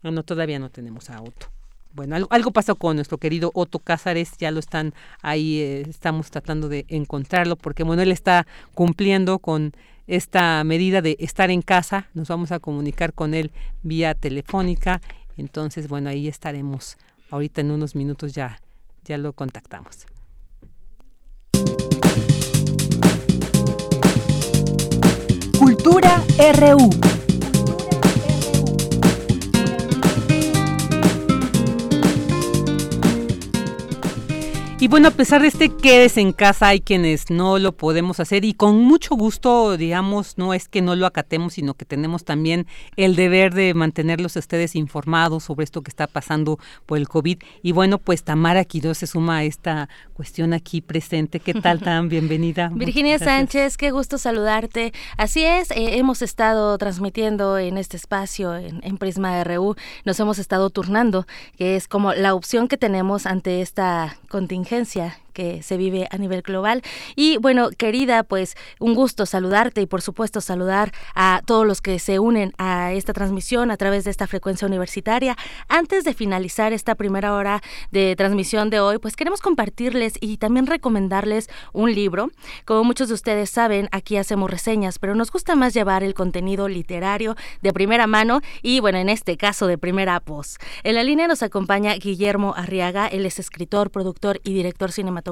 no, 0.04 0.12
no 0.12 0.24
todavía 0.24 0.60
no 0.60 0.70
tenemos 0.70 1.10
a 1.10 1.16
Auto 1.16 1.50
bueno, 1.94 2.16
algo, 2.30 2.52
pasó 2.52 2.76
con 2.76 2.95
nuestro 2.95 3.18
querido 3.18 3.52
Otto 3.53 3.80
Cázares, 3.80 4.32
ya 4.38 4.52
lo 4.52 4.60
están 4.60 4.94
ahí, 5.22 5.60
eh, 5.60 5.86
estamos 5.90 6.30
tratando 6.32 6.70
de 6.70 6.86
encontrarlo, 6.88 7.56
porque 7.56 7.84
bueno, 7.84 8.02
él 8.02 8.11
está 8.11 8.45
cumpliendo 8.74 9.40
con 9.40 9.74
esta 10.07 10.64
medida 10.64 11.02
de 11.02 11.16
estar 11.20 11.52
en 11.52 11.61
casa. 11.61 12.10
Nos 12.14 12.28
vamos 12.28 12.52
a 12.52 12.60
comunicar 12.60 13.14
con 13.14 13.34
él 13.34 13.52
vía 13.84 14.16
telefónica. 14.16 15.02
Entonces, 15.38 15.88
bueno, 15.88 16.10
ahí 16.10 16.28
estaremos. 16.28 16.98
Ahorita 17.30 17.61
en 17.61 17.72
unos 17.72 17.95
minutos 17.95 18.34
ya, 18.34 18.60
ya 19.03 19.18
lo 19.18 19.34
contactamos. 19.34 20.07
Cultura 25.60 26.24
RU. 26.57 27.19
Y 34.82 34.88
bueno, 34.88 35.10
a 35.10 35.12
pesar 35.12 35.42
de 35.42 35.50
este 35.50 35.68
quedes 35.68 36.16
en 36.16 36.32
casa, 36.32 36.70
hay 36.70 36.80
quienes 36.80 37.30
no 37.30 37.60
lo 37.60 37.74
podemos 37.74 38.22
hacer 38.22 38.46
y 38.46 38.54
con 38.54 38.78
mucho 38.78 39.14
gusto, 39.16 39.76
digamos, 39.76 40.38
no 40.38 40.54
es 40.54 40.70
que 40.70 40.82
no 40.82 40.96
lo 40.96 41.06
acatemos, 41.06 41.56
sino 41.56 41.74
que 41.74 41.84
tenemos 41.84 42.24
también 42.24 42.66
el 42.96 43.18
deber 43.18 43.54
de 43.54 43.74
mantenerlos 43.74 44.38
a 44.38 44.40
ustedes 44.40 44.78
informados 44.78 45.44
sobre 45.44 45.66
esto 45.66 45.82
que 45.82 45.90
está 45.90 46.08
pasando 46.08 46.60
por 46.86 46.98
el 46.98 47.10
COVID. 47.10 47.40
Y 47.62 47.74
bueno, 47.74 47.98
pues 47.98 48.24
Tamara 48.24 48.64
Quiroz 48.64 49.00
se 49.00 49.08
suma 49.08 49.40
a 49.40 49.44
esta 49.44 49.90
cuestión 50.14 50.54
aquí 50.54 50.80
presente. 50.80 51.42
¿Qué 51.42 51.56
tal, 51.56 51.80
tan 51.84 52.08
bienvenida? 52.08 52.72
Virginia 52.74 53.20
Sánchez, 53.20 53.76
qué 53.76 53.92
gusto 53.92 54.18
saludarte. 54.18 54.94
Así 55.18 55.44
es, 55.44 55.72
eh, 55.72 55.98
hemos 55.98 56.22
estado 56.22 56.78
transmitiendo 56.78 57.58
en 57.58 57.78
este 57.78 57.98
espacio, 57.98 58.56
en, 58.56 58.80
en 58.84 58.98
Prisma 58.98 59.44
RU, 59.44 59.76
nos 60.06 60.18
hemos 60.22 60.40
estado 60.40 60.70
turnando, 60.70 61.28
que 61.58 61.76
es 61.76 61.90
como 61.90 62.14
la 62.14 62.34
opción 62.34 62.70
que 62.70 62.78
tenemos 62.78 63.26
ante 63.26 63.62
esta 63.62 64.16
contingencia 64.30 64.69
contingencia 64.70 65.29
que 65.34 65.64
se 65.64 65.78
vive 65.78 66.08
a 66.12 66.18
nivel 66.18 66.42
global. 66.42 66.82
Y 67.16 67.38
bueno, 67.38 67.70
querida, 67.78 68.24
pues 68.24 68.56
un 68.80 68.94
gusto 68.94 69.26
saludarte 69.26 69.82
y 69.82 69.86
por 69.86 70.02
supuesto 70.02 70.42
saludar 70.42 70.92
a 71.16 71.42
todos 71.46 71.66
los 71.66 71.82
que 71.82 72.00
se 72.00 72.20
unen 72.20 72.54
a 72.58 72.94
esta 72.94 73.14
transmisión 73.14 73.72
a 73.72 73.78
través 73.78 74.04
de 74.04 74.12
esta 74.12 74.28
frecuencia 74.28 74.68
universitaria. 74.68 75.36
Antes 75.68 76.04
de 76.04 76.14
finalizar 76.14 76.74
esta 76.74 76.96
primera 76.96 77.34
hora 77.34 77.62
de 77.92 78.16
transmisión 78.16 78.70
de 78.70 78.80
hoy, 78.80 78.98
pues 78.98 79.16
queremos 79.16 79.42
compartirles 79.42 80.14
y 80.20 80.38
también 80.38 80.68
recomendarles 80.68 81.50
un 81.74 81.94
libro. 81.94 82.30
Como 82.66 82.84
muchos 82.84 83.08
de 83.08 83.14
ustedes 83.14 83.50
saben, 83.50 83.88
aquí 83.92 84.18
hacemos 84.18 84.52
reseñas, 84.52 85.00
pero 85.00 85.16
nos 85.16 85.32
gusta 85.32 85.56
más 85.56 85.74
llevar 85.74 86.04
el 86.04 86.14
contenido 86.14 86.68
literario 86.68 87.36
de 87.62 87.74
primera 87.74 88.08
mano 88.08 88.42
y 88.62 88.80
bueno, 88.80 88.98
en 88.98 89.10
este 89.10 89.38
caso 89.38 89.68
de 89.68 89.78
primera 89.78 90.20
voz. 90.20 90.58
En 90.84 90.96
la 90.96 91.04
línea 91.04 91.28
nos 91.28 91.44
acompaña 91.44 91.94
Guillermo 91.96 92.54
Arriaga, 92.56 93.08
él 93.08 93.26
es 93.26 93.40
escritor, 93.40 93.92
productor 93.92 94.42
y 94.44 94.54
director 94.54 94.92
cinematográfico 94.92 95.29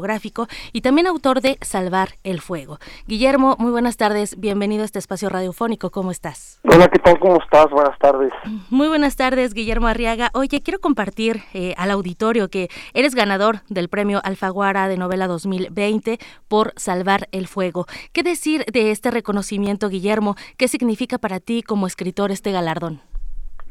y 0.73 0.81
también 0.81 1.07
autor 1.07 1.41
de 1.41 1.57
Salvar 1.61 2.09
el 2.23 2.41
Fuego. 2.41 2.77
Guillermo, 3.07 3.55
muy 3.59 3.71
buenas 3.71 3.97
tardes, 3.97 4.39
bienvenido 4.39 4.83
a 4.83 4.85
este 4.85 4.99
espacio 4.99 5.29
radiofónico, 5.29 5.89
¿cómo 5.89 6.11
estás? 6.11 6.59
Hola, 6.63 6.87
¿qué 6.87 6.99
tal? 6.99 7.19
¿Cómo 7.19 7.39
estás? 7.41 7.69
Buenas 7.71 7.97
tardes. 7.99 8.31
Muy 8.69 8.87
buenas 8.87 9.15
tardes, 9.15 9.53
Guillermo 9.53 9.87
Arriaga. 9.87 10.29
Oye, 10.33 10.61
quiero 10.61 10.79
compartir 10.79 11.41
eh, 11.53 11.73
al 11.77 11.91
auditorio 11.91 12.49
que 12.49 12.69
eres 12.93 13.15
ganador 13.15 13.61
del 13.69 13.89
premio 13.89 14.21
Alfaguara 14.23 14.87
de 14.87 14.97
novela 14.97 15.27
2020 15.27 16.19
por 16.47 16.73
Salvar 16.75 17.27
el 17.31 17.47
Fuego. 17.47 17.85
¿Qué 18.13 18.23
decir 18.23 18.65
de 18.71 18.91
este 18.91 19.11
reconocimiento, 19.11 19.89
Guillermo? 19.89 20.35
¿Qué 20.57 20.67
significa 20.67 21.17
para 21.17 21.39
ti 21.39 21.63
como 21.63 21.87
escritor 21.87 22.31
este 22.31 22.51
galardón? 22.51 23.01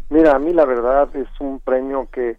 Mira, 0.08 0.36
a 0.36 0.38
mí 0.38 0.52
la 0.52 0.64
verdad 0.64 1.08
es 1.16 1.28
un 1.40 1.58
premio 1.60 2.08
que 2.12 2.38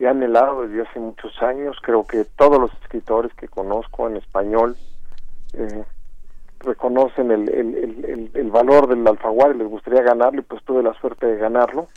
he 0.00 0.08
anhelado 0.08 0.62
desde 0.66 0.82
hace 0.82 0.98
muchos 0.98 1.40
años. 1.42 1.76
Creo 1.82 2.04
que 2.04 2.24
todos 2.24 2.58
los 2.58 2.72
escritores 2.82 3.32
que 3.34 3.48
conozco 3.48 4.08
en 4.08 4.16
español 4.16 4.76
eh, 5.52 5.84
reconocen 6.60 7.30
el, 7.30 7.48
el, 7.48 8.30
el, 8.34 8.50
valor 8.50 8.88
del 8.88 9.06
alfaguara 9.06 9.54
y 9.54 9.58
les 9.58 9.68
gustaría 9.68 10.02
ganarlo 10.02 10.40
y 10.40 10.44
pues 10.44 10.64
tuve 10.64 10.82
la 10.82 10.94
suerte 10.94 11.26
de 11.26 11.36
ganarlo. 11.36 11.88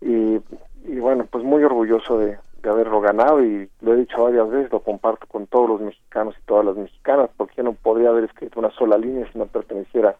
y, 0.00 0.40
y, 0.84 0.98
bueno, 0.98 1.26
pues 1.30 1.44
muy 1.44 1.62
orgulloso 1.64 2.18
de, 2.18 2.38
de 2.62 2.70
haberlo 2.70 3.00
ganado 3.00 3.42
y 3.42 3.68
lo 3.80 3.94
he 3.94 3.96
dicho 3.96 4.22
varias 4.22 4.50
veces, 4.50 4.72
lo 4.72 4.80
comparto 4.80 5.26
con 5.26 5.46
todos 5.46 5.68
los 5.68 5.80
mexicanos 5.80 6.34
y 6.38 6.46
todas 6.46 6.64
las 6.66 6.76
mexicanas, 6.76 7.30
porque 7.36 7.56
yo 7.56 7.62
no 7.62 7.72
podría 7.72 8.10
haber 8.10 8.24
escrito 8.24 8.60
una 8.60 8.70
sola 8.70 8.98
línea 8.98 9.30
si 9.32 9.38
no 9.38 9.46
perteneciera 9.46 10.10
a 10.10 10.16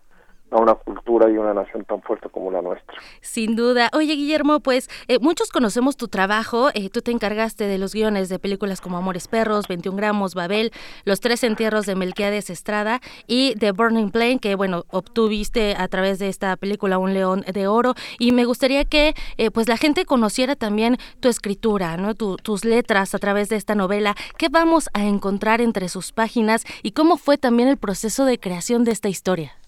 una 0.59 0.74
cultura 0.74 1.31
y 1.31 1.36
una 1.36 1.55
nación 1.55 1.85
tan 1.85 2.02
fuerte 2.02 2.28
como 2.28 2.51
la 2.51 2.62
nuestra. 2.62 2.94
Sin 3.20 3.56
duda. 3.56 3.90
Oye, 3.93 4.14
Guillermo, 4.14 4.60
pues 4.60 4.89
eh, 5.09 5.18
muchos 5.20 5.51
conocemos 5.51 5.97
tu 5.97 6.09
trabajo. 6.09 6.70
Eh, 6.74 6.90
tú 6.90 7.02
te 7.02 7.12
encargaste 7.12 7.66
de 7.66 7.78
los 7.78 7.94
guiones 7.94 8.28
de 8.28 8.39
películas 8.39 8.81
como 8.81 8.97
Amores 8.97 9.28
Perros, 9.28 9.68
21 9.68 9.97
gramos, 9.97 10.35
Babel, 10.35 10.72
Los 11.05 11.20
Tres 11.20 11.44
Entierros 11.44 11.86
de 11.86 11.94
Melquiades 11.94 12.51
Estrada 12.51 13.01
y 13.27 13.55
The 13.56 13.72
Burning 13.72 14.10
Plane, 14.10 14.39
que 14.39 14.55
bueno, 14.55 14.85
obtuviste 14.90 15.74
a 15.77 15.89
través 15.89 16.18
de 16.18 16.28
esta 16.28 16.56
película 16.56 16.98
un 16.98 17.14
león 17.14 17.44
de 17.52 17.66
oro. 17.66 17.94
Y 18.18 18.32
me 18.32 18.44
gustaría 18.44 18.85
que 18.85 19.14
eh, 19.36 19.51
pues 19.51 19.68
la 19.68 19.77
gente 19.77 20.05
conociera 20.05 20.56
también 20.56 20.97
tu 21.20 21.28
escritura, 21.28 21.97
¿no? 21.97 22.14
tus 22.14 22.64
letras 22.64 23.14
a 23.14 23.18
través 23.18 23.48
de 23.48 23.56
esta 23.56 23.74
novela. 23.74 24.14
¿Qué 24.36 24.48
vamos 24.48 24.89
a 24.94 25.05
encontrar 25.05 25.60
entre 25.60 25.89
sus 25.89 26.12
páginas 26.12 26.64
y 26.82 26.93
cómo 26.93 27.16
fue 27.16 27.39
también 27.39 27.68
el 27.68 27.77
proceso 27.77 28.24
de 28.24 28.39
creación 28.39 28.85
de 28.85 28.93
esta 28.93 29.09
historia? 29.09 29.60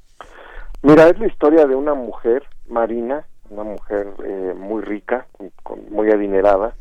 Mira, 0.84 1.09
es 1.09 1.18
la 1.20 1.28
historia 1.28 1.66
de 1.66 1.76
una 1.76 1.94
mujer, 1.94 2.42
Marina, 2.68 3.24
una 3.50 3.62
mujer 3.62 4.09
eh, 4.24 4.52
muy 4.56 4.82
rica, 4.82 5.26
muy 5.90 6.10
adinerada. 6.10 6.74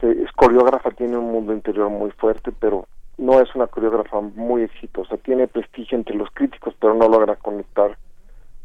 Es 0.00 0.32
coreógrafa, 0.32 0.90
tiene 0.92 1.18
un 1.18 1.32
mundo 1.32 1.52
interior 1.52 1.90
muy 1.90 2.10
fuerte, 2.12 2.50
pero 2.58 2.86
no 3.18 3.40
es 3.40 3.54
una 3.54 3.66
coreógrafa 3.66 4.22
muy 4.22 4.62
exitosa. 4.62 5.18
Tiene 5.18 5.48
prestigio 5.48 5.98
entre 5.98 6.16
los 6.16 6.30
críticos, 6.30 6.74
pero 6.80 6.94
no 6.94 7.08
logra 7.08 7.36
conectar 7.36 7.98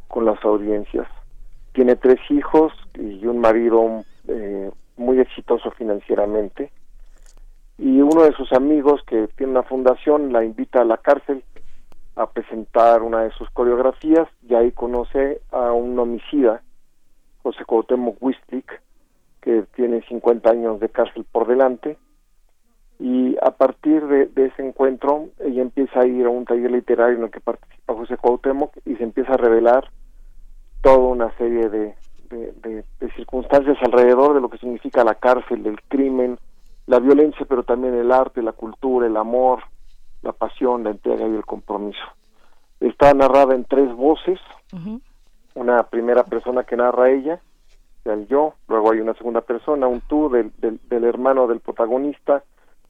con 0.07 0.23
las 0.23 0.41
audiencias. 0.45 1.07
Tiene 1.73 1.97
tres 1.97 2.19
hijos 2.29 2.71
y 2.95 3.25
un 3.25 3.39
marido 3.39 4.03
eh, 4.29 4.71
muy 4.95 5.19
exitoso 5.19 5.71
financieramente. 5.71 6.71
Y 7.77 7.99
uno 7.99 8.23
de 8.23 8.31
sus 8.33 8.53
amigos 8.53 9.01
que 9.05 9.27
tiene 9.35 9.51
una 9.51 9.63
fundación 9.63 10.31
la 10.31 10.45
invita 10.45 10.81
a 10.81 10.85
la 10.85 10.95
cárcel 10.97 11.43
a 12.15 12.29
presentar 12.29 13.01
una 13.01 13.21
de 13.21 13.31
sus 13.31 13.49
coreografías 13.51 14.27
y 14.47 14.55
ahí 14.55 14.71
conoce 14.71 15.41
a 15.51 15.71
un 15.71 15.97
homicida, 15.97 16.61
José 17.43 17.65
Cuauhtémoc 17.65 18.21
Wistlik, 18.21 18.81
que 19.41 19.63
tiene 19.75 20.01
50 20.03 20.49
años 20.49 20.79
de 20.79 20.89
cárcel 20.89 21.25
por 21.31 21.47
delante 21.47 21.97
y 23.01 23.35
a 23.41 23.49
partir 23.49 24.05
de, 24.05 24.29
ese 24.35 24.65
encuentro 24.65 25.29
ella 25.39 25.63
empieza 25.63 26.01
a 26.01 26.05
ir 26.05 26.27
a 26.27 26.29
un 26.29 26.45
taller 26.45 26.71
literario 26.71 27.17
en 27.17 27.23
el 27.23 27.31
que 27.31 27.39
participa 27.39 27.95
José 27.95 28.15
Cuauhtémoc 28.15 28.77
y 28.85 28.95
se 28.95 29.03
empieza 29.03 29.33
a 29.33 29.37
revelar 29.37 29.89
toda 30.83 30.99
una 30.99 31.35
serie 31.37 31.67
de, 31.69 31.95
de, 32.29 32.83
circunstancias 33.15 33.77
alrededor 33.81 34.35
de 34.35 34.41
lo 34.41 34.49
que 34.49 34.59
significa 34.59 35.03
la 35.03 35.15
cárcel, 35.15 35.65
el 35.65 35.81
crimen, 35.87 36.37
la 36.85 36.99
violencia, 36.99 37.45
pero 37.49 37.63
también 37.63 37.95
el 37.95 38.11
arte, 38.11 38.43
la 38.43 38.53
cultura, 38.53 39.07
el 39.07 39.17
amor, 39.17 39.63
la 40.21 40.33
pasión, 40.33 40.83
la 40.83 40.91
entrega 40.91 41.27
y 41.27 41.35
el 41.35 41.45
compromiso. 41.45 42.03
Está 42.79 43.13
narrada 43.13 43.55
en 43.55 43.65
tres 43.65 43.93
voces, 43.93 44.39
una 45.53 45.83
primera 45.83 46.23
persona 46.23 46.63
que 46.63 46.77
narra 46.77 47.11
ella, 47.11 47.39
el 48.05 48.27
yo, 48.27 48.55
luego 48.67 48.91
hay 48.91 48.99
una 48.99 49.13
segunda 49.13 49.41
persona, 49.41 49.87
un 49.87 50.01
tú 50.01 50.29
del, 50.29 50.51
del, 50.57 51.03
hermano 51.03 51.47
del 51.47 51.59
protagonista, 51.59 52.43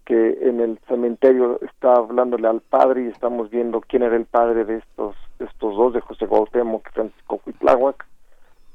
que 0.06 0.38
en 0.41 0.60
el 0.62 0.80
cementerio 0.88 1.60
está 1.62 1.94
hablándole 1.94 2.48
al 2.48 2.62
padre 2.62 3.03
y 3.03 3.08
estamos 3.08 3.49
viendo 3.49 3.82
quién 3.82 4.03
era 4.03 4.16
el 4.16 4.26
padre 4.26 4.66
de 4.66 4.78
estos 4.78 5.16
estos 5.40 5.76
dos, 5.76 5.94
de 5.94 6.02
José 6.02 6.28
Cuauhtémoc 6.28 6.88
y 6.88 6.94
Francisco 6.94 7.41
Huitláhuac, 7.45 8.06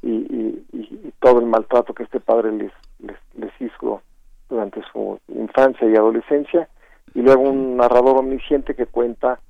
y, 0.02 0.10
y, 0.10 0.66
y, 0.72 1.12
todo 1.20 1.40
el 1.40 1.46
maltrato 1.46 1.94
que 1.94 2.02
este 2.02 2.20
padre 2.20 2.52
les, 2.52 2.72
les, 2.98 3.16
les 3.34 3.52
hizo 3.60 4.02
durante 4.48 4.82
su 4.92 5.18
infancia 5.28 5.88
y 5.88 5.96
adolescencia, 5.96 6.68
y 7.16 7.22
luego 7.22 7.42
un 7.44 7.78
narrador 7.78 8.18
omnisciente 8.18 8.74
que 8.74 8.84
cuenta 8.84 9.40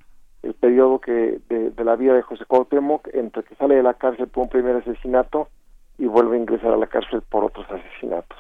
el 0.45 0.55
periodo 0.55 1.01
que 1.01 1.41
de, 1.49 1.85
la 1.85 1.97
vida 1.97 2.15
de 2.15 2.23
José 2.23 2.45
Cuauhtémoc 2.45 3.09
entre 3.13 3.43
que 3.43 3.57
sale 3.57 3.75
de 3.75 3.83
la 3.83 3.95
cárcel 3.95 4.29
por 4.29 4.45
un 4.45 4.49
primer 4.49 4.77
asesinato 4.77 5.49
y 5.99 6.07
vuelve 6.07 6.37
a 6.37 6.41
ingresar 6.41 6.73
a 6.73 6.77
la 6.77 6.87
cárcel 6.87 7.23
por 7.29 7.43
otros 7.43 7.67
asesinatos. 7.69 8.39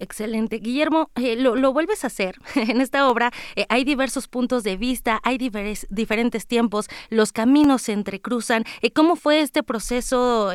Excelente. 0.00 0.56
Guillermo, 0.56 1.10
eh, 1.14 1.36
lo, 1.36 1.72
vuelves 1.72 2.02
a 2.02 2.08
hacer. 2.08 2.34
en 2.56 2.80
esta 2.80 3.08
obra 3.08 3.30
eh, 3.54 3.64
hay 3.68 3.84
diversos 3.84 4.26
puntos 4.26 4.64
de 4.64 4.76
vista, 4.76 5.20
hay 5.22 5.38
diferentes 5.38 6.48
tiempos, 6.48 6.88
los 7.10 7.30
caminos 7.30 7.82
se 7.82 7.92
entrecruzan. 7.92 8.64
Eh, 8.82 8.90
¿Cómo 8.90 9.14
fue 9.14 9.40
este 9.40 9.62
proceso 9.62 10.50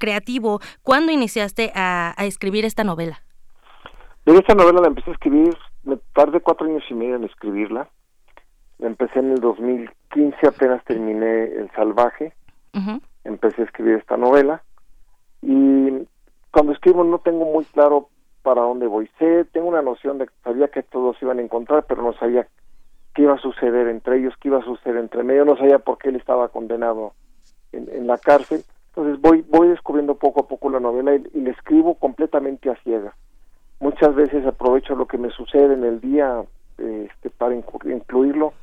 creativo? 0.00 0.58
¿Cuándo 0.82 1.12
iniciaste 1.12 1.70
a, 1.76 2.12
a 2.20 2.24
escribir 2.24 2.64
esta 2.64 2.82
novela? 2.82 3.20
esta 4.24 4.56
novela 4.56 4.80
la 4.80 4.88
empecé 4.88 5.10
a 5.10 5.12
escribir 5.12 5.56
me 5.86 5.98
tardé 6.12 6.40
cuatro 6.40 6.66
años 6.66 6.82
y 6.90 6.94
medio 6.94 7.16
en 7.16 7.24
escribirla. 7.24 7.88
Empecé 8.80 9.20
en 9.20 9.32
el 9.32 9.40
2015, 9.40 10.46
apenas 10.46 10.84
terminé 10.84 11.44
El 11.44 11.70
Salvaje. 11.74 12.34
Empecé 13.24 13.62
a 13.62 13.64
escribir 13.64 13.94
esta 13.94 14.16
novela. 14.16 14.62
Y 15.40 16.06
cuando 16.50 16.72
escribo 16.72 17.04
no 17.04 17.20
tengo 17.20 17.46
muy 17.46 17.64
claro 17.66 18.08
para 18.42 18.62
dónde 18.62 18.86
voy. 18.86 19.08
Sé, 19.18 19.44
tengo 19.46 19.68
una 19.68 19.80
noción 19.80 20.18
de 20.18 20.26
que 20.26 20.34
sabía 20.44 20.68
que 20.68 20.82
todos 20.82 21.16
iban 21.22 21.38
a 21.38 21.42
encontrar, 21.42 21.86
pero 21.88 22.02
no 22.02 22.12
sabía 22.14 22.46
qué 23.14 23.22
iba 23.22 23.34
a 23.34 23.38
suceder 23.38 23.88
entre 23.88 24.18
ellos, 24.18 24.34
qué 24.40 24.48
iba 24.48 24.58
a 24.58 24.64
suceder 24.64 24.96
entre 24.96 25.22
medio. 25.22 25.44
No 25.44 25.56
sabía 25.56 25.78
por 25.78 25.98
qué 25.98 26.10
él 26.10 26.16
estaba 26.16 26.48
condenado 26.48 27.14
en, 27.72 28.06
la 28.06 28.18
cárcel. 28.18 28.64
Entonces 28.88 29.20
voy, 29.20 29.44
voy 29.48 29.68
descubriendo 29.68 30.16
poco 30.16 30.40
a 30.40 30.48
poco 30.48 30.68
la 30.68 30.80
novela 30.80 31.14
y, 31.14 31.22
y 31.32 31.40
le 31.40 31.50
escribo 31.50 31.94
completamente 31.94 32.70
a 32.70 32.76
ciegas. 32.82 33.14
Muchas 33.80 34.14
veces 34.14 34.46
aprovecho 34.46 34.94
lo 34.94 35.06
que 35.06 35.18
me 35.18 35.30
sucede 35.30 35.74
en 35.74 35.84
el 35.84 36.00
día 36.00 36.44
este, 36.78 37.30
para 37.30 37.54
incluirlo. 37.54 38.54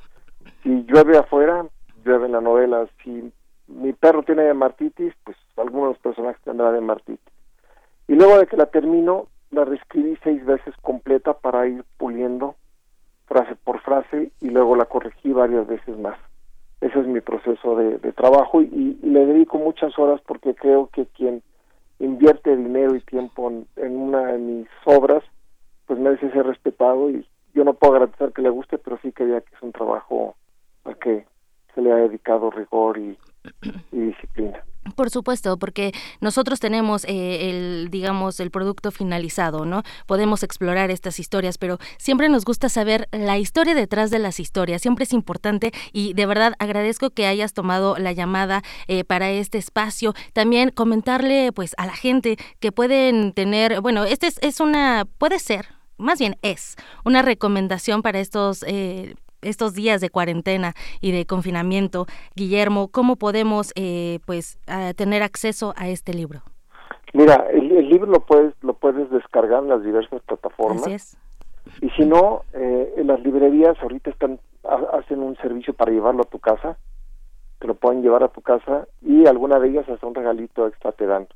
Si 0.61 0.83
llueve 0.85 1.17
afuera, 1.17 1.65
llueve 2.03 2.25
en 2.25 2.31
la 2.31 2.41
novela. 2.41 2.87
Si 3.03 3.31
mi 3.67 3.93
perro 3.93 4.23
tiene 4.23 4.53
martitis, 4.53 5.13
pues 5.23 5.37
algunos 5.57 5.97
personajes 5.99 6.41
tendrán 6.43 6.73
de 6.73 6.81
martitis. 6.81 7.33
Y 8.07 8.15
luego 8.15 8.37
de 8.37 8.47
que 8.47 8.57
la 8.57 8.65
termino, 8.65 9.27
la 9.51 9.65
reescribí 9.65 10.17
seis 10.23 10.43
veces 10.45 10.73
completa 10.81 11.33
para 11.33 11.67
ir 11.67 11.83
puliendo 11.97 12.55
frase 13.25 13.55
por 13.63 13.79
frase 13.81 14.31
y 14.41 14.49
luego 14.49 14.75
la 14.75 14.85
corregí 14.85 15.31
varias 15.31 15.65
veces 15.67 15.97
más. 15.97 16.17
Ese 16.81 16.99
es 16.99 17.07
mi 17.07 17.21
proceso 17.21 17.77
de, 17.77 17.97
trabajo 18.11 18.61
y, 18.61 18.99
le 19.01 19.25
dedico 19.25 19.57
muchas 19.57 19.97
horas 19.97 20.21
porque 20.25 20.53
creo 20.53 20.89
que 20.91 21.05
quien 21.05 21.41
invierte 21.99 22.55
dinero 22.55 22.95
y 22.95 23.01
tiempo 23.01 23.51
en, 23.75 23.95
una 23.95 24.33
de 24.33 24.37
mis 24.37 24.67
obras, 24.85 25.23
pues 25.85 25.99
merece 25.99 26.31
ser 26.31 26.45
respetado 26.45 27.09
y 27.09 27.25
yo 27.53 27.63
no 27.63 27.73
puedo 27.73 27.93
garantizar 27.93 28.33
que 28.33 28.41
le 28.41 28.49
guste, 28.49 28.77
pero 28.77 28.97
sí 29.01 29.11
que 29.11 29.25
que 29.25 29.55
es 29.55 29.61
un 29.61 29.71
trabajo 29.71 30.35
al 30.85 30.97
que 30.97 31.25
se 31.73 31.81
le 31.81 31.91
ha 31.91 31.95
dedicado 31.95 32.49
rigor 32.51 32.97
y 32.97 33.17
disciplina. 33.91 34.63
Por 34.95 35.09
supuesto, 35.09 35.57
porque 35.57 35.93
nosotros 36.19 36.59
tenemos 36.59 37.05
eh, 37.05 37.49
el, 37.49 37.89
digamos, 37.89 38.39
el 38.41 38.51
producto 38.51 38.91
finalizado, 38.91 39.65
¿no? 39.65 39.81
Podemos 40.07 40.43
explorar 40.43 40.91
estas 40.91 41.19
historias, 41.19 41.57
pero 41.57 41.79
siempre 41.97 42.27
nos 42.27 42.43
gusta 42.43 42.67
saber 42.67 43.07
la 43.11 43.37
historia 43.37 43.75
detrás 43.75 44.11
de 44.11 44.19
las 44.19 44.41
historias. 44.41 44.81
Siempre 44.81 45.03
es 45.03 45.13
importante 45.13 45.71
y 45.93 46.13
de 46.13 46.25
verdad 46.25 46.53
agradezco 46.59 47.11
que 47.11 47.27
hayas 47.27 47.53
tomado 47.53 47.97
la 47.97 48.11
llamada 48.11 48.61
eh, 48.87 49.05
para 49.05 49.31
este 49.31 49.57
espacio. 49.57 50.13
También 50.33 50.69
comentarle, 50.69 51.53
pues, 51.53 51.75
a 51.77 51.85
la 51.85 51.95
gente 51.95 52.37
que 52.59 52.73
pueden 52.73 53.31
tener, 53.31 53.79
bueno, 53.79 54.03
este 54.03 54.27
es, 54.27 54.37
es 54.41 54.59
una, 54.59 55.05
puede 55.17 55.39
ser, 55.39 55.67
más 55.97 56.19
bien 56.19 56.37
es 56.41 56.75
una 57.05 57.21
recomendación 57.21 58.01
para 58.01 58.19
estos 58.19 58.63
eh, 58.67 59.15
estos 59.43 59.73
días 59.73 60.01
de 60.01 60.09
cuarentena 60.09 60.73
y 61.01 61.11
de 61.11 61.25
confinamiento, 61.25 62.05
Guillermo, 62.35 62.89
¿cómo 62.89 63.15
podemos 63.15 63.71
eh, 63.75 64.19
pues 64.25 64.57
tener 64.95 65.23
acceso 65.23 65.73
a 65.77 65.89
este 65.89 66.13
libro? 66.13 66.41
Mira, 67.13 67.45
el, 67.51 67.89
libro 67.89 68.07
lo 68.07 68.21
puedes 68.21 68.53
lo 68.61 68.73
puedes 68.73 69.09
descargar 69.11 69.61
en 69.61 69.69
las 69.69 69.83
diversas 69.83 70.21
plataformas. 70.23 71.17
Y 71.79 71.89
si 71.91 72.05
no, 72.05 72.41
eh, 72.53 72.93
en 72.97 73.07
las 73.07 73.21
librerías 73.21 73.77
ahorita 73.81 74.09
están 74.09 74.39
hacen 74.93 75.21
un 75.21 75.35
servicio 75.37 75.73
para 75.73 75.91
llevarlo 75.91 76.23
a 76.23 76.29
tu 76.29 76.39
casa, 76.39 76.77
te 77.59 77.67
lo 77.67 77.75
pueden 77.75 78.01
llevar 78.01 78.23
a 78.23 78.29
tu 78.29 78.41
casa 78.41 78.87
y 79.01 79.27
alguna 79.27 79.59
de 79.59 79.69
ellas 79.69 79.87
hasta 79.87 80.07
un 80.07 80.15
regalito 80.15 80.67
extra 80.67 80.91
te 80.91 81.05
dan. 81.05 81.27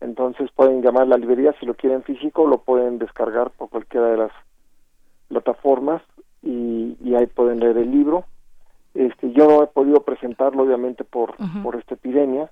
Entonces 0.00 0.50
pueden 0.50 0.82
llamar 0.82 1.04
a 1.04 1.06
la 1.06 1.18
librería 1.18 1.54
si 1.60 1.66
lo 1.66 1.74
quieren 1.74 2.02
físico, 2.02 2.46
lo 2.46 2.58
pueden 2.58 2.98
descargar 2.98 3.50
por 3.50 3.68
cualquiera 3.68 4.08
de 4.08 4.16
las 4.16 4.32
plataformas 5.28 6.02
y, 6.44 7.14
ahí 7.14 7.26
pueden 7.26 7.60
leer 7.60 7.78
el 7.78 7.90
libro. 7.90 8.24
Este, 8.94 9.32
yo 9.32 9.46
no 9.46 9.62
he 9.62 9.66
podido 9.66 10.02
presentarlo 10.02 10.62
obviamente 10.62 11.04
por, 11.04 11.34
por 11.62 11.76
esta 11.76 11.94
epidemia. 11.94 12.50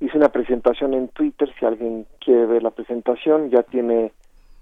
Hice 0.00 0.16
una 0.16 0.30
presentación 0.30 0.94
en 0.94 1.08
Twitter, 1.08 1.52
si 1.58 1.64
alguien 1.64 2.06
quiere 2.20 2.46
ver 2.46 2.62
la 2.62 2.70
presentación, 2.70 3.50
ya 3.50 3.62
tiene 3.62 4.12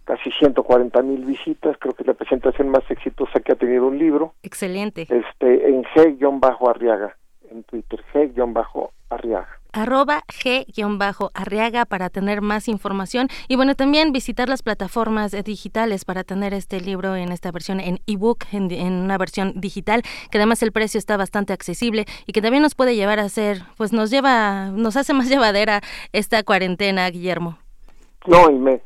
casi 0.05 0.31
140 0.31 1.01
mil 1.03 1.25
visitas, 1.25 1.77
creo 1.79 1.95
que 1.95 2.03
es 2.03 2.07
la 2.07 2.15
presentación 2.15 2.69
más 2.69 2.89
exitosa 2.91 3.41
que 3.41 3.53
ha 3.53 3.57
tenido 3.57 3.87
un 3.87 3.99
libro. 3.99 4.35
Excelente. 4.43 5.03
Este, 5.03 5.69
en 5.69 5.85
G-Arriaga, 5.85 7.17
en 7.51 7.63
Twitter, 7.65 8.03
G-Arriaga 8.13 9.62
arroba 9.73 10.23
g-arriaga 10.29 11.85
para 11.85 12.11
tener 12.11 12.43
más 12.43 12.69
información. 12.69 13.29
Y 13.49 13.57
bueno 13.57 13.75
también 13.75 14.13
visitar 14.13 14.49
las 14.49 14.63
plataformas 14.63 15.33
digitales 15.45 16.05
para 16.05 16.25
tener 16.25 16.55
este 16.55 16.81
libro 16.81 17.17
en 17.17 17.33
esta 17.33 17.51
versión 17.51 17.81
en 17.81 17.99
ebook 18.07 18.45
en, 18.53 18.71
en 18.71 18.93
una 18.93 19.19
versión 19.19 19.55
digital 19.57 20.03
que 20.31 20.39
además 20.39 20.63
el 20.63 20.73
precio 20.73 20.99
está 20.99 21.17
bastante 21.17 21.53
accesible 21.53 22.05
y 22.27 22.33
que 22.33 22.43
también 22.43 22.63
nos 22.63 22.75
puede 22.75 22.95
llevar 22.95 23.19
a 23.19 23.29
ser 23.29 23.63
pues 23.77 23.93
nos 23.93 24.11
lleva 24.11 24.67
nos 24.67 24.97
hace 24.97 25.15
más 25.15 25.29
llevadera 25.31 25.81
esta 26.13 26.43
cuarentena 26.43 27.09
Guillermo. 27.09 27.59
No 28.27 28.51
y 28.51 28.59
me, 28.59 28.81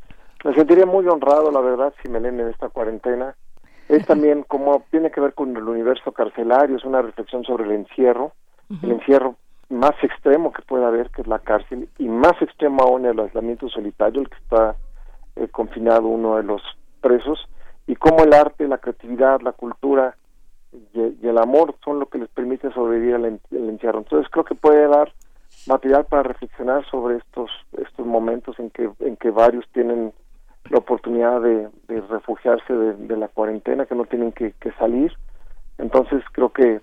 me 0.44 0.54
sentiría 0.54 0.86
muy 0.86 1.06
honrado 1.06 1.50
la 1.50 1.60
verdad 1.60 1.92
si 2.02 2.08
me 2.08 2.20
leen 2.20 2.40
en 2.40 2.48
esta 2.48 2.68
cuarentena. 2.68 3.34
Es 3.88 4.04
también 4.06 4.42
como 4.42 4.82
tiene 4.90 5.10
que 5.10 5.20
ver 5.20 5.34
con 5.34 5.56
el 5.56 5.62
universo 5.62 6.10
carcelario 6.12 6.76
es 6.76 6.84
una 6.84 7.02
reflexión 7.02 7.44
sobre 7.44 7.64
el 7.64 7.72
encierro. 7.72 8.32
El 8.82 8.92
encierro 8.92 9.36
más 9.68 9.92
extremo 10.02 10.52
que 10.52 10.62
pueda 10.62 10.88
haber, 10.88 11.10
que 11.10 11.22
es 11.22 11.26
la 11.26 11.38
cárcel, 11.38 11.88
y 11.98 12.08
más 12.08 12.40
extremo 12.40 12.82
aún 12.82 13.06
el 13.06 13.18
aislamiento 13.18 13.68
solitario, 13.68 14.22
el 14.22 14.28
que 14.28 14.36
está 14.36 14.76
eh, 15.36 15.48
confinado 15.48 16.06
uno 16.06 16.36
de 16.36 16.44
los 16.44 16.62
presos, 17.00 17.48
y 17.86 17.96
cómo 17.96 18.24
el 18.24 18.32
arte, 18.32 18.68
la 18.68 18.78
creatividad, 18.78 19.40
la 19.40 19.52
cultura 19.52 20.16
y, 20.92 21.26
el 21.26 21.38
amor 21.38 21.74
son 21.84 22.00
lo 22.00 22.06
que 22.06 22.18
les 22.18 22.28
permite 22.28 22.72
sobrevivir 22.72 23.14
al, 23.14 23.40
encierro. 23.50 23.98
Entonces 23.98 24.30
creo 24.30 24.44
que 24.44 24.54
puede 24.54 24.88
dar 24.88 25.12
material 25.66 26.04
para 26.04 26.24
reflexionar 26.24 26.84
sobre 26.90 27.16
estos 27.16 27.50
estos 27.78 28.04
momentos 28.04 28.58
en 28.58 28.70
que 28.70 28.90
en 29.00 29.16
que 29.16 29.30
varios 29.30 29.64
tienen 29.72 30.12
la 30.68 30.78
oportunidad 30.78 31.40
de, 31.40 31.68
refugiarse 32.08 32.72
de, 32.72 33.16
la 33.16 33.28
cuarentena, 33.28 33.86
que 33.86 33.94
no 33.94 34.04
tienen 34.04 34.32
que 34.32 34.52
salir. 34.78 35.12
Entonces 35.78 36.24
creo 36.32 36.52
que 36.52 36.80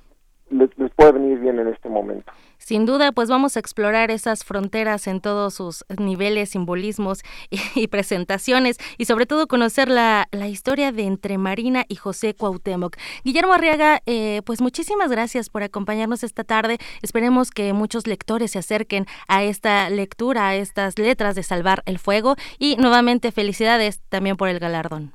les, 0.53 0.91
puede 0.95 1.11
venir 1.13 1.39
bien 1.39 1.59
en 1.59 1.67
este 1.67 1.89
momento. 1.89 2.31
Sin 2.57 2.85
duda, 2.85 3.11
pues 3.11 3.29
vamos 3.29 3.57
a 3.57 3.59
explorar 3.59 4.11
esas 4.11 4.45
fronteras 4.45 5.07
en 5.07 5.19
todos 5.19 5.55
sus 5.55 5.83
niveles, 5.99 6.51
simbolismos 6.51 7.23
y, 7.75 7.87
presentaciones 7.87 8.77
y 8.97 9.05
sobre 9.05 9.25
todo 9.25 9.47
conocer 9.47 9.89
la, 9.89 10.27
la, 10.31 10.47
historia 10.47 10.91
de 10.91 11.03
entre 11.03 11.37
Marina 11.37 11.83
y 11.89 11.95
José 11.95 12.35
Cuauhtémoc. 12.35 12.95
Guillermo 13.23 13.53
Arriaga, 13.53 13.99
eh, 14.05 14.41
pues 14.45 14.61
muchísimas 14.61 15.11
gracias 15.11 15.49
por 15.49 15.63
acompañarnos 15.63 16.23
esta 16.23 16.43
tarde. 16.43 16.77
Esperemos 17.01 17.51
que 17.51 17.73
muchos 17.73 18.07
lectores 18.07 18.51
se 18.51 18.59
acerquen 18.59 19.05
a 19.27 19.43
esta 19.43 19.89
lectura, 19.89 20.47
a 20.47 20.55
estas 20.55 20.97
letras 20.97 21.35
de 21.35 21.43
Salvar 21.43 21.83
el 21.85 21.99
Fuego 21.99 22.35
y 22.59 22.77
nuevamente 22.77 23.31
felicidades 23.31 24.01
también 24.09 24.37
por 24.37 24.49
el 24.49 24.59
galardón. 24.59 25.11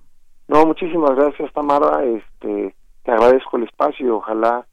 No, 0.49 0.65
muchísimas 0.65 1.15
gracias 1.15 1.53
Tamara, 1.53 2.05
este, 2.05 2.75
te 3.05 3.11
agradezco 3.11 3.59
el 3.59 3.65
espacio 3.65 4.17
ojalá 4.17 4.67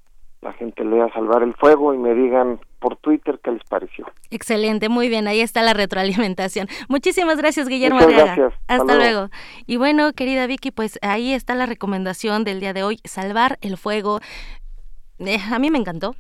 la 0.45 0.53
gente 0.53 0.85
lea 0.85 1.11
Salvar 1.11 1.41
el 1.41 1.55
Fuego 1.55 1.93
y 1.95 1.97
me 1.97 2.13
digan 2.13 2.59
por 2.79 2.97
Twitter 2.97 3.39
qué 3.43 3.51
les 3.51 3.63
pareció. 3.63 4.05
Excelente, 4.29 4.89
muy 4.89 5.09
bien, 5.09 5.27
ahí 5.27 5.41
está 5.41 5.63
la 5.63 5.73
retroalimentación. 5.73 6.67
Muchísimas 6.87 7.37
gracias, 7.37 7.67
Guillermo 7.67 7.99
Gracias. 7.99 8.53
Hasta, 8.67 8.95
luego. 8.95 9.29
Y 9.65 9.77
bueno, 9.77 10.13
querida 10.13 10.45
Vicky, 10.45 10.69
pues 10.69 10.99
ahí 11.01 11.33
está 11.33 11.55
la 11.55 11.65
recomendación 11.65 12.43
del 12.43 12.59
día 12.59 12.73
de 12.73 12.83
hoy, 12.83 12.99
Salvar 13.05 13.57
el 13.61 13.75
Fuego. 13.75 14.19
Eh, 15.17 15.39
a 15.51 15.57
mí 15.57 15.71
me 15.71 15.79
encantó, 15.79 16.13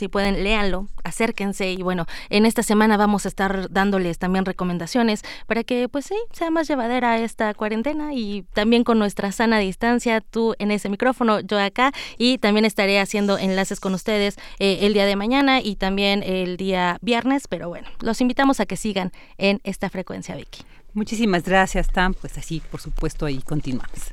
si 0.00 0.08
pueden, 0.08 0.42
léanlo, 0.42 0.88
acérquense 1.04 1.70
y 1.70 1.82
bueno, 1.82 2.06
en 2.30 2.46
esta 2.46 2.62
semana 2.62 2.96
vamos 2.96 3.26
a 3.26 3.28
estar 3.28 3.70
dándoles 3.70 4.18
también 4.18 4.46
recomendaciones 4.46 5.22
para 5.46 5.62
que 5.62 5.90
pues 5.90 6.06
sí, 6.06 6.14
sea 6.32 6.50
más 6.50 6.66
llevadera 6.68 7.18
esta 7.18 7.52
cuarentena 7.52 8.14
y 8.14 8.46
también 8.54 8.82
con 8.82 8.98
nuestra 8.98 9.30
sana 9.30 9.58
distancia, 9.58 10.22
tú 10.22 10.54
en 10.58 10.70
ese 10.70 10.88
micrófono, 10.88 11.40
yo 11.40 11.60
acá 11.60 11.92
y 12.16 12.38
también 12.38 12.64
estaré 12.64 12.98
haciendo 12.98 13.36
enlaces 13.36 13.78
con 13.78 13.92
ustedes 13.92 14.36
eh, 14.58 14.78
el 14.80 14.94
día 14.94 15.04
de 15.04 15.16
mañana 15.16 15.60
y 15.60 15.76
también 15.76 16.22
el 16.22 16.56
día 16.56 16.96
viernes, 17.02 17.46
pero 17.46 17.68
bueno, 17.68 17.88
los 18.00 18.22
invitamos 18.22 18.58
a 18.60 18.64
que 18.64 18.78
sigan 18.78 19.12
en 19.36 19.60
esta 19.64 19.90
frecuencia, 19.90 20.34
Vicky. 20.34 20.62
Muchísimas 20.94 21.44
gracias, 21.44 21.88
Tam. 21.88 22.14
Pues 22.14 22.38
así, 22.38 22.62
por 22.70 22.80
supuesto, 22.80 23.26
ahí 23.26 23.42
continuamos. 23.42 24.12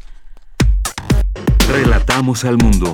Relatamos 1.69 2.43
al 2.43 2.57
mundo. 2.57 2.93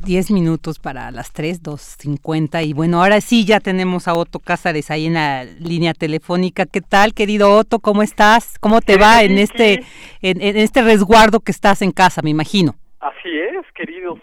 diez 0.00 0.30
minutos 0.30 0.78
para 0.78 1.10
las 1.10 1.32
tres, 1.32 1.62
dos 1.62 1.80
cincuenta. 1.80 2.62
Y 2.62 2.72
bueno, 2.72 3.02
ahora 3.02 3.20
sí 3.20 3.44
ya 3.44 3.60
tenemos 3.60 4.08
a 4.08 4.14
Otto 4.14 4.38
Cázares 4.38 4.90
ahí 4.90 5.06
en 5.06 5.14
la 5.14 5.44
línea 5.44 5.94
telefónica. 5.94 6.66
¿Qué 6.66 6.80
tal, 6.80 7.14
querido 7.14 7.50
Otto? 7.56 7.78
¿Cómo 7.78 8.02
estás? 8.02 8.58
¿Cómo 8.58 8.80
te 8.80 8.96
va 8.96 9.22
en 9.22 9.38
este, 9.38 9.84
en 10.22 10.56
este 10.56 10.82
resguardo 10.82 11.40
que 11.40 11.52
estás 11.52 11.82
en 11.82 11.92
casa, 11.92 12.22
me 12.22 12.30
imagino? 12.30 12.74
Así 13.00 13.28
es, 13.28 13.64
queridos 13.74 14.18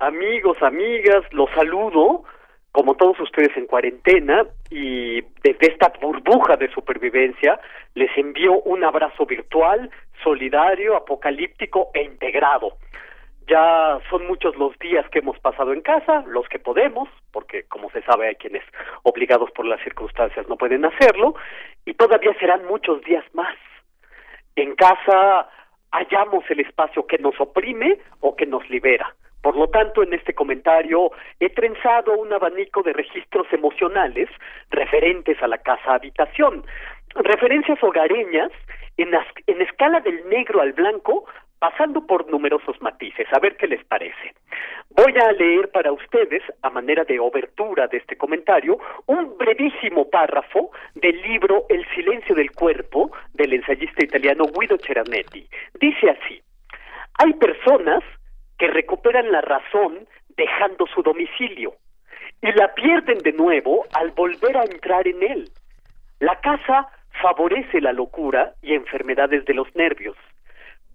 amigos, 0.00 0.56
amigas, 0.62 1.24
los 1.32 1.50
saludo, 1.56 2.22
como 2.70 2.94
todos 2.94 3.18
ustedes 3.18 3.50
en 3.56 3.66
cuarentena, 3.66 4.46
y 4.70 5.22
desde 5.42 5.72
esta 5.72 5.92
burbuja 6.00 6.56
de 6.56 6.70
supervivencia 6.72 7.58
les 7.94 8.10
envío 8.16 8.60
un 8.62 8.84
abrazo 8.84 9.26
virtual, 9.26 9.90
solidario, 10.22 10.96
apocalíptico 10.96 11.90
e 11.94 12.04
integrado. 12.04 12.76
Ya 13.48 13.98
son 14.10 14.26
muchos 14.26 14.56
los 14.56 14.78
días 14.78 15.08
que 15.08 15.20
hemos 15.20 15.38
pasado 15.38 15.72
en 15.72 15.80
casa, 15.80 16.22
los 16.26 16.46
que 16.48 16.58
podemos, 16.58 17.08
porque 17.32 17.64
como 17.64 17.90
se 17.90 18.02
sabe 18.02 18.28
hay 18.28 18.34
quienes 18.34 18.62
obligados 19.04 19.50
por 19.52 19.64
las 19.64 19.82
circunstancias 19.82 20.46
no 20.48 20.56
pueden 20.56 20.84
hacerlo, 20.84 21.34
y 21.86 21.94
todavía 21.94 22.34
serán 22.38 22.66
muchos 22.66 23.02
días 23.04 23.24
más. 23.32 23.56
En 24.54 24.74
casa 24.74 25.48
hallamos 25.92 26.44
el 26.50 26.60
espacio 26.60 27.06
que 27.06 27.16
nos 27.18 27.40
oprime 27.40 27.98
o 28.20 28.36
que 28.36 28.44
nos 28.44 28.68
libera. 28.68 29.14
Por 29.40 29.56
lo 29.56 29.68
tanto, 29.68 30.02
en 30.02 30.12
este 30.12 30.34
comentario 30.34 31.10
he 31.40 31.48
trenzado 31.48 32.18
un 32.18 32.30
abanico 32.32 32.82
de 32.82 32.92
registros 32.92 33.46
emocionales 33.50 34.28
referentes 34.70 35.42
a 35.42 35.48
la 35.48 35.58
casa 35.58 35.94
habitación, 35.94 36.66
referencias 37.14 37.82
hogareñas 37.82 38.50
en, 38.98 39.10
en 39.46 39.62
escala 39.62 40.00
del 40.00 40.28
negro 40.28 40.60
al 40.60 40.74
blanco 40.74 41.24
pasando 41.58 42.06
por 42.06 42.30
numerosos 42.30 42.80
matices, 42.80 43.26
a 43.32 43.38
ver 43.40 43.56
qué 43.56 43.66
les 43.66 43.84
parece. 43.84 44.34
Voy 44.90 45.12
a 45.20 45.32
leer 45.32 45.70
para 45.70 45.92
ustedes, 45.92 46.42
a 46.62 46.70
manera 46.70 47.04
de 47.04 47.18
obertura 47.18 47.86
de 47.88 47.98
este 47.98 48.16
comentario, 48.16 48.78
un 49.06 49.36
brevísimo 49.36 50.08
párrafo 50.08 50.70
del 50.94 51.20
libro 51.22 51.66
El 51.68 51.86
silencio 51.94 52.34
del 52.34 52.52
cuerpo 52.52 53.10
del 53.34 53.52
ensayista 53.54 54.04
italiano 54.04 54.44
Guido 54.46 54.76
Ceranetti. 54.78 55.46
Dice 55.80 56.10
así, 56.10 56.40
hay 57.18 57.32
personas 57.34 58.02
que 58.58 58.68
recuperan 58.68 59.30
la 59.30 59.40
razón 59.40 60.06
dejando 60.36 60.86
su 60.86 61.02
domicilio 61.02 61.74
y 62.40 62.52
la 62.52 62.72
pierden 62.74 63.18
de 63.18 63.32
nuevo 63.32 63.84
al 63.94 64.12
volver 64.12 64.56
a 64.56 64.64
entrar 64.64 65.06
en 65.08 65.22
él. 65.22 65.50
La 66.20 66.40
casa 66.40 66.88
favorece 67.20 67.80
la 67.80 67.92
locura 67.92 68.54
y 68.62 68.74
enfermedades 68.74 69.44
de 69.44 69.54
los 69.54 69.74
nervios 69.74 70.16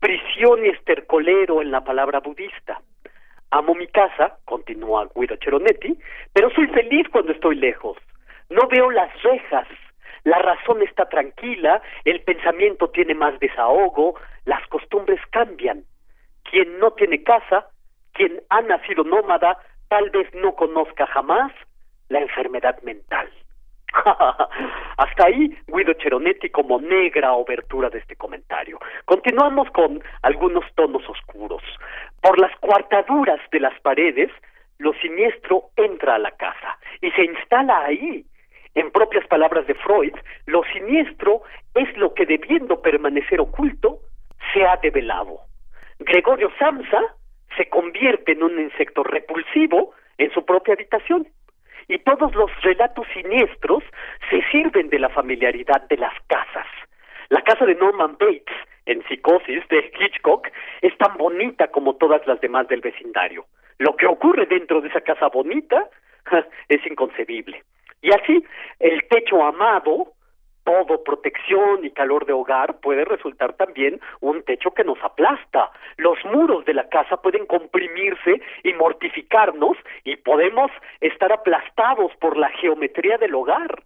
prisión 0.04 0.66
y 0.66 0.68
estercolero 0.68 1.62
en 1.62 1.72
la 1.72 1.82
palabra 1.82 2.20
budista. 2.20 2.82
Amo 3.52 3.74
mi 3.74 3.88
casa, 3.88 4.38
continúa 4.44 5.08
Guido 5.16 5.38
Cheronetti, 5.38 5.98
pero 6.34 6.50
soy 6.50 6.68
feliz 6.68 7.08
cuando 7.10 7.32
estoy 7.32 7.56
lejos. 7.56 7.98
No 8.50 8.68
veo 8.68 8.92
las 8.92 9.10
rejas, 9.24 9.66
la 10.26 10.40
razón 10.40 10.82
está 10.82 11.08
tranquila, 11.08 11.82
el 12.04 12.22
pensamiento 12.22 12.90
tiene 12.90 13.16
más 13.16 13.40
desahogo, 13.40 14.20
las 14.44 14.68
costumbres 14.68 15.22
cambian. 15.30 15.86
Quien 16.52 16.80
no 16.80 16.92
tiene 16.92 17.24
casa, 17.24 17.70
quien 18.12 18.42
ha 18.50 18.60
nacido 18.62 19.06
nómada, 19.06 19.58
tal 19.88 20.10
vez 20.10 20.28
no 20.34 20.54
conozca 20.56 21.08
jamás 21.08 21.54
la 22.10 22.20
enfermedad 22.20 22.78
mental. 22.82 23.30
Hasta 24.98 25.26
ahí 25.26 25.56
Guido 25.68 25.94
Cheronetti 25.94 26.50
como 26.50 26.80
negra 26.80 27.34
obertura 27.34 27.90
de 27.90 28.00
este 28.00 28.16
comentario. 28.16 28.80
Continuamos 29.06 29.70
con 29.72 30.02
algunos 30.22 30.66
tonos 30.76 31.08
oscuros. 31.08 31.62
Por 32.22 32.40
las 32.40 32.56
cuartaduras 32.60 33.40
de 33.52 33.60
las 33.60 33.80
paredes, 33.82 34.32
lo 34.80 34.94
siniestro 34.94 35.70
entra 35.76 36.16
a 36.16 36.20
la 36.20 36.32
casa 36.32 36.78
y 37.02 37.12
se 37.12 37.24
instala 37.26 37.86
ahí. 37.86 38.26
En 38.76 38.92
propias 38.92 39.28
palabras 39.28 39.68
de 39.68 39.76
Freud, 39.76 40.14
lo 40.48 40.64
siniestro 40.74 41.44
es 41.76 41.96
lo 41.98 42.14
que 42.14 42.26
debiendo 42.26 42.82
permanecer 42.82 43.40
oculto 43.40 44.00
se 44.52 44.66
ha 44.66 44.78
develado. 44.78 45.42
Gregorio 46.00 46.50
Samsa 46.58 47.16
se 47.56 47.70
convierte 47.70 48.32
en 48.32 48.44
un 48.44 48.60
insecto 48.60 49.04
repulsivo 49.04 49.94
en 50.18 50.32
su 50.32 50.44
propia 50.44 50.74
habitación 50.74 51.28
y 51.88 52.00
todos 52.00 52.34
los 52.36 52.50
relatos 52.62 53.08
siniestros 53.14 53.84
se 54.30 54.42
sirven 54.52 54.90
de 54.90 55.00
la 55.00 55.10
familiaridad 55.10 55.82
de 55.90 55.98
las 55.98 56.14
casas. 56.28 56.68
La 57.30 57.42
casa 57.42 57.66
de 57.66 57.76
Norman 57.76 58.18
Bates, 58.20 58.56
en 58.86 59.04
Psicosis 59.08 59.68
de 59.70 59.92
Hitchcock, 60.00 60.48
es 60.82 60.96
tan 60.98 61.18
bonita 61.18 61.68
como 61.68 61.96
todas 61.96 62.26
las 62.28 62.40
demás 62.42 62.68
del 62.68 62.82
vecindario. 62.82 63.46
Lo 63.80 63.96
que 63.96 64.08
ocurre 64.08 64.46
dentro 64.46 64.82
de 64.82 64.90
esa 64.90 65.02
casa 65.02 65.28
bonita 65.30 65.90
es 66.70 66.86
inconcebible. 66.86 67.64
Y 68.02 68.12
así, 68.12 68.44
el 68.80 69.04
techo 69.08 69.44
amado 69.44 70.14
todo 70.64 71.04
protección 71.04 71.84
y 71.84 71.92
calor 71.92 72.26
de 72.26 72.34
hogar 72.34 72.80
puede 72.80 73.06
resultar 73.06 73.54
también 73.54 74.00
un 74.22 74.44
techo 74.44 74.72
que 74.72 74.84
nos 74.84 75.02
aplasta. 75.04 75.72
Los 75.98 76.18
muros 76.26 76.66
de 76.66 76.74
la 76.74 76.90
casa 76.90 77.18
pueden 77.18 77.46
comprimirse 77.46 78.42
y 78.64 78.74
mortificarnos 78.74 79.78
y 80.04 80.16
podemos 80.18 80.72
estar 81.02 81.32
aplastados 81.32 82.12
por 82.20 82.38
la 82.38 82.50
geometría 82.50 83.18
del 83.18 83.36
hogar. 83.36 83.84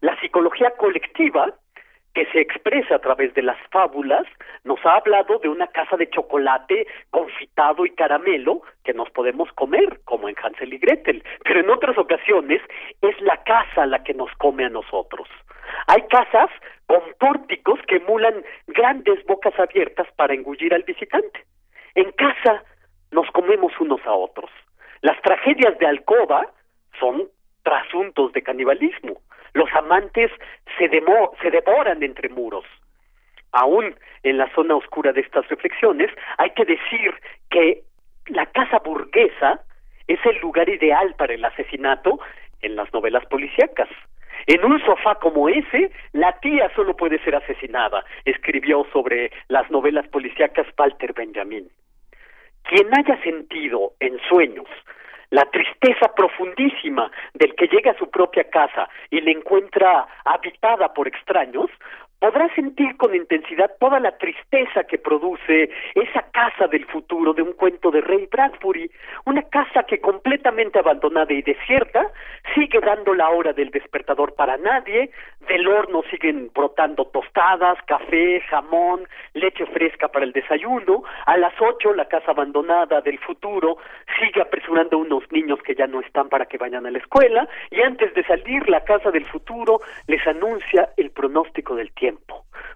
La 0.00 0.18
psicología 0.20 0.70
colectiva 0.76 1.54
que 2.14 2.26
se 2.26 2.40
expresa 2.40 2.94
a 2.94 2.98
través 3.00 3.34
de 3.34 3.42
las 3.42 3.58
fábulas, 3.70 4.24
nos 4.62 4.78
ha 4.86 4.96
hablado 4.96 5.38
de 5.40 5.48
una 5.48 5.66
casa 5.66 5.96
de 5.96 6.08
chocolate 6.08 6.86
confitado 7.10 7.84
y 7.84 7.90
caramelo 7.90 8.62
que 8.84 8.94
nos 8.94 9.10
podemos 9.10 9.52
comer, 9.52 10.00
como 10.04 10.28
en 10.28 10.36
Hansel 10.40 10.72
y 10.72 10.78
Gretel, 10.78 11.24
pero 11.42 11.60
en 11.60 11.70
otras 11.70 11.98
ocasiones 11.98 12.62
es 13.02 13.20
la 13.20 13.42
casa 13.42 13.86
la 13.86 14.04
que 14.04 14.14
nos 14.14 14.30
come 14.38 14.64
a 14.64 14.70
nosotros. 14.70 15.28
Hay 15.86 16.02
casas 16.08 16.50
con 16.86 17.00
pórticos 17.18 17.80
que 17.86 17.96
emulan 17.96 18.44
grandes 18.68 19.24
bocas 19.26 19.58
abiertas 19.58 20.06
para 20.16 20.34
engullir 20.34 20.74
al 20.74 20.82
visitante. 20.82 21.44
En 21.94 22.10
casa 22.12 22.62
nos 23.10 23.30
comemos 23.30 23.72
unos 23.80 24.00
a 24.06 24.12
otros. 24.12 24.50
Las 25.00 25.20
tragedias 25.22 25.78
de 25.78 25.86
alcoba 25.86 26.46
son 26.98 27.28
trasuntos 27.62 28.32
de 28.32 28.42
canibalismo. 28.42 29.20
Los 29.52 29.72
amantes 29.74 30.30
se, 30.78 30.88
se 30.88 31.50
devoran 31.50 32.02
entre 32.02 32.28
muros. 32.28 32.64
Aún 33.52 33.94
en 34.22 34.38
la 34.38 34.52
zona 34.54 34.74
oscura 34.74 35.12
de 35.12 35.20
estas 35.20 35.48
reflexiones, 35.48 36.10
hay 36.38 36.50
que 36.50 36.64
decir 36.64 37.14
que 37.50 37.82
la 38.26 38.46
casa 38.46 38.78
burguesa 38.78 39.60
es 40.08 40.18
el 40.26 40.38
lugar 40.38 40.68
ideal 40.68 41.14
para 41.16 41.34
el 41.34 41.44
asesinato 41.44 42.18
en 42.62 42.76
las 42.76 42.92
novelas 42.92 43.24
policíacas. 43.26 43.88
En 44.46 44.64
un 44.64 44.78
sofá 44.84 45.14
como 45.16 45.48
ese, 45.48 45.90
la 46.12 46.32
tía 46.40 46.70
solo 46.74 46.96
puede 46.96 47.18
ser 47.24 47.34
asesinada, 47.34 48.04
escribió 48.24 48.86
sobre 48.92 49.30
las 49.48 49.70
novelas 49.70 50.06
policíacas 50.08 50.66
Walter 50.78 51.12
Benjamin. 51.14 51.68
Quien 52.64 52.88
haya 52.96 53.22
sentido 53.22 53.92
en 54.00 54.18
sueños 54.28 54.68
la 55.30 55.44
tristeza 55.50 56.14
profundísima 56.14 57.10
del 57.34 57.56
que 57.56 57.66
llega 57.66 57.90
a 57.90 57.98
su 57.98 58.08
propia 58.08 58.44
casa 58.44 58.88
y 59.10 59.20
la 59.20 59.32
encuentra 59.32 60.06
habitada 60.24 60.94
por 60.94 61.08
extraños, 61.08 61.70
podrá 62.24 62.48
sentir 62.54 62.96
con 62.96 63.14
intensidad 63.14 63.72
toda 63.78 64.00
la 64.00 64.16
tristeza 64.16 64.84
que 64.84 64.96
produce 64.96 65.68
esa 65.94 66.22
casa 66.32 66.66
del 66.68 66.86
futuro 66.86 67.34
de 67.34 67.42
un 67.42 67.52
cuento 67.52 67.90
de 67.90 68.00
Ray 68.00 68.28
Bradbury, 68.32 68.90
una 69.26 69.42
casa 69.42 69.82
que 69.82 70.00
completamente 70.00 70.78
abandonada 70.78 71.34
y 71.34 71.42
desierta 71.42 72.10
sigue 72.54 72.80
dando 72.80 73.12
la 73.12 73.28
hora 73.28 73.52
del 73.52 73.68
despertador 73.70 74.34
para 74.36 74.56
nadie, 74.56 75.10
del 75.48 75.68
horno 75.68 76.02
siguen 76.10 76.50
brotando 76.54 77.04
tostadas, 77.08 77.76
café, 77.86 78.40
jamón, 78.48 79.06
leche 79.34 79.66
fresca 79.66 80.08
para 80.08 80.24
el 80.24 80.32
desayuno, 80.32 81.02
a 81.26 81.36
las 81.36 81.52
ocho 81.60 81.92
la 81.92 82.08
casa 82.08 82.30
abandonada 82.30 83.02
del 83.02 83.18
futuro 83.18 83.76
sigue 84.18 84.40
apresurando 84.40 84.96
unos 84.96 85.30
niños 85.30 85.60
que 85.60 85.74
ya 85.74 85.86
no 85.86 86.00
están 86.00 86.30
para 86.30 86.46
que 86.46 86.56
vayan 86.56 86.86
a 86.86 86.90
la 86.90 86.98
escuela 87.00 87.46
y 87.70 87.82
antes 87.82 88.14
de 88.14 88.24
salir 88.24 88.66
la 88.70 88.82
casa 88.82 89.10
del 89.10 89.26
futuro 89.26 89.82
les 90.06 90.26
anuncia 90.26 90.88
el 90.96 91.10
pronóstico 91.10 91.74
del 91.74 91.92
tiempo 91.92 92.13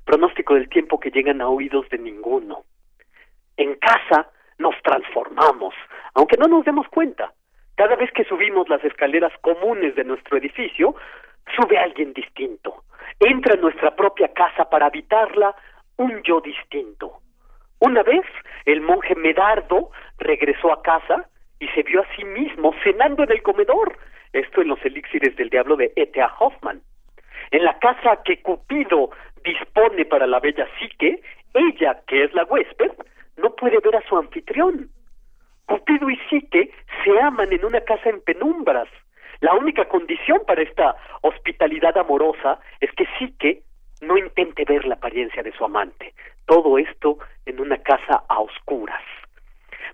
pronóstico 0.04 0.54
del 0.54 0.68
tiempo 0.68 0.98
que 1.00 1.10
llegan 1.10 1.40
a 1.40 1.48
oídos 1.48 1.88
de 1.90 1.98
ninguno. 1.98 2.64
En 3.56 3.74
casa 3.76 4.30
nos 4.58 4.74
transformamos, 4.82 5.74
aunque 6.14 6.36
no 6.36 6.46
nos 6.46 6.64
demos 6.64 6.88
cuenta. 6.88 7.32
Cada 7.76 7.94
vez 7.96 8.10
que 8.12 8.24
subimos 8.24 8.68
las 8.68 8.82
escaleras 8.84 9.32
comunes 9.40 9.94
de 9.94 10.04
nuestro 10.04 10.36
edificio, 10.36 10.94
sube 11.56 11.78
alguien 11.78 12.12
distinto. 12.12 12.84
Entra 13.20 13.54
en 13.54 13.60
nuestra 13.60 13.94
propia 13.94 14.28
casa 14.32 14.68
para 14.68 14.86
habitarla 14.86 15.54
un 15.96 16.22
yo 16.22 16.40
distinto. 16.40 17.20
Una 17.80 18.02
vez, 18.02 18.24
el 18.64 18.80
monje 18.80 19.14
Medardo 19.14 19.90
regresó 20.18 20.72
a 20.72 20.82
casa 20.82 21.28
y 21.60 21.68
se 21.68 21.82
vio 21.82 22.00
a 22.00 22.16
sí 22.16 22.24
mismo 22.24 22.74
cenando 22.82 23.22
en 23.22 23.32
el 23.32 23.42
comedor. 23.42 23.96
Esto 24.32 24.62
en 24.62 24.68
los 24.68 24.84
elixires 24.84 25.36
del 25.36 25.50
diablo 25.50 25.76
de 25.76 25.92
E.T.A. 25.96 26.32
Hoffman. 26.38 26.82
En 27.50 27.64
la 27.64 27.78
casa 27.78 28.22
que 28.24 28.42
Cupido 28.42 29.10
dispone 29.44 30.04
para 30.04 30.26
la 30.26 30.40
bella 30.40 30.66
psique, 30.78 31.22
ella, 31.54 32.00
que 32.06 32.24
es 32.24 32.34
la 32.34 32.44
huésped, 32.44 32.92
no 33.36 33.54
puede 33.54 33.78
ver 33.80 33.96
a 33.96 34.08
su 34.08 34.16
anfitrión. 34.16 34.90
Cupido 35.66 36.08
y 36.10 36.16
Psique 36.28 36.72
se 37.04 37.20
aman 37.20 37.52
en 37.52 37.64
una 37.64 37.80
casa 37.82 38.08
en 38.08 38.20
penumbras. 38.22 38.88
La 39.40 39.54
única 39.54 39.86
condición 39.86 40.40
para 40.46 40.62
esta 40.62 40.96
hospitalidad 41.22 41.96
amorosa 41.98 42.58
es 42.80 42.90
que 42.92 43.06
Psique 43.18 43.62
no 44.00 44.16
intente 44.16 44.64
ver 44.64 44.84
la 44.86 44.94
apariencia 44.94 45.42
de 45.42 45.52
su 45.52 45.64
amante. 45.64 46.14
Todo 46.46 46.78
esto 46.78 47.18
en 47.46 47.60
una 47.60 47.76
casa 47.78 48.24
a 48.28 48.40
oscuras. 48.40 49.02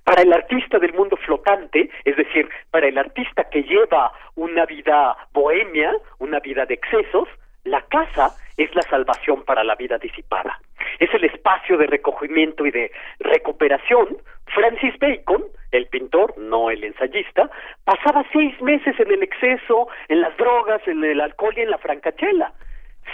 Para 0.05 0.23
el 0.23 0.33
artista 0.33 0.79
del 0.79 0.93
mundo 0.93 1.17
flotante, 1.17 1.91
es 2.05 2.17
decir, 2.17 2.49
para 2.71 2.87
el 2.87 2.99
artista 2.99 3.45
que 3.45 3.63
lleva 3.63 4.13
una 4.35 4.67
vida 4.67 5.17
bohemia, 5.33 5.93
una 6.19 6.41
vida 6.41 6.67
de 6.67 6.75
excesos, 6.75 7.29
la 7.65 7.83
casa 7.83 8.35
es 8.57 8.75
la 8.75 8.83
salvación 8.83 9.45
para 9.45 9.65
la 9.65 9.75
vida 9.75 9.99
disipada. 9.99 10.61
es 11.01 11.13
el 11.13 11.25
espacio 11.25 11.77
de 11.77 11.87
recogimiento 11.87 12.65
y 12.65 12.71
de 12.71 12.93
recuperación, 13.19 14.17
Francis 14.47 14.97
Bacon, 15.01 15.43
el 15.73 15.87
pintor, 15.87 16.39
no 16.39 16.71
el 16.71 16.85
ensayista, 16.85 17.51
pasaba 17.85 18.25
seis 18.33 18.61
meses 18.63 18.95
en 19.01 19.11
el 19.11 19.23
exceso, 19.23 19.89
en 20.09 20.21
las 20.21 20.37
drogas, 20.37 20.87
en 20.87 21.03
el 21.03 21.21
alcohol 21.21 21.55
y 21.57 21.63
en 21.63 21.71
la 21.71 21.79
francachela. 21.79 22.53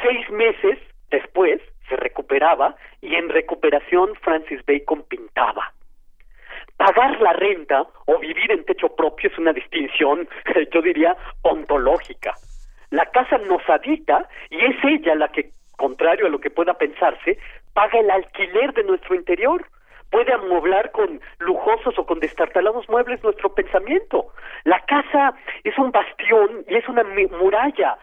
Seis 0.03 0.29
meses 0.31 0.79
después 1.11 1.61
se 1.89 1.97
recuperaba 1.97 2.77
y 3.01 3.15
en 3.15 3.29
recuperación 3.29 4.15
Francis 4.17 4.61
Bacon 4.67 5.05
pintaba. 5.09 5.73
Pagar 6.77 7.21
la 7.21 7.33
renta 7.33 7.87
o 8.07 8.19
vivir 8.19 8.51
en 8.53 8.65
techo 8.65 8.95
propio 8.95 9.31
es 9.31 9.39
una 9.39 9.53
distinción, 9.53 10.29
yo 10.73 10.83
diría, 10.83 11.17
ontológica. 11.43 12.35
La 12.91 13.07
casa 13.07 13.39
nos 13.39 13.63
habita 13.69 14.29
y 14.51 14.65
es 14.65 14.77
ella 14.85 15.15
la 15.15 15.29
que, 15.29 15.51
contrario 15.77 16.27
a 16.27 16.31
lo 16.31 16.41
que 16.41 16.51
pueda 16.51 16.75
pensarse, 16.75 17.39
paga 17.73 17.99
el 17.99 18.11
alquiler 18.11 18.73
de 18.75 18.85
nuestro 18.85 19.15
interior 19.15 19.65
puede 20.11 20.33
amueblar 20.33 20.91
con 20.91 21.21
lujosos 21.39 21.99
o 21.99 22.05
con 22.05 22.21
destartalados 22.21 22.89
muebles 22.89 23.23
nuestro 23.23 23.55
pensamiento. 23.55 24.33
La 24.65 24.81
casa 24.81 25.35
es 25.65 25.77
un 25.79 25.91
bastión 25.93 26.65
y 26.69 26.77
es 26.77 26.89
una 26.89 27.05
muralla, 27.05 27.97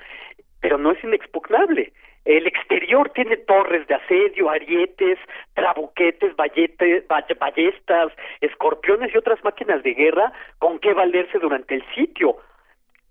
pero 0.62 0.78
no 0.78 0.92
es 0.92 1.04
inexpugnable. 1.04 1.92
El 2.26 2.46
exterior 2.46 3.10
tiene 3.12 3.38
torres 3.38 3.88
de 3.88 3.96
asedio, 3.96 4.50
arietes, 4.50 5.18
trabuquetes, 5.54 6.36
ballestas, 6.36 8.12
escorpiones 8.42 9.14
y 9.14 9.18
otras 9.18 9.42
máquinas 9.46 9.82
de 9.84 9.94
guerra 9.94 10.34
con 10.60 10.80
que 10.80 10.94
valerse 10.94 11.40
durante 11.40 11.76
el 11.76 11.86
sitio. 11.96 12.36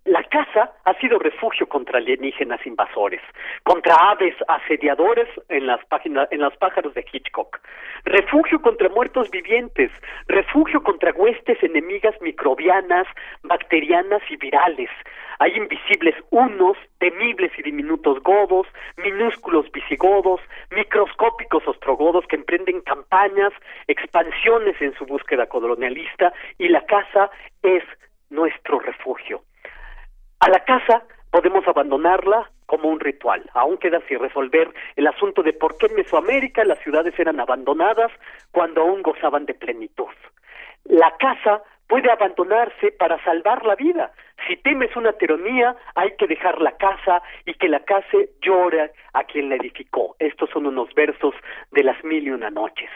La 0.07 0.23
casa 0.23 0.71
ha 0.85 0.95
sido 1.01 1.19
refugio 1.19 1.69
contra 1.69 1.99
alienígenas 1.99 2.65
invasores, 2.65 3.21
contra 3.65 3.93
aves 4.13 4.37
asediadores 4.47 5.29
en 5.49 5.67
las 5.67 5.85
páginas, 5.87 6.29
en 6.31 6.43
los 6.43 6.57
pájaros 6.59 6.95
de 6.95 7.05
Hitchcock, 7.13 7.59
refugio 8.05 8.63
contra 8.63 8.89
muertos 8.89 9.29
vivientes, 9.33 9.91
refugio 10.29 10.81
contra 10.85 11.11
huestes 11.11 11.61
enemigas 11.61 12.15
microbianas, 12.21 13.09
bacterianas 13.43 14.23
y 14.31 14.37
virales. 14.37 14.91
Hay 15.41 15.57
invisibles 15.57 16.15
unos, 16.31 16.77
temibles 16.99 17.51
y 17.59 17.63
diminutos 17.65 18.23
godos, 18.23 18.69
minúsculos 18.99 19.73
visigodos, 19.73 20.41
microscópicos 20.71 21.67
ostrogodos 21.67 22.25
que 22.29 22.37
emprenden 22.37 22.81
campañas, 22.83 23.53
expansiones 23.89 24.81
en 24.81 24.95
su 24.95 25.05
búsqueda 25.05 25.47
colonialista 25.47 26.33
y 26.59 26.69
la 26.69 26.87
casa 26.87 27.29
es 27.65 27.83
nuestro 28.31 28.79
refugio. 28.79 29.43
A 30.41 30.49
la 30.49 30.61
casa 30.61 31.03
podemos 31.31 31.67
abandonarla 31.67 32.51
como 32.67 32.89
un 32.89 33.01
ritual. 33.01 33.43
Aún 33.55 33.79
queda 33.79 34.01
sin 34.09 34.19
resolver 34.19 34.73
el 34.97 35.07
asunto 35.07 35.43
de 35.43 35.53
por 35.53 35.77
qué 35.79 35.87
en 35.87 35.95
Mesoamérica 35.95 36.65
las 36.65 36.79
ciudades 36.81 37.19
eran 37.19 37.41
abandonadas 37.41 38.11
cuando 38.53 38.83
aún 38.83 39.03
gozaban 39.03 39.47
de 39.47 39.55
plenitud. 39.55 40.13
La 40.85 41.15
casa 41.19 41.63
puede 41.89 42.11
abandonarse 42.11 42.93
para 42.93 43.23
salvar 43.25 43.65
la 43.65 43.77
vida. 43.77 44.13
Si 44.47 44.57
temes 44.57 44.95
una 44.97 45.13
tiranía, 45.13 45.75
hay 45.95 46.15
que 46.17 46.27
dejar 46.27 46.61
la 46.61 46.77
casa 46.77 47.23
y 47.47 47.55
que 47.55 47.69
la 47.69 47.81
casa 47.81 48.19
llore 48.43 48.93
a 49.15 49.25
quien 49.25 49.49
la 49.49 49.57
edificó. 49.57 50.15
Estos 50.19 50.51
son 50.51 50.67
unos 50.67 50.93
versos 50.95 51.35
de 51.73 51.83
las 51.83 52.03
mil 52.05 52.27
y 52.27 52.31
una 52.31 52.51
noches. 52.51 52.91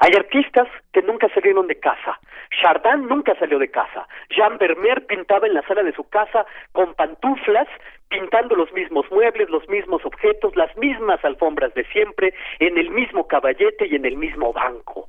Hay 0.00 0.12
artistas 0.16 0.68
que 0.92 1.02
nunca 1.02 1.28
salieron 1.34 1.66
de 1.66 1.78
casa. 1.78 2.18
Chardin 2.60 3.06
nunca 3.08 3.34
salió 3.38 3.58
de 3.58 3.70
casa. 3.70 4.06
Jean 4.30 4.58
Vermeer 4.58 5.06
pintaba 5.06 5.46
en 5.46 5.54
la 5.54 5.62
sala 5.62 5.82
de 5.82 5.92
su 5.92 6.08
casa 6.08 6.46
con 6.72 6.94
pantuflas, 6.94 7.68
pintando 8.08 8.54
los 8.54 8.72
mismos 8.72 9.10
muebles, 9.10 9.48
los 9.50 9.68
mismos 9.68 10.04
objetos, 10.04 10.56
las 10.56 10.76
mismas 10.76 11.24
alfombras 11.24 11.72
de 11.74 11.84
siempre, 11.86 12.34
en 12.58 12.78
el 12.78 12.90
mismo 12.90 13.26
caballete 13.26 13.86
y 13.86 13.96
en 13.96 14.04
el 14.04 14.16
mismo 14.16 14.52
banco. 14.52 15.06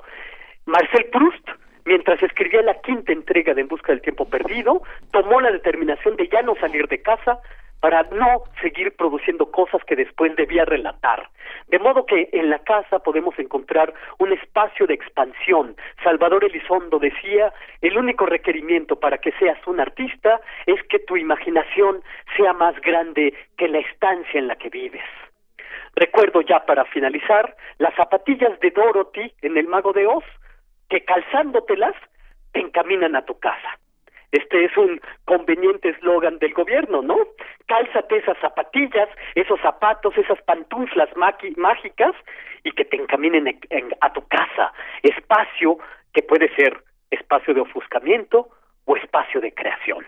Marcel 0.65 1.05
Proust 1.11 1.49
mientras 1.85 2.21
escribía 2.21 2.61
la 2.61 2.79
quinta 2.81 3.11
entrega 3.11 3.53
de 3.53 3.61
En 3.61 3.67
Busca 3.67 3.91
del 3.91 4.01
Tiempo 4.01 4.25
Perdido, 4.25 4.81
tomó 5.11 5.41
la 5.41 5.51
determinación 5.51 6.15
de 6.15 6.27
ya 6.27 6.41
no 6.41 6.55
salir 6.55 6.87
de 6.87 7.01
casa 7.01 7.39
para 7.83 8.03
no 8.03 8.43
seguir 8.61 8.95
produciendo 8.95 9.51
cosas 9.51 9.83
que 9.83 9.97
después 9.97 10.33
debía 10.37 10.63
relatar. 10.63 11.27
De 11.67 11.79
modo 11.79 12.05
que 12.05 12.29
en 12.31 12.49
la 12.49 12.59
casa 12.59 12.99
podemos 12.99 13.37
encontrar 13.37 13.93
un 14.19 14.31
espacio 14.31 14.87
de 14.87 14.93
expansión. 14.93 15.75
Salvador 16.01 16.45
Elizondo 16.45 16.97
decía, 16.97 17.51
el 17.81 17.97
único 17.97 18.25
requerimiento 18.25 18.97
para 18.97 19.17
que 19.17 19.33
seas 19.33 19.57
un 19.67 19.81
artista 19.81 20.39
es 20.65 20.81
que 20.83 20.99
tu 20.99 21.17
imaginación 21.17 22.01
sea 22.37 22.53
más 22.53 22.79
grande 22.79 23.33
que 23.57 23.67
la 23.67 23.79
estancia 23.79 24.39
en 24.39 24.47
la 24.47 24.55
que 24.55 24.69
vives. 24.69 25.03
Recuerdo 25.95 26.39
ya 26.39 26.65
para 26.65 26.85
finalizar 26.85 27.53
las 27.79 27.93
zapatillas 27.95 28.57
de 28.61 28.71
Dorothy 28.71 29.33
en 29.41 29.57
El 29.57 29.67
Mago 29.67 29.91
de 29.91 30.07
Oz, 30.07 30.23
que 30.93 31.03
calzándotelas 31.05 31.95
te 32.51 32.59
encaminan 32.59 33.15
a 33.15 33.25
tu 33.25 33.39
casa. 33.39 33.79
Este 34.31 34.65
es 34.65 34.77
un 34.77 35.01
conveniente 35.25 35.89
eslogan 35.89 36.37
del 36.37 36.53
gobierno, 36.53 37.01
¿no? 37.01 37.17
Cálzate 37.65 38.17
esas 38.17 38.37
zapatillas, 38.37 39.09
esos 39.33 39.59
zapatos, 39.61 40.15
esas 40.19 40.39
pantuflas 40.43 41.09
mágicas 41.57 42.13
y 42.63 42.71
que 42.73 42.85
te 42.85 42.97
encaminen 42.97 43.59
a 44.01 44.13
tu 44.13 44.27
casa. 44.27 44.71
Espacio 45.01 45.79
que 46.13 46.21
puede 46.21 46.53
ser 46.55 46.77
espacio 47.09 47.55
de 47.55 47.61
ofuscamiento 47.61 48.49
o 48.85 48.95
espacio 48.95 49.41
de 49.41 49.51
creación. 49.51 50.05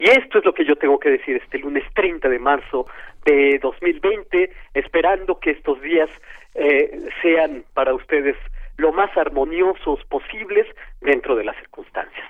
Y 0.00 0.10
esto 0.10 0.38
es 0.40 0.44
lo 0.44 0.54
que 0.54 0.64
yo 0.64 0.74
tengo 0.74 0.98
que 0.98 1.10
decir 1.10 1.36
este 1.36 1.58
lunes 1.58 1.84
30 1.94 2.28
de 2.28 2.38
marzo 2.40 2.88
de 3.24 3.60
2020, 3.62 4.50
esperando 4.74 5.38
que 5.38 5.52
estos 5.52 5.80
días 5.82 6.10
eh, 6.56 6.98
sean 7.22 7.64
para 7.74 7.94
ustedes 7.94 8.36
lo 8.76 8.92
más 8.92 9.14
armoniosos 9.16 10.04
posibles 10.04 10.66
dentro 11.00 11.36
de 11.36 11.44
las 11.44 11.56
circunstancias. 11.56 12.28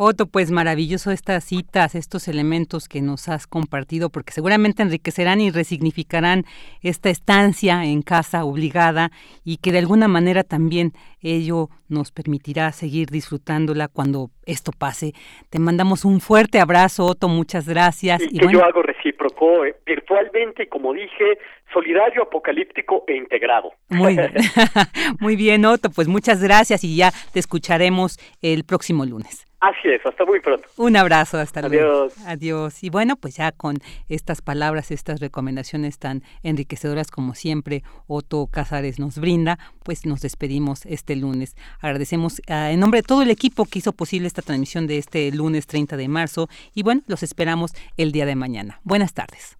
Otto, 0.00 0.26
pues 0.26 0.52
maravilloso 0.52 1.10
estas 1.10 1.42
citas, 1.42 1.96
estos 1.96 2.28
elementos 2.28 2.86
que 2.86 3.02
nos 3.02 3.28
has 3.28 3.48
compartido, 3.48 4.10
porque 4.10 4.32
seguramente 4.32 4.80
enriquecerán 4.80 5.40
y 5.40 5.50
resignificarán 5.50 6.44
esta 6.82 7.10
estancia 7.10 7.84
en 7.84 8.02
casa 8.02 8.44
obligada 8.44 9.10
y 9.44 9.56
que 9.56 9.72
de 9.72 9.78
alguna 9.78 10.06
manera 10.06 10.44
también 10.44 10.92
ello 11.20 11.68
nos 11.88 12.12
permitirá 12.12 12.70
seguir 12.70 13.08
disfrutándola 13.08 13.88
cuando 13.88 14.30
esto 14.46 14.70
pase. 14.70 15.14
Te 15.50 15.58
mandamos 15.58 16.04
un 16.04 16.20
fuerte 16.20 16.60
abrazo, 16.60 17.04
Otto, 17.04 17.26
muchas 17.26 17.68
gracias. 17.68 18.22
Y, 18.22 18.38
que 18.38 18.52
yo 18.52 18.64
hago 18.64 18.82
recíproco, 18.82 19.64
eh, 19.64 19.74
virtualmente, 19.84 20.68
como 20.68 20.92
dije, 20.92 21.38
solidario, 21.72 22.22
apocalíptico 22.22 23.02
e 23.08 23.16
integrado. 23.16 23.72
Muy 23.88 24.14
bien. 24.14 24.32
Muy 25.18 25.34
bien, 25.34 25.64
Otto, 25.64 25.90
pues 25.90 26.06
muchas 26.06 26.40
gracias 26.40 26.84
y 26.84 26.94
ya 26.94 27.10
te 27.32 27.40
escucharemos 27.40 28.16
el 28.42 28.62
próximo 28.62 29.04
lunes. 29.04 29.47
Así 29.60 29.88
es, 29.88 30.04
hasta 30.06 30.24
muy 30.24 30.40
pronto. 30.40 30.68
Un 30.76 30.96
abrazo, 30.96 31.38
hasta 31.38 31.62
luego. 31.62 32.02
Adiós. 32.02 32.14
Adiós. 32.26 32.84
Y 32.84 32.90
bueno, 32.90 33.16
pues 33.16 33.36
ya 33.36 33.50
con 33.50 33.78
estas 34.08 34.40
palabras, 34.40 34.92
estas 34.92 35.18
recomendaciones 35.18 35.98
tan 35.98 36.22
enriquecedoras 36.44 37.10
como 37.10 37.34
siempre 37.34 37.82
Otto 38.06 38.46
Casares 38.46 39.00
nos 39.00 39.18
brinda, 39.18 39.58
pues 39.82 40.06
nos 40.06 40.20
despedimos 40.20 40.86
este 40.86 41.16
lunes. 41.16 41.56
Agradecemos 41.80 42.40
ah, 42.48 42.70
en 42.70 42.78
nombre 42.78 43.00
de 43.00 43.02
todo 43.02 43.22
el 43.22 43.30
equipo 43.30 43.64
que 43.64 43.80
hizo 43.80 43.92
posible 43.92 44.28
esta 44.28 44.42
transmisión 44.42 44.86
de 44.86 44.98
este 44.98 45.32
lunes 45.32 45.66
30 45.66 45.96
de 45.96 46.06
marzo 46.06 46.48
y 46.72 46.84
bueno, 46.84 47.02
los 47.08 47.24
esperamos 47.24 47.72
el 47.96 48.12
día 48.12 48.26
de 48.26 48.36
mañana. 48.36 48.80
Buenas 48.84 49.12
tardes. 49.12 49.58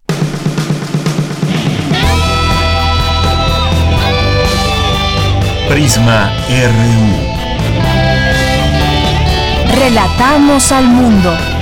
Prisma 5.67 6.31
RU. 6.49 8.48
Relatamos 9.75 10.71
al 10.71 10.87
mundo. 10.87 11.58